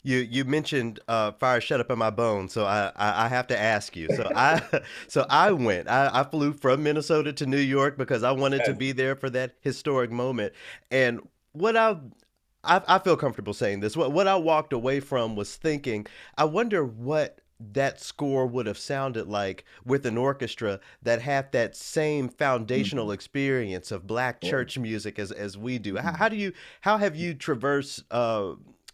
You 0.01 0.19
you 0.19 0.45
mentioned 0.45 1.01
uh, 1.09 1.33
fire 1.33 1.59
shut 1.59 1.81
up 1.81 1.91
in 1.91 1.99
my 1.99 2.09
bones, 2.09 2.53
so 2.53 2.65
I, 2.65 2.91
I, 2.95 3.25
I 3.25 3.27
have 3.27 3.47
to 3.47 3.59
ask 3.59 3.97
you. 3.97 4.07
So 4.15 4.31
I 4.33 4.61
so 5.07 5.25
I 5.29 5.51
went. 5.51 5.89
I, 5.89 6.09
I 6.13 6.23
flew 6.23 6.53
from 6.53 6.83
Minnesota 6.83 7.33
to 7.33 7.45
New 7.45 7.57
York 7.57 7.97
because 7.97 8.23
I 8.23 8.31
wanted 8.31 8.63
to 8.65 8.73
be 8.73 8.93
there 8.93 9.15
for 9.15 9.29
that 9.31 9.55
historic 9.59 10.09
moment. 10.09 10.53
And 10.89 11.19
what 11.51 11.75
I 11.75 11.97
I, 12.63 12.81
I 12.87 12.99
feel 12.99 13.17
comfortable 13.17 13.53
saying 13.53 13.81
this. 13.81 13.97
What 13.97 14.11
what 14.11 14.27
I 14.27 14.37
walked 14.37 14.73
away 14.73 15.01
from 15.01 15.35
was 15.35 15.55
thinking. 15.55 16.07
I 16.37 16.45
wonder 16.45 16.83
what 16.85 17.41
that 17.59 17.99
score 17.99 18.47
would 18.47 18.65
have 18.65 18.77
sounded 18.77 19.27
like 19.27 19.65
with 19.85 20.05
an 20.05 20.17
orchestra 20.17 20.79
that 21.03 21.21
had 21.21 21.51
that 21.51 21.75
same 21.75 22.29
foundational 22.29 23.05
mm-hmm. 23.05 23.13
experience 23.13 23.91
of 23.91 24.07
black 24.07 24.41
church 24.41 24.77
music 24.77 25.19
as 25.19 25.31
as 25.31 25.57
we 25.57 25.77
do. 25.77 25.97
How, 25.97 26.09
mm-hmm. 26.09 26.15
how 26.17 26.29
do 26.29 26.35
you 26.37 26.53
how 26.81 26.97
have 26.97 27.15
you 27.15 27.33
traversed 27.33 28.03
uh 28.11 28.53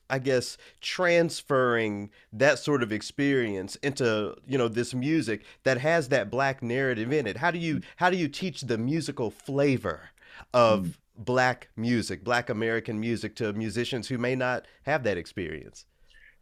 I 0.10 0.20
guess 0.20 0.58
transferring 0.82 2.12
that 2.34 2.60
sort 2.60 2.84
of 2.84 2.92
experience 2.92 3.76
into 3.78 4.36
you 4.48 4.58
know 4.58 4.68
this 4.68 4.94
music 4.94 5.44
that 5.64 5.80
has 5.80 6.10
that 6.10 6.30
black 6.30 6.62
narrative 6.62 7.12
in 7.12 7.28
it. 7.28 7.38
How 7.38 7.52
do 7.52 7.60
you 7.60 7.82
how 7.98 8.10
do 8.10 8.18
you 8.18 8.28
teach 8.28 8.62
the 8.62 8.78
musical 8.78 9.32
flavor 9.32 10.10
of 10.54 10.86
mm. 10.86 10.94
black 11.18 11.70
music, 11.76 12.24
black 12.24 12.50
American 12.50 13.00
music 13.00 13.36
to 13.38 13.54
musicians 13.54 14.08
who 14.08 14.18
may 14.18 14.36
not 14.36 14.66
have 14.84 15.04
that 15.04 15.18
experience? 15.18 15.86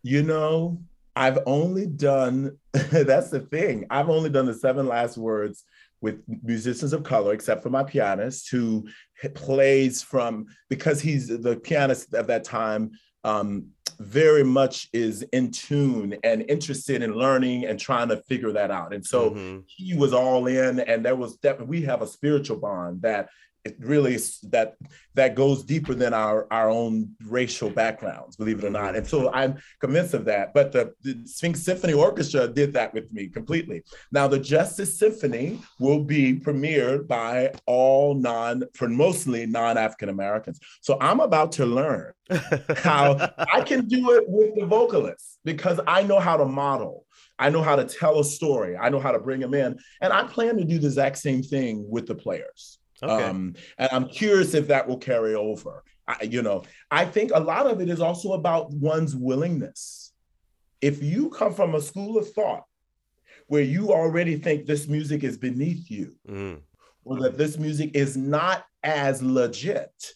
You 0.02 0.24
know, 0.24 0.80
I've 1.16 1.40
only 1.46 1.86
done, 1.86 2.58
that's 2.74 3.30
the 3.30 3.40
thing, 3.40 3.86
I've 3.90 4.10
only 4.10 4.30
done 4.30 4.46
the 4.46 4.54
seven 4.54 4.88
last 4.88 5.18
words 5.18 5.64
with 6.02 6.22
musicians 6.44 6.92
of 6.92 7.04
color, 7.04 7.34
except 7.34 7.64
for 7.64 7.70
my 7.70 7.84
pianist 7.84 8.50
who 8.52 8.88
plays 9.36 10.02
from, 10.02 10.48
because 10.70 11.00
he's 11.00 11.28
the 11.28 11.56
pianist 11.56 12.14
of 12.14 12.28
that 12.28 12.44
time, 12.44 12.92
um, 13.24 13.68
very 14.00 14.44
much 14.44 14.90
is 14.92 15.22
in 15.32 15.50
tune 15.52 16.16
and 16.24 16.44
interested 16.50 17.02
in 17.02 17.14
learning 17.14 17.66
and 17.66 17.80
trying 17.80 18.10
to 18.10 18.18
figure 18.24 18.52
that 18.52 18.70
out. 18.70 18.94
And 18.94 19.06
so 19.06 19.32
mm-hmm. 19.32 19.60
he 19.68 19.94
was 19.94 20.14
all 20.14 20.48
in, 20.48 20.82
and 20.82 21.06
there 21.06 21.16
was 21.16 21.38
that 21.38 21.66
we 21.66 21.84
have 21.84 22.02
a 22.02 22.08
spiritual 22.08 22.58
bond 22.58 23.02
that 23.04 23.30
it 23.66 23.78
really 23.80 24.16
is 24.16 24.40
that 24.42 24.76
that 25.16 25.36
goes 25.36 25.64
deeper 25.64 25.94
than 25.94 26.14
our 26.14 26.48
our 26.52 26.70
own 26.70 27.10
racial 27.26 27.70
backgrounds 27.70 28.36
believe 28.36 28.60
it 28.60 28.66
or 28.66 28.70
not 28.70 28.88
mm-hmm. 28.88 28.98
and 28.98 29.08
so 29.08 29.32
i'm 29.34 29.58
convinced 29.80 30.14
of 30.14 30.26
that 30.26 30.54
but 30.54 30.72
the, 30.72 30.94
the, 31.02 31.20
sphinx 31.26 31.62
symphony 31.62 31.94
orchestra 31.94 32.48
did 32.48 32.74
that 32.74 32.94
with 32.94 33.12
me 33.12 33.28
completely 33.28 33.82
now 34.12 34.28
the 34.28 34.40
justice 34.40 34.98
symphony 34.98 35.60
will 35.80 36.04
be 36.04 36.40
premiered 36.40 37.08
by 37.08 37.52
all 37.66 38.16
non 38.16 38.64
for 38.74 38.90
mostly 38.90 39.46
non-african 39.46 40.10
americans 40.10 40.60
so 40.82 40.98
i'm 41.00 41.20
about 41.20 41.52
to 41.52 41.66
learn 41.66 42.12
how 42.78 43.18
i 43.54 43.62
can 43.62 43.86
do 43.88 44.12
it 44.12 44.24
with 44.28 44.56
the 44.56 44.66
vocalists 44.66 45.40
because 45.46 45.80
i 45.88 46.04
know 46.04 46.20
how 46.20 46.38
to 46.38 46.46
model 46.46 47.06
I 47.40 47.50
know 47.50 47.64
how 47.64 47.76
to 47.76 47.84
tell 47.84 48.20
a 48.20 48.24
story. 48.24 48.78
I 48.78 48.90
know 48.90 49.00
how 49.00 49.12
to 49.12 49.20
bring 49.20 49.40
them 49.40 49.56
in. 49.56 49.80
And 50.02 50.14
I 50.14 50.24
plan 50.24 50.56
to 50.58 50.64
do 50.64 50.78
the 50.78 50.86
exact 50.86 51.18
same 51.18 51.42
thing 51.42 51.84
with 51.90 52.06
the 52.06 52.14
players. 52.14 52.78
Okay. 53.04 53.24
Um, 53.26 53.56
and 53.78 53.90
I'm 53.92 54.08
curious 54.08 54.54
if 54.54 54.68
that 54.68 54.88
will 54.88 54.98
carry 54.98 55.36
over. 55.36 55.84
I, 56.08 56.24
you 56.24 56.42
know, 56.42 56.64
I 56.90 57.06
think 57.06 57.32
a 57.34 57.40
lot 57.40 57.68
of 57.68 57.82
it 57.82 57.90
is 57.90 58.00
also 58.00 58.34
about 58.34 58.72
one's 58.72 59.16
willingness. 59.16 60.12
If 60.82 61.04
you 61.04 61.30
come 61.30 61.54
from 61.54 61.76
a 61.76 61.82
school 61.82 62.18
of 62.18 62.32
thought 62.32 62.64
where 63.48 63.62
you 63.62 63.92
already 63.92 64.38
think 64.38 64.66
this 64.66 64.88
music 64.88 65.24
is 65.24 65.38
beneath 65.38 65.90
you, 65.92 66.16
mm. 66.28 66.60
or 67.04 67.20
that 67.22 67.38
this 67.38 67.58
music 67.58 67.92
is 67.94 68.18
not 68.18 68.66
as 68.84 69.22
legit, 69.22 70.14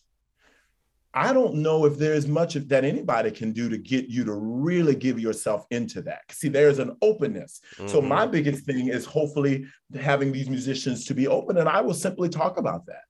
I 1.18 1.34
don't 1.34 1.56
know 1.56 1.86
if 1.86 1.98
there's 1.98 2.28
much 2.28 2.54
that 2.54 2.86
anybody 2.86 3.32
can 3.32 3.52
do 3.52 3.70
to 3.70 3.78
get 3.78 4.08
you 4.08 4.24
to 4.26 4.34
really 4.34 4.94
give 4.94 5.20
yourself 5.20 5.66
into 5.72 6.04
that. 6.04 6.22
See, 6.32 6.48
there's 6.48 6.78
an 6.78 6.96
openness. 7.02 7.60
Mm-hmm. 7.78 7.88
So 7.88 8.02
my 8.04 8.28
biggest 8.28 8.66
thing 8.66 8.90
is 8.90 9.04
hopefully 9.04 9.66
having 10.00 10.32
these 10.32 10.48
musicians 10.48 11.06
to 11.06 11.16
be 11.16 11.28
open, 11.28 11.58
and 11.58 11.68
I 11.68 11.82
will 11.82 11.96
simply 11.96 12.30
talk 12.30 12.60
about 12.60 12.86
that. 12.86 13.02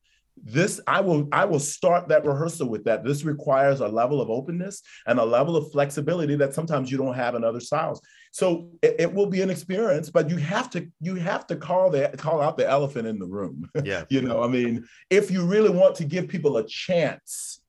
This 0.42 0.80
I 0.88 1.02
will 1.02 1.28
I 1.34 1.44
will 1.44 1.60
start 1.60 2.08
that 2.08 2.24
rehearsal 2.24 2.70
with 2.70 2.86
that. 2.86 3.04
This 3.04 3.26
requires 3.26 3.82
a 3.82 3.88
level 3.90 4.22
of 4.22 4.30
openness 4.30 4.84
and 5.06 5.20
a 5.20 5.26
level 5.26 5.58
of 5.58 5.70
flexibility 5.74 6.36
that 6.36 6.54
sometimes 6.54 6.90
you 6.90 6.98
don't 6.98 7.16
have 7.16 7.36
in 7.36 7.44
other 7.44 7.60
styles. 7.60 8.00
So 8.32 8.70
it, 8.82 8.96
it 9.00 9.14
will 9.14 9.26
be 9.26 9.42
an 9.42 9.50
experience, 9.50 10.10
but 10.10 10.30
you 10.30 10.38
have 10.38 10.70
to 10.70 10.88
you 11.02 11.16
have 11.16 11.46
to 11.48 11.58
call 11.58 11.90
the 11.90 12.14
call 12.18 12.40
out 12.40 12.58
the 12.58 12.70
elephant 12.70 13.06
in 13.06 13.20
the 13.20 13.26
room. 13.26 13.70
Yeah, 13.84 14.06
you 14.10 14.22
know, 14.22 14.44
I 14.44 14.48
mean, 14.48 14.86
if 15.10 15.30
you 15.30 15.46
really 15.46 15.72
want 15.72 15.96
to 15.96 16.06
give 16.06 16.30
people 16.30 16.56
a 16.58 16.68
chance 16.68 17.60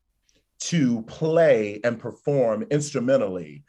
to 0.61 1.03
play 1.03 1.81
and 1.85 1.99
perform 1.99 2.67
instrumentally 2.71 3.65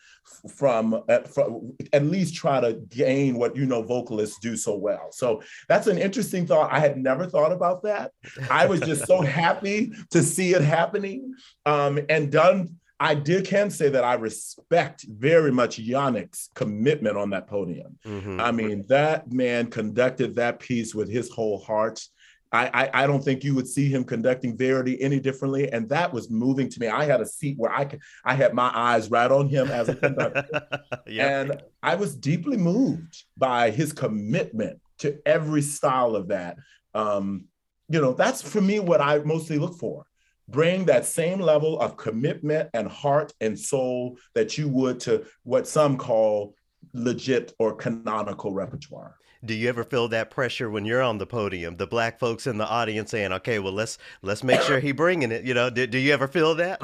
from 0.47 1.03
at, 1.09 1.27
from 1.27 1.73
at, 1.91 2.05
least 2.05 2.35
try 2.35 2.61
to 2.61 2.73
gain 2.89 3.37
what 3.37 3.55
you 3.55 3.65
know 3.65 3.81
vocalists 3.81 4.39
do 4.39 4.55
so 4.55 4.75
well. 4.75 5.09
So 5.11 5.41
that's 5.67 5.87
an 5.87 5.97
interesting 5.97 6.47
thought. 6.47 6.71
I 6.71 6.79
had 6.79 6.97
never 6.97 7.25
thought 7.25 7.51
about 7.51 7.83
that. 7.83 8.11
I 8.49 8.65
was 8.65 8.79
just 8.81 9.05
so 9.05 9.21
happy 9.41 9.91
to 10.11 10.23
see 10.23 10.53
it 10.53 10.61
happening 10.61 11.33
um, 11.65 11.99
and 12.09 12.31
done. 12.31 12.75
I 13.01 13.15
did 13.15 13.45
can 13.45 13.69
say 13.69 13.87
that 13.89 14.03
I 14.03 14.15
respect 14.15 15.05
very 15.07 15.51
much 15.51 15.79
Yannick's 15.79 16.49
commitment 16.53 17.15
on 17.15 17.29
that 17.29 17.47
podium. 17.47 17.97
Mm-hmm. 18.05 18.41
I 18.41 18.51
mean, 18.51 18.85
that 18.89 19.31
man 19.31 19.67
conducted 19.67 20.35
that 20.35 20.59
piece 20.59 20.93
with 20.93 21.09
his 21.09 21.29
whole 21.29 21.59
heart. 21.59 22.01
I, 22.51 22.67
I, 22.73 23.03
I 23.03 23.07
don't 23.07 23.23
think 23.23 23.43
you 23.43 23.53
would 23.55 23.67
see 23.67 23.89
him 23.89 24.03
conducting 24.03 24.57
Verdi 24.57 25.01
any 25.01 25.19
differently, 25.19 25.71
and 25.71 25.87
that 25.89 26.11
was 26.11 26.29
moving 26.29 26.67
to 26.69 26.79
me. 26.79 26.87
I 26.87 27.05
had 27.05 27.21
a 27.21 27.25
seat 27.25 27.57
where 27.57 27.71
I 27.71 27.85
could 27.85 28.01
I 28.25 28.33
had 28.33 28.53
my 28.53 28.71
eyes 28.73 29.11
right 29.11 29.31
on 29.31 29.49
him 29.49 29.67
as 29.67 29.89
a 29.89 29.95
conductor, 29.95 30.67
and 31.07 31.61
I 31.83 31.95
was 31.95 32.15
deeply 32.15 32.57
moved 32.57 33.23
by 33.37 33.69
his 33.69 33.93
commitment 33.93 34.79
to 34.99 35.19
every 35.25 35.61
style 35.61 36.15
of 36.15 36.29
that. 36.29 36.57
Um, 36.93 37.45
you 37.87 38.01
know, 38.01 38.13
that's 38.13 38.41
for 38.41 38.61
me 38.61 38.79
what 38.79 39.01
I 39.01 39.19
mostly 39.19 39.59
look 39.59 39.77
for. 39.77 40.05
Bring 40.47 40.85
that 40.85 41.05
same 41.05 41.39
level 41.39 41.79
of 41.79 41.97
commitment 41.97 42.69
and 42.73 42.87
heart 42.87 43.31
and 43.39 43.57
soul 43.57 44.17
that 44.33 44.57
you 44.57 44.67
would 44.69 44.99
to 45.01 45.25
what 45.43 45.67
some 45.67 45.97
call 45.97 46.55
legit 46.93 47.53
or 47.59 47.75
canonical 47.75 48.53
repertoire 48.53 49.15
do 49.43 49.53
you 49.53 49.69
ever 49.69 49.83
feel 49.83 50.07
that 50.09 50.29
pressure 50.29 50.69
when 50.69 50.83
you're 50.83 51.01
on 51.01 51.17
the 51.17 51.25
podium? 51.25 51.77
The 51.77 51.87
black 51.87 52.19
folks 52.19 52.45
in 52.45 52.57
the 52.57 52.67
audience 52.67 53.11
saying 53.11 53.31
okay 53.33 53.59
well 53.59 53.71
let's 53.71 53.97
let's 54.21 54.43
make 54.43 54.61
sure 54.61 54.79
he 54.79 54.91
bringing 54.91 55.31
it 55.31 55.45
you 55.45 55.53
know? 55.53 55.69
Do, 55.69 55.87
do 55.87 55.97
you 55.97 56.13
ever 56.13 56.27
feel 56.27 56.55
that? 56.55 56.81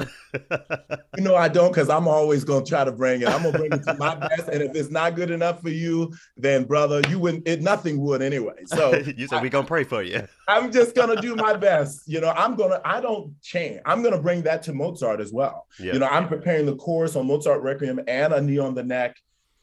You 1.16 1.22
know 1.22 1.34
i 1.34 1.48
don't 1.48 1.70
because 1.70 1.88
i'm 1.88 2.06
always 2.08 2.44
going 2.44 2.64
to 2.64 2.68
try 2.68 2.84
to 2.84 2.92
bring 2.92 3.22
it. 3.22 3.28
I'm 3.28 3.42
going 3.42 3.52
to 3.52 3.58
bring 3.58 3.72
it 3.72 3.82
to 3.84 3.94
my 3.94 4.14
best 4.14 4.48
and 4.48 4.62
if 4.62 4.74
it's 4.74 4.90
not 4.90 5.14
good 5.14 5.30
enough 5.30 5.60
for 5.62 5.70
you 5.70 6.12
then 6.36 6.64
brother 6.64 7.00
you 7.08 7.18
wouldn't 7.18 7.46
it 7.46 7.62
nothing 7.62 8.00
would 8.00 8.22
anyway. 8.22 8.64
So 8.66 8.94
you 9.16 9.26
said 9.26 9.42
we're 9.42 9.50
going 9.50 9.64
to 9.64 9.68
pray 9.68 9.84
for 9.84 10.02
you. 10.02 10.26
I'm 10.48 10.70
just 10.72 10.94
going 10.94 11.14
to 11.14 11.20
do 11.20 11.36
my 11.36 11.56
best 11.56 12.02
you 12.06 12.20
know? 12.20 12.30
I'm 12.30 12.54
going 12.54 12.70
to 12.70 12.80
i 12.86 13.00
don't 13.00 13.34
change 13.42 13.80
i'm 13.84 14.02
going 14.02 14.14
to 14.14 14.20
bring 14.20 14.42
that 14.42 14.62
to 14.64 14.72
mozart 14.72 15.20
as 15.20 15.32
well. 15.32 15.66
Yep. 15.78 15.94
you 15.94 16.00
know 16.00 16.06
i'm 16.06 16.28
preparing 16.28 16.66
the 16.66 16.76
chorus 16.76 17.16
on 17.16 17.26
mozart 17.26 17.62
requiem 17.62 18.00
and 18.06 18.32
a 18.32 18.40
knee 18.40 18.58
on 18.58 18.74
the 18.74 18.82
neck 18.82 19.16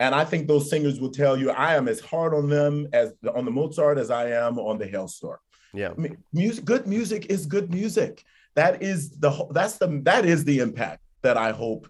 and 0.03 0.13
I 0.13 0.25
think 0.25 0.47
those 0.47 0.69
singers 0.69 0.99
will 0.99 1.11
tell 1.11 1.37
you 1.37 1.49
I 1.51 1.75
am 1.75 1.87
as 1.87 2.01
hard 2.01 2.33
on 2.33 2.49
them 2.49 2.87
as 2.91 3.13
on 3.33 3.45
the 3.45 3.51
Mozart 3.51 3.97
as 3.97 4.11
I 4.11 4.31
am 4.31 4.59
on 4.59 4.77
the 4.77 4.85
Hailstork. 4.85 5.37
Yeah, 5.73 5.91
I 5.91 5.99
mean, 5.99 6.17
music, 6.33 6.65
good 6.65 6.85
music 6.85 7.27
is 7.27 7.45
good 7.45 7.73
music. 7.73 8.25
That 8.55 8.83
is 8.83 9.11
the 9.11 9.47
that's 9.51 9.77
the 9.77 10.01
that 10.03 10.25
is 10.25 10.43
the 10.43 10.59
impact 10.59 11.01
that 11.21 11.37
I 11.37 11.51
hope 11.51 11.87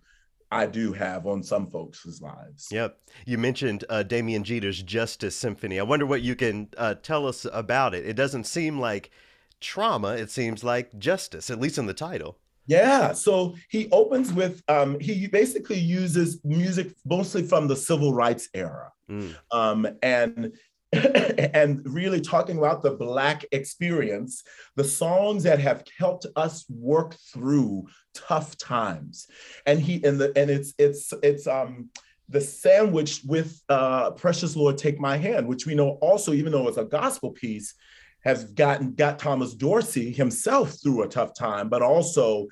I 0.52 0.68
do 0.68 0.94
have 0.94 1.26
on 1.26 1.42
some 1.42 1.66
folks' 1.68 2.22
lives. 2.22 2.68
Yep. 2.72 3.00
You 3.26 3.40
mentioned 3.40 3.84
uh, 3.90 4.04
Damien 4.04 4.44
Geter's 4.44 4.84
Justice 4.84 5.36
Symphony. 5.36 5.80
I 5.80 5.84
wonder 5.84 6.06
what 6.06 6.22
you 6.22 6.36
can 6.36 6.70
uh, 6.78 6.94
tell 6.94 7.28
us 7.28 7.48
about 7.52 7.96
it. 7.96 8.06
It 8.06 8.14
doesn't 8.14 8.44
seem 8.44 8.80
like 8.80 9.10
trauma. 9.60 10.10
It 10.10 10.30
seems 10.30 10.64
like 10.64 11.00
justice, 11.00 11.50
at 11.50 11.60
least 11.60 11.80
in 11.80 11.88
the 11.88 11.96
title. 11.96 12.38
Yeah, 12.66 13.12
so 13.14 13.56
he 13.70 13.90
opens 13.92 14.32
with 14.32 14.62
um, 14.68 15.00
he 15.00 15.28
basically 15.28 15.80
uses 15.80 16.40
music 16.44 16.94
mostly 17.06 17.44
from 17.44 17.68
the 17.68 17.76
civil 17.76 18.14
rights 18.14 18.50
era, 18.54 18.92
mm. 19.10 19.36
um, 19.52 19.88
and 20.02 20.54
and 20.94 21.82
really 21.86 22.22
talking 22.22 22.58
about 22.58 22.84
the 22.84 22.92
Black 22.92 23.46
experience, 23.52 24.44
the 24.76 24.84
songs 24.84 25.44
that 25.44 25.60
have 25.60 25.84
helped 25.98 26.26
us 26.36 26.66
work 26.70 27.16
through 27.34 27.88
tough 28.14 28.58
times. 28.58 29.28
And 29.66 29.80
he 29.80 30.04
and 30.04 30.20
the 30.20 30.32
and 30.36 30.50
it's 30.50 30.74
it's 30.78 31.14
it's 31.24 31.48
um 31.48 31.90
the 32.30 32.42
sandwich 32.42 33.22
with 33.26 33.62
uh, 33.70 34.12
Precious 34.12 34.56
Lord 34.56 34.78
Take 34.78 35.00
My 35.00 35.18
Hand, 35.18 35.48
which 35.48 35.66
we 35.66 35.76
know 35.76 35.92
also, 36.02 36.34
even 36.34 36.52
though 36.52 36.68
it's 36.68 36.78
a 36.78 36.86
gospel 36.86 37.32
piece, 37.32 37.74
has 38.24 38.46
gotten 38.46 38.94
got 38.94 39.20
Thomas 39.20 39.54
Dorsey 39.54 40.12
himself 40.12 40.76
through 40.82 41.04
a 41.04 41.08
tough 41.08 41.34
time, 41.34 41.70
but 41.70 41.82
also 41.82 42.48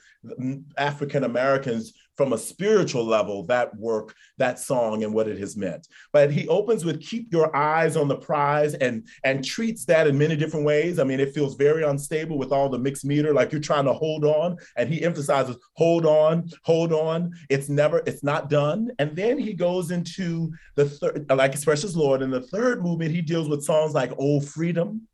African 0.77 1.23
Americans 1.23 1.93
from 2.17 2.33
a 2.33 2.37
spiritual 2.37 3.03
level 3.03 3.43
that 3.45 3.75
work, 3.77 4.13
that 4.37 4.59
song, 4.59 5.03
and 5.03 5.13
what 5.13 5.27
it 5.27 5.39
has 5.39 5.57
meant. 5.57 5.87
But 6.13 6.29
he 6.31 6.47
opens 6.47 6.85
with 6.85 7.01
"Keep 7.01 7.31
your 7.31 7.55
eyes 7.55 7.95
on 7.95 8.07
the 8.07 8.17
prize" 8.17 8.75
and 8.75 9.07
and 9.23 9.43
treats 9.43 9.85
that 9.85 10.07
in 10.07 10.17
many 10.17 10.35
different 10.35 10.65
ways. 10.65 10.99
I 10.99 11.03
mean, 11.03 11.19
it 11.19 11.33
feels 11.33 11.55
very 11.55 11.83
unstable 11.83 12.37
with 12.37 12.51
all 12.51 12.69
the 12.69 12.77
mixed 12.77 13.05
meter, 13.05 13.33
like 13.33 13.51
you're 13.51 13.61
trying 13.61 13.85
to 13.85 13.93
hold 13.93 14.25
on, 14.25 14.57
and 14.77 14.93
he 14.93 15.03
emphasizes, 15.03 15.57
"Hold 15.77 16.05
on, 16.05 16.49
hold 16.63 16.93
on. 16.93 17.31
It's 17.49 17.69
never, 17.69 18.03
it's 18.05 18.23
not 18.23 18.49
done." 18.49 18.91
And 18.99 19.15
then 19.15 19.39
he 19.39 19.53
goes 19.53 19.89
into 19.89 20.51
the 20.75 20.85
third, 20.85 21.25
like 21.29 21.53
"His 21.53 21.65
Precious 21.65 21.95
Lord." 21.95 22.21
In 22.21 22.29
the 22.29 22.41
third 22.41 22.83
movement, 22.83 23.11
he 23.15 23.21
deals 23.21 23.49
with 23.49 23.63
songs 23.63 23.93
like 23.93 24.11
"Oh 24.19 24.41
Freedom." 24.41 25.07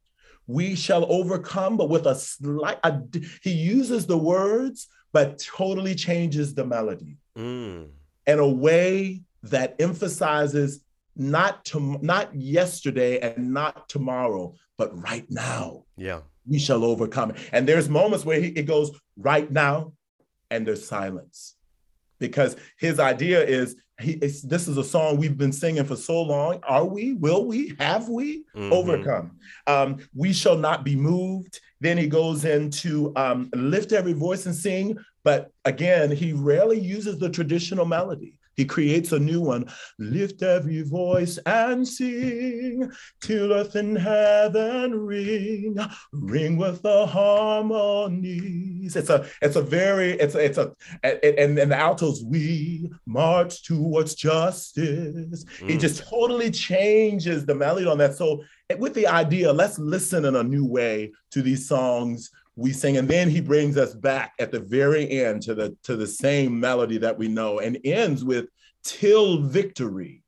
We 0.47 0.75
shall 0.75 1.05
overcome, 1.11 1.77
but 1.77 1.89
with 1.89 2.05
a 2.05 2.15
slight, 2.15 2.79
a, 2.83 3.01
he 3.41 3.51
uses 3.51 4.07
the 4.07 4.17
words, 4.17 4.87
but 5.11 5.39
totally 5.39 5.93
changes 5.93 6.53
the 6.55 6.65
melody 6.65 7.17
mm. 7.37 7.87
in 8.25 8.39
a 8.39 8.47
way 8.47 9.21
that 9.43 9.75
emphasizes 9.79 10.83
not 11.15 11.65
to 11.65 11.99
not 12.01 12.33
yesterday 12.33 13.19
and 13.19 13.53
not 13.53 13.89
tomorrow, 13.89 14.55
but 14.77 14.97
right 15.01 15.25
now. 15.29 15.83
Yeah. 15.97 16.21
We 16.45 16.59
shall 16.59 16.85
overcome. 16.85 17.33
And 17.51 17.67
there's 17.67 17.89
moments 17.89 18.23
where 18.23 18.39
he, 18.39 18.47
it 18.49 18.63
goes 18.63 18.91
right 19.17 19.51
now 19.51 19.93
and 20.49 20.65
there's 20.65 20.85
silence. 20.85 21.56
Because 22.19 22.55
his 22.77 22.99
idea 22.99 23.43
is 23.43 23.75
he, 23.99 24.15
this 24.15 24.67
is 24.67 24.77
a 24.77 24.83
song 24.83 25.17
we've 25.17 25.37
been 25.37 25.51
singing 25.51 25.83
for 25.83 25.95
so 25.95 26.21
long. 26.21 26.59
Are 26.63 26.85
we? 26.85 27.13
Will 27.13 27.45
we? 27.45 27.75
Have 27.79 28.09
we 28.09 28.43
mm-hmm. 28.55 28.71
overcome? 28.71 29.39
Um, 29.65 29.97
we 30.13 30.33
shall 30.33 30.57
not 30.57 30.83
be 30.83 30.95
moved. 30.95 31.59
Then 31.79 31.97
he 31.97 32.07
goes 32.07 32.45
into 32.45 33.11
um, 33.15 33.49
lift 33.55 33.91
every 33.91 34.13
voice 34.13 34.45
and 34.45 34.55
sing. 34.55 34.97
But 35.23 35.51
again, 35.65 36.11
he 36.11 36.33
rarely 36.33 36.79
uses 36.79 37.17
the 37.17 37.29
traditional 37.29 37.85
melody. 37.85 38.36
He 38.57 38.65
creates 38.65 39.11
a 39.11 39.19
new 39.19 39.39
one. 39.39 39.69
Lift 39.99 40.41
every 40.41 40.81
voice 40.81 41.37
and 41.45 41.87
sing 41.87 42.91
till 43.21 43.53
earth 43.53 43.75
and 43.75 43.97
heaven 43.97 44.93
ring, 44.93 45.77
ring 46.11 46.57
with 46.57 46.81
the 46.81 47.05
harmonies. 47.05 48.95
It's 48.95 49.11
a, 49.11 49.27
it's 49.41 49.55
a 49.55 49.61
very, 49.61 50.13
it's 50.13 50.33
a, 50.35 50.43
it's 50.43 50.57
a, 50.57 50.73
and, 51.03 51.59
and 51.59 51.71
the 51.71 51.77
altos, 51.77 52.23
we 52.23 52.89
march 53.05 53.63
towards 53.63 54.15
justice. 54.15 55.45
Mm. 55.45 55.69
He 55.69 55.77
just 55.77 56.03
totally 56.09 56.49
changes 56.49 57.45
the 57.45 57.55
melody 57.55 57.85
on 57.85 57.99
that. 57.99 58.15
So 58.15 58.43
with 58.79 58.95
the 58.95 59.07
idea, 59.07 59.53
let's 59.53 59.77
listen 59.77 60.25
in 60.25 60.35
a 60.35 60.43
new 60.43 60.65
way 60.65 61.11
to 61.31 61.43
these 61.43 61.67
songs 61.67 62.31
we 62.57 62.73
sing 62.73 62.97
and 62.97 63.07
then 63.07 63.29
he 63.29 63.39
brings 63.39 63.77
us 63.77 63.93
back 63.93 64.33
at 64.39 64.51
the 64.51 64.59
very 64.59 65.09
end 65.09 65.43
to 65.43 65.53
the 65.53 65.77
to 65.83 65.95
the 65.95 66.07
same 66.07 66.59
melody 66.59 66.97
that 66.97 67.17
we 67.17 67.27
know 67.27 67.59
and 67.59 67.77
ends 67.85 68.25
with 68.25 68.47
till 68.83 69.43
victory 69.43 70.23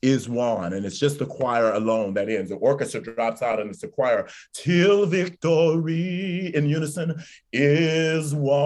is 0.00 0.28
won. 0.28 0.74
And 0.74 0.86
it's 0.86 0.98
just 0.98 1.18
the 1.18 1.26
choir 1.26 1.72
alone 1.72 2.14
that 2.14 2.28
ends. 2.28 2.50
The 2.50 2.56
orchestra 2.56 3.02
drops 3.02 3.42
out 3.42 3.58
and 3.58 3.70
it's 3.70 3.80
the 3.80 3.88
choir 3.88 4.28
till 4.52 5.06
victory 5.06 6.52
in 6.54 6.68
unison 6.68 7.20
is 7.52 8.34
won. 8.34 8.60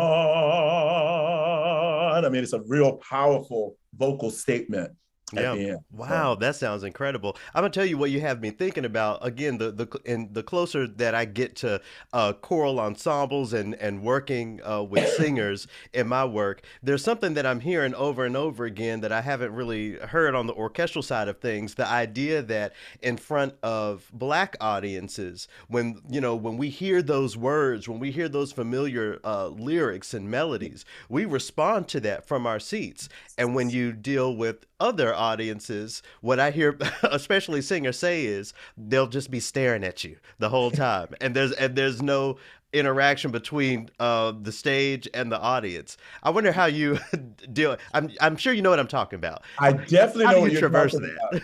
I 2.24 2.28
mean 2.28 2.42
it's 2.42 2.52
a 2.52 2.62
real 2.66 2.98
powerful 2.98 3.76
vocal 3.96 4.30
statement 4.30 4.92
yeah. 5.32 5.76
Wow, 5.92 6.34
that 6.36 6.56
sounds 6.56 6.84
incredible. 6.84 7.36
I'm 7.54 7.62
gonna 7.62 7.70
tell 7.70 7.84
you 7.84 7.98
what 7.98 8.10
you 8.10 8.20
have 8.20 8.40
me 8.40 8.50
thinking 8.50 8.84
about. 8.84 9.24
Again, 9.24 9.58
the 9.58 9.70
the 9.70 10.00
and 10.06 10.32
the 10.32 10.42
closer 10.42 10.86
that 10.86 11.14
I 11.14 11.24
get 11.24 11.56
to 11.56 11.80
uh, 12.12 12.32
choral 12.34 12.80
ensembles 12.80 13.52
and 13.52 13.74
and 13.74 14.02
working 14.02 14.60
uh, 14.64 14.82
with 14.82 15.08
singers 15.16 15.66
in 15.92 16.08
my 16.08 16.24
work, 16.24 16.62
there's 16.82 17.02
something 17.04 17.34
that 17.34 17.46
I'm 17.46 17.60
hearing 17.60 17.94
over 17.94 18.24
and 18.24 18.36
over 18.36 18.64
again 18.64 19.00
that 19.00 19.12
I 19.12 19.20
haven't 19.20 19.52
really 19.52 19.94
heard 19.94 20.34
on 20.34 20.46
the 20.46 20.54
orchestral 20.54 21.02
side 21.02 21.28
of 21.28 21.40
things. 21.40 21.74
The 21.74 21.86
idea 21.86 22.42
that 22.42 22.72
in 23.02 23.16
front 23.16 23.54
of 23.62 24.10
black 24.12 24.56
audiences, 24.60 25.48
when 25.68 26.00
you 26.08 26.20
know 26.20 26.36
when 26.36 26.56
we 26.56 26.70
hear 26.70 27.02
those 27.02 27.36
words, 27.36 27.88
when 27.88 27.98
we 27.98 28.10
hear 28.10 28.28
those 28.28 28.52
familiar 28.52 29.20
uh, 29.24 29.48
lyrics 29.48 30.14
and 30.14 30.30
melodies, 30.30 30.84
we 31.08 31.24
respond 31.24 31.88
to 31.88 32.00
that 32.00 32.26
from 32.26 32.46
our 32.46 32.60
seats. 32.60 33.08
And 33.36 33.54
when 33.54 33.70
you 33.70 33.92
deal 33.92 34.34
with 34.34 34.66
other 34.80 35.14
audiences, 35.14 36.02
what 36.20 36.40
I 36.40 36.50
hear, 36.50 36.78
especially 37.02 37.62
singers 37.62 37.98
say, 37.98 38.24
is 38.24 38.54
they'll 38.76 39.08
just 39.08 39.30
be 39.30 39.40
staring 39.40 39.84
at 39.84 40.04
you 40.04 40.16
the 40.38 40.48
whole 40.48 40.70
time, 40.86 41.08
and 41.20 41.34
there's 41.34 41.52
and 41.52 41.76
there's 41.76 42.02
no 42.02 42.38
interaction 42.72 43.30
between 43.30 43.88
uh, 43.98 44.32
the 44.42 44.52
stage 44.52 45.08
and 45.14 45.32
the 45.32 45.40
audience. 45.40 45.96
I 46.22 46.30
wonder 46.30 46.52
how 46.52 46.66
you 46.66 46.98
deal. 47.52 47.76
I'm 47.94 48.10
I'm 48.20 48.36
sure 48.36 48.52
you 48.52 48.62
know 48.62 48.70
what 48.70 48.80
I'm 48.80 48.88
talking 48.88 49.16
about. 49.16 49.42
I 49.58 49.72
definitely 49.72 50.26
how 50.26 50.32
know 50.32 50.40
what 50.40 50.52
you 50.52 50.58
you're 50.58 50.68
traverse 50.68 50.92
that. 50.92 51.42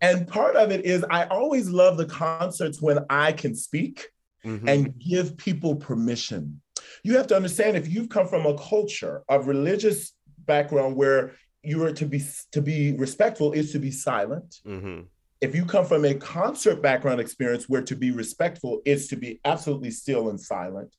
and 0.00 0.28
part 0.28 0.56
of 0.56 0.70
it 0.70 0.84
is 0.84 1.04
I 1.10 1.24
always 1.24 1.68
love 1.68 1.96
the 1.96 2.06
concerts 2.06 2.80
when 2.80 3.00
I 3.10 3.32
can 3.32 3.54
speak 3.54 4.08
mm-hmm. 4.44 4.68
and 4.68 4.98
give 4.98 5.36
people 5.36 5.76
permission. 5.76 6.60
You 7.02 7.16
have 7.16 7.26
to 7.28 7.36
understand 7.36 7.76
if 7.76 7.88
you've 7.88 8.08
come 8.08 8.28
from 8.28 8.46
a 8.46 8.56
culture 8.56 9.22
of 9.28 9.48
religious 9.48 10.12
background 10.46 10.96
where 10.96 11.32
you 11.62 11.82
are 11.84 11.92
to 11.92 12.06
be 12.06 12.22
to 12.52 12.60
be 12.60 12.92
respectful 12.92 13.52
is 13.52 13.72
to 13.72 13.78
be 13.78 13.90
silent. 13.90 14.60
Mm-hmm. 14.66 15.02
If 15.40 15.54
you 15.54 15.64
come 15.64 15.84
from 15.84 16.04
a 16.04 16.14
concert 16.14 16.82
background 16.82 17.20
experience 17.20 17.68
where 17.68 17.82
to 17.82 17.96
be 17.96 18.10
respectful 18.10 18.80
is 18.84 19.08
to 19.08 19.16
be 19.16 19.40
absolutely 19.44 19.90
still 19.90 20.28
and 20.30 20.40
silent, 20.40 20.94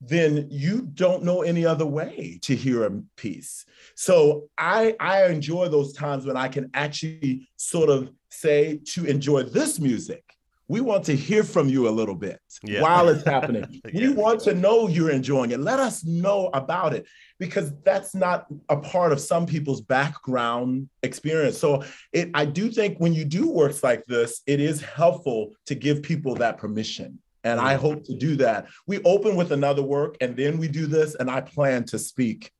then 0.00 0.46
you 0.50 0.82
don't 0.94 1.24
know 1.24 1.42
any 1.42 1.66
other 1.66 1.86
way 1.86 2.38
to 2.42 2.54
hear 2.54 2.84
a 2.84 3.02
piece. 3.16 3.66
So 3.94 4.48
I 4.56 4.96
I 4.98 5.26
enjoy 5.26 5.68
those 5.68 5.92
times 5.92 6.24
when 6.26 6.36
I 6.36 6.48
can 6.48 6.70
actually 6.74 7.48
sort 7.56 7.90
of 7.90 8.10
say 8.30 8.80
to 8.94 9.04
enjoy 9.04 9.42
this 9.44 9.78
music 9.78 10.24
we 10.70 10.80
want 10.80 11.04
to 11.04 11.16
hear 11.16 11.42
from 11.42 11.68
you 11.68 11.88
a 11.88 11.90
little 11.90 12.14
bit 12.14 12.38
yeah. 12.62 12.80
while 12.80 13.08
it's 13.08 13.24
happening. 13.24 13.82
yeah. 13.92 14.06
We 14.06 14.14
want 14.14 14.40
to 14.42 14.54
know 14.54 14.86
you're 14.86 15.10
enjoying 15.10 15.50
it. 15.50 15.58
Let 15.58 15.80
us 15.80 16.04
know 16.04 16.48
about 16.54 16.94
it 16.94 17.08
because 17.40 17.72
that's 17.82 18.14
not 18.14 18.46
a 18.68 18.76
part 18.76 19.10
of 19.10 19.18
some 19.18 19.46
people's 19.46 19.80
background 19.80 20.88
experience. 21.02 21.58
So 21.58 21.82
it, 22.12 22.30
I 22.34 22.44
do 22.44 22.70
think 22.70 22.98
when 22.98 23.12
you 23.12 23.24
do 23.24 23.50
works 23.50 23.82
like 23.82 24.04
this, 24.06 24.42
it 24.46 24.60
is 24.60 24.80
helpful 24.80 25.56
to 25.66 25.74
give 25.74 26.04
people 26.04 26.36
that 26.36 26.58
permission. 26.58 27.18
And 27.42 27.58
I 27.58 27.74
mm. 27.74 27.78
hope 27.78 28.04
to 28.04 28.14
do 28.14 28.36
that. 28.36 28.68
We 28.86 29.02
open 29.02 29.34
with 29.34 29.50
another 29.50 29.82
work 29.82 30.18
and 30.20 30.36
then 30.36 30.56
we 30.56 30.68
do 30.68 30.86
this, 30.86 31.16
and 31.16 31.28
I 31.28 31.40
plan 31.40 31.82
to 31.86 31.98
speak 31.98 32.52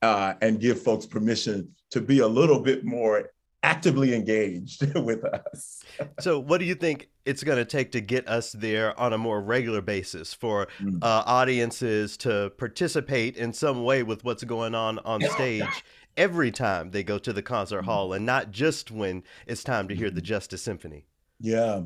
uh, 0.00 0.32
and 0.40 0.58
give 0.58 0.80
folks 0.80 1.04
permission 1.04 1.74
to 1.90 2.00
be 2.00 2.20
a 2.20 2.28
little 2.28 2.60
bit 2.60 2.86
more 2.86 3.28
actively 3.62 4.14
engaged 4.14 4.94
with 4.98 5.24
us. 5.24 5.82
so, 6.20 6.38
what 6.38 6.58
do 6.58 6.64
you 6.64 6.74
think 6.74 7.08
it's 7.28 7.44
going 7.44 7.58
to 7.58 7.64
take 7.64 7.92
to 7.92 8.00
get 8.00 8.26
us 8.26 8.52
there 8.52 8.98
on 8.98 9.12
a 9.12 9.18
more 9.18 9.40
regular 9.40 9.82
basis 9.82 10.32
for 10.32 10.66
mm. 10.80 10.98
uh, 11.02 11.22
audiences 11.26 12.16
to 12.16 12.50
participate 12.56 13.36
in 13.36 13.52
some 13.52 13.84
way 13.84 14.02
with 14.02 14.24
what's 14.24 14.44
going 14.44 14.74
on 14.74 14.98
on 15.00 15.20
stage? 15.20 15.84
every 16.16 16.50
time 16.50 16.90
they 16.90 17.04
go 17.04 17.16
to 17.16 17.32
the 17.32 17.40
concert 17.40 17.82
mm-hmm. 17.82 17.90
hall 17.90 18.12
and 18.12 18.26
not 18.26 18.50
just 18.50 18.90
when 18.90 19.22
it's 19.46 19.62
time 19.62 19.86
to 19.86 19.94
hear 19.94 20.10
the 20.10 20.20
mm-hmm. 20.20 20.26
Justice 20.26 20.60
Symphony. 20.60 21.06
Yeah. 21.38 21.82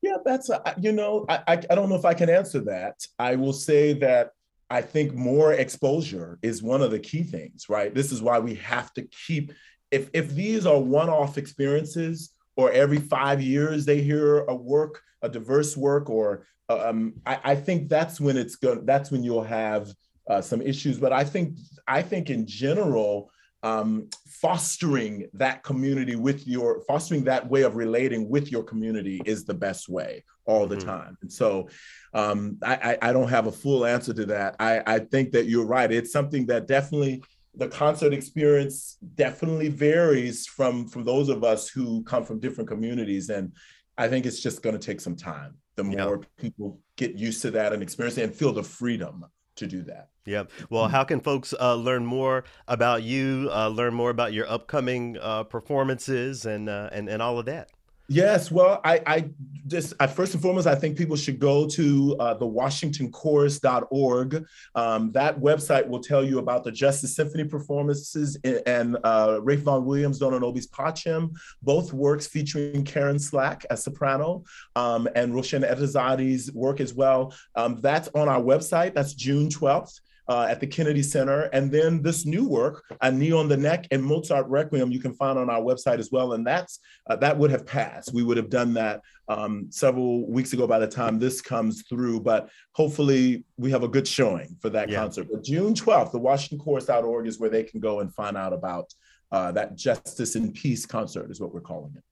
Yeah, 0.00 0.16
that's, 0.24 0.48
a, 0.48 0.74
you 0.80 0.92
know, 0.92 1.26
I, 1.28 1.40
I, 1.46 1.52
I 1.52 1.74
don't 1.74 1.90
know 1.90 1.96
if 1.96 2.06
I 2.06 2.14
can 2.14 2.30
answer 2.30 2.60
that. 2.60 3.06
I 3.18 3.36
will 3.36 3.52
say 3.52 3.92
that 3.94 4.30
I 4.70 4.80
think 4.80 5.12
more 5.12 5.52
exposure 5.52 6.38
is 6.40 6.62
one 6.62 6.80
of 6.80 6.90
the 6.90 6.98
key 6.98 7.22
things, 7.22 7.68
right? 7.68 7.94
This 7.94 8.10
is 8.10 8.22
why 8.22 8.38
we 8.38 8.54
have 8.54 8.92
to 8.94 9.02
keep 9.26 9.52
if 9.90 10.08
if 10.14 10.30
these 10.30 10.66
are 10.66 10.80
one-off 10.80 11.36
experiences 11.36 12.30
or 12.60 12.70
every 12.72 12.98
five 12.98 13.40
years 13.40 13.84
they 13.84 14.00
hear 14.00 14.40
a 14.40 14.54
work 14.54 15.02
a 15.22 15.28
diverse 15.28 15.76
work 15.76 16.08
or 16.10 16.46
um, 16.68 17.14
I, 17.26 17.40
I, 17.42 17.54
think 17.56 17.88
that's 17.88 18.20
when 18.20 18.36
it's 18.36 18.54
going 18.54 18.86
that's 18.86 19.10
when 19.10 19.24
you'll 19.24 19.42
have 19.42 19.92
uh, 20.28 20.40
some 20.40 20.62
issues. 20.62 20.98
But 20.98 21.12
i 21.12 21.24
think 21.24 21.58
i 21.88 22.00
think 22.00 22.30
in 22.30 22.46
general 22.46 23.30
um, 23.62 24.08
fostering 24.26 25.28
that 25.34 25.62
community 25.62 26.16
with 26.16 26.46
your 26.46 26.80
fostering 26.88 27.24
that 27.24 27.48
way 27.50 27.62
of 27.62 27.76
relating 27.76 28.28
with 28.28 28.50
your 28.50 28.62
community 28.62 29.20
is 29.26 29.44
the 29.44 29.54
best 29.54 29.88
way 29.88 30.24
all 30.46 30.66
the 30.66 30.76
mm-hmm. 30.76 30.88
time. 30.88 31.18
And 31.20 31.30
so 31.30 31.68
um, 32.14 32.56
I, 32.64 32.96
I 33.02 33.12
don't 33.12 33.28
have 33.28 33.46
a 33.46 33.52
full 33.52 33.84
answer 33.84 34.14
to 34.14 34.26
that. 34.26 34.56
I, 34.58 34.82
I 34.86 34.98
think 35.00 35.32
that 35.32 35.46
you're 35.46 35.66
right. 35.66 35.92
It's 35.92 36.10
something 36.10 36.46
that 36.46 36.66
definitely 36.66 37.22
the 37.54 37.68
concert 37.68 38.12
experience 38.12 38.96
definitely 39.14 39.68
varies 39.68 40.46
from 40.46 40.86
from 40.86 41.04
those 41.04 41.28
of 41.28 41.42
us 41.44 41.68
who 41.68 42.02
come 42.04 42.24
from 42.24 42.38
different 42.38 42.68
communities 42.68 43.28
and 43.30 43.52
i 43.98 44.08
think 44.08 44.26
it's 44.26 44.40
just 44.40 44.62
going 44.62 44.78
to 44.78 44.84
take 44.84 45.00
some 45.00 45.16
time 45.16 45.54
the 45.76 45.84
more 45.84 46.20
yeah. 46.20 46.42
people 46.42 46.78
get 46.96 47.14
used 47.14 47.42
to 47.42 47.50
that 47.50 47.72
and 47.72 47.82
experience 47.82 48.16
it 48.18 48.24
and 48.24 48.34
feel 48.34 48.52
the 48.52 48.62
freedom 48.62 49.24
to 49.56 49.66
do 49.66 49.82
that 49.82 50.10
yeah. 50.26 50.44
Well, 50.68 50.88
how 50.88 51.04
can 51.04 51.20
folks 51.20 51.54
uh, 51.58 51.74
learn 51.74 52.04
more 52.06 52.44
about 52.68 53.02
you, 53.02 53.48
uh, 53.52 53.68
learn 53.68 53.94
more 53.94 54.10
about 54.10 54.32
your 54.32 54.48
upcoming 54.48 55.16
uh, 55.20 55.44
performances, 55.44 56.46
and 56.46 56.68
uh, 56.68 56.90
and 56.92 57.08
and 57.08 57.20
all 57.20 57.38
of 57.38 57.46
that? 57.46 57.70
Yes, 58.12 58.50
well, 58.50 58.80
I, 58.84 59.00
I 59.06 59.30
just 59.68 59.94
first 60.16 60.34
and 60.34 60.42
foremost, 60.42 60.66
I 60.66 60.74
think 60.74 60.98
people 60.98 61.14
should 61.14 61.38
go 61.38 61.68
to 61.68 62.16
uh, 62.18 62.34
the 62.34 62.44
WashingtonChorus.org. 62.44 64.46
Um, 64.74 65.12
that 65.12 65.38
website 65.38 65.86
will 65.86 66.00
tell 66.00 66.24
you 66.24 66.40
about 66.40 66.64
the 66.64 66.72
Justice 66.72 67.14
Symphony 67.14 67.44
performances 67.44 68.36
and, 68.42 68.62
and 68.66 68.98
uh, 69.04 69.38
Rafe 69.40 69.60
Vaughan 69.60 69.84
Williams, 69.84 70.18
Dona 70.18 70.40
Nobis 70.40 70.66
Pacem, 70.66 71.30
both 71.62 71.92
works 71.92 72.26
featuring 72.26 72.82
Karen 72.82 73.20
Slack 73.20 73.64
as 73.70 73.84
soprano 73.84 74.42
um, 74.74 75.08
and 75.14 75.32
Roshanne 75.32 75.64
Etezadi's 75.64 76.52
work 76.52 76.80
as 76.80 76.92
well. 76.92 77.32
Um, 77.54 77.80
that's 77.80 78.08
on 78.16 78.28
our 78.28 78.42
website. 78.42 78.92
That's 78.92 79.14
June 79.14 79.48
12th 79.48 80.00
uh, 80.30 80.46
at 80.48 80.60
the 80.60 80.66
Kennedy 80.66 81.02
Center. 81.02 81.50
And 81.52 81.72
then 81.72 82.02
this 82.02 82.24
new 82.24 82.46
work, 82.46 82.84
A 83.00 83.10
Knee 83.10 83.32
on 83.32 83.48
the 83.48 83.56
Neck 83.56 83.88
and 83.90 84.00
Mozart 84.02 84.46
Requiem, 84.46 84.92
you 84.92 85.00
can 85.00 85.12
find 85.12 85.36
on 85.36 85.50
our 85.50 85.60
website 85.60 85.98
as 85.98 86.10
well. 86.12 86.34
And 86.34 86.46
that's 86.46 86.78
uh, 87.08 87.16
that 87.16 87.36
would 87.36 87.50
have 87.50 87.66
passed. 87.66 88.14
We 88.14 88.22
would 88.22 88.36
have 88.36 88.48
done 88.48 88.72
that 88.74 89.02
um, 89.28 89.66
several 89.70 90.30
weeks 90.30 90.52
ago 90.52 90.68
by 90.68 90.78
the 90.78 90.86
time 90.86 91.18
this 91.18 91.40
comes 91.40 91.82
through. 91.82 92.20
But 92.20 92.48
hopefully 92.72 93.44
we 93.56 93.72
have 93.72 93.82
a 93.82 93.88
good 93.88 94.06
showing 94.06 94.56
for 94.60 94.70
that 94.70 94.88
yeah. 94.88 95.00
concert. 95.00 95.26
But 95.30 95.42
June 95.42 95.74
12th, 95.74 96.12
the 96.12 96.20
WashingtonChorus.org 96.20 97.26
is 97.26 97.40
where 97.40 97.50
they 97.50 97.64
can 97.64 97.80
go 97.80 97.98
and 97.98 98.14
find 98.14 98.36
out 98.36 98.52
about 98.52 98.94
uh, 99.32 99.50
that 99.52 99.74
Justice 99.74 100.36
and 100.36 100.54
Peace 100.54 100.86
concert 100.86 101.28
is 101.32 101.40
what 101.40 101.52
we're 101.52 101.60
calling 101.60 101.92
it. 101.96 102.04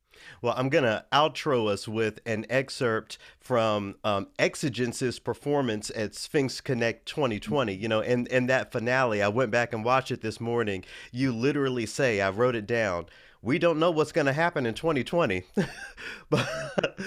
Well, 0.42 0.54
I'm 0.56 0.68
going 0.68 0.84
to 0.84 1.04
outro 1.12 1.68
us 1.68 1.88
with 1.88 2.20
an 2.26 2.46
excerpt 2.50 3.18
from 3.40 3.96
um, 4.04 4.28
Exigence's 4.38 5.18
performance 5.18 5.90
at 5.94 6.14
Sphinx 6.14 6.60
Connect 6.60 7.06
2020. 7.06 7.74
You 7.74 7.88
know, 7.88 8.00
in, 8.00 8.26
in 8.26 8.46
that 8.46 8.72
finale, 8.72 9.22
I 9.22 9.28
went 9.28 9.50
back 9.50 9.72
and 9.72 9.84
watched 9.84 10.10
it 10.10 10.20
this 10.20 10.40
morning. 10.40 10.84
You 11.12 11.32
literally 11.32 11.86
say, 11.86 12.20
I 12.20 12.30
wrote 12.30 12.54
it 12.54 12.66
down, 12.66 13.06
we 13.42 13.58
don't 13.58 13.78
know 13.78 13.90
what's 13.90 14.12
going 14.12 14.26
to 14.26 14.32
happen 14.32 14.66
in 14.66 14.74
2020. 14.74 15.44
but, 16.30 16.98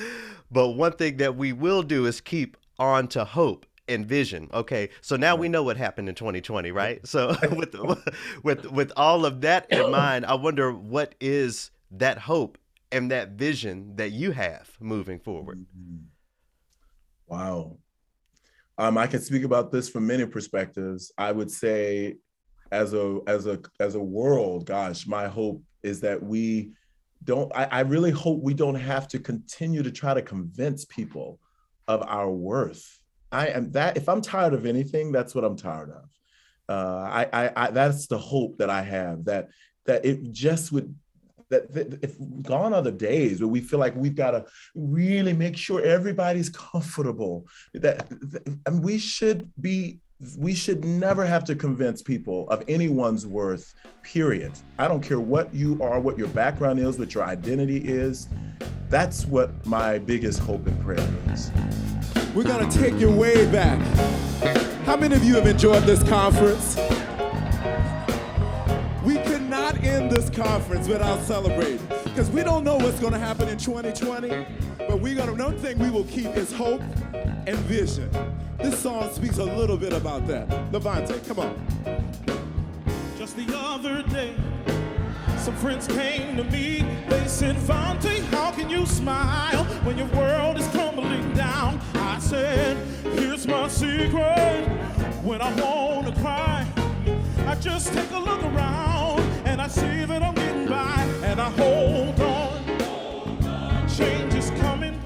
but 0.51 0.69
one 0.69 0.93
thing 0.93 1.17
that 1.17 1.35
we 1.35 1.53
will 1.53 1.83
do 1.83 2.05
is 2.05 2.21
keep 2.21 2.57
on 2.79 3.07
to 3.09 3.25
hope 3.25 3.65
and 3.87 4.05
vision. 4.05 4.49
Okay, 4.53 4.89
so 5.01 5.15
now 5.15 5.35
we 5.35 5.49
know 5.49 5.63
what 5.63 5.77
happened 5.77 6.09
in 6.09 6.15
2020, 6.15 6.71
right? 6.71 7.05
So 7.05 7.35
with 7.51 7.75
with 8.43 8.65
with 8.71 8.91
all 8.95 9.25
of 9.25 9.41
that 9.41 9.67
in 9.69 9.91
mind, 9.91 10.25
I 10.25 10.35
wonder 10.35 10.71
what 10.71 11.15
is 11.19 11.71
that 11.91 12.17
hope 12.19 12.57
and 12.91 13.11
that 13.11 13.31
vision 13.31 13.95
that 13.95 14.11
you 14.11 14.31
have 14.31 14.69
moving 14.79 15.19
forward? 15.19 15.65
Mm-hmm. 15.77 16.03
Wow. 17.27 17.77
Um, 18.77 18.97
I 18.97 19.07
can 19.07 19.21
speak 19.21 19.43
about 19.43 19.71
this 19.71 19.89
from 19.89 20.07
many 20.07 20.25
perspectives. 20.25 21.11
I 21.17 21.31
would 21.31 21.51
say, 21.51 22.17
as 22.71 22.93
a 22.93 23.19
as 23.27 23.47
a 23.47 23.59
as 23.79 23.95
a 23.95 23.99
world, 23.99 24.65
gosh, 24.65 25.05
my 25.05 25.27
hope 25.27 25.61
is 25.83 26.01
that 26.01 26.21
we 26.21 26.71
don't. 27.23 27.51
I, 27.55 27.65
I 27.65 27.79
really 27.81 28.11
hope 28.11 28.41
we 28.41 28.53
don't 28.53 28.75
have 28.75 29.07
to 29.09 29.19
continue 29.19 29.83
to 29.83 29.91
try 29.91 30.13
to 30.13 30.21
convince 30.21 30.85
people 30.85 31.39
of 31.87 32.01
our 32.07 32.31
worth. 32.31 32.99
I 33.31 33.47
am 33.47 33.71
that. 33.71 33.97
If 33.97 34.09
I'm 34.09 34.21
tired 34.21 34.53
of 34.53 34.65
anything, 34.65 35.11
that's 35.11 35.35
what 35.35 35.43
I'm 35.43 35.57
tired 35.57 35.91
of. 35.91 36.09
Uh, 36.69 37.01
I, 37.03 37.29
I, 37.33 37.51
I 37.55 37.71
that's 37.71 38.07
the 38.07 38.17
hope 38.17 38.57
that 38.57 38.69
I 38.69 38.81
have 38.81 39.25
that 39.25 39.49
that 39.85 40.05
it 40.05 40.31
just 40.31 40.71
would 40.71 40.93
that, 41.51 41.99
if 42.01 42.15
gone 42.41 42.73
are 42.73 42.81
the 42.81 42.91
days 42.91 43.39
where 43.39 43.47
we 43.47 43.61
feel 43.61 43.79
like 43.79 43.95
we've 43.95 44.15
got 44.15 44.31
to 44.31 44.45
really 44.73 45.33
make 45.33 45.55
sure 45.55 45.81
everybody's 45.83 46.49
comfortable 46.49 47.45
that, 47.73 48.09
that 48.31 48.47
and 48.65 48.83
we 48.83 48.97
should 48.97 49.51
be 49.61 49.99
we 50.37 50.53
should 50.53 50.85
never 50.85 51.25
have 51.25 51.43
to 51.43 51.55
convince 51.55 52.01
people 52.03 52.47
of 52.49 52.63
anyone's 52.67 53.25
worth 53.25 53.73
period. 54.03 54.51
I 54.77 54.87
don't 54.87 55.01
care 55.01 55.19
what 55.19 55.53
you 55.53 55.79
are 55.81 55.99
what 55.99 56.17
your 56.17 56.27
background 56.29 56.79
is 56.79 56.97
what 56.97 57.13
your 57.13 57.23
identity 57.23 57.77
is 57.77 58.27
that's 58.91 59.25
what 59.25 59.65
my 59.65 59.97
biggest 59.99 60.39
hope 60.39 60.67
and 60.67 60.79
prayer 60.83 61.07
is. 61.29 61.49
We're 62.35 62.43
to 62.43 62.69
take 62.69 62.99
you 62.99 63.09
way 63.09 63.49
back. 63.49 63.79
How 64.85 64.97
many 64.97 65.15
of 65.15 65.23
you 65.23 65.35
have 65.35 65.47
enjoyed 65.47 65.83
this 65.83 66.03
conference 66.03 66.75
not 69.73 69.83
end 69.83 70.11
this 70.11 70.29
conference 70.29 70.87
without 70.87 71.21
celebrating. 71.21 71.79
Because 72.03 72.29
we 72.29 72.43
don't 72.43 72.63
know 72.63 72.77
what's 72.77 72.99
going 72.99 73.13
to 73.13 73.19
happen 73.19 73.47
in 73.47 73.57
2020, 73.57 74.45
but 74.77 74.99
we're 74.99 75.15
going 75.15 75.35
to, 75.35 75.43
one 75.43 75.57
thing 75.57 75.77
we 75.79 75.89
will 75.89 76.03
keep 76.05 76.35
is 76.37 76.51
hope 76.51 76.81
and 77.13 77.57
vision. 77.57 78.09
This 78.57 78.77
song 78.79 79.11
speaks 79.13 79.37
a 79.37 79.43
little 79.43 79.77
bit 79.77 79.93
about 79.93 80.27
that. 80.27 80.49
Levante, 80.71 81.19
come 81.27 81.39
on. 81.39 82.05
Just 83.17 83.35
the 83.37 83.47
other 83.55 84.03
day, 84.03 84.35
some 85.37 85.55
friends 85.55 85.87
came 85.87 86.37
to 86.37 86.43
me. 86.45 86.85
They 87.09 87.27
said, 87.27 87.55
Vante, 87.55 88.19
how 88.25 88.51
can 88.51 88.69
you 88.69 88.85
smile 88.85 89.63
when 89.83 89.97
your 89.97 90.07
world 90.07 90.59
is 90.59 90.67
crumbling 90.67 91.33
down? 91.33 91.79
I 91.95 92.19
said, 92.19 92.77
here's 93.13 93.47
my 93.47 93.67
secret. 93.67 94.67
When 95.23 95.41
I 95.41 95.53
want 95.55 96.13
to 96.13 96.21
cry, 96.21 96.67
I 97.51 97.55
just 97.55 97.91
take 97.91 98.09
a 98.11 98.17
look 98.17 98.41
around 98.43 99.19
and 99.45 99.61
I 99.61 99.67
see 99.67 100.05
that 100.05 100.23
I'm 100.23 100.33
getting 100.35 100.69
by, 100.69 101.05
and 101.21 101.41
I 101.41 101.49
hold 101.49 102.17
on. 102.21 103.89
Change 103.89 104.33
is 104.35 104.51
coming. 104.51 104.97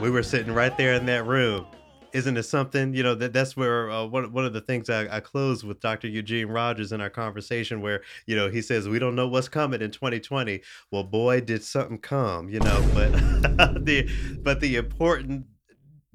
We 0.00 0.08
were 0.08 0.22
sitting 0.22 0.54
right 0.54 0.74
there 0.78 0.94
in 0.94 1.04
that 1.04 1.26
room. 1.26 1.66
Isn't 2.14 2.38
it 2.38 2.44
something? 2.44 2.94
You 2.94 3.02
know 3.02 3.14
that 3.16 3.34
that's 3.34 3.54
where 3.54 3.90
uh, 3.90 4.06
one 4.06 4.32
one 4.32 4.46
of 4.46 4.54
the 4.54 4.62
things 4.62 4.88
I, 4.88 5.14
I 5.14 5.20
closed 5.20 5.62
with 5.62 5.80
Dr. 5.80 6.08
Eugene 6.08 6.46
Rogers 6.46 6.90
in 6.92 7.02
our 7.02 7.10
conversation, 7.10 7.82
where 7.82 8.00
you 8.24 8.34
know 8.34 8.48
he 8.48 8.62
says 8.62 8.88
we 8.88 8.98
don't 8.98 9.14
know 9.14 9.28
what's 9.28 9.48
coming 9.48 9.82
in 9.82 9.90
2020. 9.90 10.62
Well, 10.90 11.04
boy, 11.04 11.42
did 11.42 11.62
something 11.62 11.98
come, 11.98 12.48
you 12.48 12.60
know. 12.60 12.82
But 12.94 13.12
the 13.84 14.08
but 14.42 14.60
the 14.60 14.76
important 14.76 15.44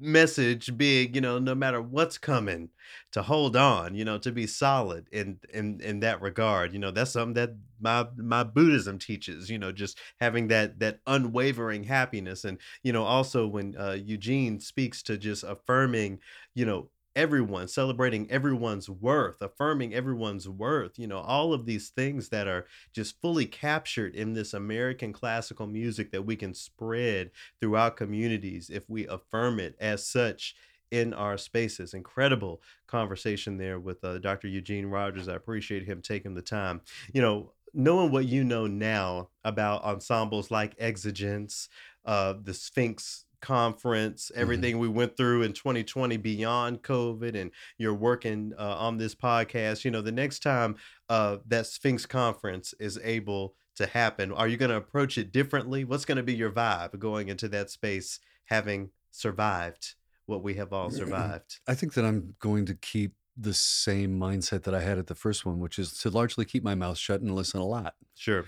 message 0.00 0.76
being 0.76 1.14
you 1.14 1.20
know 1.20 1.38
no 1.38 1.54
matter 1.54 1.80
what's 1.82 2.18
coming 2.18 2.70
to 3.12 3.22
hold 3.22 3.56
on 3.56 3.94
you 3.94 4.04
know 4.04 4.18
to 4.18 4.32
be 4.32 4.46
solid 4.46 5.08
in 5.12 5.38
in 5.52 5.80
in 5.80 6.00
that 6.00 6.20
regard 6.20 6.72
you 6.72 6.78
know 6.78 6.90
that's 6.90 7.10
something 7.12 7.34
that 7.34 7.50
my 7.80 8.06
my 8.16 8.42
buddhism 8.42 8.98
teaches 8.98 9.50
you 9.50 9.58
know 9.58 9.72
just 9.72 9.98
having 10.20 10.48
that 10.48 10.78
that 10.78 11.00
unwavering 11.06 11.84
happiness. 11.84 12.44
And 12.44 12.58
you 12.82 12.92
know 12.92 13.04
also 13.04 13.46
when 13.46 13.76
uh, 13.76 13.92
eugene 13.92 14.60
speaks 14.60 15.02
to 15.04 15.18
just 15.18 15.44
affirming 15.44 16.20
you 16.54 16.64
know 16.66 16.90
everyone, 17.20 17.68
celebrating 17.68 18.30
everyone's 18.30 18.88
worth, 18.88 19.42
affirming 19.42 19.92
everyone's 19.92 20.48
worth, 20.48 20.98
you 20.98 21.06
know, 21.06 21.18
all 21.18 21.52
of 21.52 21.66
these 21.66 21.90
things 21.90 22.30
that 22.30 22.48
are 22.48 22.64
just 22.94 23.20
fully 23.20 23.44
captured 23.44 24.14
in 24.14 24.32
this 24.32 24.54
American 24.54 25.12
classical 25.12 25.66
music 25.66 26.12
that 26.12 26.24
we 26.24 26.34
can 26.34 26.54
spread 26.54 27.30
throughout 27.60 27.98
communities 27.98 28.70
if 28.70 28.88
we 28.88 29.06
affirm 29.06 29.60
it 29.60 29.76
as 29.78 30.06
such 30.06 30.54
in 30.90 31.12
our 31.12 31.36
spaces. 31.36 31.92
Incredible 31.92 32.62
conversation 32.86 33.58
there 33.58 33.78
with 33.78 34.02
uh, 34.02 34.16
Dr. 34.18 34.48
Eugene 34.48 34.86
Rogers. 34.86 35.28
I 35.28 35.34
appreciate 35.34 35.84
him 35.84 36.00
taking 36.00 36.32
the 36.32 36.40
time. 36.40 36.80
You 37.12 37.20
know, 37.20 37.52
knowing 37.74 38.10
what 38.10 38.24
you 38.24 38.44
know 38.44 38.66
now 38.66 39.28
about 39.44 39.84
ensembles 39.84 40.50
like 40.50 40.74
Exigence, 40.78 41.68
uh, 42.06 42.32
the 42.42 42.54
Sphinx 42.54 43.26
conference, 43.40 44.30
mm-hmm. 44.30 44.40
everything 44.40 44.72
mm-hmm. 44.74 44.82
we 44.82 44.88
went 44.88 45.16
through 45.16 45.42
in 45.42 45.52
2020 45.52 46.16
beyond 46.16 46.82
COVID, 46.82 47.34
and 47.34 47.50
you're 47.78 47.94
working 47.94 48.52
uh, 48.58 48.76
on 48.76 48.96
this 48.96 49.14
podcast. 49.14 49.84
You 49.84 49.90
know, 49.90 50.02
the 50.02 50.12
next 50.12 50.40
time 50.40 50.76
uh, 51.08 51.38
that 51.48 51.66
Sphinx 51.66 52.06
conference 52.06 52.74
is 52.78 52.98
able 53.02 53.54
to 53.76 53.86
happen, 53.86 54.32
are 54.32 54.48
you 54.48 54.56
going 54.56 54.70
to 54.70 54.76
approach 54.76 55.18
it 55.18 55.32
differently? 55.32 55.84
What's 55.84 56.04
going 56.04 56.16
to 56.16 56.22
be 56.22 56.34
your 56.34 56.50
vibe 56.50 56.98
going 56.98 57.28
into 57.28 57.48
that 57.48 57.70
space, 57.70 58.20
having 58.46 58.90
survived 59.10 59.94
what 60.26 60.42
we 60.42 60.54
have 60.54 60.72
all 60.72 60.90
survived? 60.90 61.60
I 61.66 61.74
think 61.74 61.94
that 61.94 62.04
I'm 62.04 62.34
going 62.40 62.66
to 62.66 62.74
keep 62.74 63.14
the 63.36 63.54
same 63.54 64.18
mindset 64.18 64.64
that 64.64 64.74
I 64.74 64.80
had 64.80 64.98
at 64.98 65.06
the 65.06 65.14
first 65.14 65.46
one, 65.46 65.60
which 65.60 65.78
is 65.78 65.92
to 65.98 66.10
largely 66.10 66.44
keep 66.44 66.62
my 66.62 66.74
mouth 66.74 66.98
shut 66.98 67.20
and 67.20 67.34
listen 67.34 67.60
a 67.60 67.66
lot. 67.66 67.94
Sure. 68.14 68.44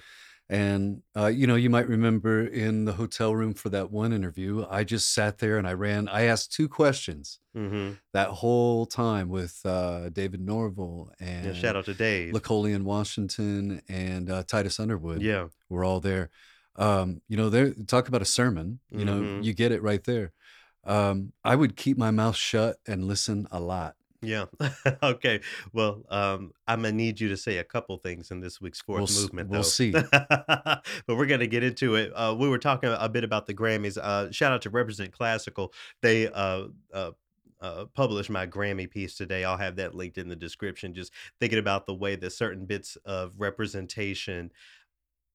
And, 0.53 1.01
uh, 1.17 1.29
you 1.29 1.47
know, 1.47 1.55
you 1.55 1.71
might 1.71 1.89
remember 1.89 2.45
in 2.47 2.85
the 2.85 2.93
hotel 2.93 3.35
room 3.35 3.55
for 3.55 3.71
that 3.71 3.91
one 3.91 4.13
interview, 4.13 4.67
I 4.69 4.85
just 4.85 5.15
sat 5.15 5.39
there 5.39 5.57
and 5.57 5.67
I 5.67 5.73
ran, 5.73 6.09
I 6.09 6.25
asked 6.25 6.53
two 6.53 6.69
questions 6.69 7.39
Mm-hmm. 7.57 7.93
that 8.13 8.29
whole 8.29 8.87
time 8.87 9.29
with 9.29 9.61
uh, 9.65 10.09
David 10.11 10.41
Norville 10.41 11.11
Yeah, 11.21 11.53
shout 11.55 11.77
out 11.77 11.85
to 11.87 11.95
Dave. 11.95 12.33
Lecolion 12.35 12.83
Washington 12.83 13.83
and 13.89 14.31
uh, 14.31 14.43
Titus 14.43 14.79
Underwood. 14.81 15.23
Yeah. 15.23 15.49
We're 15.71 15.85
all 15.85 16.01
there. 16.01 16.29
Um, 16.77 17.21
you 17.29 17.37
know, 17.37 17.49
there 17.51 17.73
talk 17.87 18.09
about 18.09 18.23
a 18.23 18.27
sermon. 18.27 18.81
You 18.91 19.05
know, 19.07 19.21
Mhm. 19.21 19.45
you 19.45 19.53
get 19.55 19.73
it 19.73 19.83
right 19.83 20.03
there. 20.05 20.33
Um, 20.85 21.33
I 21.45 21.57
would 21.57 21.77
keep 21.77 21.97
my 21.97 22.11
mouth 22.11 22.37
shut 22.37 22.77
and 22.87 23.05
listen 23.05 23.47
a 23.51 23.61
lot. 23.61 23.97
Yeah. 24.23 24.45
okay. 25.03 25.41
Well, 25.73 26.05
um, 26.09 26.53
I'm 26.69 26.83
gonna 26.83 26.93
need 26.93 27.21
you 27.21 27.29
to 27.31 27.37
say 27.37 27.59
a 27.59 27.65
couple 27.65 27.97
things 27.99 28.31
in 28.31 28.41
this 28.41 28.61
week's 28.61 28.83
We'll 28.87 28.99
fourth 28.99 29.11
s- 29.11 29.21
movement, 29.23 29.51
we'll 29.51 29.63
though. 29.63 29.69
see. 29.69 29.91
but 30.13 30.83
we're 31.09 31.27
gonna 31.27 31.47
get 31.47 31.65
into 31.65 31.97
it. 31.97 32.13
Uh, 32.15 32.35
we 32.39 32.49
were 32.49 32.59
talking 32.59 32.95
a 32.97 33.09
bit 33.09 33.25
about 33.25 33.47
the 33.47 33.55
Grammys. 33.55 33.99
Uh, 33.99 34.31
shout 34.31 34.53
out 34.53 34.63
to 34.63 34.71
Represent 34.71 35.13
Classical. 35.13 35.73
They 36.03 36.29
uh, 36.29 36.69
uh, 36.95 37.11
uh, 37.61 37.87
published 37.95 38.31
my 38.31 38.47
Grammy 38.47 38.91
piece 38.91 39.17
today. 39.17 39.45
I'll 39.45 39.57
have 39.57 39.77
that 39.77 39.95
linked 39.95 40.19
in 40.19 40.29
the 40.29 40.37
description. 40.37 40.95
Just 40.95 41.13
thinking 41.41 41.59
about 41.59 41.87
the 41.87 41.95
way 41.95 42.17
that 42.17 42.31
certain 42.33 42.65
bits 42.65 42.97
of 43.05 43.35
representation 43.39 44.51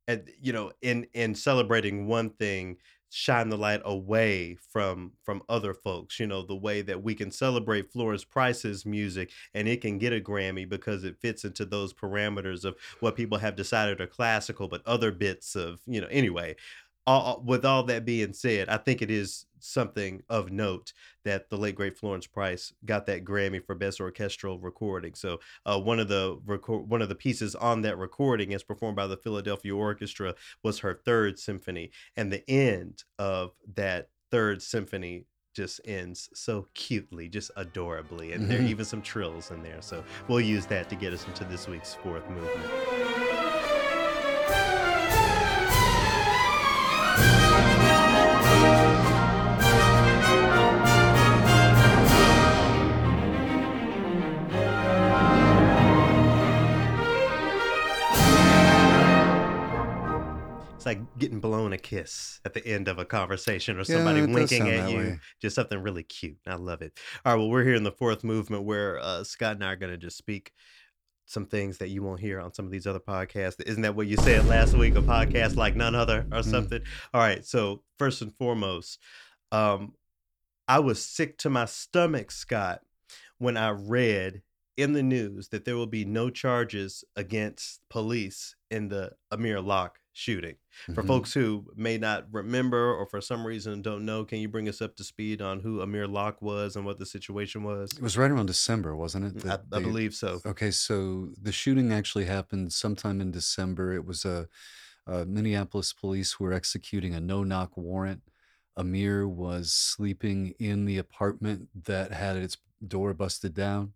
and 0.07 0.29
you 0.41 0.53
know 0.53 0.71
in 0.81 1.05
in 1.13 1.35
celebrating 1.35 2.07
one 2.07 2.29
thing 2.29 2.77
shine 3.09 3.49
the 3.49 3.57
light 3.57 3.81
away 3.85 4.55
from 4.55 5.11
from 5.23 5.41
other 5.49 5.73
folks 5.73 6.19
you 6.19 6.27
know 6.27 6.41
the 6.41 6.55
way 6.55 6.81
that 6.81 7.01
we 7.01 7.15
can 7.15 7.31
celebrate 7.31 7.91
Florence 7.91 8.23
Price's 8.23 8.85
music 8.85 9.31
and 9.53 9.67
it 9.67 9.81
can 9.81 9.97
get 9.97 10.13
a 10.13 10.19
Grammy 10.19 10.67
because 10.67 11.03
it 11.03 11.19
fits 11.21 11.45
into 11.45 11.65
those 11.65 11.93
parameters 11.93 12.65
of 12.65 12.75
what 12.99 13.15
people 13.15 13.37
have 13.37 13.55
decided 13.55 14.01
are 14.01 14.07
classical 14.07 14.67
but 14.67 14.85
other 14.85 15.11
bits 15.11 15.55
of 15.55 15.81
you 15.85 16.01
know 16.01 16.07
anyway 16.07 16.55
all, 17.07 17.41
with 17.43 17.65
all 17.65 17.83
that 17.83 18.05
being 18.05 18.33
said, 18.33 18.69
I 18.69 18.77
think 18.77 19.01
it 19.01 19.09
is 19.09 19.45
something 19.59 20.21
of 20.29 20.51
note 20.51 20.93
that 21.25 21.49
the 21.49 21.57
late 21.57 21.75
great 21.75 21.97
Florence 21.97 22.27
Price 22.27 22.73
got 22.85 23.05
that 23.07 23.25
Grammy 23.25 23.63
for 23.65 23.75
best 23.75 23.99
orchestral 23.99 24.59
recording. 24.59 25.13
So 25.13 25.39
uh, 25.65 25.79
one 25.79 25.99
of 25.99 26.07
the 26.07 26.39
record 26.45 26.89
one 26.89 27.01
of 27.01 27.09
the 27.09 27.15
pieces 27.15 27.55
on 27.55 27.81
that 27.81 27.97
recording, 27.97 28.53
as 28.53 28.63
performed 28.63 28.95
by 28.95 29.07
the 29.07 29.17
Philadelphia 29.17 29.75
Orchestra, 29.75 30.35
was 30.63 30.79
her 30.79 30.93
third 30.93 31.39
symphony, 31.39 31.91
and 32.15 32.31
the 32.31 32.49
end 32.49 33.03
of 33.19 33.51
that 33.75 34.09
third 34.31 34.61
symphony 34.61 35.25
just 35.55 35.81
ends 35.85 36.29
so 36.35 36.67
cutely, 36.75 37.27
just 37.27 37.49
adorably, 37.55 38.31
and 38.33 38.47
there 38.49 38.59
are 38.59 38.63
Mhm. 38.63 38.69
even 38.69 38.85
some 38.85 39.01
trills 39.01 39.49
in 39.49 39.63
there. 39.63 39.81
So 39.81 40.03
we'll 40.27 40.39
use 40.41 40.67
that 40.67 40.87
to 40.89 40.95
get 40.95 41.13
us 41.13 41.25
into 41.25 41.45
this 41.45 41.67
week's 41.67 41.95
fourth 41.95 42.29
movement. 42.29 42.96
Getting 61.17 61.39
blown 61.39 61.73
a 61.73 61.77
kiss 61.77 62.39
at 62.45 62.53
the 62.53 62.65
end 62.65 62.87
of 62.87 62.99
a 62.99 63.05
conversation 63.05 63.77
or 63.79 63.83
somebody 63.83 64.21
does 64.21 64.29
winking 64.29 64.67
at 64.69 64.89
you. 64.89 64.97
way. 64.97 65.19
Just 65.41 65.55
something 65.55 65.81
really 65.81 66.03
cute. 66.03 66.37
I 66.47 66.55
love 66.55 66.81
it. 66.81 66.97
All 67.25 67.33
right, 67.33 67.39
well, 67.39 67.49
we're 67.49 67.63
here 67.63 67.75
in 67.75 67.83
the 67.83 67.91
fourth 67.91 68.23
movement 68.23 68.63
where 68.63 68.99
uh, 68.99 69.23
Scott 69.23 69.55
and 69.55 69.63
I 69.65 69.73
are 69.73 69.75
going 69.75 69.91
to 69.91 69.97
just 69.97 70.17
speak 70.17 70.51
some 71.25 71.45
things 71.45 71.79
that 71.79 71.89
you 71.89 72.01
won't 72.01 72.21
hear 72.21 72.39
on 72.39 72.53
some 72.53 72.65
of 72.65 72.71
these 72.71 72.87
other 72.87 72.99
podcasts. 72.99 73.61
Isn't 73.65 73.81
that 73.81 73.95
what 73.95 74.07
you 74.07 74.15
said 74.17 74.45
last 74.47 74.73
week? 74.75 74.95
A 74.95 75.01
podcast 75.01 75.57
like 75.57 75.75
none 75.75 75.93
other 75.93 76.25
or 76.31 76.39
Mm. 76.39 76.45
something? 76.51 76.81
All 77.13 77.21
right, 77.21 77.45
so 77.45 77.83
first 77.99 78.21
and 78.21 78.33
foremost, 78.35 78.99
um, 79.51 79.93
I 80.67 80.79
was 80.79 81.03
sick 81.03 81.37
to 81.39 81.49
my 81.49 81.65
stomach, 81.65 82.31
Scott, 82.31 82.81
when 83.37 83.57
I 83.57 83.69
read 83.71 84.41
in 84.77 84.93
the 84.93 85.03
news 85.03 85.49
that 85.49 85.65
there 85.65 85.75
will 85.75 85.87
be 85.87 86.05
no 86.05 86.29
charges 86.29 87.03
against 87.15 87.81
police 87.89 88.55
in 88.69 88.89
the 88.89 89.11
Amir 89.31 89.59
Locke 89.59 89.99
shooting. 90.17 90.55
For 90.95 91.03
Mhm. 91.03 91.07
folks 91.07 91.33
who 91.33 91.71
may 91.75 91.97
not 91.99 92.27
remember 92.31 92.91
or 92.93 93.05
for 93.05 93.21
some 93.21 93.45
reason 93.45 93.83
don't 93.83 94.03
know, 94.03 94.25
can 94.25 94.39
you 94.39 94.47
bring 94.47 94.67
us 94.67 94.81
up 94.81 94.95
to 94.95 95.03
speed 95.03 95.41
on 95.41 95.59
who 95.59 95.79
Amir 95.81 96.07
Locke 96.07 96.41
was 96.41 96.75
and 96.75 96.85
what 96.85 96.97
the 96.97 97.05
situation 97.05 97.61
was? 97.63 97.91
It 97.93 98.01
was 98.01 98.17
right 98.17 98.31
around 98.31 98.47
December, 98.47 98.95
wasn't 98.95 99.37
it? 99.37 99.45
I, 99.45 99.53
I 99.55 99.57
they- 99.79 99.83
believe 99.83 100.15
so. 100.15 100.41
Okay, 100.45 100.71
so 100.71 101.29
the 101.39 101.51
shooting 101.51 101.91
actually 101.93 102.25
happened 102.25 102.73
sometime 102.73 103.21
in 103.21 103.29
December. 103.31 103.93
It 103.93 104.05
was 104.05 104.25
a, 104.25 104.47
uh 105.05 105.23
Minneapolis 105.25 105.93
police 105.93 106.33
who 106.33 106.43
were 106.45 106.53
executing 106.53 107.13
a 107.13 107.21
no-knock 107.21 107.77
warrant. 107.77 108.23
Amir 108.75 109.27
was 109.27 109.71
sleeping 109.71 110.53
in 110.59 110.85
the 110.85 110.97
apartment 110.97 111.69
that 111.85 112.11
had 112.11 112.35
its 112.37 112.57
door 112.85 113.13
busted 113.13 113.53
down, 113.53 113.93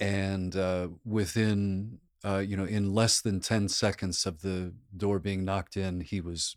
and 0.00 0.54
uh, 0.56 0.88
within 1.04 1.98
uh, 2.24 2.38
you 2.38 2.56
know 2.56 2.64
in 2.64 2.94
less 2.94 3.20
than 3.20 3.40
ten 3.40 3.68
seconds 3.68 4.26
of 4.26 4.42
the 4.42 4.72
door 4.96 5.18
being 5.18 5.44
knocked 5.44 5.76
in, 5.76 6.00
he 6.00 6.20
was 6.20 6.56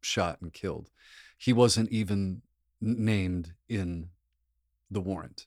shot 0.00 0.40
and 0.40 0.52
killed. 0.52 0.90
He 1.36 1.52
wasn't 1.52 1.90
even 1.90 2.42
named 2.80 3.54
in 3.68 4.10
the 4.90 5.00
warrant. 5.00 5.46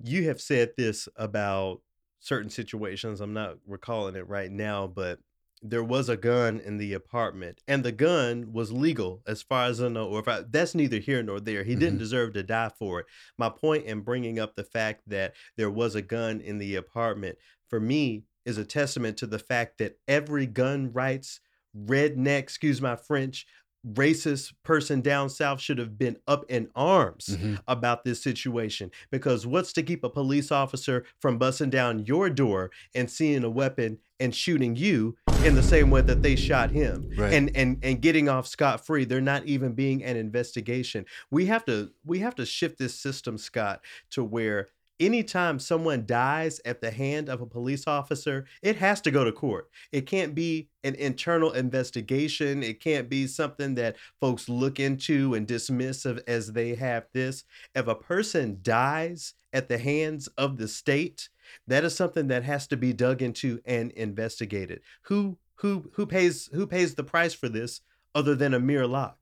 You 0.00 0.28
have 0.28 0.40
said 0.40 0.72
this 0.76 1.08
about 1.16 1.80
certain 2.20 2.50
situations. 2.50 3.20
I'm 3.20 3.32
not 3.32 3.56
recalling 3.66 4.16
it 4.16 4.28
right 4.28 4.50
now, 4.50 4.86
but 4.86 5.18
there 5.62 5.82
was 5.82 6.08
a 6.08 6.16
gun 6.16 6.60
in 6.60 6.78
the 6.78 6.92
apartment, 6.94 7.60
and 7.66 7.84
the 7.84 7.92
gun 7.92 8.52
was 8.52 8.70
legal 8.72 9.22
as 9.26 9.42
far 9.42 9.64
as 9.66 9.80
I 9.82 9.88
know. 9.88 10.08
Or 10.08 10.20
if 10.20 10.28
I, 10.28 10.42
that's 10.48 10.74
neither 10.74 10.98
here 10.98 11.22
nor 11.22 11.40
there. 11.40 11.64
He 11.64 11.74
didn't 11.74 11.96
Mhm. 11.96 12.00
deserve 12.00 12.32
to 12.34 12.42
die 12.42 12.70
for 12.78 13.00
it. 13.00 13.06
My 13.38 13.48
point 13.48 13.84
in 13.86 14.00
bringing 14.00 14.38
up 14.38 14.54
the 14.56 14.64
fact 14.64 15.02
that 15.08 15.34
there 15.56 15.70
was 15.70 15.94
a 15.94 16.02
gun 16.02 16.40
in 16.40 16.58
the 16.58 16.76
apartment 16.76 17.38
for 17.68 17.80
me 17.80 18.24
is 18.44 18.56
a 18.58 18.64
testament 18.64 19.16
to 19.18 19.26
the 19.26 19.38
fact 19.38 19.78
that 19.78 19.98
every 20.06 20.46
gun 20.46 20.92
rights 20.92 21.40
redneck, 21.76 22.38
excuse 22.38 22.80
my 22.80 22.96
French, 22.96 23.46
racist 23.86 24.52
person 24.64 25.00
down 25.00 25.30
south 25.30 25.60
should 25.60 25.78
have 25.78 25.96
been 25.96 26.16
up 26.26 26.44
in 26.48 26.68
arms 26.74 27.36
Mhm. 27.40 27.60
about 27.68 28.04
this 28.04 28.20
situation 28.20 28.90
because 29.10 29.46
what's 29.46 29.72
to 29.74 29.82
keep 29.84 30.02
a 30.02 30.10
police 30.10 30.50
officer 30.50 31.04
from 31.20 31.38
busting 31.38 31.70
down 31.70 32.04
your 32.04 32.28
door 32.28 32.70
and 32.94 33.08
seeing 33.10 33.44
a 33.44 33.50
weapon 33.50 33.98
and 34.18 34.34
shooting 34.34 34.74
you 34.74 35.16
in 35.44 35.54
the 35.54 35.62
same 35.62 35.90
way 35.90 36.00
that 36.00 36.22
they 36.22 36.34
shot 36.36 36.70
him 36.70 37.10
Right. 37.16 37.32
and 37.32 37.50
and 37.56 37.78
and 37.82 38.00
getting 38.02 38.28
off 38.28 38.46
scot 38.46 38.84
free 38.84 39.04
they're 39.04 39.20
not 39.20 39.44
even 39.46 39.72
being 39.72 40.02
an 40.02 40.16
investigation 40.16 41.04
we 41.30 41.46
have 41.46 41.64
to 41.66 41.90
we 42.04 42.18
have 42.20 42.34
to 42.36 42.44
shift 42.46 42.78
this 42.78 42.94
system 42.94 43.38
Scott 43.38 43.82
to 44.10 44.24
where 44.24 44.68
anytime 45.00 45.58
someone 45.58 46.06
dies 46.06 46.60
at 46.64 46.80
the 46.80 46.90
hand 46.90 47.28
of 47.28 47.40
a 47.40 47.46
police 47.46 47.86
officer 47.86 48.46
it 48.62 48.76
has 48.76 49.00
to 49.02 49.10
go 49.10 49.24
to 49.24 49.32
court. 49.32 49.68
It 49.92 50.06
can't 50.06 50.34
be 50.34 50.68
an 50.84 50.94
internal 50.94 51.52
investigation. 51.52 52.62
It 52.62 52.80
can't 52.80 53.08
be 53.08 53.26
something 53.26 53.74
that 53.76 53.96
folks 54.20 54.48
look 54.48 54.80
into 54.80 55.34
and 55.34 55.46
dismiss 55.46 56.06
as 56.06 56.52
they 56.52 56.74
have 56.74 57.06
this. 57.12 57.44
If 57.74 57.86
a 57.86 57.94
person 57.94 58.58
dies 58.62 59.34
at 59.52 59.68
the 59.68 59.78
hands 59.78 60.28
of 60.38 60.58
the 60.58 60.68
state 60.68 61.28
that 61.66 61.84
is 61.84 61.94
something 61.94 62.28
that 62.28 62.44
has 62.44 62.66
to 62.68 62.76
be 62.76 62.92
dug 62.92 63.22
into 63.22 63.60
and 63.64 63.90
investigated. 63.92 64.80
Who 65.02 65.38
who 65.56 65.90
who 65.94 66.06
pays 66.06 66.48
who 66.52 66.66
pays 66.66 66.94
the 66.94 67.04
price 67.04 67.34
for 67.34 67.48
this 67.48 67.80
other 68.14 68.34
than 68.34 68.54
Amir 68.54 68.86
Locke 68.86 69.17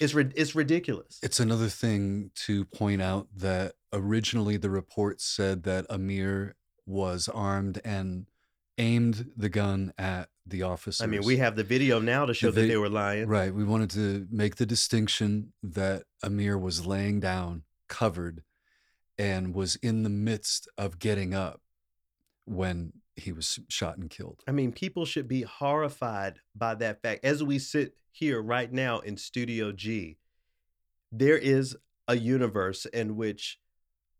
it's 0.00 0.14
it's 0.14 0.54
ridiculous 0.54 1.18
It's 1.22 1.40
another 1.40 1.68
thing 1.68 2.30
to 2.46 2.64
point 2.66 3.00
out 3.02 3.28
that 3.36 3.74
originally 3.92 4.56
the 4.56 4.70
report 4.70 5.20
said 5.20 5.62
that 5.64 5.86
Amir 5.90 6.54
was 6.86 7.28
armed 7.28 7.80
and 7.84 8.26
aimed 8.78 9.30
the 9.36 9.48
gun 9.48 9.92
at 9.98 10.28
the 10.46 10.62
officers. 10.62 11.00
I 11.00 11.06
mean 11.06 11.24
we 11.24 11.38
have 11.38 11.56
the 11.56 11.64
video 11.64 11.98
now 11.98 12.26
to 12.26 12.34
show 12.34 12.50
that 12.50 12.60
They- 12.60 12.68
they 12.68 12.76
were 12.76 12.88
lying 12.90 13.26
Right. 13.26 13.52
We 13.54 13.64
wanted 13.64 13.90
to 13.90 14.26
make 14.30 14.56
the 14.56 14.66
distinction 14.66 15.52
that 15.62 16.04
Amir 16.22 16.56
was 16.58 16.86
laying 16.86 17.18
down, 17.20 17.64
covered, 17.88 18.42
and 19.18 19.54
was 19.54 19.76
in 19.76 20.02
the 20.02 20.10
midst 20.10 20.68
of 20.76 20.98
getting 20.98 21.32
up 21.34 21.62
when 22.44 22.92
he 23.16 23.32
was 23.32 23.58
shot 23.68 23.96
and 23.96 24.10
killed. 24.10 24.42
I 24.46 24.52
mean, 24.52 24.72
people 24.72 25.04
should 25.04 25.26
be 25.26 25.42
horrified 25.42 26.40
by 26.54 26.74
that 26.76 27.02
fact. 27.02 27.24
As 27.24 27.42
we 27.42 27.58
sit 27.58 27.96
here 28.12 28.40
right 28.40 28.70
now 28.70 29.00
in 29.00 29.16
Studio 29.16 29.72
G, 29.72 30.18
there 31.10 31.38
is 31.38 31.76
a 32.06 32.16
universe 32.16 32.86
in 32.86 33.16
which 33.16 33.58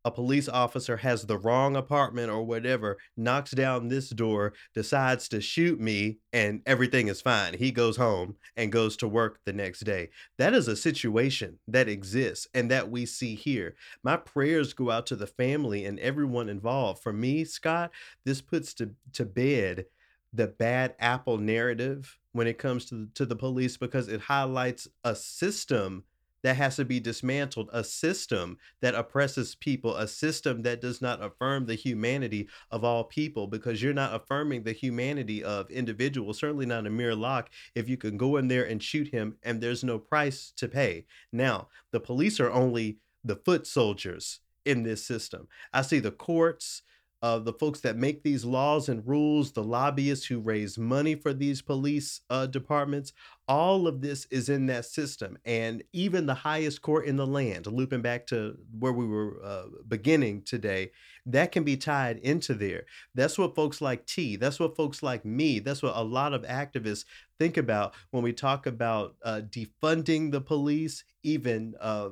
a 0.06 0.10
police 0.12 0.48
officer 0.48 0.98
has 0.98 1.26
the 1.26 1.36
wrong 1.36 1.74
apartment 1.74 2.30
or 2.30 2.44
whatever, 2.44 2.96
knocks 3.16 3.50
down 3.50 3.88
this 3.88 4.08
door, 4.08 4.52
decides 4.72 5.28
to 5.28 5.40
shoot 5.40 5.80
me, 5.80 6.18
and 6.32 6.62
everything 6.64 7.08
is 7.08 7.20
fine. 7.20 7.54
He 7.54 7.72
goes 7.72 7.96
home 7.96 8.36
and 8.56 8.70
goes 8.70 8.96
to 8.98 9.08
work 9.08 9.40
the 9.44 9.52
next 9.52 9.80
day. 9.80 10.10
That 10.38 10.54
is 10.54 10.68
a 10.68 10.76
situation 10.76 11.58
that 11.66 11.88
exists 11.88 12.46
and 12.54 12.70
that 12.70 12.88
we 12.88 13.04
see 13.04 13.34
here. 13.34 13.74
My 14.04 14.16
prayers 14.16 14.74
go 14.74 14.92
out 14.92 15.06
to 15.06 15.16
the 15.16 15.26
family 15.26 15.84
and 15.84 15.98
everyone 15.98 16.48
involved. 16.48 17.02
For 17.02 17.12
me, 17.12 17.44
Scott, 17.44 17.90
this 18.24 18.40
puts 18.40 18.74
to, 18.74 18.92
to 19.14 19.24
bed 19.24 19.86
the 20.32 20.46
bad 20.46 20.94
apple 21.00 21.38
narrative 21.38 22.16
when 22.30 22.46
it 22.46 22.58
comes 22.58 22.84
to, 22.84 23.08
to 23.14 23.26
the 23.26 23.34
police 23.34 23.76
because 23.76 24.06
it 24.06 24.20
highlights 24.20 24.86
a 25.02 25.16
system 25.16 26.04
that 26.46 26.56
has 26.56 26.76
to 26.76 26.84
be 26.84 27.00
dismantled, 27.00 27.68
a 27.72 27.82
system 27.82 28.56
that 28.80 28.94
oppresses 28.94 29.56
people, 29.56 29.96
a 29.96 30.06
system 30.06 30.62
that 30.62 30.80
does 30.80 31.02
not 31.02 31.20
affirm 31.20 31.66
the 31.66 31.74
humanity 31.74 32.48
of 32.70 32.84
all 32.84 33.02
people, 33.02 33.48
because 33.48 33.82
you're 33.82 33.92
not 33.92 34.14
affirming 34.14 34.62
the 34.62 34.70
humanity 34.70 35.42
of 35.42 35.68
individuals, 35.72 36.38
certainly 36.38 36.64
not 36.64 36.86
Amir 36.86 37.16
Locke 37.16 37.50
if 37.74 37.88
you 37.88 37.96
can 37.96 38.16
go 38.16 38.36
in 38.36 38.46
there 38.46 38.64
and 38.64 38.80
shoot 38.80 39.08
him 39.08 39.34
and 39.42 39.60
there's 39.60 39.82
no 39.82 39.98
price 39.98 40.52
to 40.56 40.68
pay. 40.68 41.04
Now, 41.32 41.66
the 41.90 41.98
police 41.98 42.38
are 42.38 42.52
only 42.52 42.98
the 43.24 43.34
foot 43.34 43.66
soldiers 43.66 44.38
in 44.64 44.84
this 44.84 45.04
system. 45.04 45.48
I 45.72 45.82
see 45.82 45.98
the 45.98 46.12
courts, 46.12 46.82
uh, 47.22 47.38
the 47.38 47.52
folks 47.52 47.80
that 47.80 47.96
make 47.96 48.22
these 48.22 48.44
laws 48.44 48.88
and 48.88 49.06
rules, 49.06 49.52
the 49.52 49.62
lobbyists 49.62 50.26
who 50.26 50.38
raise 50.38 50.76
money 50.76 51.14
for 51.14 51.32
these 51.32 51.62
police 51.62 52.20
uh, 52.28 52.46
departments, 52.46 53.12
all 53.48 53.86
of 53.86 54.00
this 54.00 54.26
is 54.30 54.48
in 54.48 54.66
that 54.66 54.84
system. 54.84 55.38
And 55.44 55.82
even 55.92 56.26
the 56.26 56.34
highest 56.34 56.82
court 56.82 57.06
in 57.06 57.16
the 57.16 57.26
land, 57.26 57.66
looping 57.66 58.02
back 58.02 58.26
to 58.28 58.56
where 58.78 58.92
we 58.92 59.06
were 59.06 59.40
uh, 59.42 59.64
beginning 59.88 60.42
today, 60.42 60.90
that 61.24 61.52
can 61.52 61.64
be 61.64 61.76
tied 61.76 62.18
into 62.18 62.54
there. 62.54 62.84
That's 63.14 63.38
what 63.38 63.54
folks 63.54 63.80
like 63.80 64.06
T, 64.06 64.36
that's 64.36 64.60
what 64.60 64.76
folks 64.76 65.02
like 65.02 65.24
me, 65.24 65.58
that's 65.58 65.82
what 65.82 65.96
a 65.96 66.02
lot 66.02 66.34
of 66.34 66.42
activists 66.42 67.04
think 67.38 67.56
about 67.56 67.94
when 68.10 68.22
we 68.22 68.32
talk 68.32 68.66
about 68.66 69.16
uh, 69.24 69.40
defunding 69.48 70.30
the 70.32 70.40
police, 70.40 71.04
even 71.22 71.74
uh, 71.80 72.10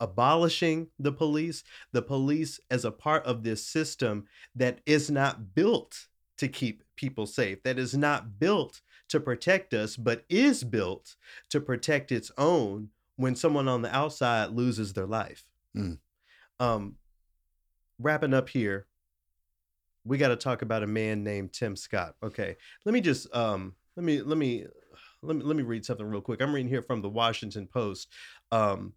abolishing 0.00 0.88
the 0.98 1.12
police, 1.12 1.64
the 1.92 2.02
police 2.02 2.60
as 2.70 2.84
a 2.84 2.90
part 2.90 3.24
of 3.24 3.42
this 3.42 3.64
system 3.64 4.26
that 4.54 4.80
is 4.86 5.10
not 5.10 5.54
built 5.54 6.06
to 6.38 6.48
keep 6.48 6.82
people 6.96 7.26
safe, 7.26 7.62
that 7.64 7.78
is 7.78 7.96
not 7.96 8.38
built 8.38 8.80
to 9.08 9.20
protect 9.20 9.74
us, 9.74 9.96
but 9.96 10.24
is 10.28 10.62
built 10.62 11.16
to 11.50 11.60
protect 11.60 12.12
its 12.12 12.30
own 12.38 12.90
when 13.16 13.34
someone 13.34 13.66
on 13.68 13.82
the 13.82 13.94
outside 13.94 14.50
loses 14.50 14.92
their 14.92 15.06
life. 15.06 15.44
Mm. 15.76 15.98
Um, 16.60 16.96
wrapping 17.98 18.34
up 18.34 18.48
here, 18.48 18.86
we 20.04 20.18
got 20.18 20.28
to 20.28 20.36
talk 20.36 20.62
about 20.62 20.82
a 20.82 20.86
man 20.86 21.24
named 21.24 21.52
Tim 21.52 21.76
Scott. 21.76 22.14
Okay, 22.22 22.56
let 22.84 22.92
me 22.92 23.00
just 23.00 23.34
um, 23.34 23.74
let 23.96 24.04
me 24.04 24.22
let 24.22 24.38
me 24.38 24.64
let 25.22 25.36
me 25.36 25.42
let 25.42 25.56
me 25.56 25.62
read 25.62 25.84
something 25.84 26.06
real 26.06 26.20
quick. 26.20 26.40
I'm 26.40 26.54
reading 26.54 26.70
here 26.70 26.82
from 26.82 27.02
the 27.02 27.08
Washington 27.08 27.66
Post. 27.66 28.08
Um, 28.52 28.92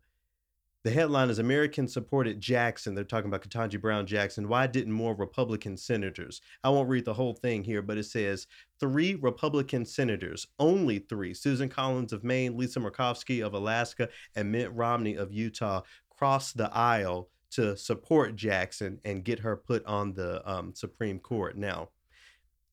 the 0.83 0.91
headline 0.91 1.29
is 1.29 1.37
Americans 1.37 1.93
supported 1.93 2.39
Jackson. 2.39 2.95
They're 2.95 3.03
talking 3.03 3.27
about 3.27 3.47
Ketanji 3.47 3.79
Brown 3.79 4.07
Jackson. 4.07 4.47
Why 4.47 4.65
didn't 4.65 4.93
more 4.93 5.13
Republican 5.13 5.77
senators? 5.77 6.41
I 6.63 6.69
won't 6.69 6.89
read 6.89 7.05
the 7.05 7.13
whole 7.13 7.33
thing 7.33 7.63
here, 7.63 7.83
but 7.83 7.99
it 7.99 8.05
says 8.05 8.47
three 8.79 9.15
Republican 9.15 9.85
senators, 9.85 10.47
only 10.57 10.99
three 10.99 11.35
Susan 11.35 11.69
Collins 11.69 12.13
of 12.13 12.23
Maine, 12.23 12.57
Lisa 12.57 12.79
Murkowski 12.79 13.45
of 13.45 13.53
Alaska, 13.53 14.09
and 14.35 14.51
Mitt 14.51 14.73
Romney 14.73 15.15
of 15.15 15.31
Utah 15.31 15.81
crossed 16.09 16.57
the 16.57 16.73
aisle 16.73 17.29
to 17.51 17.77
support 17.77 18.35
Jackson 18.35 18.99
and 19.05 19.23
get 19.23 19.39
her 19.39 19.55
put 19.55 19.85
on 19.85 20.13
the 20.13 20.41
um, 20.49 20.73
Supreme 20.73 21.19
Court. 21.19 21.57
Now, 21.57 21.89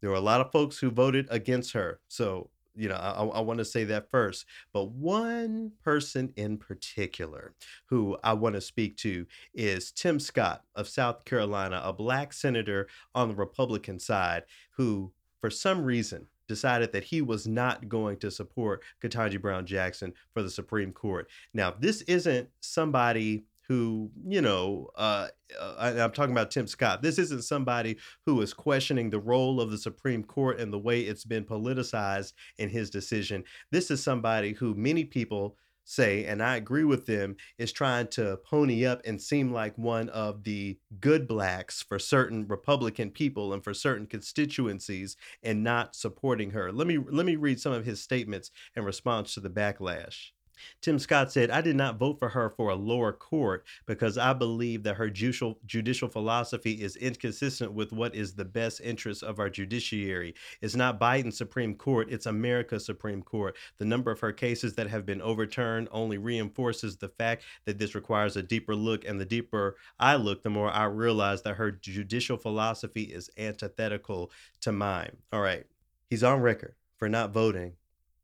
there 0.01 0.11
were 0.11 0.17
a 0.17 0.21
lot 0.21 0.41
of 0.41 0.53
folks 0.53 0.79
who 0.79 0.91
voted 0.91 1.27
against 1.31 1.73
her. 1.73 2.01
So 2.09 2.51
you 2.79 2.89
know, 2.89 2.95
I, 2.95 3.25
I 3.25 3.41
want 3.41 3.59
to 3.59 3.65
say 3.65 3.85
that 3.85 4.11
first. 4.11 4.47
But 4.73 4.91
one 4.93 5.73
person 5.83 6.33
in 6.37 6.57
particular 6.57 7.53
who 7.87 8.17
I 8.23 8.33
want 8.35 8.55
to 8.55 8.61
speak 8.61 8.97
to 8.99 9.27
is 9.53 9.91
Tim 9.91 10.21
Scott 10.21 10.63
of 10.77 10.89
South 10.89 11.25
Carolina, 11.25 11.83
a 11.85 11.93
black 11.93 12.33
senator 12.33 12.87
on 13.15 13.29
the 13.29 13.35
Republican 13.35 13.99
side 13.99 14.45
who, 14.71 15.13
for 15.41 15.51
some 15.51 15.85
reason, 15.85 16.27
decided 16.47 16.93
that 16.93 17.05
he 17.05 17.21
was 17.21 17.47
not 17.47 17.89
going 17.89 18.17
to 18.19 18.31
support 18.31 18.83
Ketanji 19.03 19.41
Brown 19.41 19.67
Jackson 19.67 20.15
for 20.33 20.43
the 20.43 20.51
Supreme 20.51 20.93
Court. 20.93 21.29
Now, 21.53 21.75
this 21.79 22.03
isn't 22.03 22.49
somebody 22.61 23.45
who, 23.69 24.11
you 24.27 24.41
know, 24.41 24.89
uh, 24.97 25.29
uh, 25.61 25.75
I, 25.79 25.89
I'm 26.01 26.13
talking 26.13 26.33
about 26.33 26.51
Tim 26.51 26.67
Scott. 26.67 27.03
This 27.03 27.19
isn't 27.19 27.45
somebody 27.45 27.99
who 28.25 28.41
is 28.41 28.55
questioning 28.55 29.11
the 29.11 29.21
role 29.21 29.61
of 29.61 29.71
the 29.71 29.79
Supreme 29.79 30.25
Court 30.25 30.59
and 30.59 30.73
the 30.73 30.79
way 30.79 31.03
it's 31.03 31.25
been 31.25 31.45
politicized 31.45 32.33
in 32.59 32.71
his 32.71 32.91
decision. 32.91 33.45
This 33.71 33.91
is 33.91 34.03
somebody 34.03 34.53
who 34.55 34.75
many 34.75 35.05
people 35.05 35.57
say, 35.85 36.27
and 36.27 36.43
I 36.43 36.57
agree 36.57 36.85
with 36.85 37.07
them, 37.07 37.37
is 37.57 37.73
trying 37.73 38.09
to 38.09 38.39
pony 38.45 38.85
up 38.85 39.01
and 39.07 39.21
seem 39.21 39.53
like 39.53 39.77
one 39.77 40.11
of 40.11 40.45
the 40.45 40.79
good 41.01 41.27
blacks 41.27 41.83
for 41.83 41.99
certain 41.99 42.47
Republican 42.47 43.11
people 43.11 43.55
and 43.55 43.65
for 43.65 43.73
certain 43.75 44.07
constituencies 44.07 45.17
and 45.43 45.65
not 45.65 45.97
supporting 45.97 46.51
her. 46.51 46.73
Let 46.73 46.87
me 46.87 46.99
let 46.99 47.27
me 47.27 47.37
read 47.37 47.61
some 47.61 47.73
of 47.73 47.87
his 47.87 48.03
statements 48.03 48.51
in 48.77 48.85
response 48.85 49.35
to 49.35 49.41
the 49.41 49.51
backlash. 49.51 50.31
Tim 50.81 50.99
Scott 50.99 51.33
said, 51.33 51.51
I 51.51 51.61
did 51.61 51.77
not 51.77 51.99
vote 51.99 52.19
for 52.19 52.29
her 52.31 52.51
for 52.51 52.71
a 52.71 52.75
lower 52.75 53.13
court 53.13 53.65
because 53.87 54.19
I 54.19 54.33
believe 54.33 54.83
that 54.85 54.97
her 54.97 55.11
judicial, 55.11 55.59
judicial 55.67 56.09
philosophy 56.09 56.73
is 56.73 56.97
inconsistent 56.97 57.73
with 57.73 57.93
what 57.93 58.15
is 58.15 58.35
the 58.35 58.45
best 58.45 58.81
interest 58.81 59.23
of 59.23 59.39
our 59.39 59.51
judiciary. 59.51 60.35
It's 60.61 60.77
not 60.77 61.01
Biden's 61.01 61.37
Supreme 61.37 61.75
Court, 61.75 62.09
it's 62.11 62.27
America's 62.27 62.85
Supreme 62.85 63.23
Court. 63.23 63.57
The 63.79 63.85
number 63.85 64.11
of 64.11 64.21
her 64.21 64.33
cases 64.33 64.75
that 64.75 64.89
have 64.89 65.07
been 65.07 65.23
overturned 65.23 65.89
only 65.91 66.19
reinforces 66.19 66.97
the 66.97 67.09
fact 67.09 67.45
that 67.65 67.79
this 67.79 67.95
requires 67.95 68.37
a 68.37 68.43
deeper 68.43 68.75
look. 68.75 69.05
And 69.05 69.21
the 69.21 69.25
deeper 69.25 69.77
I 69.99 70.17
look, 70.17 70.43
the 70.43 70.51
more 70.51 70.71
I 70.71 70.85
realize 70.85 71.43
that 71.43 71.57
her 71.57 71.71
judicial 71.71 72.37
philosophy 72.37 73.03
is 73.05 73.31
antithetical 73.39 74.31
to 74.61 74.73
mine. 74.73 75.17
All 75.33 75.41
right. 75.41 75.67
He's 76.09 76.25
on 76.25 76.41
record 76.41 76.75
for 76.97 77.09
not 77.09 77.33
voting 77.33 77.75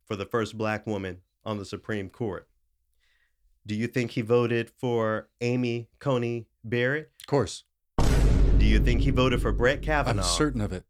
for 0.07 0.17
the 0.17 0.27
first 0.27 0.57
black 0.57 0.87
woman 0.87 1.19
on 1.45 1.59
the 1.59 1.65
Supreme 1.65 2.09
Court. 2.09 2.49
Do 3.67 3.75
you 3.75 3.87
think 3.87 4.13
he 4.13 4.21
voted 4.21 4.71
for 4.79 5.29
Amy 5.41 5.89
Coney 5.99 6.47
Barrett? 6.63 7.11
Of 7.21 7.27
course. 7.27 7.65
Do 8.59 8.67
you 8.67 8.79
think 8.79 9.01
he 9.01 9.11
voted 9.11 9.41
for 9.41 9.53
Brett 9.53 9.83
Kavanaugh? 9.83 10.23
I'm 10.23 10.29
certain 10.29 10.61
of 10.61 10.73
it. 10.73 10.85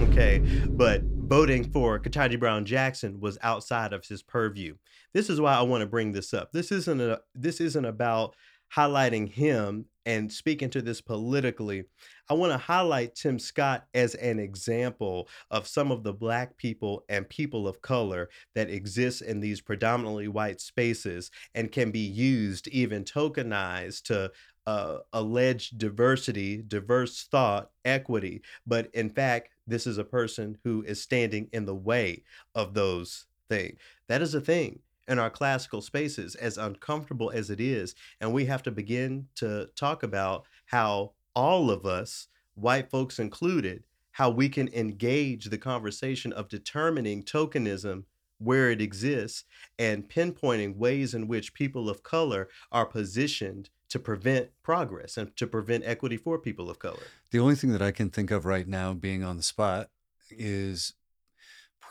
Okay, 0.00 0.38
but 0.68 1.02
voting 1.02 1.70
for 1.70 1.98
Ketanji 1.98 2.38
Brown 2.38 2.64
Jackson 2.64 3.20
was 3.20 3.38
outside 3.42 3.92
of 3.92 4.04
his 4.06 4.22
purview. 4.22 4.76
This 5.12 5.30
is 5.30 5.40
why 5.40 5.54
I 5.54 5.62
want 5.62 5.82
to 5.82 5.86
bring 5.86 6.12
this 6.12 6.34
up. 6.34 6.52
This 6.52 6.72
isn't 6.72 7.00
a 7.00 7.20
this 7.34 7.60
isn't 7.60 7.84
about 7.84 8.34
highlighting 8.74 9.28
him 9.28 9.86
and 10.06 10.30
speaking 10.30 10.70
to 10.70 10.82
this 10.82 11.00
politically, 11.00 11.84
I 12.28 12.34
want 12.34 12.52
to 12.52 12.58
highlight 12.58 13.14
Tim 13.14 13.38
Scott 13.38 13.84
as 13.94 14.14
an 14.16 14.38
example 14.38 15.28
of 15.50 15.66
some 15.66 15.90
of 15.90 16.02
the 16.02 16.12
Black 16.12 16.56
people 16.56 17.04
and 17.08 17.28
people 17.28 17.66
of 17.66 17.82
color 17.82 18.28
that 18.54 18.70
exist 18.70 19.22
in 19.22 19.40
these 19.40 19.60
predominantly 19.60 20.28
white 20.28 20.60
spaces 20.60 21.30
and 21.54 21.72
can 21.72 21.90
be 21.90 22.00
used, 22.00 22.68
even 22.68 23.04
tokenized, 23.04 24.02
to 24.04 24.30
uh, 24.66 24.98
alleged 25.12 25.78
diversity, 25.78 26.62
diverse 26.66 27.26
thought, 27.30 27.70
equity. 27.84 28.42
But 28.66 28.88
in 28.94 29.10
fact, 29.10 29.50
this 29.66 29.86
is 29.86 29.98
a 29.98 30.04
person 30.04 30.58
who 30.64 30.82
is 30.82 31.02
standing 31.02 31.48
in 31.52 31.66
the 31.66 31.74
way 31.74 32.24
of 32.54 32.74
those 32.74 33.26
things. 33.48 33.78
That 34.08 34.22
is 34.22 34.34
a 34.34 34.40
thing 34.40 34.80
in 35.08 35.18
our 35.18 35.30
classical 35.30 35.80
spaces, 35.82 36.34
as 36.34 36.58
uncomfortable 36.58 37.30
as 37.30 37.50
it 37.50 37.60
is. 37.60 37.94
And 38.20 38.32
we 38.32 38.46
have 38.46 38.62
to 38.64 38.70
begin 38.70 39.28
to 39.36 39.68
talk 39.76 40.02
about 40.02 40.44
how 40.66 41.12
all 41.34 41.70
of 41.70 41.84
us, 41.84 42.28
white 42.54 42.90
folks 42.90 43.18
included, 43.18 43.84
how 44.12 44.30
we 44.30 44.48
can 44.48 44.68
engage 44.68 45.46
the 45.46 45.58
conversation 45.58 46.32
of 46.32 46.48
determining 46.48 47.22
tokenism 47.22 48.04
where 48.38 48.70
it 48.70 48.80
exists 48.80 49.44
and 49.78 50.08
pinpointing 50.08 50.76
ways 50.76 51.14
in 51.14 51.26
which 51.26 51.54
people 51.54 51.88
of 51.88 52.02
color 52.02 52.48
are 52.70 52.86
positioned 52.86 53.70
to 53.88 53.98
prevent 53.98 54.50
progress 54.62 55.16
and 55.16 55.36
to 55.36 55.46
prevent 55.46 55.84
equity 55.84 56.16
for 56.16 56.38
people 56.38 56.68
of 56.68 56.78
color. 56.78 57.02
The 57.30 57.38
only 57.38 57.54
thing 57.54 57.72
that 57.72 57.82
I 57.82 57.90
can 57.90 58.10
think 58.10 58.30
of 58.30 58.44
right 58.44 58.66
now, 58.66 58.92
being 58.92 59.22
on 59.22 59.36
the 59.36 59.42
spot, 59.42 59.90
is 60.30 60.94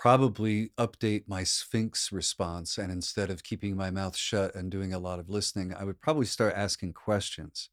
probably 0.04 0.70
update 0.78 1.24
my 1.28 1.46
Sphinx 1.46 2.12
response. 2.12 2.78
And 2.78 2.92
instead 2.92 3.30
of 3.30 3.42
keeping 3.42 3.78
my 3.78 3.90
mouth 3.90 4.18
shut 4.18 4.54
and 4.54 4.70
doing 4.70 4.94
a 4.94 5.00
lot 5.00 5.18
of 5.18 5.30
listening, 5.30 5.74
I 5.74 5.86
would 5.86 6.02
probably 6.02 6.26
start 6.26 6.54
asking 6.58 6.92
questions. 6.92 7.70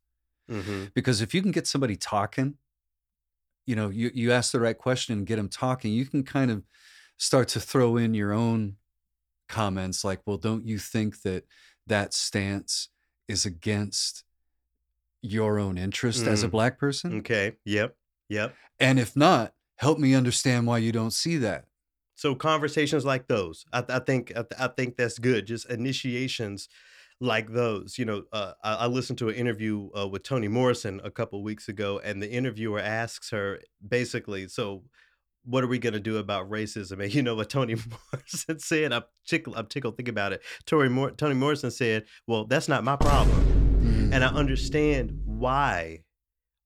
Mm-hmm. 0.49 0.85
Because 0.95 1.21
if 1.21 1.35
you 1.35 1.43
can 1.43 1.51
get 1.51 1.67
somebody 1.67 1.97
talking, 1.97 2.55
you 3.67 3.75
know, 3.75 3.89
you, 3.89 4.13
you 4.15 4.31
ask 4.31 4.53
the 4.53 4.61
right 4.61 4.79
question 4.79 5.19
and 5.19 5.27
get 5.27 5.37
them 5.37 5.49
talking, 5.49 5.93
you 5.93 6.07
can 6.07 6.23
kind 6.23 6.53
of 6.53 6.63
start 7.17 7.49
to 7.49 7.59
throw 7.59 7.97
in 7.97 8.15
your 8.15 8.33
own 8.33 8.77
comments 9.49 10.05
like, 10.05 10.21
well, 10.25 10.39
don't 10.39 10.65
you 10.65 10.79
think 10.79 11.23
that 11.23 11.43
that 11.89 12.15
stance 12.15 12.91
is 13.27 13.45
against 13.45 14.23
your 15.21 15.59
own 15.59 15.77
interest 15.77 16.29
as 16.29 16.45
a 16.45 16.49
Mm. 16.49 16.53
black 16.53 16.79
person? 16.79 17.19
Okay. 17.19 17.57
Yep. 17.65 17.97
Yep. 18.29 18.55
And 18.79 19.01
if 19.01 19.17
not, 19.17 19.53
help 19.79 19.99
me 19.99 20.15
understand 20.15 20.69
why 20.69 20.79
you 20.79 20.93
don't 20.93 21.13
see 21.13 21.37
that. 21.39 21.65
So 22.21 22.35
conversations 22.35 23.07
like 23.07 23.29
those, 23.29 23.65
I, 23.73 23.83
I 23.89 23.99
think, 23.99 24.31
I, 24.37 24.45
I 24.59 24.69
think 24.69 24.99
that's 24.99 25.19
good. 25.19 25.47
Just 25.47 25.71
initiations 25.71 26.69
like 27.19 27.51
those. 27.51 27.97
You 27.97 28.05
know, 28.05 28.25
uh, 28.31 28.53
I, 28.63 28.75
I 28.75 28.87
listened 28.89 29.19
to 29.21 29.31
an 29.31 29.37
interview 29.37 29.89
uh, 29.99 30.07
with 30.07 30.23
Toni 30.23 30.47
Morrison 30.47 31.01
a 31.03 31.11
couple 31.11 31.43
weeks 31.43 31.67
ago, 31.71 31.99
and 32.05 32.23
the 32.23 32.31
interviewer 32.31 32.79
asks 32.79 33.31
her 33.31 33.61
basically, 33.89 34.49
so 34.49 34.83
what 35.45 35.65
are 35.65 35.67
we 35.67 35.79
going 35.79 35.95
to 35.95 35.99
do 35.99 36.19
about 36.19 36.51
racism? 36.51 37.03
And 37.03 37.15
you 37.15 37.23
know 37.23 37.37
what 37.37 37.49
Toni 37.49 37.77
Morrison 38.13 38.59
said? 38.59 38.93
I'm 38.93 39.05
tickled, 39.27 39.57
I'm 39.57 39.65
tickled 39.65 39.97
thinking 39.97 40.13
about 40.13 40.35
it. 40.35 40.43
Toni, 40.67 40.91
Mor- 40.91 41.13
Toni 41.13 41.35
Morrison 41.35 41.71
said, 41.71 42.05
Well, 42.27 42.45
that's 42.45 42.69
not 42.69 42.85
my 42.85 42.97
problem. 42.97 43.81
Mm. 43.83 44.13
And 44.13 44.25
I 44.25 44.29
understand 44.29 45.23
why 45.25 46.01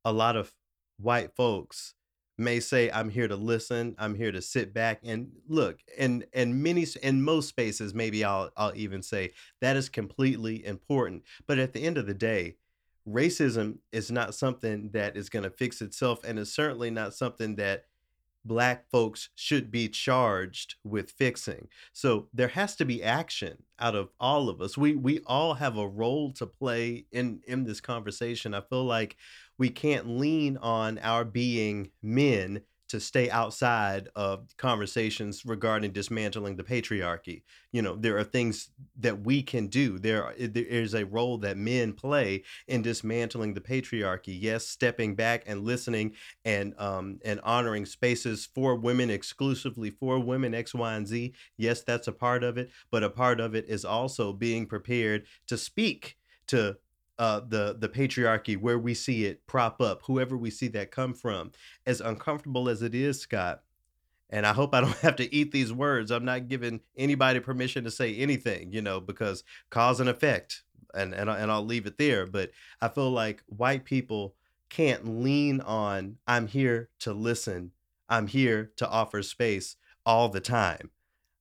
a 0.05 0.13
lot 0.13 0.35
of 0.35 0.53
white 0.99 1.37
folks 1.37 1.95
may 2.37 2.59
say 2.61 2.91
i'm 2.91 3.09
here 3.09 3.29
to 3.29 3.37
listen 3.37 3.95
i'm 3.99 4.15
here 4.15 4.33
to 4.33 4.43
sit 4.43 4.75
back 4.75 5.01
and 5.05 5.31
look 5.49 5.79
and 5.99 6.25
and 6.33 6.63
many 6.63 6.87
in 7.03 7.23
most 7.23 7.49
spaces 7.49 7.95
maybe 7.95 8.25
i'll 8.25 8.51
i'll 8.57 8.75
even 8.75 9.03
say 9.03 9.33
that 9.61 9.77
is 9.77 9.89
completely 9.89 10.65
important 10.67 11.23
but 11.47 11.59
at 11.59 11.73
the 11.73 11.83
end 11.83 11.97
of 11.97 12.07
the 12.07 12.15
day 12.15 12.57
racism 13.09 13.77
is 13.93 14.11
not 14.11 14.35
something 14.35 14.91
that 14.93 15.17
is 15.17 15.29
going 15.29 15.43
to 15.43 15.51
fix 15.51 15.81
itself 15.81 16.25
and 16.25 16.39
it's 16.39 16.55
certainly 16.55 16.91
not 16.91 17.15
something 17.15 17.55
that 17.57 17.85
black 18.45 18.89
folks 18.91 19.31
should 19.35 19.71
be 19.71 19.89
charged 19.89 20.77
with 20.85 21.11
fixing. 21.11 21.69
So 21.93 22.29
there 22.35 22.49
has 22.49 22.77
to 22.77 22.85
be 22.85 23.03
action 23.03 23.63
out 23.79 23.95
of 23.95 24.11
all 24.21 24.49
of 24.49 24.61
us. 24.61 24.77
We 24.77 24.95
we 24.95 25.21
all 25.27 25.55
have 25.55 25.79
a 25.79 25.89
role 25.89 26.33
to 26.35 26.47
play 26.47 27.07
in 27.11 27.41
in 27.47 27.65
this 27.65 27.81
conversation. 27.81 28.55
I 28.55 28.61
feel 28.61 28.85
like 28.85 29.17
we 29.59 29.71
can't 29.71 30.07
lean 30.07 30.57
on 30.59 30.99
our 30.99 31.25
being 31.25 31.91
men 32.03 32.63
to 32.87 33.01
stay 33.01 33.31
outside 33.31 34.09
of 34.15 34.47
conversations 34.57 35.45
regarding 35.45 35.91
dismantling 35.91 36.57
the 36.57 36.63
patriarchy. 36.63 37.43
You 37.73 37.83
know, 37.83 37.97
there 37.97 38.17
are 38.19 38.25
things 38.25 38.71
that 38.99 39.21
we 39.25 39.43
can 39.43 39.69
do. 39.69 39.99
There, 39.99 40.35
there 40.39 40.65
is 40.65 40.95
a 40.95 41.07
role 41.07 41.39
that 41.39 41.57
men 41.57 41.95
play 41.95 42.45
in 42.69 42.83
dismantling 42.83 43.55
the 43.55 43.61
patriarchy. 43.61 44.37
Yes, 44.41 44.67
stepping 44.67 45.15
back 45.15 45.45
and 45.47 45.65
listening 45.65 46.15
and 46.45 46.75
um 46.79 47.19
and 47.25 47.41
honoring 47.41 47.87
spaces 47.87 48.47
for 48.55 48.77
women 48.77 49.11
exclusively 49.11 49.91
for 49.91 50.19
women 50.21 50.55
X, 50.55 50.75
Y, 50.75 50.95
and 50.95 51.07
Z. 51.07 51.35
Yes, 51.57 51.83
that's 51.83 52.07
a 52.09 52.13
part 52.13 52.45
of 52.45 52.59
it, 52.59 52.71
but 52.91 53.03
a 53.03 53.11
part 53.11 53.41
of 53.41 53.55
it 53.55 53.65
is 53.69 53.85
also 53.85 54.33
being 54.33 54.67
prepared 54.67 55.27
to 55.47 55.57
speak 55.57 56.17
to 56.49 56.77
uh, 57.19 57.41
the 57.47 57.77
the 57.79 57.89
patriarchy 57.89 58.59
where 58.59 58.79
we 58.79 58.95
see 58.95 59.25
it 59.25 59.47
prop 59.47 59.81
up, 59.81 60.03
whoever 60.07 60.37
we 60.37 60.51
see 60.51 60.69
that 60.69 60.91
come 60.91 61.15
from. 61.15 61.53
As 61.87 62.01
uncomfortable 62.01 62.69
as 62.69 62.83
it 62.83 62.95
is, 62.95 63.21
Scott, 63.21 63.63
and 64.31 64.47
I 64.47 64.53
hope 64.53 64.75
I 64.75 64.81
don't 64.81 64.97
have 64.99 65.17
to 65.17 65.35
eat 65.35 65.53
these 65.53 65.73
words. 65.73 66.11
I'm 66.11 66.25
not 66.25 66.49
giving 66.49 66.81
anybody 66.97 67.41
permission 67.41 67.85
to 67.85 67.91
say 67.91 68.17
anything, 68.17 68.73
you 68.73 68.83
know, 68.83 69.01
because 69.01 69.45
cause 69.71 70.01
and 70.01 70.09
effect, 70.09 70.63
and 70.95 71.15
and 71.15 71.31
and 71.31 71.51
I'll 71.51 71.65
leave 71.65 71.87
it 71.87 71.99
there. 71.99 72.27
But 72.27 72.51
I 72.81 72.89
feel 72.89 73.11
like 73.11 73.43
white 73.47 73.85
people 73.85 74.35
can't 74.71 75.21
lean 75.23 75.61
on 75.61 76.17
I'm 76.27 76.49
here 76.49 76.89
to 77.01 77.13
listen, 77.13 77.71
I'm 78.09 78.27
here 78.27 78.73
to 78.77 78.89
offer 78.89 79.23
space 79.23 79.77
all 80.05 80.29
the 80.29 80.41
time. 80.41 80.91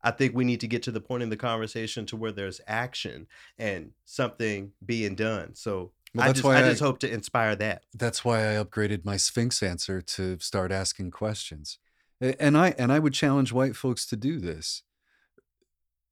I 0.04 0.12
think 0.12 0.36
we 0.36 0.44
need 0.44 0.60
to 0.62 0.68
get 0.68 0.84
to 0.84 0.92
the 0.92 1.02
point 1.02 1.24
in 1.24 1.30
the 1.30 1.38
conversation 1.38 2.06
to 2.08 2.18
where 2.18 2.32
there's 2.32 2.60
action 2.68 3.28
and 3.58 3.92
something 4.06 4.74
being 4.86 5.16
done. 5.16 5.56
So 5.56 5.94
Well, 6.14 6.30
I 6.30 6.34
just 6.34 6.46
I 6.46 6.60
I- 6.60 6.70
just 6.70 6.82
hope 6.82 7.00
to 7.00 7.12
inspire 7.12 7.56
that. 7.56 7.84
That's 7.94 8.24
why 8.26 8.42
I 8.42 8.64
upgraded 8.64 9.06
my 9.06 9.18
Sphinx 9.18 9.64
answer 9.64 10.02
to 10.02 10.38
start 10.40 10.72
asking 10.72 11.12
questions. 11.12 11.80
And 12.22 12.58
I 12.58 12.70
and 12.78 12.92
I 12.92 13.00
would 13.00 13.14
challenge 13.14 13.52
white 13.52 13.76
folks 13.76 14.06
to 14.08 14.16
do 14.16 14.40
this. 14.40 14.84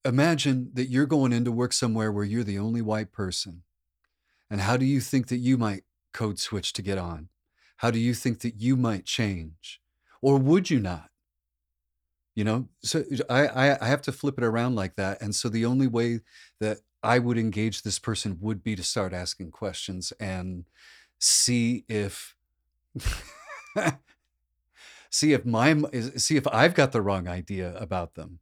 Imagine 0.04 0.72
that 0.74 0.90
you're 0.90 1.06
going 1.06 1.32
into 1.32 1.52
work 1.52 1.74
somewhere 1.74 2.12
where 2.12 2.26
you're 2.26 2.44
the 2.44 2.58
only 2.58 2.82
white 2.82 3.12
person. 3.12 3.64
And 4.50 4.62
how 4.62 4.76
do 4.76 4.86
you 4.86 5.00
think 5.00 5.28
that 5.28 5.38
you 5.38 5.58
might 5.58 5.84
code 6.12 6.40
switch 6.40 6.74
to 6.74 6.82
get 6.82 6.98
on? 6.98 7.30
How 7.78 7.92
do 7.92 8.00
you 8.00 8.14
think 8.16 8.40
that 8.40 8.56
you 8.56 8.76
might 8.76 9.06
change? 9.06 9.80
Or 10.22 10.38
would 10.40 10.70
you 10.72 10.80
not? 10.80 11.11
You 12.34 12.46
know, 12.46 12.70
so 12.82 13.04
I, 13.30 13.48
I 13.48 13.86
I 13.86 13.88
have 13.88 14.02
to 14.04 14.12
flip 14.12 14.38
it 14.38 14.44
around 14.44 14.76
like 14.76 14.96
that. 14.96 15.22
And 15.22 15.36
so 15.36 15.50
the 15.50 15.66
only 15.66 15.88
way 15.88 16.22
that 16.60 16.78
I 17.04 17.20
would 17.20 17.38
engage 17.38 17.82
this 17.82 18.00
person 18.00 18.38
would 18.40 18.64
be 18.64 18.76
to 18.76 18.84
start 18.84 19.14
asking 19.14 19.52
questions 19.52 20.14
and 20.20 20.66
see 21.20 21.84
if 21.90 22.36
see 25.10 25.34
if 25.34 25.46
my 25.46 25.76
see 26.18 26.38
if 26.38 26.48
I've 26.48 26.74
got 26.74 26.94
the 26.94 27.02
wrong 27.02 27.28
idea 27.28 27.76
about 27.76 28.16
them. 28.16 28.40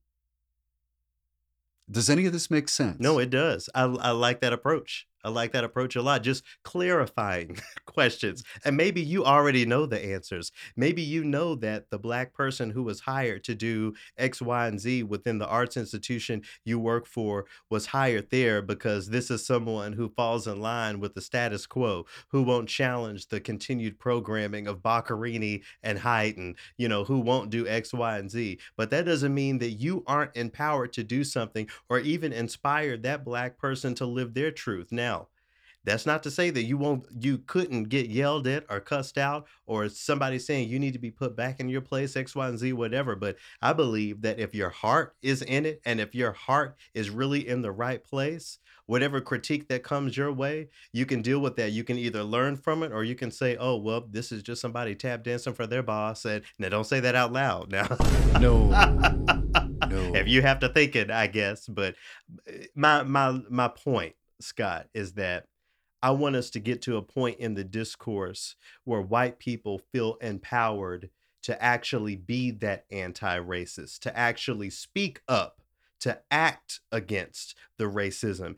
Does 1.89 2.09
any 2.09 2.25
of 2.27 2.33
this 2.33 2.51
make 2.51 2.69
sense? 2.69 2.99
No, 2.99 3.17
it 3.17 3.31
does. 3.31 3.69
I, 3.73 3.83
I 3.83 4.11
like 4.11 4.41
that 4.41 4.53
approach. 4.53 5.07
I 5.23 5.29
like 5.29 5.51
that 5.51 5.63
approach 5.63 5.95
a 5.95 6.01
lot. 6.01 6.23
Just 6.23 6.43
clarifying 6.63 7.57
questions. 7.85 8.43
And 8.63 8.77
maybe 8.77 9.01
you 9.01 9.25
already 9.25 9.65
know 9.65 9.85
the 9.85 10.03
answers. 10.03 10.51
Maybe 10.75 11.01
you 11.01 11.23
know 11.23 11.55
that 11.55 11.89
the 11.89 11.99
black 11.99 12.33
person 12.33 12.69
who 12.69 12.83
was 12.83 13.01
hired 13.01 13.43
to 13.45 13.55
do 13.55 13.93
X, 14.17 14.41
Y, 14.41 14.67
and 14.67 14.79
Z 14.79 15.03
within 15.03 15.37
the 15.37 15.47
arts 15.47 15.77
institution 15.77 16.43
you 16.63 16.79
work 16.79 17.05
for 17.05 17.45
was 17.69 17.87
hired 17.87 18.29
there 18.29 18.61
because 18.61 19.09
this 19.09 19.29
is 19.29 19.45
someone 19.45 19.93
who 19.93 20.09
falls 20.09 20.47
in 20.47 20.61
line 20.61 20.99
with 20.99 21.13
the 21.13 21.21
status 21.21 21.65
quo, 21.65 22.05
who 22.29 22.43
won't 22.43 22.69
challenge 22.69 23.27
the 23.27 23.39
continued 23.39 23.99
programming 23.99 24.67
of 24.67 24.81
Boccherini 24.81 25.63
and 25.83 25.99
Haydn, 25.99 26.55
you 26.77 26.87
know, 26.87 27.03
who 27.03 27.19
won't 27.19 27.49
do 27.49 27.67
X, 27.67 27.93
Y, 27.93 28.17
and 28.17 28.31
Z. 28.31 28.59
But 28.77 28.89
that 28.91 29.05
doesn't 29.05 29.33
mean 29.33 29.59
that 29.59 29.71
you 29.71 30.03
aren't 30.07 30.35
empowered 30.35 30.93
to 30.93 31.03
do 31.03 31.23
something 31.23 31.67
or 31.89 31.99
even 31.99 32.33
inspire 32.33 32.97
that 32.97 33.25
black 33.25 33.57
person 33.57 33.93
to 33.95 34.05
live 34.05 34.33
their 34.33 34.51
truth. 34.51 34.91
Now, 34.91 35.18
that's 35.83 36.05
not 36.05 36.23
to 36.23 36.31
say 36.31 36.49
that 36.49 36.63
you 36.63 36.77
won't 36.77 37.05
you 37.19 37.37
couldn't 37.39 37.85
get 37.85 38.09
yelled 38.09 38.47
at 38.47 38.65
or 38.69 38.79
cussed 38.79 39.17
out 39.17 39.47
or 39.65 39.89
somebody 39.89 40.39
saying 40.39 40.69
you 40.69 40.79
need 40.79 40.93
to 40.93 40.99
be 40.99 41.11
put 41.11 41.35
back 41.35 41.59
in 41.59 41.69
your 41.69 41.81
place 41.81 42.15
x 42.15 42.35
y 42.35 42.47
and 42.47 42.59
z 42.59 42.73
whatever 42.73 43.15
but 43.15 43.35
i 43.61 43.73
believe 43.73 44.21
that 44.21 44.39
if 44.39 44.53
your 44.53 44.69
heart 44.69 45.15
is 45.21 45.41
in 45.41 45.65
it 45.65 45.81
and 45.85 45.99
if 45.99 46.13
your 46.13 46.31
heart 46.31 46.75
is 46.93 47.09
really 47.09 47.47
in 47.47 47.61
the 47.61 47.71
right 47.71 48.03
place 48.03 48.59
whatever 48.85 49.21
critique 49.21 49.67
that 49.67 49.83
comes 49.83 50.17
your 50.17 50.31
way 50.33 50.67
you 50.91 51.05
can 51.05 51.21
deal 51.21 51.39
with 51.39 51.55
that 51.55 51.71
you 51.71 51.83
can 51.83 51.97
either 51.97 52.23
learn 52.23 52.55
from 52.55 52.81
it 52.83 52.91
or 52.91 53.03
you 53.03 53.15
can 53.15 53.31
say 53.31 53.55
oh 53.59 53.77
well 53.77 54.03
this 54.09 54.31
is 54.31 54.41
just 54.43 54.61
somebody 54.61 54.95
tap 54.95 55.23
dancing 55.23 55.53
for 55.53 55.67
their 55.67 55.83
boss 55.83 56.25
and 56.25 56.43
now 56.57 56.69
don't 56.69 56.85
say 56.87 56.99
that 56.99 57.15
out 57.15 57.31
loud 57.31 57.71
now 57.71 57.87
No. 58.39 58.69
No. 59.89 60.13
if 60.13 60.27
you 60.27 60.43
have 60.43 60.59
to 60.59 60.69
think 60.69 60.95
it, 60.95 61.09
I 61.09 61.25
guess. 61.25 61.65
But 61.67 61.95
uh, 62.47 62.51
my 62.75 63.01
my 63.03 63.39
my 63.49 63.67
point, 63.69 64.13
Scott, 64.39 64.87
is 64.93 65.13
that 65.13 65.45
I 66.01 66.11
want 66.11 66.35
us 66.35 66.49
to 66.51 66.59
get 66.59 66.81
to 66.83 66.97
a 66.97 67.01
point 67.01 67.39
in 67.39 67.55
the 67.55 67.63
discourse 67.63 68.55
where 68.85 69.01
white 69.01 69.39
people 69.39 69.81
feel 69.91 70.15
empowered 70.21 71.09
to 71.43 71.61
actually 71.61 72.15
be 72.15 72.51
that 72.51 72.85
anti-racist, 72.91 73.99
to 73.99 74.17
actually 74.17 74.69
speak 74.69 75.21
up, 75.27 75.58
to 75.99 76.19
act 76.31 76.79
against 76.91 77.55
the 77.77 77.85
racism 77.85 78.55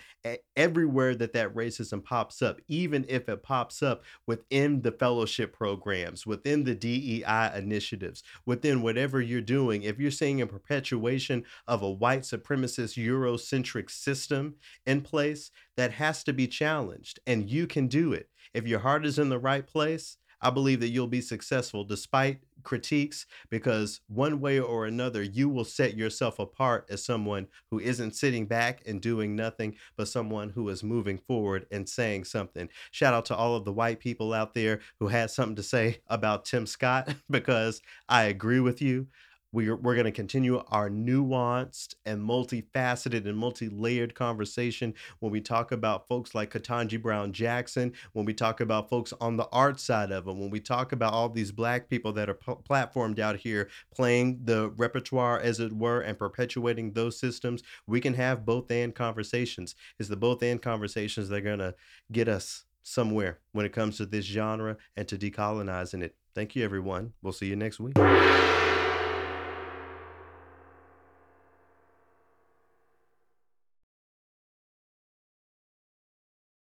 everywhere 0.56 1.16
that 1.16 1.34
that 1.34 1.54
racism 1.54 2.04
pops 2.04 2.42
up, 2.42 2.60
even 2.68 3.06
if 3.08 3.30
it 3.30 3.44
pops 3.44 3.84
up 3.84 4.04
within 4.28 4.82
the 4.82 4.92
fellowship 4.92 5.54
programs, 5.54 6.26
within 6.26 6.64
the 6.64 6.76
DEI 6.76 7.52
initiatives, 7.56 8.24
within 8.46 8.82
whatever 8.82 9.22
you're 9.22 9.42
doing. 9.42 9.84
If 9.84 10.00
you're 10.00 10.12
seeing 10.12 10.42
a 10.42 10.48
perpetuation 10.48 11.44
of 11.68 11.82
a 11.82 11.92
white 11.92 12.22
supremacist 12.22 12.98
Eurocentric 12.98 13.90
system 13.90 14.56
in 14.86 15.02
place, 15.02 15.52
that 15.78 15.94
has 15.94 16.24
to 16.26 16.34
be 16.34 16.48
challenged, 16.48 17.20
and 17.26 17.50
you 17.50 17.66
can 17.66 17.88
do 17.88 18.14
it. 18.14 18.30
If 18.54 18.68
your 18.68 18.80
heart 18.80 19.06
is 19.06 19.18
in 19.18 19.30
the 19.30 19.40
right 19.40 19.66
place, 19.66 20.18
I 20.42 20.50
believe 20.50 20.80
that 20.80 20.90
you'll 20.90 21.08
be 21.08 21.22
successful 21.22 21.84
despite 21.84 22.42
critiques 22.64 23.26
because 23.50 24.02
one 24.08 24.40
way 24.40 24.60
or 24.60 24.86
another 24.86 25.22
you 25.22 25.50
will 25.50 25.66
set 25.66 25.96
yourself 25.98 26.40
apart 26.40 26.86
as 26.90 27.04
someone 27.04 27.48
who 27.70 27.80
isn't 27.80 28.16
sitting 28.16 28.46
back 28.46 28.82
and 28.86 29.02
doing 29.02 29.36
nothing 29.36 29.76
but 29.96 30.08
someone 30.08 30.50
who 30.50 30.70
is 30.70 30.84
moving 30.84 31.18
forward 31.18 31.66
and 31.72 31.88
saying 31.88 32.24
something. 32.24 32.70
Shout 32.92 33.14
out 33.14 33.26
to 33.26 33.36
all 33.36 33.56
of 33.56 33.66
the 33.66 33.74
white 33.74 34.00
people 34.00 34.34
out 34.34 34.54
there 34.54 34.80
who 35.00 35.08
had 35.08 35.32
something 35.32 35.56
to 35.56 35.64
say 35.64 36.02
about 36.08 36.46
Tim 36.46 36.66
Scott 36.66 37.14
because 37.30 37.82
I 38.08 38.24
agree 38.24 38.60
with 38.60 38.82
you. 38.82 39.08
We're, 39.52 39.76
we're 39.76 39.96
going 39.96 40.06
to 40.06 40.12
continue 40.12 40.64
our 40.70 40.90
nuanced 40.90 41.96
and 42.06 42.22
multifaceted 42.22 43.28
and 43.28 43.38
multi-layered 43.38 44.16
conversation 44.16 44.94
when 45.20 45.32
we 45.32 45.42
talk 45.42 45.72
about 45.72 46.08
folks 46.08 46.34
like 46.34 46.52
Ketanji 46.52 47.02
Brown 47.02 47.34
Jackson, 47.34 47.94
when 48.14 48.26
we 48.26 48.34
talk 48.34 48.62
about 48.62 48.90
folks 48.90 49.14
on 49.20 49.38
the 49.38 49.48
art 49.52 49.80
side 49.80 50.12
of 50.12 50.28
it, 50.28 50.36
when 50.36 50.50
we 50.50 50.60
talk 50.60 50.92
about 50.92 51.14
all 51.14 51.30
these 51.30 51.52
black 51.52 51.90
people 51.90 52.14
that 52.14 52.30
are 52.30 52.36
p- 52.36 52.54
platformed 52.70 53.20
out 53.20 53.38
here 53.38 53.70
playing 53.94 54.40
the 54.44 54.70
repertoire 54.72 55.40
as 55.40 55.60
it 55.60 55.74
were 55.74 56.02
and 56.02 56.18
perpetuating 56.18 56.94
those 56.94 57.20
systems, 57.20 57.62
we 57.88 58.00
can 58.00 58.14
have 58.14 58.46
both 58.46 58.72
and 58.72 58.96
conversations. 58.96 59.76
It's 60.00 60.10
the 60.10 60.16
both 60.16 60.42
and 60.44 60.62
conversations 60.62 61.30
that 61.30 61.38
are 61.38 61.42
going 61.42 61.60
to 61.60 61.76
get 62.12 62.28
us 62.28 62.66
somewhere 62.84 63.40
when 63.52 63.66
it 63.66 63.74
comes 63.74 63.98
to 63.98 64.06
this 64.06 64.26
genre 64.26 64.78
and 64.96 65.08
to 65.08 65.18
decolonizing 65.18 66.02
it. 66.02 66.16
Thank 66.34 66.56
you, 66.56 66.64
everyone. 66.64 67.14
We'll 67.22 67.34
see 67.34 67.48
you 67.48 67.56
next 67.56 67.80
week. 67.80 67.98